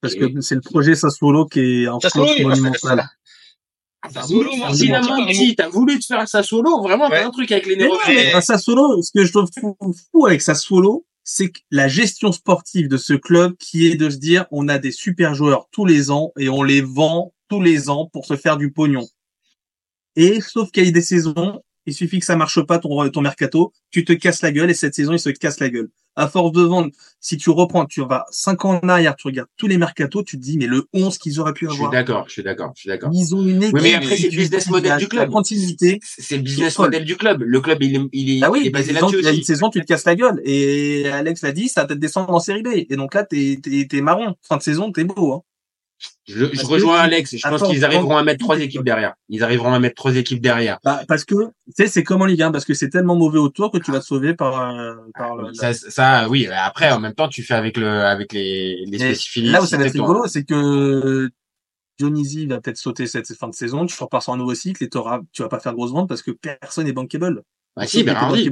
Parce 0.00 0.14
Et- 0.14 0.32
que 0.32 0.40
c'est 0.40 0.54
le 0.54 0.60
projet 0.60 0.94
Sassuolo 0.94 1.46
qui 1.46 1.58
est 1.60 1.86
Sassuolo, 2.02 2.26
va 2.28 2.34
faire 2.34 2.48
monumental. 2.48 3.08
T'as 4.02 4.10
Sassuolo, 4.20 4.44
voulu 4.44 4.58
moi, 4.58 4.66
faire 4.68 4.76
c'est 4.76 4.84
Dynamo 4.84 5.08
bon, 5.08 5.26
petit, 5.26 5.56
t'as 5.56 5.68
voulu 5.68 5.98
te 5.98 6.06
faire 6.06 6.28
ça 6.28 6.42
solo, 6.44 6.80
vraiment, 6.82 7.08
Ouais. 7.08 7.22
t'as 7.22 7.26
un 7.26 7.30
truc 7.30 7.50
avec 7.50 7.66
les 7.66 7.74
Mais 7.76 7.88
non, 7.88 7.94
néo 7.94 8.00
mais 8.06 8.32
un 8.34 8.40
Sassuolo, 8.40 9.02
ce 9.02 9.10
que 9.12 9.24
je 9.24 9.32
trouve 9.32 9.48
fou, 9.58 9.76
fou 10.12 10.26
avec 10.26 10.40
Sassuolo, 10.42 11.04
c'est 11.24 11.48
que 11.50 11.58
la 11.72 11.88
gestion 11.88 12.30
sportive 12.30 12.86
de 12.88 12.96
ce 12.98 13.14
club 13.14 13.56
qui 13.56 13.88
est 13.88 13.96
de 13.96 14.08
se 14.08 14.18
dire 14.18 14.46
on 14.52 14.68
a 14.68 14.78
des 14.78 14.92
super 14.92 15.34
joueurs 15.34 15.66
tous 15.72 15.84
les 15.84 16.12
ans 16.12 16.30
et 16.38 16.48
on 16.48 16.62
les 16.62 16.82
vend 16.82 17.32
tous 17.48 17.60
les 17.60 17.90
ans 17.90 18.08
pour 18.12 18.26
se 18.26 18.36
faire 18.36 18.56
du 18.58 18.70
pognon. 18.70 19.04
Et 20.16 20.40
sauf 20.40 20.70
qu'il 20.70 20.84
y 20.84 20.88
a 20.88 20.90
des 20.92 21.02
saisons, 21.02 21.60
il 21.86 21.94
suffit 21.94 22.18
que 22.18 22.26
ça 22.26 22.36
marche 22.36 22.60
pas 22.62 22.78
ton, 22.78 23.08
ton 23.10 23.20
mercato, 23.20 23.72
tu 23.90 24.04
te 24.04 24.12
casses 24.12 24.42
la 24.42 24.50
gueule 24.50 24.70
et 24.70 24.74
cette 24.74 24.94
saison 24.94 25.12
il 25.12 25.20
se 25.20 25.30
casse 25.30 25.60
la 25.60 25.68
gueule. 25.68 25.88
À 26.18 26.28
force 26.28 26.50
de 26.52 26.62
vendre, 26.62 26.90
si 27.20 27.36
tu 27.36 27.50
reprends, 27.50 27.84
tu 27.84 28.00
vas 28.00 28.24
cinq 28.30 28.64
ans 28.64 28.80
en 28.82 28.88
arrière, 28.88 29.14
tu 29.16 29.26
regardes 29.26 29.50
tous 29.58 29.66
les 29.66 29.76
mercatos, 29.76 30.24
tu 30.24 30.38
te 30.38 30.42
dis 30.42 30.56
mais 30.56 30.66
le 30.66 30.86
11 30.94 31.18
qu'ils 31.18 31.38
auraient 31.40 31.52
pu 31.52 31.66
Je 31.66 31.72
suis 31.72 31.76
avoir. 31.80 31.92
d'accord, 31.92 32.24
je 32.26 32.32
suis 32.32 32.42
d'accord, 32.42 32.72
je 32.74 32.80
suis 32.80 32.88
d'accord. 32.88 33.10
Ils 33.12 33.34
ont 33.36 33.46
une 33.46 33.62
équipe. 33.62 33.74
Oui, 33.74 33.80
mais 33.82 33.94
après, 33.94 34.16
c'est 34.16 34.30
le 34.30 34.36
business 34.36 34.68
model 34.70 34.96
du 34.98 35.08
club. 35.08 35.30
Continuité. 35.30 36.00
C'est 36.02 36.38
le 36.38 36.42
business 36.42 36.78
model 36.78 37.04
du 37.04 37.16
club. 37.16 37.42
Le 37.42 37.60
club, 37.60 37.82
il 37.82 37.96
est, 37.96 38.00
il 38.12 38.38
est, 38.38 38.42
Ah 38.42 38.50
oui, 38.50 38.60
il 38.62 38.66
est 38.68 38.70
basé 38.70 38.94
là-dessus 38.94 39.18
il 39.18 39.24
y 39.24 39.28
a 39.28 39.32
une 39.32 39.42
saison, 39.42 39.68
tu 39.68 39.80
te 39.82 39.84
casses 39.84 40.06
la 40.06 40.16
gueule. 40.16 40.40
Et 40.44 41.06
Alex 41.08 41.42
l'a 41.42 41.52
dit, 41.52 41.68
ça 41.68 41.82
va 41.82 41.86
peut-être 41.88 42.00
descendre 42.00 42.32
en 42.32 42.40
série 42.40 42.62
B. 42.62 42.68
Et 42.88 42.96
donc 42.96 43.12
là, 43.14 43.22
t'es, 43.22 43.60
t'es, 43.62 43.86
t'es 43.86 44.00
marron. 44.00 44.34
Fin 44.40 44.56
de 44.56 44.62
saison, 44.62 44.90
t'es 44.92 45.04
beau, 45.04 45.34
hein. 45.34 45.42
Je, 46.26 46.46
je 46.52 46.60
que 46.60 46.66
rejoins 46.66 46.98
Alex. 46.98 47.36
Je 47.36 47.48
pense 47.48 47.62
qu'ils 47.62 47.84
arriveront 47.84 48.16
à 48.16 48.22
mettre 48.22 48.40
trois 48.44 48.58
équipes 48.60 48.82
derrière. 48.84 49.14
Ils 49.28 49.42
arriveront 49.42 49.72
à 49.72 49.78
mettre 49.78 49.94
trois 49.94 50.14
équipes 50.16 50.40
derrière. 50.42 50.78
Bah, 50.84 51.02
parce 51.08 51.24
que, 51.24 51.34
tu 51.34 51.72
sais, 51.76 51.86
c'est 51.86 52.02
comme 52.02 52.20
en 52.22 52.26
Ligue 52.26 52.42
1, 52.42 52.50
parce 52.52 52.64
que 52.64 52.74
c'est 52.74 52.90
tellement 52.90 53.16
mauvais 53.16 53.38
autour 53.38 53.70
que 53.70 53.78
tu 53.78 53.92
vas 53.92 54.00
te 54.00 54.04
sauver 54.04 54.34
par, 54.34 54.60
euh, 54.70 54.94
par 55.14 55.36
le- 55.36 55.54
Ça, 55.54 55.72
ça, 55.72 56.28
oui. 56.28 56.48
Après, 56.48 56.90
en 56.92 57.00
même 57.00 57.14
temps, 57.14 57.28
tu 57.28 57.42
fais 57.42 57.54
avec 57.54 57.76
le, 57.76 57.88
avec 57.88 58.32
les, 58.32 58.84
les 58.86 58.98
spécificités. 58.98 59.48
là 59.52 59.62
où 59.62 59.66
ça 59.66 59.78
va 59.78 59.86
être 59.86 59.92
rigolo, 59.92 60.26
c'est 60.26 60.44
que 60.44 61.30
Dionisi 61.98 62.46
va 62.46 62.60
peut-être 62.60 62.76
sauter 62.76 63.06
cette 63.06 63.32
fin 63.34 63.48
de 63.48 63.54
saison, 63.54 63.86
tu 63.86 63.96
repars 64.02 64.22
sur 64.22 64.32
un 64.32 64.36
nouveau 64.36 64.54
cycle 64.54 64.84
et 64.84 64.88
t'auras, 64.88 65.20
tu 65.32 65.42
vas 65.42 65.48
pas 65.48 65.60
faire 65.60 65.72
de 65.72 65.76
grosses 65.78 65.92
ventes 65.92 66.08
parce 66.08 66.22
que 66.22 66.30
personne 66.30 66.86
est 66.86 66.92
bankable. 66.92 67.42
Bah 67.74 67.86
si, 67.86 68.02
Berardi. 68.02 68.42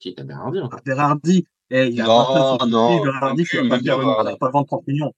Si, 0.00 0.14
t'as 0.14 0.24
Berardi. 0.24 0.58
Berardi, 0.84 1.46
eh, 1.70 1.86
il 1.88 2.00
a 2.00 2.04
Non, 2.04 2.56
29 2.58 2.68
non. 2.70 3.02
Berardi, 3.04 3.44
tu 3.44 3.56
vas 3.68 3.78
pas 3.78 4.24
pas. 4.24 4.36
pas 4.36 4.50
vendre 4.50 4.66
30 4.66 4.86
millions. 4.88 5.12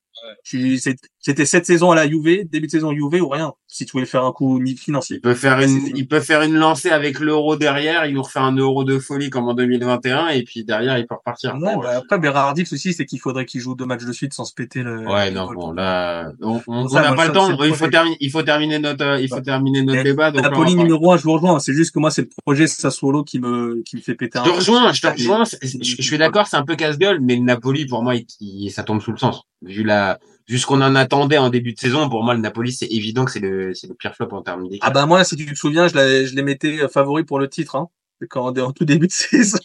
C'était 1.19 1.47
cette 1.47 1.67
saison 1.67 1.91
à 1.91 1.95
la 1.95 2.07
Juve, 2.09 2.49
début 2.51 2.67
de 2.67 2.71
saison 2.71 2.93
Juve 2.93 3.23
ou 3.23 3.29
rien. 3.29 3.53
Si 3.67 3.87
tu 3.87 3.93
voulais 3.93 4.07
faire 4.07 4.25
un 4.25 4.31
coup 4.33 4.61
ni 4.61 4.77
financier. 4.77 5.17
Il 5.17 5.21
peut 5.21 5.35
faire 5.35 5.59
une, 5.61 5.81
il 5.97 6.07
peut 6.07 6.21
faire 6.21 6.43
une 6.43 6.55
lancée 6.55 6.91
avec 6.91 7.19
l'euro 7.19 7.57
derrière, 7.57 8.07
il 8.07 8.15
nous 8.15 8.23
refait 8.23 8.39
un 8.39 8.55
euro 8.55 8.85
de 8.85 8.99
folie 9.01 9.31
comme 9.31 9.49
en 9.49 9.55
2021 9.55 10.29
et 10.29 10.43
puis 10.45 10.65
derrière 10.65 10.97
il 10.99 11.07
peut 11.07 11.17
repartir. 11.17 11.55
Ouais, 11.55 11.75
Bon, 11.75 11.81
bah, 11.81 11.97
après, 11.97 12.19
Berardi, 12.19 12.61
le 12.63 12.67
souci, 12.67 12.93
c'est 12.93 13.05
qu'il 13.07 13.19
faudrait 13.19 13.47
qu'il 13.47 13.61
joue 13.61 13.75
deux 13.75 13.85
matchs 13.87 14.05
de 14.05 14.13
suite 14.13 14.33
sans 14.33 14.45
se 14.45 14.55
péter 14.55 14.83
le. 14.83 15.01
Ouais, 15.09 15.31
non, 15.33 15.53
bon, 15.53 15.73
là, 15.73 16.31
on 16.41 16.85
n'a 16.93 17.15
pas 17.15 17.27
le 17.27 17.33
temps. 17.33 17.49
le 17.49 17.67
Il 17.67 17.75
faut 17.75 17.89
terminer, 17.89 18.17
il 18.21 18.31
faut 18.31 18.43
terminer 18.43 18.79
notre, 18.79 19.19
il 19.21 19.29
faut 19.29 19.37
Ouais. 19.37 19.43
terminer 19.43 19.83
notre 19.83 20.03
débat. 20.05 20.31
Donc, 20.31 20.43
va 20.45 20.51
pas- 20.51 20.65
numéro 20.65 21.13
un, 21.13 21.17
je 21.17 21.23
vous 21.25 21.33
rejoins. 21.33 21.59
C'est 21.59 21.73
juste 21.75 21.93
que 21.95 21.99
moi, 21.99 22.11
c'est 22.11 22.23
le 22.23 22.29
projet 22.45 22.67
Sassuolo 22.67 23.25
qui 23.25 23.39
me, 23.41 23.83
qui 23.85 23.97
me 23.97 24.01
fait 24.03 24.15
péter 24.15 24.39
un. 24.39 24.45
Je 24.45 24.51
te 24.51 24.55
rejoins, 24.57 24.93
je 24.93 25.01
te 25.01 25.07
rejoins. 25.09 25.43
Je 25.45 25.79
je 25.99 26.03
suis 26.03 26.19
d'accord, 26.19 26.47
c'est 26.47 26.57
un 26.57 26.65
peu 26.65 26.77
casse-gueule, 26.77 27.21
mais 27.21 27.35
le 27.37 27.43
Napoli, 27.43 27.87
pour 27.87 28.03
moi, 28.03 28.15
il, 28.15 28.27
il- 28.41 28.71
ça 28.71 28.83
tombe 28.85 29.01
sous 29.01 29.11
le 29.13 29.19
sens. 29.19 29.43
Vu 29.65 29.83
la, 29.83 30.19
vu 30.49 30.59
ce 30.59 30.67
qu'on 30.67 30.81
en 30.83 30.95
attendait 30.95 31.39
en 31.39 31.49
début 31.51 31.73
de 31.73 31.79
saison, 31.79 32.09
pour 32.09 32.23
moi, 32.23 32.35
le 32.35 32.41
Napoli, 32.41 32.73
c'est 32.73 32.87
évident 32.87 33.25
que 33.25 33.31
c'est 33.33 33.41
le, 33.41 33.75
c'est 33.75 33.87
le 33.87 33.95
pire 33.95 34.15
flop 34.15 34.29
en 34.33 34.43
termes 34.43 34.65
d'équipe. 34.65 34.83
Ah 34.85 34.91
bah 34.91 35.07
moi, 35.07 35.25
si 35.25 35.37
tu 35.37 35.47
te 35.47 35.55
souviens, 35.55 35.89
je, 35.89 35.95
l'avais- 35.95 36.27
je 36.27 36.35
les 36.35 36.43
mettais 36.43 36.83
euh, 36.83 36.89
favoris 36.89 37.25
pour 37.27 37.39
le 37.39 37.49
titre, 37.49 37.77
hein. 37.77 37.89
Quand, 38.31 38.57
en 38.59 38.73
tout 38.73 38.85
début 38.85 39.07
de 39.07 39.13
saison. 39.13 39.59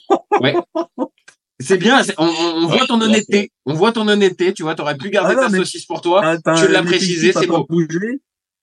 C'est 1.61 1.77
bien, 1.77 2.01
c'est- 2.03 2.15
on, 2.17 2.67
voit 2.67 2.85
ton 2.87 2.99
honnêteté. 3.01 3.51
On 3.65 3.73
voit 3.73 3.91
ton 3.91 4.07
honnêteté, 4.07 4.53
tu 4.53 4.63
vois, 4.63 4.75
t'aurais 4.75 4.97
pu 4.97 5.09
garder 5.09 5.35
Ah 5.37 5.41
non, 5.43 5.49
ta 5.49 5.57
saucisse 5.57 5.85
pour 5.85 6.01
toi. 6.01 6.21
Ah, 6.23 6.55
tu 6.55 6.67
l'as 6.71 6.83
précisé, 6.83 7.33
c'est 7.33 7.47
beau. 7.47 7.67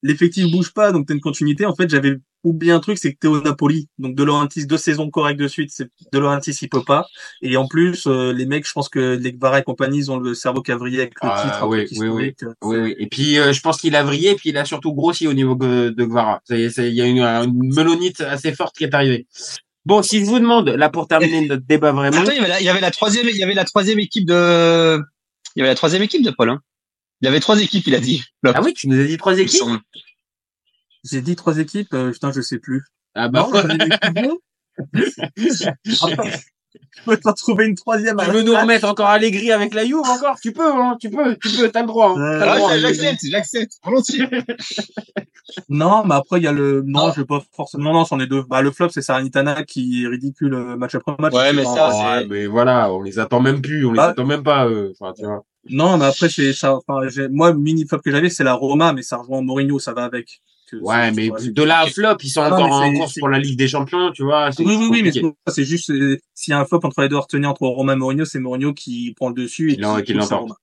L'effectif 0.02 0.50
bouge 0.50 0.72
pas, 0.72 0.92
donc 0.92 1.06
t'as 1.06 1.14
une 1.14 1.20
continuité. 1.20 1.66
En 1.66 1.74
fait, 1.74 1.88
j'avais 1.90 2.16
oublié 2.46 2.72
un 2.72 2.80
truc, 2.80 2.98
c'est 2.98 3.12
que 3.12 3.18
t'es 3.18 3.28
au 3.28 3.40
Napoli. 3.42 3.88
Donc 3.98 4.14
De 4.14 4.22
Laurentiis, 4.24 4.66
deux 4.66 4.76
saisons 4.78 5.10
correctes 5.10 5.40
de 5.40 5.48
suite, 5.48 5.70
c'est 5.72 5.88
De 6.12 6.18
Laurentiis, 6.18 6.56
il 6.62 6.68
peut 6.68 6.84
pas. 6.84 7.06
Et 7.42 7.56
en 7.56 7.66
plus, 7.66 8.06
euh, 8.06 8.32
les 8.32 8.46
mecs, 8.46 8.66
je 8.66 8.72
pense 8.72 8.88
que 8.88 9.16
les 9.16 9.32
Guevara 9.32 9.58
et 9.58 9.62
compagnie, 9.62 9.98
ils 9.98 10.10
ont 10.10 10.18
le 10.18 10.34
cerveau 10.34 10.62
cavrier 10.62 11.00
avec 11.00 11.14
le 11.22 11.28
Ah, 11.30 11.42
titre. 11.44 11.66
oui, 11.68 11.86
oui, 11.98 12.08
oui. 12.08 12.28
historique. 12.30 12.56
Oui, 12.62 12.76
oui. 12.78 12.94
Et 12.98 13.06
puis, 13.06 13.38
euh, 13.38 13.52
je 13.52 13.60
pense 13.60 13.78
qu'il 13.80 13.94
a 13.96 14.02
vrillé, 14.02 14.30
et 14.30 14.34
puis 14.36 14.50
il 14.50 14.56
a 14.58 14.64
surtout 14.64 14.94
grossi 14.94 15.26
au 15.26 15.32
niveau 15.34 15.54
de, 15.54 15.90
de 15.90 16.04
Guevara. 16.04 16.40
Il 16.50 16.60
y 16.94 17.00
a 17.02 17.06
une, 17.06 17.20
une 17.20 17.74
melonite 17.74 18.20
assez 18.20 18.52
forte 18.54 18.76
qui 18.76 18.84
est 18.84 18.94
arrivée. 18.94 19.26
Bon, 19.84 20.02
si 20.02 20.18
je 20.20 20.24
vous 20.24 20.38
demande, 20.40 20.68
là, 20.68 20.88
pour 20.88 21.06
terminer 21.06 21.46
notre 21.46 21.64
débat 21.64 21.92
vraiment, 21.92 22.18
Attends, 22.22 22.32
il 22.32 22.36
y 22.36 22.40
avait 22.40 22.48
la, 22.48 22.60
il 22.60 22.64
y 22.64 22.68
avait 22.68 22.80
la 22.80 22.90
troisième, 22.90 23.28
il 23.28 23.36
y 23.36 23.42
avait 23.44 23.54
la 23.54 23.64
troisième 23.64 24.00
équipe 24.00 24.26
de, 24.26 24.98
il 25.54 25.60
y 25.60 25.62
avait 25.62 25.70
la 25.70 25.76
troisième 25.76 26.02
équipe 26.02 26.22
de 26.24 26.30
Paul. 26.30 26.50
Hein. 26.50 26.60
Il 27.22 27.24
y 27.26 27.28
avait 27.28 27.40
trois 27.40 27.60
équipes, 27.62 27.86
il 27.86 27.94
a 27.94 28.00
dit. 28.00 28.22
ah 28.44 28.60
oui, 28.62 28.74
tu 28.74 28.88
nous 28.88 29.00
as 29.00 29.04
dit 29.04 29.16
trois 29.16 29.34
Il 29.34 29.40
équipes? 29.40 29.58
semble. 29.60 29.78
J'ai 31.10 31.20
dit 31.22 31.36
trois 31.36 31.58
équipes, 31.58 31.94
euh, 31.94 32.10
putain, 32.12 32.32
je 32.32 32.40
sais 32.40 32.58
plus. 32.58 32.84
Ah 33.14 33.28
bah, 33.28 33.48
Non, 33.50 34.38
Je 35.36 37.02
peux 37.04 37.16
t'en 37.16 37.32
trouver 37.32 37.66
une 37.66 37.74
troisième. 37.74 38.18
à 38.20 38.24
tu 38.26 38.30
veux 38.32 38.42
nous 38.42 38.54
remettre 38.54 38.86
encore 38.86 39.06
Allegri 39.06 39.50
avec 39.52 39.72
la 39.74 39.84
Juve 39.86 39.96
encore? 40.04 40.38
Tu 40.42 40.52
peux, 40.52 40.70
hein, 40.70 40.96
tu 41.00 41.08
peux, 41.10 41.36
tu 41.36 41.48
peux, 41.56 41.68
t'as 41.70 41.80
le 41.82 41.86
droit, 41.86 42.14
hein, 42.16 42.20
Euh, 42.20 42.38
t'as 42.40 42.52
le 42.54 42.58
droit. 42.58 42.70
Ah, 42.72 42.78
j'accepte, 42.78 43.20
j'accepte, 43.30 43.72
volontiers. 43.84 44.28
Non, 45.68 46.04
mais 46.04 46.14
après, 46.16 46.38
il 46.40 46.42
y 46.42 46.48
a 46.48 46.52
le, 46.52 46.82
non, 46.84 47.12
je 47.12 47.20
vais 47.20 47.24
pas 47.26 47.40
forcément, 47.54 47.84
non, 47.92 48.00
non, 48.00 48.04
c'en 48.04 48.18
est 48.18 48.26
deux. 48.26 48.42
Bah, 48.42 48.62
le 48.62 48.72
flop, 48.72 48.88
c'est 48.90 49.00
Saranitana 49.00 49.62
qui 49.64 50.02
est 50.04 50.08
ridicule 50.08 50.52
euh, 50.54 50.76
match 50.76 50.94
après 50.96 51.14
match. 51.20 51.32
Ouais, 51.34 51.52
mais 51.52 51.64
ça, 51.64 51.88
Ouais, 51.88 51.94
c'est- 52.22 52.26
mais 52.26 52.46
voilà, 52.46 52.92
on 52.92 53.00
les 53.00 53.18
attend 53.20 53.40
même 53.40 53.62
plus, 53.62 53.86
on 53.86 53.92
les 53.92 53.96
Bah- 53.96 54.08
attend 54.08 54.26
même 54.26 54.42
pas, 54.42 54.68
eux. 54.68 54.92
Enfin, 55.00 55.14
tu 55.16 55.24
vois. 55.24 55.44
Non, 55.70 55.98
mais 55.98 56.04
après, 56.06 56.28
c'est 56.28 56.52
ça, 56.52 56.74
enfin, 56.76 57.06
moi, 57.30 57.52
le 57.52 57.58
mini 57.58 57.86
flop 57.86 58.00
que 58.00 58.10
j'avais, 58.10 58.28
c'est 58.28 58.44
la 58.44 58.54
Roma, 58.54 58.92
mais 58.92 59.02
ça 59.02 59.16
rejoint 59.18 59.40
Mourinho, 59.40 59.78
ça 59.78 59.92
va 59.94 60.04
avec. 60.04 60.40
Que 60.70 60.76
Ouais, 60.76 61.12
mais 61.12 61.30
de 61.30 61.62
là 61.62 61.80
à 61.80 61.86
flop, 61.86 62.16
ils 62.22 62.28
sont 62.28 62.42
Non, 62.42 62.54
encore 62.54 62.72
en 62.72 62.92
course 62.92 63.14
pour 63.18 63.28
la 63.28 63.38
Ligue 63.38 63.56
des 63.56 63.68
Champions, 63.68 64.10
tu 64.12 64.24
vois. 64.24 64.50
Oui, 64.58 64.76
oui, 64.76 64.88
oui, 64.90 65.02
mais 65.02 65.12
c'est 65.48 65.64
juste, 65.64 65.92
s'il 66.34 66.50
y 66.50 66.54
a 66.54 66.58
un 66.58 66.64
flop 66.64 66.80
entre 66.82 67.02
les 67.02 67.08
deux 67.08 67.18
retenir 67.18 67.50
entre 67.50 67.66
Roma 67.66 67.92
et 67.92 67.96
Mourinho, 67.96 68.24
c'est 68.24 68.40
Mourinho 68.40 68.72
qui 68.74 69.12
prend 69.14 69.28
le 69.28 69.34
dessus 69.34 69.72
et 69.72 69.76
Qui 69.76 70.02
qui 70.04 70.12
l'emporte. 70.14 70.50
Entend. 70.50 70.56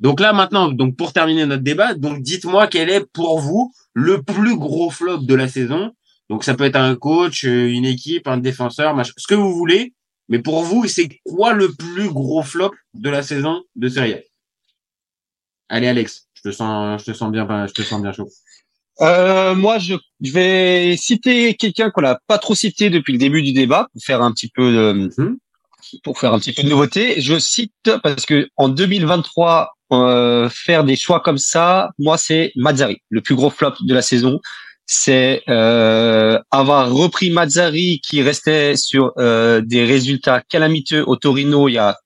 Donc 0.00 0.20
là 0.20 0.32
maintenant, 0.32 0.70
donc 0.70 0.96
pour 0.96 1.12
terminer 1.12 1.46
notre 1.46 1.62
débat, 1.62 1.94
donc 1.94 2.20
dites-moi 2.20 2.66
quel 2.66 2.90
est 2.90 3.06
pour 3.12 3.40
vous 3.40 3.72
le 3.94 4.22
plus 4.22 4.56
gros 4.56 4.90
flop 4.90 5.18
de 5.18 5.34
la 5.34 5.48
saison. 5.48 5.92
Donc 6.28 6.44
ça 6.44 6.54
peut 6.54 6.64
être 6.64 6.76
un 6.76 6.94
coach, 6.94 7.44
euh, 7.44 7.68
une 7.68 7.84
équipe, 7.84 8.28
un 8.28 8.38
défenseur, 8.38 8.94
machin, 8.94 9.12
ce 9.16 9.26
que 9.26 9.34
vous 9.34 9.52
voulez. 9.52 9.94
Mais 10.28 10.38
pour 10.38 10.62
vous, 10.62 10.86
c'est 10.86 11.08
quoi 11.24 11.52
le 11.52 11.72
plus 11.72 12.08
gros 12.08 12.42
flop 12.42 12.72
de 12.94 13.10
la 13.10 13.22
saison 13.22 13.64
de 13.74 13.88
Serie 13.88 14.14
A? 14.14 14.18
Allez 15.68 15.88
Alex, 15.88 16.28
je 16.34 16.42
te 16.42 16.52
sens, 16.52 17.00
je 17.00 17.10
te 17.10 17.16
sens 17.16 17.32
bien, 17.32 17.66
je 17.66 17.72
te 17.72 17.82
sens 17.82 18.00
bien 18.00 18.12
chaud. 18.12 18.28
Euh, 19.00 19.54
moi, 19.54 19.78
je, 19.78 19.94
je 20.20 20.32
vais 20.32 20.96
citer 20.96 21.54
quelqu'un 21.54 21.90
qu'on 21.90 22.02
n'a 22.02 22.18
pas 22.26 22.38
trop 22.38 22.54
cité 22.54 22.90
depuis 22.90 23.12
le 23.12 23.18
début 23.18 23.42
du 23.42 23.52
débat 23.52 23.88
pour 23.92 24.02
faire 24.02 24.22
un 24.22 24.32
petit 24.32 24.48
peu 24.48 24.72
de, 24.72 24.92
Mhm. 25.16 25.38
pour 26.02 26.18
faire 26.18 26.34
un 26.34 26.38
petit 26.38 26.52
peu 26.52 26.62
de 26.62 26.68
nouveauté. 26.68 27.20
Je 27.20 27.38
cite 27.38 27.72
parce 28.02 28.26
que 28.26 28.48
en 28.56 28.68
2023, 28.68 29.72
euh, 29.92 30.48
faire 30.50 30.84
des 30.84 30.96
choix 30.96 31.20
comme 31.20 31.38
ça, 31.38 31.90
moi, 31.98 32.16
c'est 32.18 32.52
Mazzari, 32.56 32.98
le 33.08 33.20
plus 33.22 33.34
gros 33.34 33.50
flop 33.50 33.72
de 33.80 33.94
la 33.94 34.02
saison. 34.02 34.40
C'est 34.86 35.42
euh, 35.48 36.38
avoir 36.50 36.92
repris 36.92 37.30
Mazzari 37.30 38.00
qui 38.00 38.22
restait 38.22 38.76
sur 38.76 39.12
euh, 39.18 39.60
des 39.64 39.84
résultats 39.84 40.42
calamiteux 40.48 41.04
au 41.06 41.16
Torino 41.16 41.68
il 41.68 41.74
y 41.74 41.78
a 41.78 41.96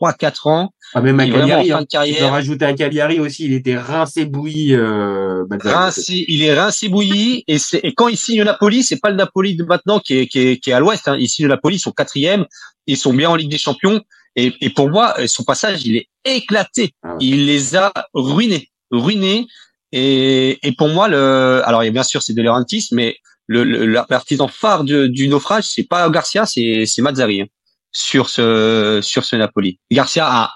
3-4 0.00 0.48
ans. 0.48 0.70
Ah, 0.94 1.00
même 1.00 1.18
à 1.20 1.26
Cagliari, 1.26 1.72
en 1.72 1.76
fin 1.78 1.82
de 1.82 1.86
Tu 1.86 1.96
peux 1.96 1.98
carrière. 1.98 2.30
rajouter 2.30 2.64
à 2.64 2.72
Cagliari 2.74 3.18
aussi, 3.20 3.44
il 3.46 3.52
était 3.54 3.76
rincé 3.76 4.24
bouilli. 4.26 4.74
Euh. 4.74 5.44
Rincé, 5.62 6.24
il 6.28 6.42
est 6.42 6.54
rincé 6.54 6.88
bouilli 6.88 7.44
et 7.48 7.58
c'est 7.58 7.80
et 7.82 7.94
quand 7.94 8.08
il 8.08 8.16
signe 8.16 8.42
Napoli, 8.44 8.82
c'est 8.82 9.00
pas 9.00 9.10
le 9.10 9.16
Napoli 9.16 9.56
de 9.56 9.64
maintenant 9.64 9.98
qui 10.00 10.18
est 10.18 10.26
qui 10.26 10.38
est, 10.40 10.56
qui 10.58 10.70
est 10.70 10.72
à 10.74 10.80
l'Ouest. 10.80 11.08
Hein. 11.08 11.16
Il 11.18 11.28
signe 11.28 11.48
Napoli, 11.48 11.76
ils 11.76 11.80
sont 11.80 11.92
quatrième, 11.92 12.46
ils 12.86 12.96
sont 12.96 13.12
bien 13.12 13.30
en 13.30 13.34
Ligue 13.36 13.50
des 13.50 13.58
Champions 13.58 14.00
et, 14.36 14.52
et 14.60 14.70
pour 14.70 14.90
moi, 14.90 15.14
son 15.26 15.44
passage, 15.44 15.84
il 15.84 15.96
est 15.96 16.08
éclaté. 16.24 16.92
Ah 17.02 17.10
ouais. 17.12 17.16
Il 17.20 17.46
les 17.46 17.76
a 17.76 17.92
ruinés, 18.14 18.68
ruinés 18.90 19.46
et 19.92 20.58
et 20.66 20.72
pour 20.72 20.88
moi 20.88 21.08
le 21.08 21.62
alors 21.64 21.82
bien 21.82 22.02
sûr 22.02 22.22
c'est 22.22 22.34
De 22.34 22.42
Laurentiis, 22.42 22.88
mais 22.92 23.16
le 23.46 23.62
le- 23.64 23.86
l'artisan 23.86 24.48
phare 24.48 24.84
de- 24.84 25.06
du 25.06 25.28
naufrage, 25.28 25.64
c'est 25.64 25.82
pas 25.88 26.08
Garcia, 26.10 26.46
c'est 26.46 26.84
c'est 26.86 27.02
Mazzari 27.02 27.42
hein, 27.42 27.46
sur 27.94 28.28
ce 28.28 29.00
sur 29.02 29.24
ce 29.24 29.36
Napoli. 29.36 29.78
Garcia 29.90 30.26
a 30.26 30.52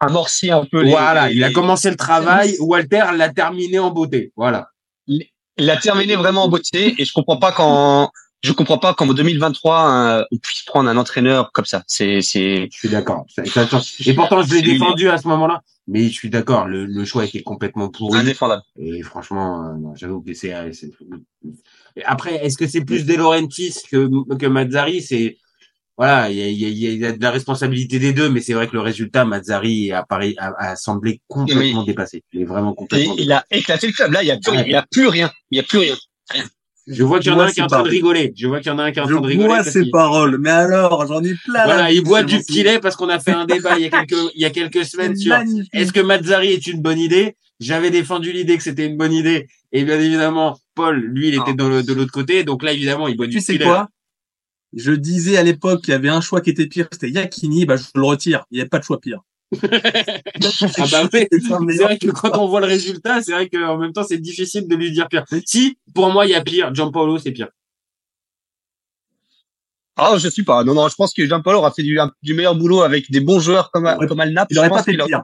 amorcé 0.00 0.50
un 0.50 0.64
peu 0.64 0.88
Voilà, 0.88 1.28
les- 1.28 1.36
il 1.36 1.44
a 1.44 1.50
commencé 1.52 1.90
le 1.90 1.96
travail, 1.96 2.56
Walter 2.58 3.04
l'a 3.16 3.28
terminé 3.30 3.78
en 3.78 3.90
beauté. 3.90 4.32
Voilà. 4.36 4.70
il 5.06 5.70
a 5.70 5.76
terminé 5.76 6.14
vraiment 6.16 6.44
en 6.44 6.48
beauté 6.48 6.94
et 6.98 7.04
je 7.04 7.12
comprends 7.12 7.36
pas 7.38 7.52
quand 7.52 8.10
je 8.40 8.52
comprends 8.52 8.78
pas 8.78 8.94
qu'en 8.94 9.06
2023 9.12 9.90
euh, 9.90 10.24
on 10.30 10.36
puisse 10.38 10.62
prendre 10.62 10.88
un 10.88 10.96
entraîneur 10.96 11.50
comme 11.52 11.64
ça. 11.64 11.82
C'est 11.88 12.20
c'est 12.22 12.68
Je 12.72 12.78
suis 12.78 12.88
d'accord. 12.88 13.26
Et 14.06 14.14
pourtant, 14.14 14.42
je 14.42 14.54
l'ai 14.54 14.62
défendu 14.62 15.08
à 15.10 15.18
ce 15.18 15.26
moment-là. 15.28 15.60
Mais 15.90 16.04
je 16.04 16.12
suis 16.12 16.30
d'accord, 16.30 16.66
le, 16.68 16.84
le 16.86 17.04
choix 17.04 17.24
était 17.24 17.42
complètement 17.42 17.88
pourri. 17.88 18.20
indéfendable. 18.20 18.62
Et 18.78 19.02
franchement, 19.02 19.64
euh, 19.64 19.72
j'avoue 19.96 20.20
que 20.20 20.34
c'est. 20.34 20.54
euh, 20.54 20.70
Après, 22.04 22.34
est-ce 22.44 22.56
que 22.56 22.66
c'est 22.68 22.84
plus 22.84 23.04
De 23.06 23.14
Laurentiis 23.14 23.74
que, 23.90 24.08
que 24.36 24.46
Mazzari? 24.46 25.02
C'est 25.02 25.38
voilà, 25.98 26.30
il 26.30 26.38
y 26.38 26.42
a, 26.42 26.46
il 26.48 26.58
y, 26.58 26.64
a, 26.86 26.90
il 26.90 26.98
y 27.00 27.04
a 27.04 27.12
de 27.12 27.20
la 27.22 27.30
responsabilité 27.30 27.98
des 27.98 28.12
deux, 28.14 28.30
mais 28.30 28.40
c'est 28.40 28.54
vrai 28.54 28.68
que 28.68 28.72
le 28.74 28.80
résultat, 28.80 29.24
Mazzari 29.24 29.90
a, 29.92 30.06
a, 30.08 30.70
a 30.70 30.76
semblé 30.76 31.20
complètement 31.28 31.82
dépassé. 31.82 32.22
Il 32.32 32.42
est 32.42 32.44
vraiment 32.44 32.72
Et 32.72 32.76
complètement. 32.76 33.16
il 33.18 33.32
a 33.32 33.44
éclaté 33.50 33.88
le 33.88 33.92
club. 33.92 34.12
Là, 34.12 34.22
il 34.22 34.26
y 34.26 34.30
a 34.30 34.38
plus, 34.38 34.52
rien. 34.52 34.64
il 34.64 34.70
y 34.72 34.76
a 34.76 34.86
plus 34.90 35.08
rien. 35.08 35.30
Il 35.50 35.56
y 35.56 35.60
a 35.60 35.64
plus 35.64 35.78
rien. 35.78 35.96
Je 36.86 37.02
vois 37.04 37.18
qu'il 37.20 37.30
y 37.30 37.34
en 37.34 37.38
a 37.40 37.44
un 37.44 37.50
qui 37.50 37.60
est 37.60 37.62
en 37.62 37.66
train 37.66 37.82
de 37.82 37.88
rigoler. 37.90 38.32
Je 38.34 38.46
vois 38.46 38.60
qu'il 38.60 38.68
y 38.68 38.74
en 38.74 38.78
a 38.78 38.84
un 38.84 38.92
qui 38.92 38.98
est 38.98 39.02
en 39.02 39.06
Je 39.08 39.12
train 39.12 39.20
de 39.20 39.26
rigoler. 39.26 39.62
ces 39.64 39.82
qu'il- 39.82 39.90
paroles, 39.90 40.38
mais 40.40 40.48
alors, 40.50 41.06
j'en 41.06 41.22
ai 41.22 41.34
plein. 41.44 41.64
Voilà, 41.64 41.76
là, 41.82 41.92
il 41.92 42.02
boit 42.02 42.22
du 42.22 42.38
petit 42.38 42.62
lait 42.62 42.78
parce 42.78 42.96
qu'on 42.96 43.10
a 43.10 43.18
fait 43.18 43.32
un 43.32 43.44
débat 43.46 43.76
il 43.78 43.82
y 43.82 43.86
a 43.86 43.90
quelques, 43.90 44.30
il 44.34 44.40
y 44.40 44.44
a 44.46 44.50
quelques 44.50 44.84
semaines 44.86 45.14
sur 45.14 45.34
est-ce 45.74 45.92
que 45.92 46.00
Mazzari 46.00 46.48
est 46.52 46.66
une 46.66 46.80
bonne 46.80 46.98
idée? 46.98 47.36
J'avais 47.60 47.90
défendu 47.90 48.32
l'idée 48.32 48.56
que 48.56 48.62
c'était 48.62 48.86
une 48.86 48.96
bonne 48.96 49.12
idée. 49.12 49.48
Et 49.72 49.84
bien 49.84 50.00
évidemment, 50.00 50.58
Paul, 50.74 50.96
lui, 50.98 51.28
il 51.28 51.34
était 51.34 51.50
Ah. 51.58 51.82
de 51.82 51.92
l'autre 51.92 52.12
côté. 52.12 52.44
Donc 52.44 52.62
là, 52.62 52.72
évidemment, 52.72 53.06
il 53.08 53.16
boit 53.16 53.26
du 53.26 53.32
Tu 53.32 53.38
petit 53.38 53.44
sais 53.44 53.58
lait. 53.58 53.64
quoi? 53.66 53.88
Je 54.74 54.92
disais 54.92 55.36
à 55.36 55.42
l'époque 55.42 55.82
qu'il 55.82 55.92
y 55.92 55.94
avait 55.94 56.08
un 56.10 56.20
choix 56.20 56.40
qui 56.40 56.50
était 56.50 56.66
pire, 56.66 56.88
c'était 56.92 57.10
Yakini, 57.10 57.64
bah 57.64 57.76
je 57.76 57.84
le 57.94 58.02
retire. 58.04 58.44
Il 58.50 58.56
n'y 58.56 58.60
avait 58.60 58.68
pas 58.68 58.78
de 58.78 58.84
choix 58.84 59.00
pire. 59.00 59.20
Ah 59.62 60.84
bah 60.92 61.08
oui. 61.12 61.26
C'est 61.30 61.82
vrai 61.82 61.98
que 61.98 62.10
quand 62.10 62.36
on 62.38 62.48
voit 62.48 62.60
le 62.60 62.66
résultat, 62.66 63.22
c'est 63.22 63.32
vrai 63.32 63.48
qu'en 63.48 63.78
même 63.78 63.92
temps, 63.92 64.04
c'est 64.04 64.18
difficile 64.18 64.68
de 64.68 64.76
lui 64.76 64.92
dire 64.92 65.08
pire. 65.08 65.24
Si, 65.46 65.78
pour 65.94 66.10
moi, 66.12 66.26
il 66.26 66.30
y 66.30 66.34
a 66.34 66.42
pire. 66.42 66.74
Gianpaolo, 66.74 67.18
c'est 67.18 67.32
pire. 67.32 67.48
Ah, 69.96 70.16
je 70.18 70.28
suis 70.28 70.44
pas. 70.44 70.62
Non, 70.64 70.74
non, 70.74 70.88
je 70.88 70.94
pense 70.94 71.12
que 71.12 71.26
Jean-Paul 71.26 71.56
aura 71.56 71.72
fait 71.72 71.82
du, 71.82 71.98
meilleur 72.34 72.54
boulot 72.54 72.82
avec 72.82 73.10
des 73.10 73.20
bons 73.20 73.40
joueurs 73.40 73.70
comme, 73.72 73.84
Ouais. 73.84 74.06
comme 74.06 74.20
Alnap. 74.20 74.46
Il 74.50 74.54
Je 74.54 74.58
aurait 74.60 74.68
pense 74.68 74.78
pas 74.84 74.92
fait 74.92 75.00
a- 75.00 75.06
pire. 75.06 75.22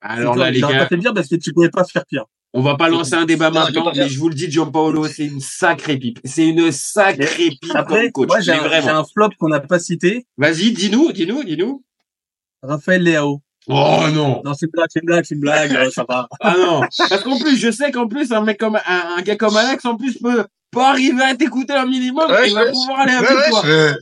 Alors 0.00 0.34
là, 0.34 0.50
les 0.50 0.58
il 0.58 0.64
aurait 0.64 0.74
gars, 0.74 0.80
pas 0.80 0.88
fait 0.88 0.96
pire 0.98 1.14
parce 1.14 1.28
que 1.28 1.36
tu 1.36 1.52
pouvais 1.52 1.70
pas 1.70 1.84
faire 1.84 2.04
pire. 2.06 2.24
On 2.56 2.62
va 2.62 2.76
pas 2.76 2.88
lancer 2.88 3.14
un 3.14 3.24
débat 3.24 3.50
Non, 3.50 3.60
maintenant, 3.60 3.84
pas 3.84 3.92
mais 3.94 4.08
je 4.08 4.18
vous 4.18 4.28
le 4.28 4.34
dis, 4.34 4.50
Gianpaolo, 4.50 5.06
c'est 5.08 5.26
une 5.26 5.40
sacrée 5.40 5.96
pipe. 5.98 6.18
C'est 6.24 6.46
une 6.48 6.72
sacrée 6.72 7.50
pipe 7.60 7.72
Après, 7.74 8.10
comme 8.10 8.26
coach. 8.26 8.28
moi 8.28 8.40
j'ai 8.40 8.52
un, 8.52 8.62
j'ai 8.62 8.68
vraiment. 8.68 9.00
un 9.00 9.04
flop 9.04 9.30
qu'on 9.38 9.48
n'a 9.48 9.60
pas 9.60 9.78
cité, 9.78 10.26
Vas-y, 10.36 10.72
dis-nous, 10.72 11.12
dis-nous, 11.12 11.44
dis-nous. 11.44 11.82
Raphaël 12.62 13.02
Leao. 13.02 13.40
Oh 13.68 14.00
non 14.14 14.42
Non, 14.44 14.54
c'est 14.54 14.66
une 14.66 14.72
blague, 14.72 14.88
c'est 14.92 15.00
une 15.00 15.06
blague, 15.06 15.24
c'est 15.24 15.34
une 15.34 15.40
blague, 15.40 15.72
euh, 15.74 15.90
ça 15.90 16.04
va. 16.08 16.28
Ah 16.40 16.54
non 16.58 16.80
Parce 17.08 17.22
qu'en 17.22 17.38
plus, 17.38 17.56
je 17.56 17.70
sais 17.70 17.90
qu'en 17.90 18.06
plus, 18.08 18.32
un 18.32 18.40
mec 18.42 18.58
comme 18.58 18.76
un, 18.76 19.16
un 19.18 19.22
gars 19.22 19.36
comme 19.36 19.56
Alex, 19.56 19.84
en 19.84 19.96
plus, 19.96 20.18
peut, 20.18 20.44
peut 20.70 20.80
arriver 20.80 21.22
à 21.22 21.34
t'écouter 21.34 21.72
un 21.74 21.86
minimum 21.86 22.30
Ouais, 22.30 22.48
et 22.50 22.54
va 22.54 22.66
pouvoir 22.66 23.00
aller 23.00 23.12
avec 23.12 23.28
ouais, 23.30 23.50
toi. 23.50 23.62
je 23.64 23.94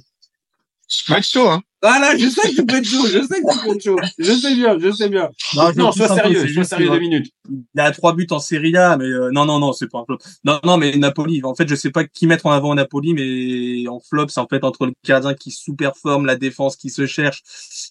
peux 1.07 1.19
être 1.19 1.25
chaud, 1.25 1.49
hein. 1.49 1.63
Ah 1.87 1.99
là, 2.01 2.17
je 2.17 2.27
sais 2.29 2.49
que 2.51 2.55
tu 2.57 2.67
peux 2.67 2.77
être 2.77 2.87
chaud, 2.87 3.07
je 3.07 3.21
sais 3.21 3.43
que 3.43 3.53
tu 3.53 3.67
peux 3.67 3.75
être 3.75 3.83
chaud. 3.83 3.97
Je 4.19 4.33
sais 4.33 4.55
bien, 4.55 4.79
je 4.79 4.91
sais 4.91 5.09
bien. 5.09 5.29
Non, 5.55 5.71
Non, 5.77 5.93
sois 5.93 6.09
sérieux, 6.09 6.49
sois 6.49 6.65
sérieux 6.65 6.89
deux 6.89 6.99
minutes. 6.99 7.31
Il 7.51 7.81
a 7.81 7.91
trois 7.91 8.15
buts 8.15 8.27
en 8.31 8.39
Serie 8.39 8.77
A, 8.77 8.97
mais 8.97 9.05
euh, 9.05 9.31
non, 9.31 9.45
non, 9.45 9.59
non, 9.59 9.73
c'est 9.73 9.89
pas 9.89 9.99
un 9.99 10.05
flop. 10.05 10.19
Non, 10.45 10.61
non, 10.65 10.79
mais 10.79 10.97
Napoli, 10.97 11.43
en 11.45 11.55
fait, 11.55 11.69
je 11.69 11.75
sais 11.75 11.91
pas 11.91 12.05
qui 12.05 12.27
mettre 12.27 12.47
en 12.47 12.53
avant 12.53 12.73
à 12.73 12.75
Napoli, 12.75 13.13
mais 13.13 13.87
en 13.89 14.01
flop, 14.01 14.29
c'est 14.29 14.41
en 14.41 14.47
fait 14.47 14.65
entre 14.65 14.87
le 14.87 14.93
gardien 15.07 15.35
qui 15.35 15.51
sous-performe, 15.51 16.25
la 16.25 16.37
défense 16.37 16.77
qui 16.77 16.89
se 16.89 17.07
cherche, 17.07 17.43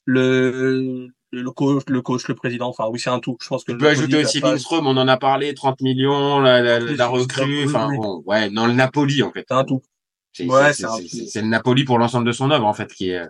le 0.06 1.10
le 1.34 1.52
coach, 1.52 1.84
le 1.88 2.02
coach, 2.02 2.28
le 2.28 2.36
président. 2.36 2.70
Enfin, 2.70 2.86
oui, 2.90 3.00
c'est 3.00 3.10
un 3.10 3.20
tout. 3.20 3.38
Je 3.42 3.48
pense 3.48 3.64
que 3.64 3.72
Tu 3.72 3.78
peux 3.78 3.88
ajouter 3.88 4.18
aussi 4.18 4.40
Lindström, 4.40 4.86
on 4.88 4.98
en 4.98 5.08
a 5.08 5.18
parlé, 5.18 5.54
30 5.54 5.82
millions, 5.82 6.40
la, 6.40 6.80
recrue, 7.08 7.66
enfin 7.66 7.90
oui. 7.90 7.98
bon, 7.98 8.24
ouais, 8.26 8.50
non, 8.50 8.68
le 8.68 8.74
Napoli 8.74 9.24
en 9.24 9.32
fait. 9.32 9.46
C'est 9.48 9.56
un 9.56 9.64
tout. 9.64 9.82
C'est 10.34 10.46
Ouais, 10.48 10.72
le 11.42 11.48
Napoli 11.48 11.84
pour 11.86 11.98
l'ensemble 12.00 12.26
de 12.28 12.32
son 12.32 12.52
œuvre 12.52 12.66
en 12.66 12.74
fait 12.74 12.92
qui 12.94 13.10
est 13.10 13.22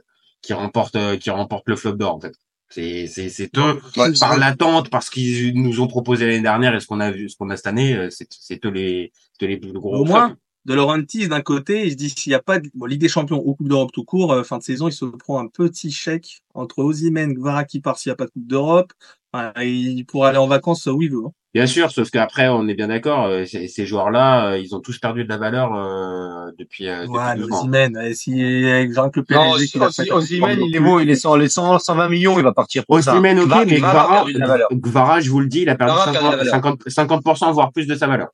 qui 0.42 0.54
remporte 0.54 0.96
euh, 0.96 1.18
qui 1.18 1.30
remporte 1.30 1.68
le 1.68 1.76
flop 1.76 1.94
d'or 1.94 2.16
en 2.16 2.20
fait. 2.20 2.34
C'est 2.70 3.08
c'est 3.08 3.30
c'est 3.30 3.56
eux 3.58 3.80
Ouais, 3.98 4.12
par 4.20 4.38
l'attente 4.38 4.90
parce 4.90 5.10
qu'ils 5.10 5.54
nous 5.62 5.80
ont 5.82 5.88
proposé 5.88 6.26
l'année 6.26 6.42
dernière 6.42 6.74
et 6.74 6.80
ce 6.80 6.88
qu'on 6.88 7.00
a 7.00 7.12
vu 7.12 7.30
ce 7.30 7.38
qu'on 7.38 7.50
a 7.50 7.56
cette 7.58 7.68
année 7.68 7.96
euh, 7.96 8.10
c'est 8.10 8.28
c'est 8.32 8.66
eux 8.66 8.70
les 8.70 9.12
les 9.42 9.58
plus 9.58 9.74
gros 9.74 9.98
Au 9.98 10.06
moins, 10.06 10.30
flops. 10.30 10.40
de 10.66 10.74
Laurentiis, 10.74 11.28
d'un 11.28 11.42
côté, 11.42 11.86
il 11.86 11.92
se 11.92 11.96
dit 11.98 12.10
s'il 12.10 12.32
n'y 12.32 12.36
a 12.36 12.42
pas 12.42 12.60
de 12.60 12.70
bon, 12.74 12.86
Ligue 12.86 13.02
des 13.02 13.10
Champions 13.10 13.42
ou 13.46 13.54
Coupe 13.56 13.68
d'Europe 13.68 13.92
tout 13.92 14.06
court, 14.06 14.32
euh, 14.32 14.44
fin 14.44 14.58
de 14.58 14.64
saison, 14.64 14.88
il 14.88 14.94
se 14.94 15.06
prend 15.06 15.40
un 15.40 15.48
petit 15.48 15.92
chèque 15.92 16.42
entre 16.54 16.80
Osimhen, 16.80 17.34
Gvara 17.34 17.66
qui 17.66 17.80
part 17.82 17.98
s'il 18.00 18.10
n'y 18.10 18.14
a 18.14 18.16
pas 18.16 18.26
de 18.26 18.32
Coupe 18.32 18.48
d'Europe. 18.48 18.94
Enfin, 19.34 19.52
il 19.62 20.06
pourra 20.06 20.30
aller 20.30 20.38
en 20.38 20.48
vacances 20.48 20.86
où 20.88 21.02
il 21.02 21.12
veut. 21.12 21.26
hein. 21.26 21.32
Bien 21.54 21.68
sûr, 21.68 21.92
sauf 21.92 22.10
qu'après 22.10 22.48
on 22.48 22.68
est 22.68 22.74
bien 22.74 22.88
d'accord, 22.88 23.28
euh, 23.28 23.46
ces, 23.46 23.68
ces 23.68 23.86
joueurs-là, 23.86 24.58
ils 24.58 24.74
ont 24.76 24.80
tous 24.80 24.98
perdu 24.98 25.24
de 25.24 25.30
la 25.30 25.38
valeur 25.38 25.76
euh, 25.76 26.52
depuis 26.58 26.90
euh, 26.90 27.02
depuis 27.04 27.14
Ouais, 27.14 27.36
12 27.36 27.42
mais 27.42 27.48
mois. 27.48 27.60
Osimhen, 27.60 27.98
euh, 27.98 28.14
si 28.14 28.32
que 28.32 29.20
le 29.20 29.36
Non, 29.36 29.56
PSG 29.56 30.12
Osimhen, 30.12 30.60
il 30.64 30.76
est 30.76 30.80
beau, 30.80 31.00
il 31.00 31.12
est 31.12 31.16
sans 31.16 31.36
les 31.36 31.50
100, 31.50 31.78
120 31.78 32.10
millions, 32.10 32.40
il 32.40 32.44
va 32.44 32.54
partir 32.54 32.84
pour 32.88 33.00
ça. 33.02 33.14
Osimhen, 33.14 33.40
ok, 33.40 33.50
mais 33.68 33.78
Gvara 33.78 33.92
Gvara, 33.94 34.16
perdu 34.16 34.34
de 34.34 34.40
la 34.40 34.48
valeur. 34.48 34.68
Gvara, 34.72 35.20
je 35.22 35.30
vous 35.30 35.42
le 35.42 35.48
dis, 35.48 35.62
il 35.62 35.70
a 35.70 35.76
perdu 35.76 35.94
Gvara 35.94 36.10
a 36.10 36.14
perdu 36.14 36.38
de 36.40 36.44
la 36.44 36.52
50, 36.52 36.90
50, 36.90 37.24
50%, 37.24 37.54
voire 37.54 37.72
plus 37.72 37.86
de 37.86 37.94
sa 37.94 38.08
valeur. 38.08 38.30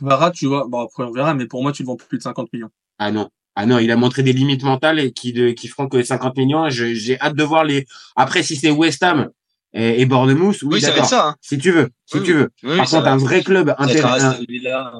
Gvara, 0.00 0.30
tu 0.30 0.46
vois, 0.46 0.66
bon 0.68 0.82
après 0.84 1.02
on 1.02 1.10
verra, 1.10 1.34
mais 1.34 1.46
pour 1.46 1.60
moi 1.60 1.72
tu 1.72 1.82
le 1.82 1.88
vends 1.88 1.96
plus 1.96 2.18
de 2.18 2.22
50 2.22 2.52
millions. 2.52 2.70
Ah 3.00 3.10
non. 3.10 3.30
Ah 3.56 3.66
non, 3.66 3.78
il 3.78 3.90
a 3.90 3.96
montré 3.96 4.22
des 4.22 4.32
limites 4.32 4.62
mentales 4.62 5.00
et 5.00 5.10
qui, 5.10 5.32
de, 5.32 5.50
qui 5.50 5.66
feront 5.66 5.88
que 5.88 6.00
50 6.02 6.36
millions. 6.36 6.70
J'ai 6.70 7.20
hâte 7.20 7.34
de 7.34 7.42
voir 7.42 7.64
les. 7.64 7.84
Après, 8.14 8.44
si 8.44 8.54
c'est 8.54 8.70
West 8.70 9.02
Ham 9.02 9.30
et, 9.72 10.00
et 10.00 10.06
Bournemouth, 10.06 10.62
oui, 10.62 10.68
Oui, 10.74 10.80
d'accord. 10.80 11.04
ça, 11.06 11.28
hein. 11.28 11.36
Si 11.40 11.56
tu 11.58 11.70
veux, 11.70 11.88
si 12.06 12.18
Oui, 12.18 12.24
tu 12.24 12.32
veux. 12.34 12.50
Oui, 12.64 12.76
Par 12.76 12.86
contre, 12.90 13.02
va 13.04 13.12
un 13.12 13.16
vrai 13.18 13.42
club 13.42 13.74
intéressant. 13.78 14.34
Villa. 14.48 14.92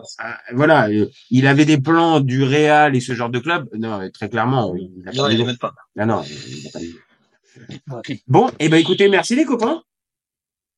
Voilà, 0.53 0.89
euh, 0.89 1.07
il 1.31 1.47
avait 1.47 1.65
des 1.65 1.79
plans 1.81 2.21
du 2.21 2.45
Real 2.45 2.95
et 2.95 3.01
ce 3.01 3.13
genre 3.15 3.31
de 3.31 3.39
club. 3.41 3.69
Non, 3.77 4.01
très 4.13 4.29
clairement, 4.29 4.75
il 4.77 5.09
a 5.09 5.13
Non, 5.13 5.25
pas 5.25 5.33
il 5.33 5.45
les- 5.45 5.57
pas. 5.57 5.75
Ah 5.99 6.07
non, 6.07 6.23
il 6.25 6.67
a 6.69 6.71
pas 6.71 6.79
les- 6.81 8.23
Bon, 8.29 8.51
et 8.61 8.69
ben 8.69 8.77
écoutez, 8.79 9.09
merci 9.09 9.35
les 9.35 9.45
copains. 9.45 9.83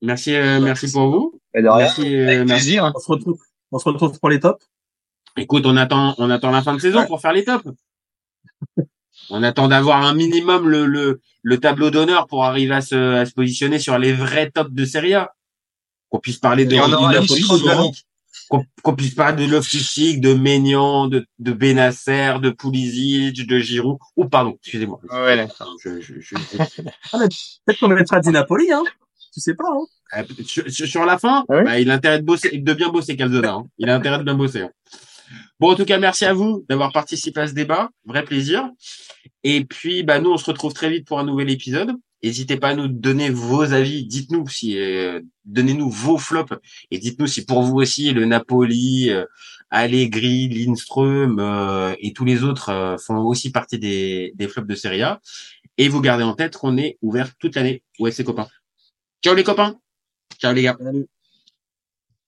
Merci, 0.01 0.35
euh, 0.35 0.59
merci 0.61 0.91
pour 0.91 1.11
vous. 1.11 1.41
Et 1.55 1.63
de 1.63 1.69
rien. 1.69 1.85
Merci, 1.85 2.17
euh, 2.17 2.27
Avec 2.29 2.39
merci. 2.49 2.65
plaisir. 2.65 2.85
hein. 2.87 2.93
On 2.97 2.99
se 3.01 3.13
retrouve, 3.13 3.39
on 3.71 3.79
se 3.79 3.89
retrouve 3.89 4.19
pour 4.19 4.31
les 4.31 4.41
tops. 4.41 4.65
Écoute, 5.37 5.65
on 5.67 5.77
attend, 5.77 6.15
on 6.19 6.29
attend 6.31 6.51
la 6.51 6.63
fin 6.63 6.75
de 6.75 6.81
saison 6.81 7.07
pour 7.07 7.21
faire 7.21 7.33
les 7.33 7.45
tops. 7.45 7.65
On 9.35 9.43
attend 9.43 9.69
d'avoir 9.69 10.05
un 10.05 10.15
minimum 10.15 10.69
le, 10.69 10.85
le, 10.87 11.21
le 11.43 11.59
tableau 11.59 11.91
d'honneur 11.91 12.27
pour 12.27 12.45
arriver 12.45 12.75
à 12.75 12.81
se, 12.83 13.15
à 13.15 13.25
se 13.25 13.33
positionner 13.33 13.79
sur 13.79 13.99
les 13.99 14.13
vrais 14.13 14.51
tops 14.51 14.71
de 14.73 14.85
Serie 14.85 15.15
A. 15.15 15.33
Qu'on 16.11 16.19
puisse 16.21 16.37
parler 16.39 16.67
de 16.67 16.77
qu'on 18.83 18.95
puisse 18.95 19.15
parler 19.15 19.47
de 19.47 19.51
Loftus-Cheek, 19.51 20.21
de 20.21 20.35
Maignan, 20.35 21.07
de, 21.09 21.25
de 21.39 21.53
Benasser, 21.53 22.35
de 22.43 22.51
Pulisic, 22.51 23.47
de 23.47 23.59
Giroud. 23.59 23.97
Oh, 24.17 24.29
pardon, 24.29 24.57
excusez-moi. 24.63 25.01
Ouais, 25.11 25.37
d'accord. 25.37 25.75
Je, 25.83 26.01
je, 26.03 26.15
je, 26.21 26.35
Peut-être 27.13 27.79
qu'on 27.81 27.89
mettra 27.89 28.21
du 28.21 28.29
Napoli, 28.31 28.71
hein. 28.71 28.83
Tu 29.33 29.41
sais 29.41 29.55
pas, 29.55 29.65
hein. 29.73 29.87
Euh, 30.19 30.25
sur, 30.45 30.71
sur- 30.71 30.87
sur 30.87 31.05
la 31.07 31.17
fin, 31.19 31.45
Ah 31.49 31.55
oui 31.57 31.65
bah, 31.65 31.81
il 31.81 31.91
a 31.91 31.95
intérêt 31.95 32.19
de 32.19 32.25
bosser, 32.27 32.59
de 32.59 32.75
bien 32.75 32.91
bosser 32.91 33.17
Calzona. 33.17 33.53
Hein. 33.55 33.65
Il 33.79 33.89
a 33.89 33.95
intérêt 33.95 34.19
de 34.19 34.25
bien 34.25 34.35
bosser. 34.35 34.61
hein. 34.63 34.71
Bon, 35.59 35.73
en 35.73 35.75
tout 35.75 35.87
cas, 35.87 35.97
merci 35.99 36.27
à 36.27 36.35
vous 36.35 36.67
d'avoir 36.69 36.93
participé 36.93 37.41
à 37.41 37.47
ce 37.47 37.55
débat. 37.55 37.89
Vrai 38.05 38.23
plaisir. 38.25 38.69
Et 39.45 39.65
puis, 39.65 40.03
bah, 40.03 40.21
nous, 40.21 40.31
on 40.31 40.37
se 40.37 40.45
retrouve 40.45 40.73
très 40.73 40.91
vite 40.91 41.07
pour 41.07 41.19
un 41.19 41.25
nouvel 41.25 41.51
épisode. 41.51 41.93
N'hésitez 42.23 42.57
pas 42.57 42.69
à 42.69 42.75
nous 42.75 42.87
donner 42.87 43.31
vos 43.31 43.73
avis. 43.73 44.05
Dites-nous 44.05 44.49
si, 44.49 44.79
euh, 44.79 45.21
donnez-nous 45.45 45.91
vos 45.91 46.19
flops 46.19 46.55
et 46.93 46.99
dites-nous 46.99 47.27
si 47.27 47.45
pour 47.45 47.63
vous 47.63 47.79
aussi 47.79 48.13
le 48.13 48.25
Napoli, 48.27 49.11
euh, 49.11 49.25
Allegri, 49.71 50.49
Lindström 50.49 51.39
euh, 51.41 51.97
et 51.99 52.13
tous 52.13 52.25
les 52.25 52.45
autres 52.45 52.69
euh, 52.69 52.99
font 52.99 53.19
aussi 53.25 53.51
partie 53.51 53.79
des, 53.79 54.33
des 54.37 54.47
flops 54.47 54.69
de 54.69 54.75
Serie 54.77 55.03
A. 55.03 55.21
Et 55.79 55.89
vous 55.89 56.01
gardez 56.01 56.23
en 56.23 56.35
tête 56.35 56.57
qu'on 56.57 56.77
est 56.77 56.99
ouvert 57.03 57.35
toute 57.37 57.57
l'année. 57.57 57.83
Ouais, 57.99 58.13
c'est 58.13 58.23
copains. 58.23 58.49
Ciao 59.25 59.35
les 59.35 59.43
copains. 59.43 59.81
Ciao 60.39 60.53
les 60.53 60.63
gars. 60.63 60.77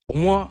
Pour 0.06 0.16
moi, 0.16 0.50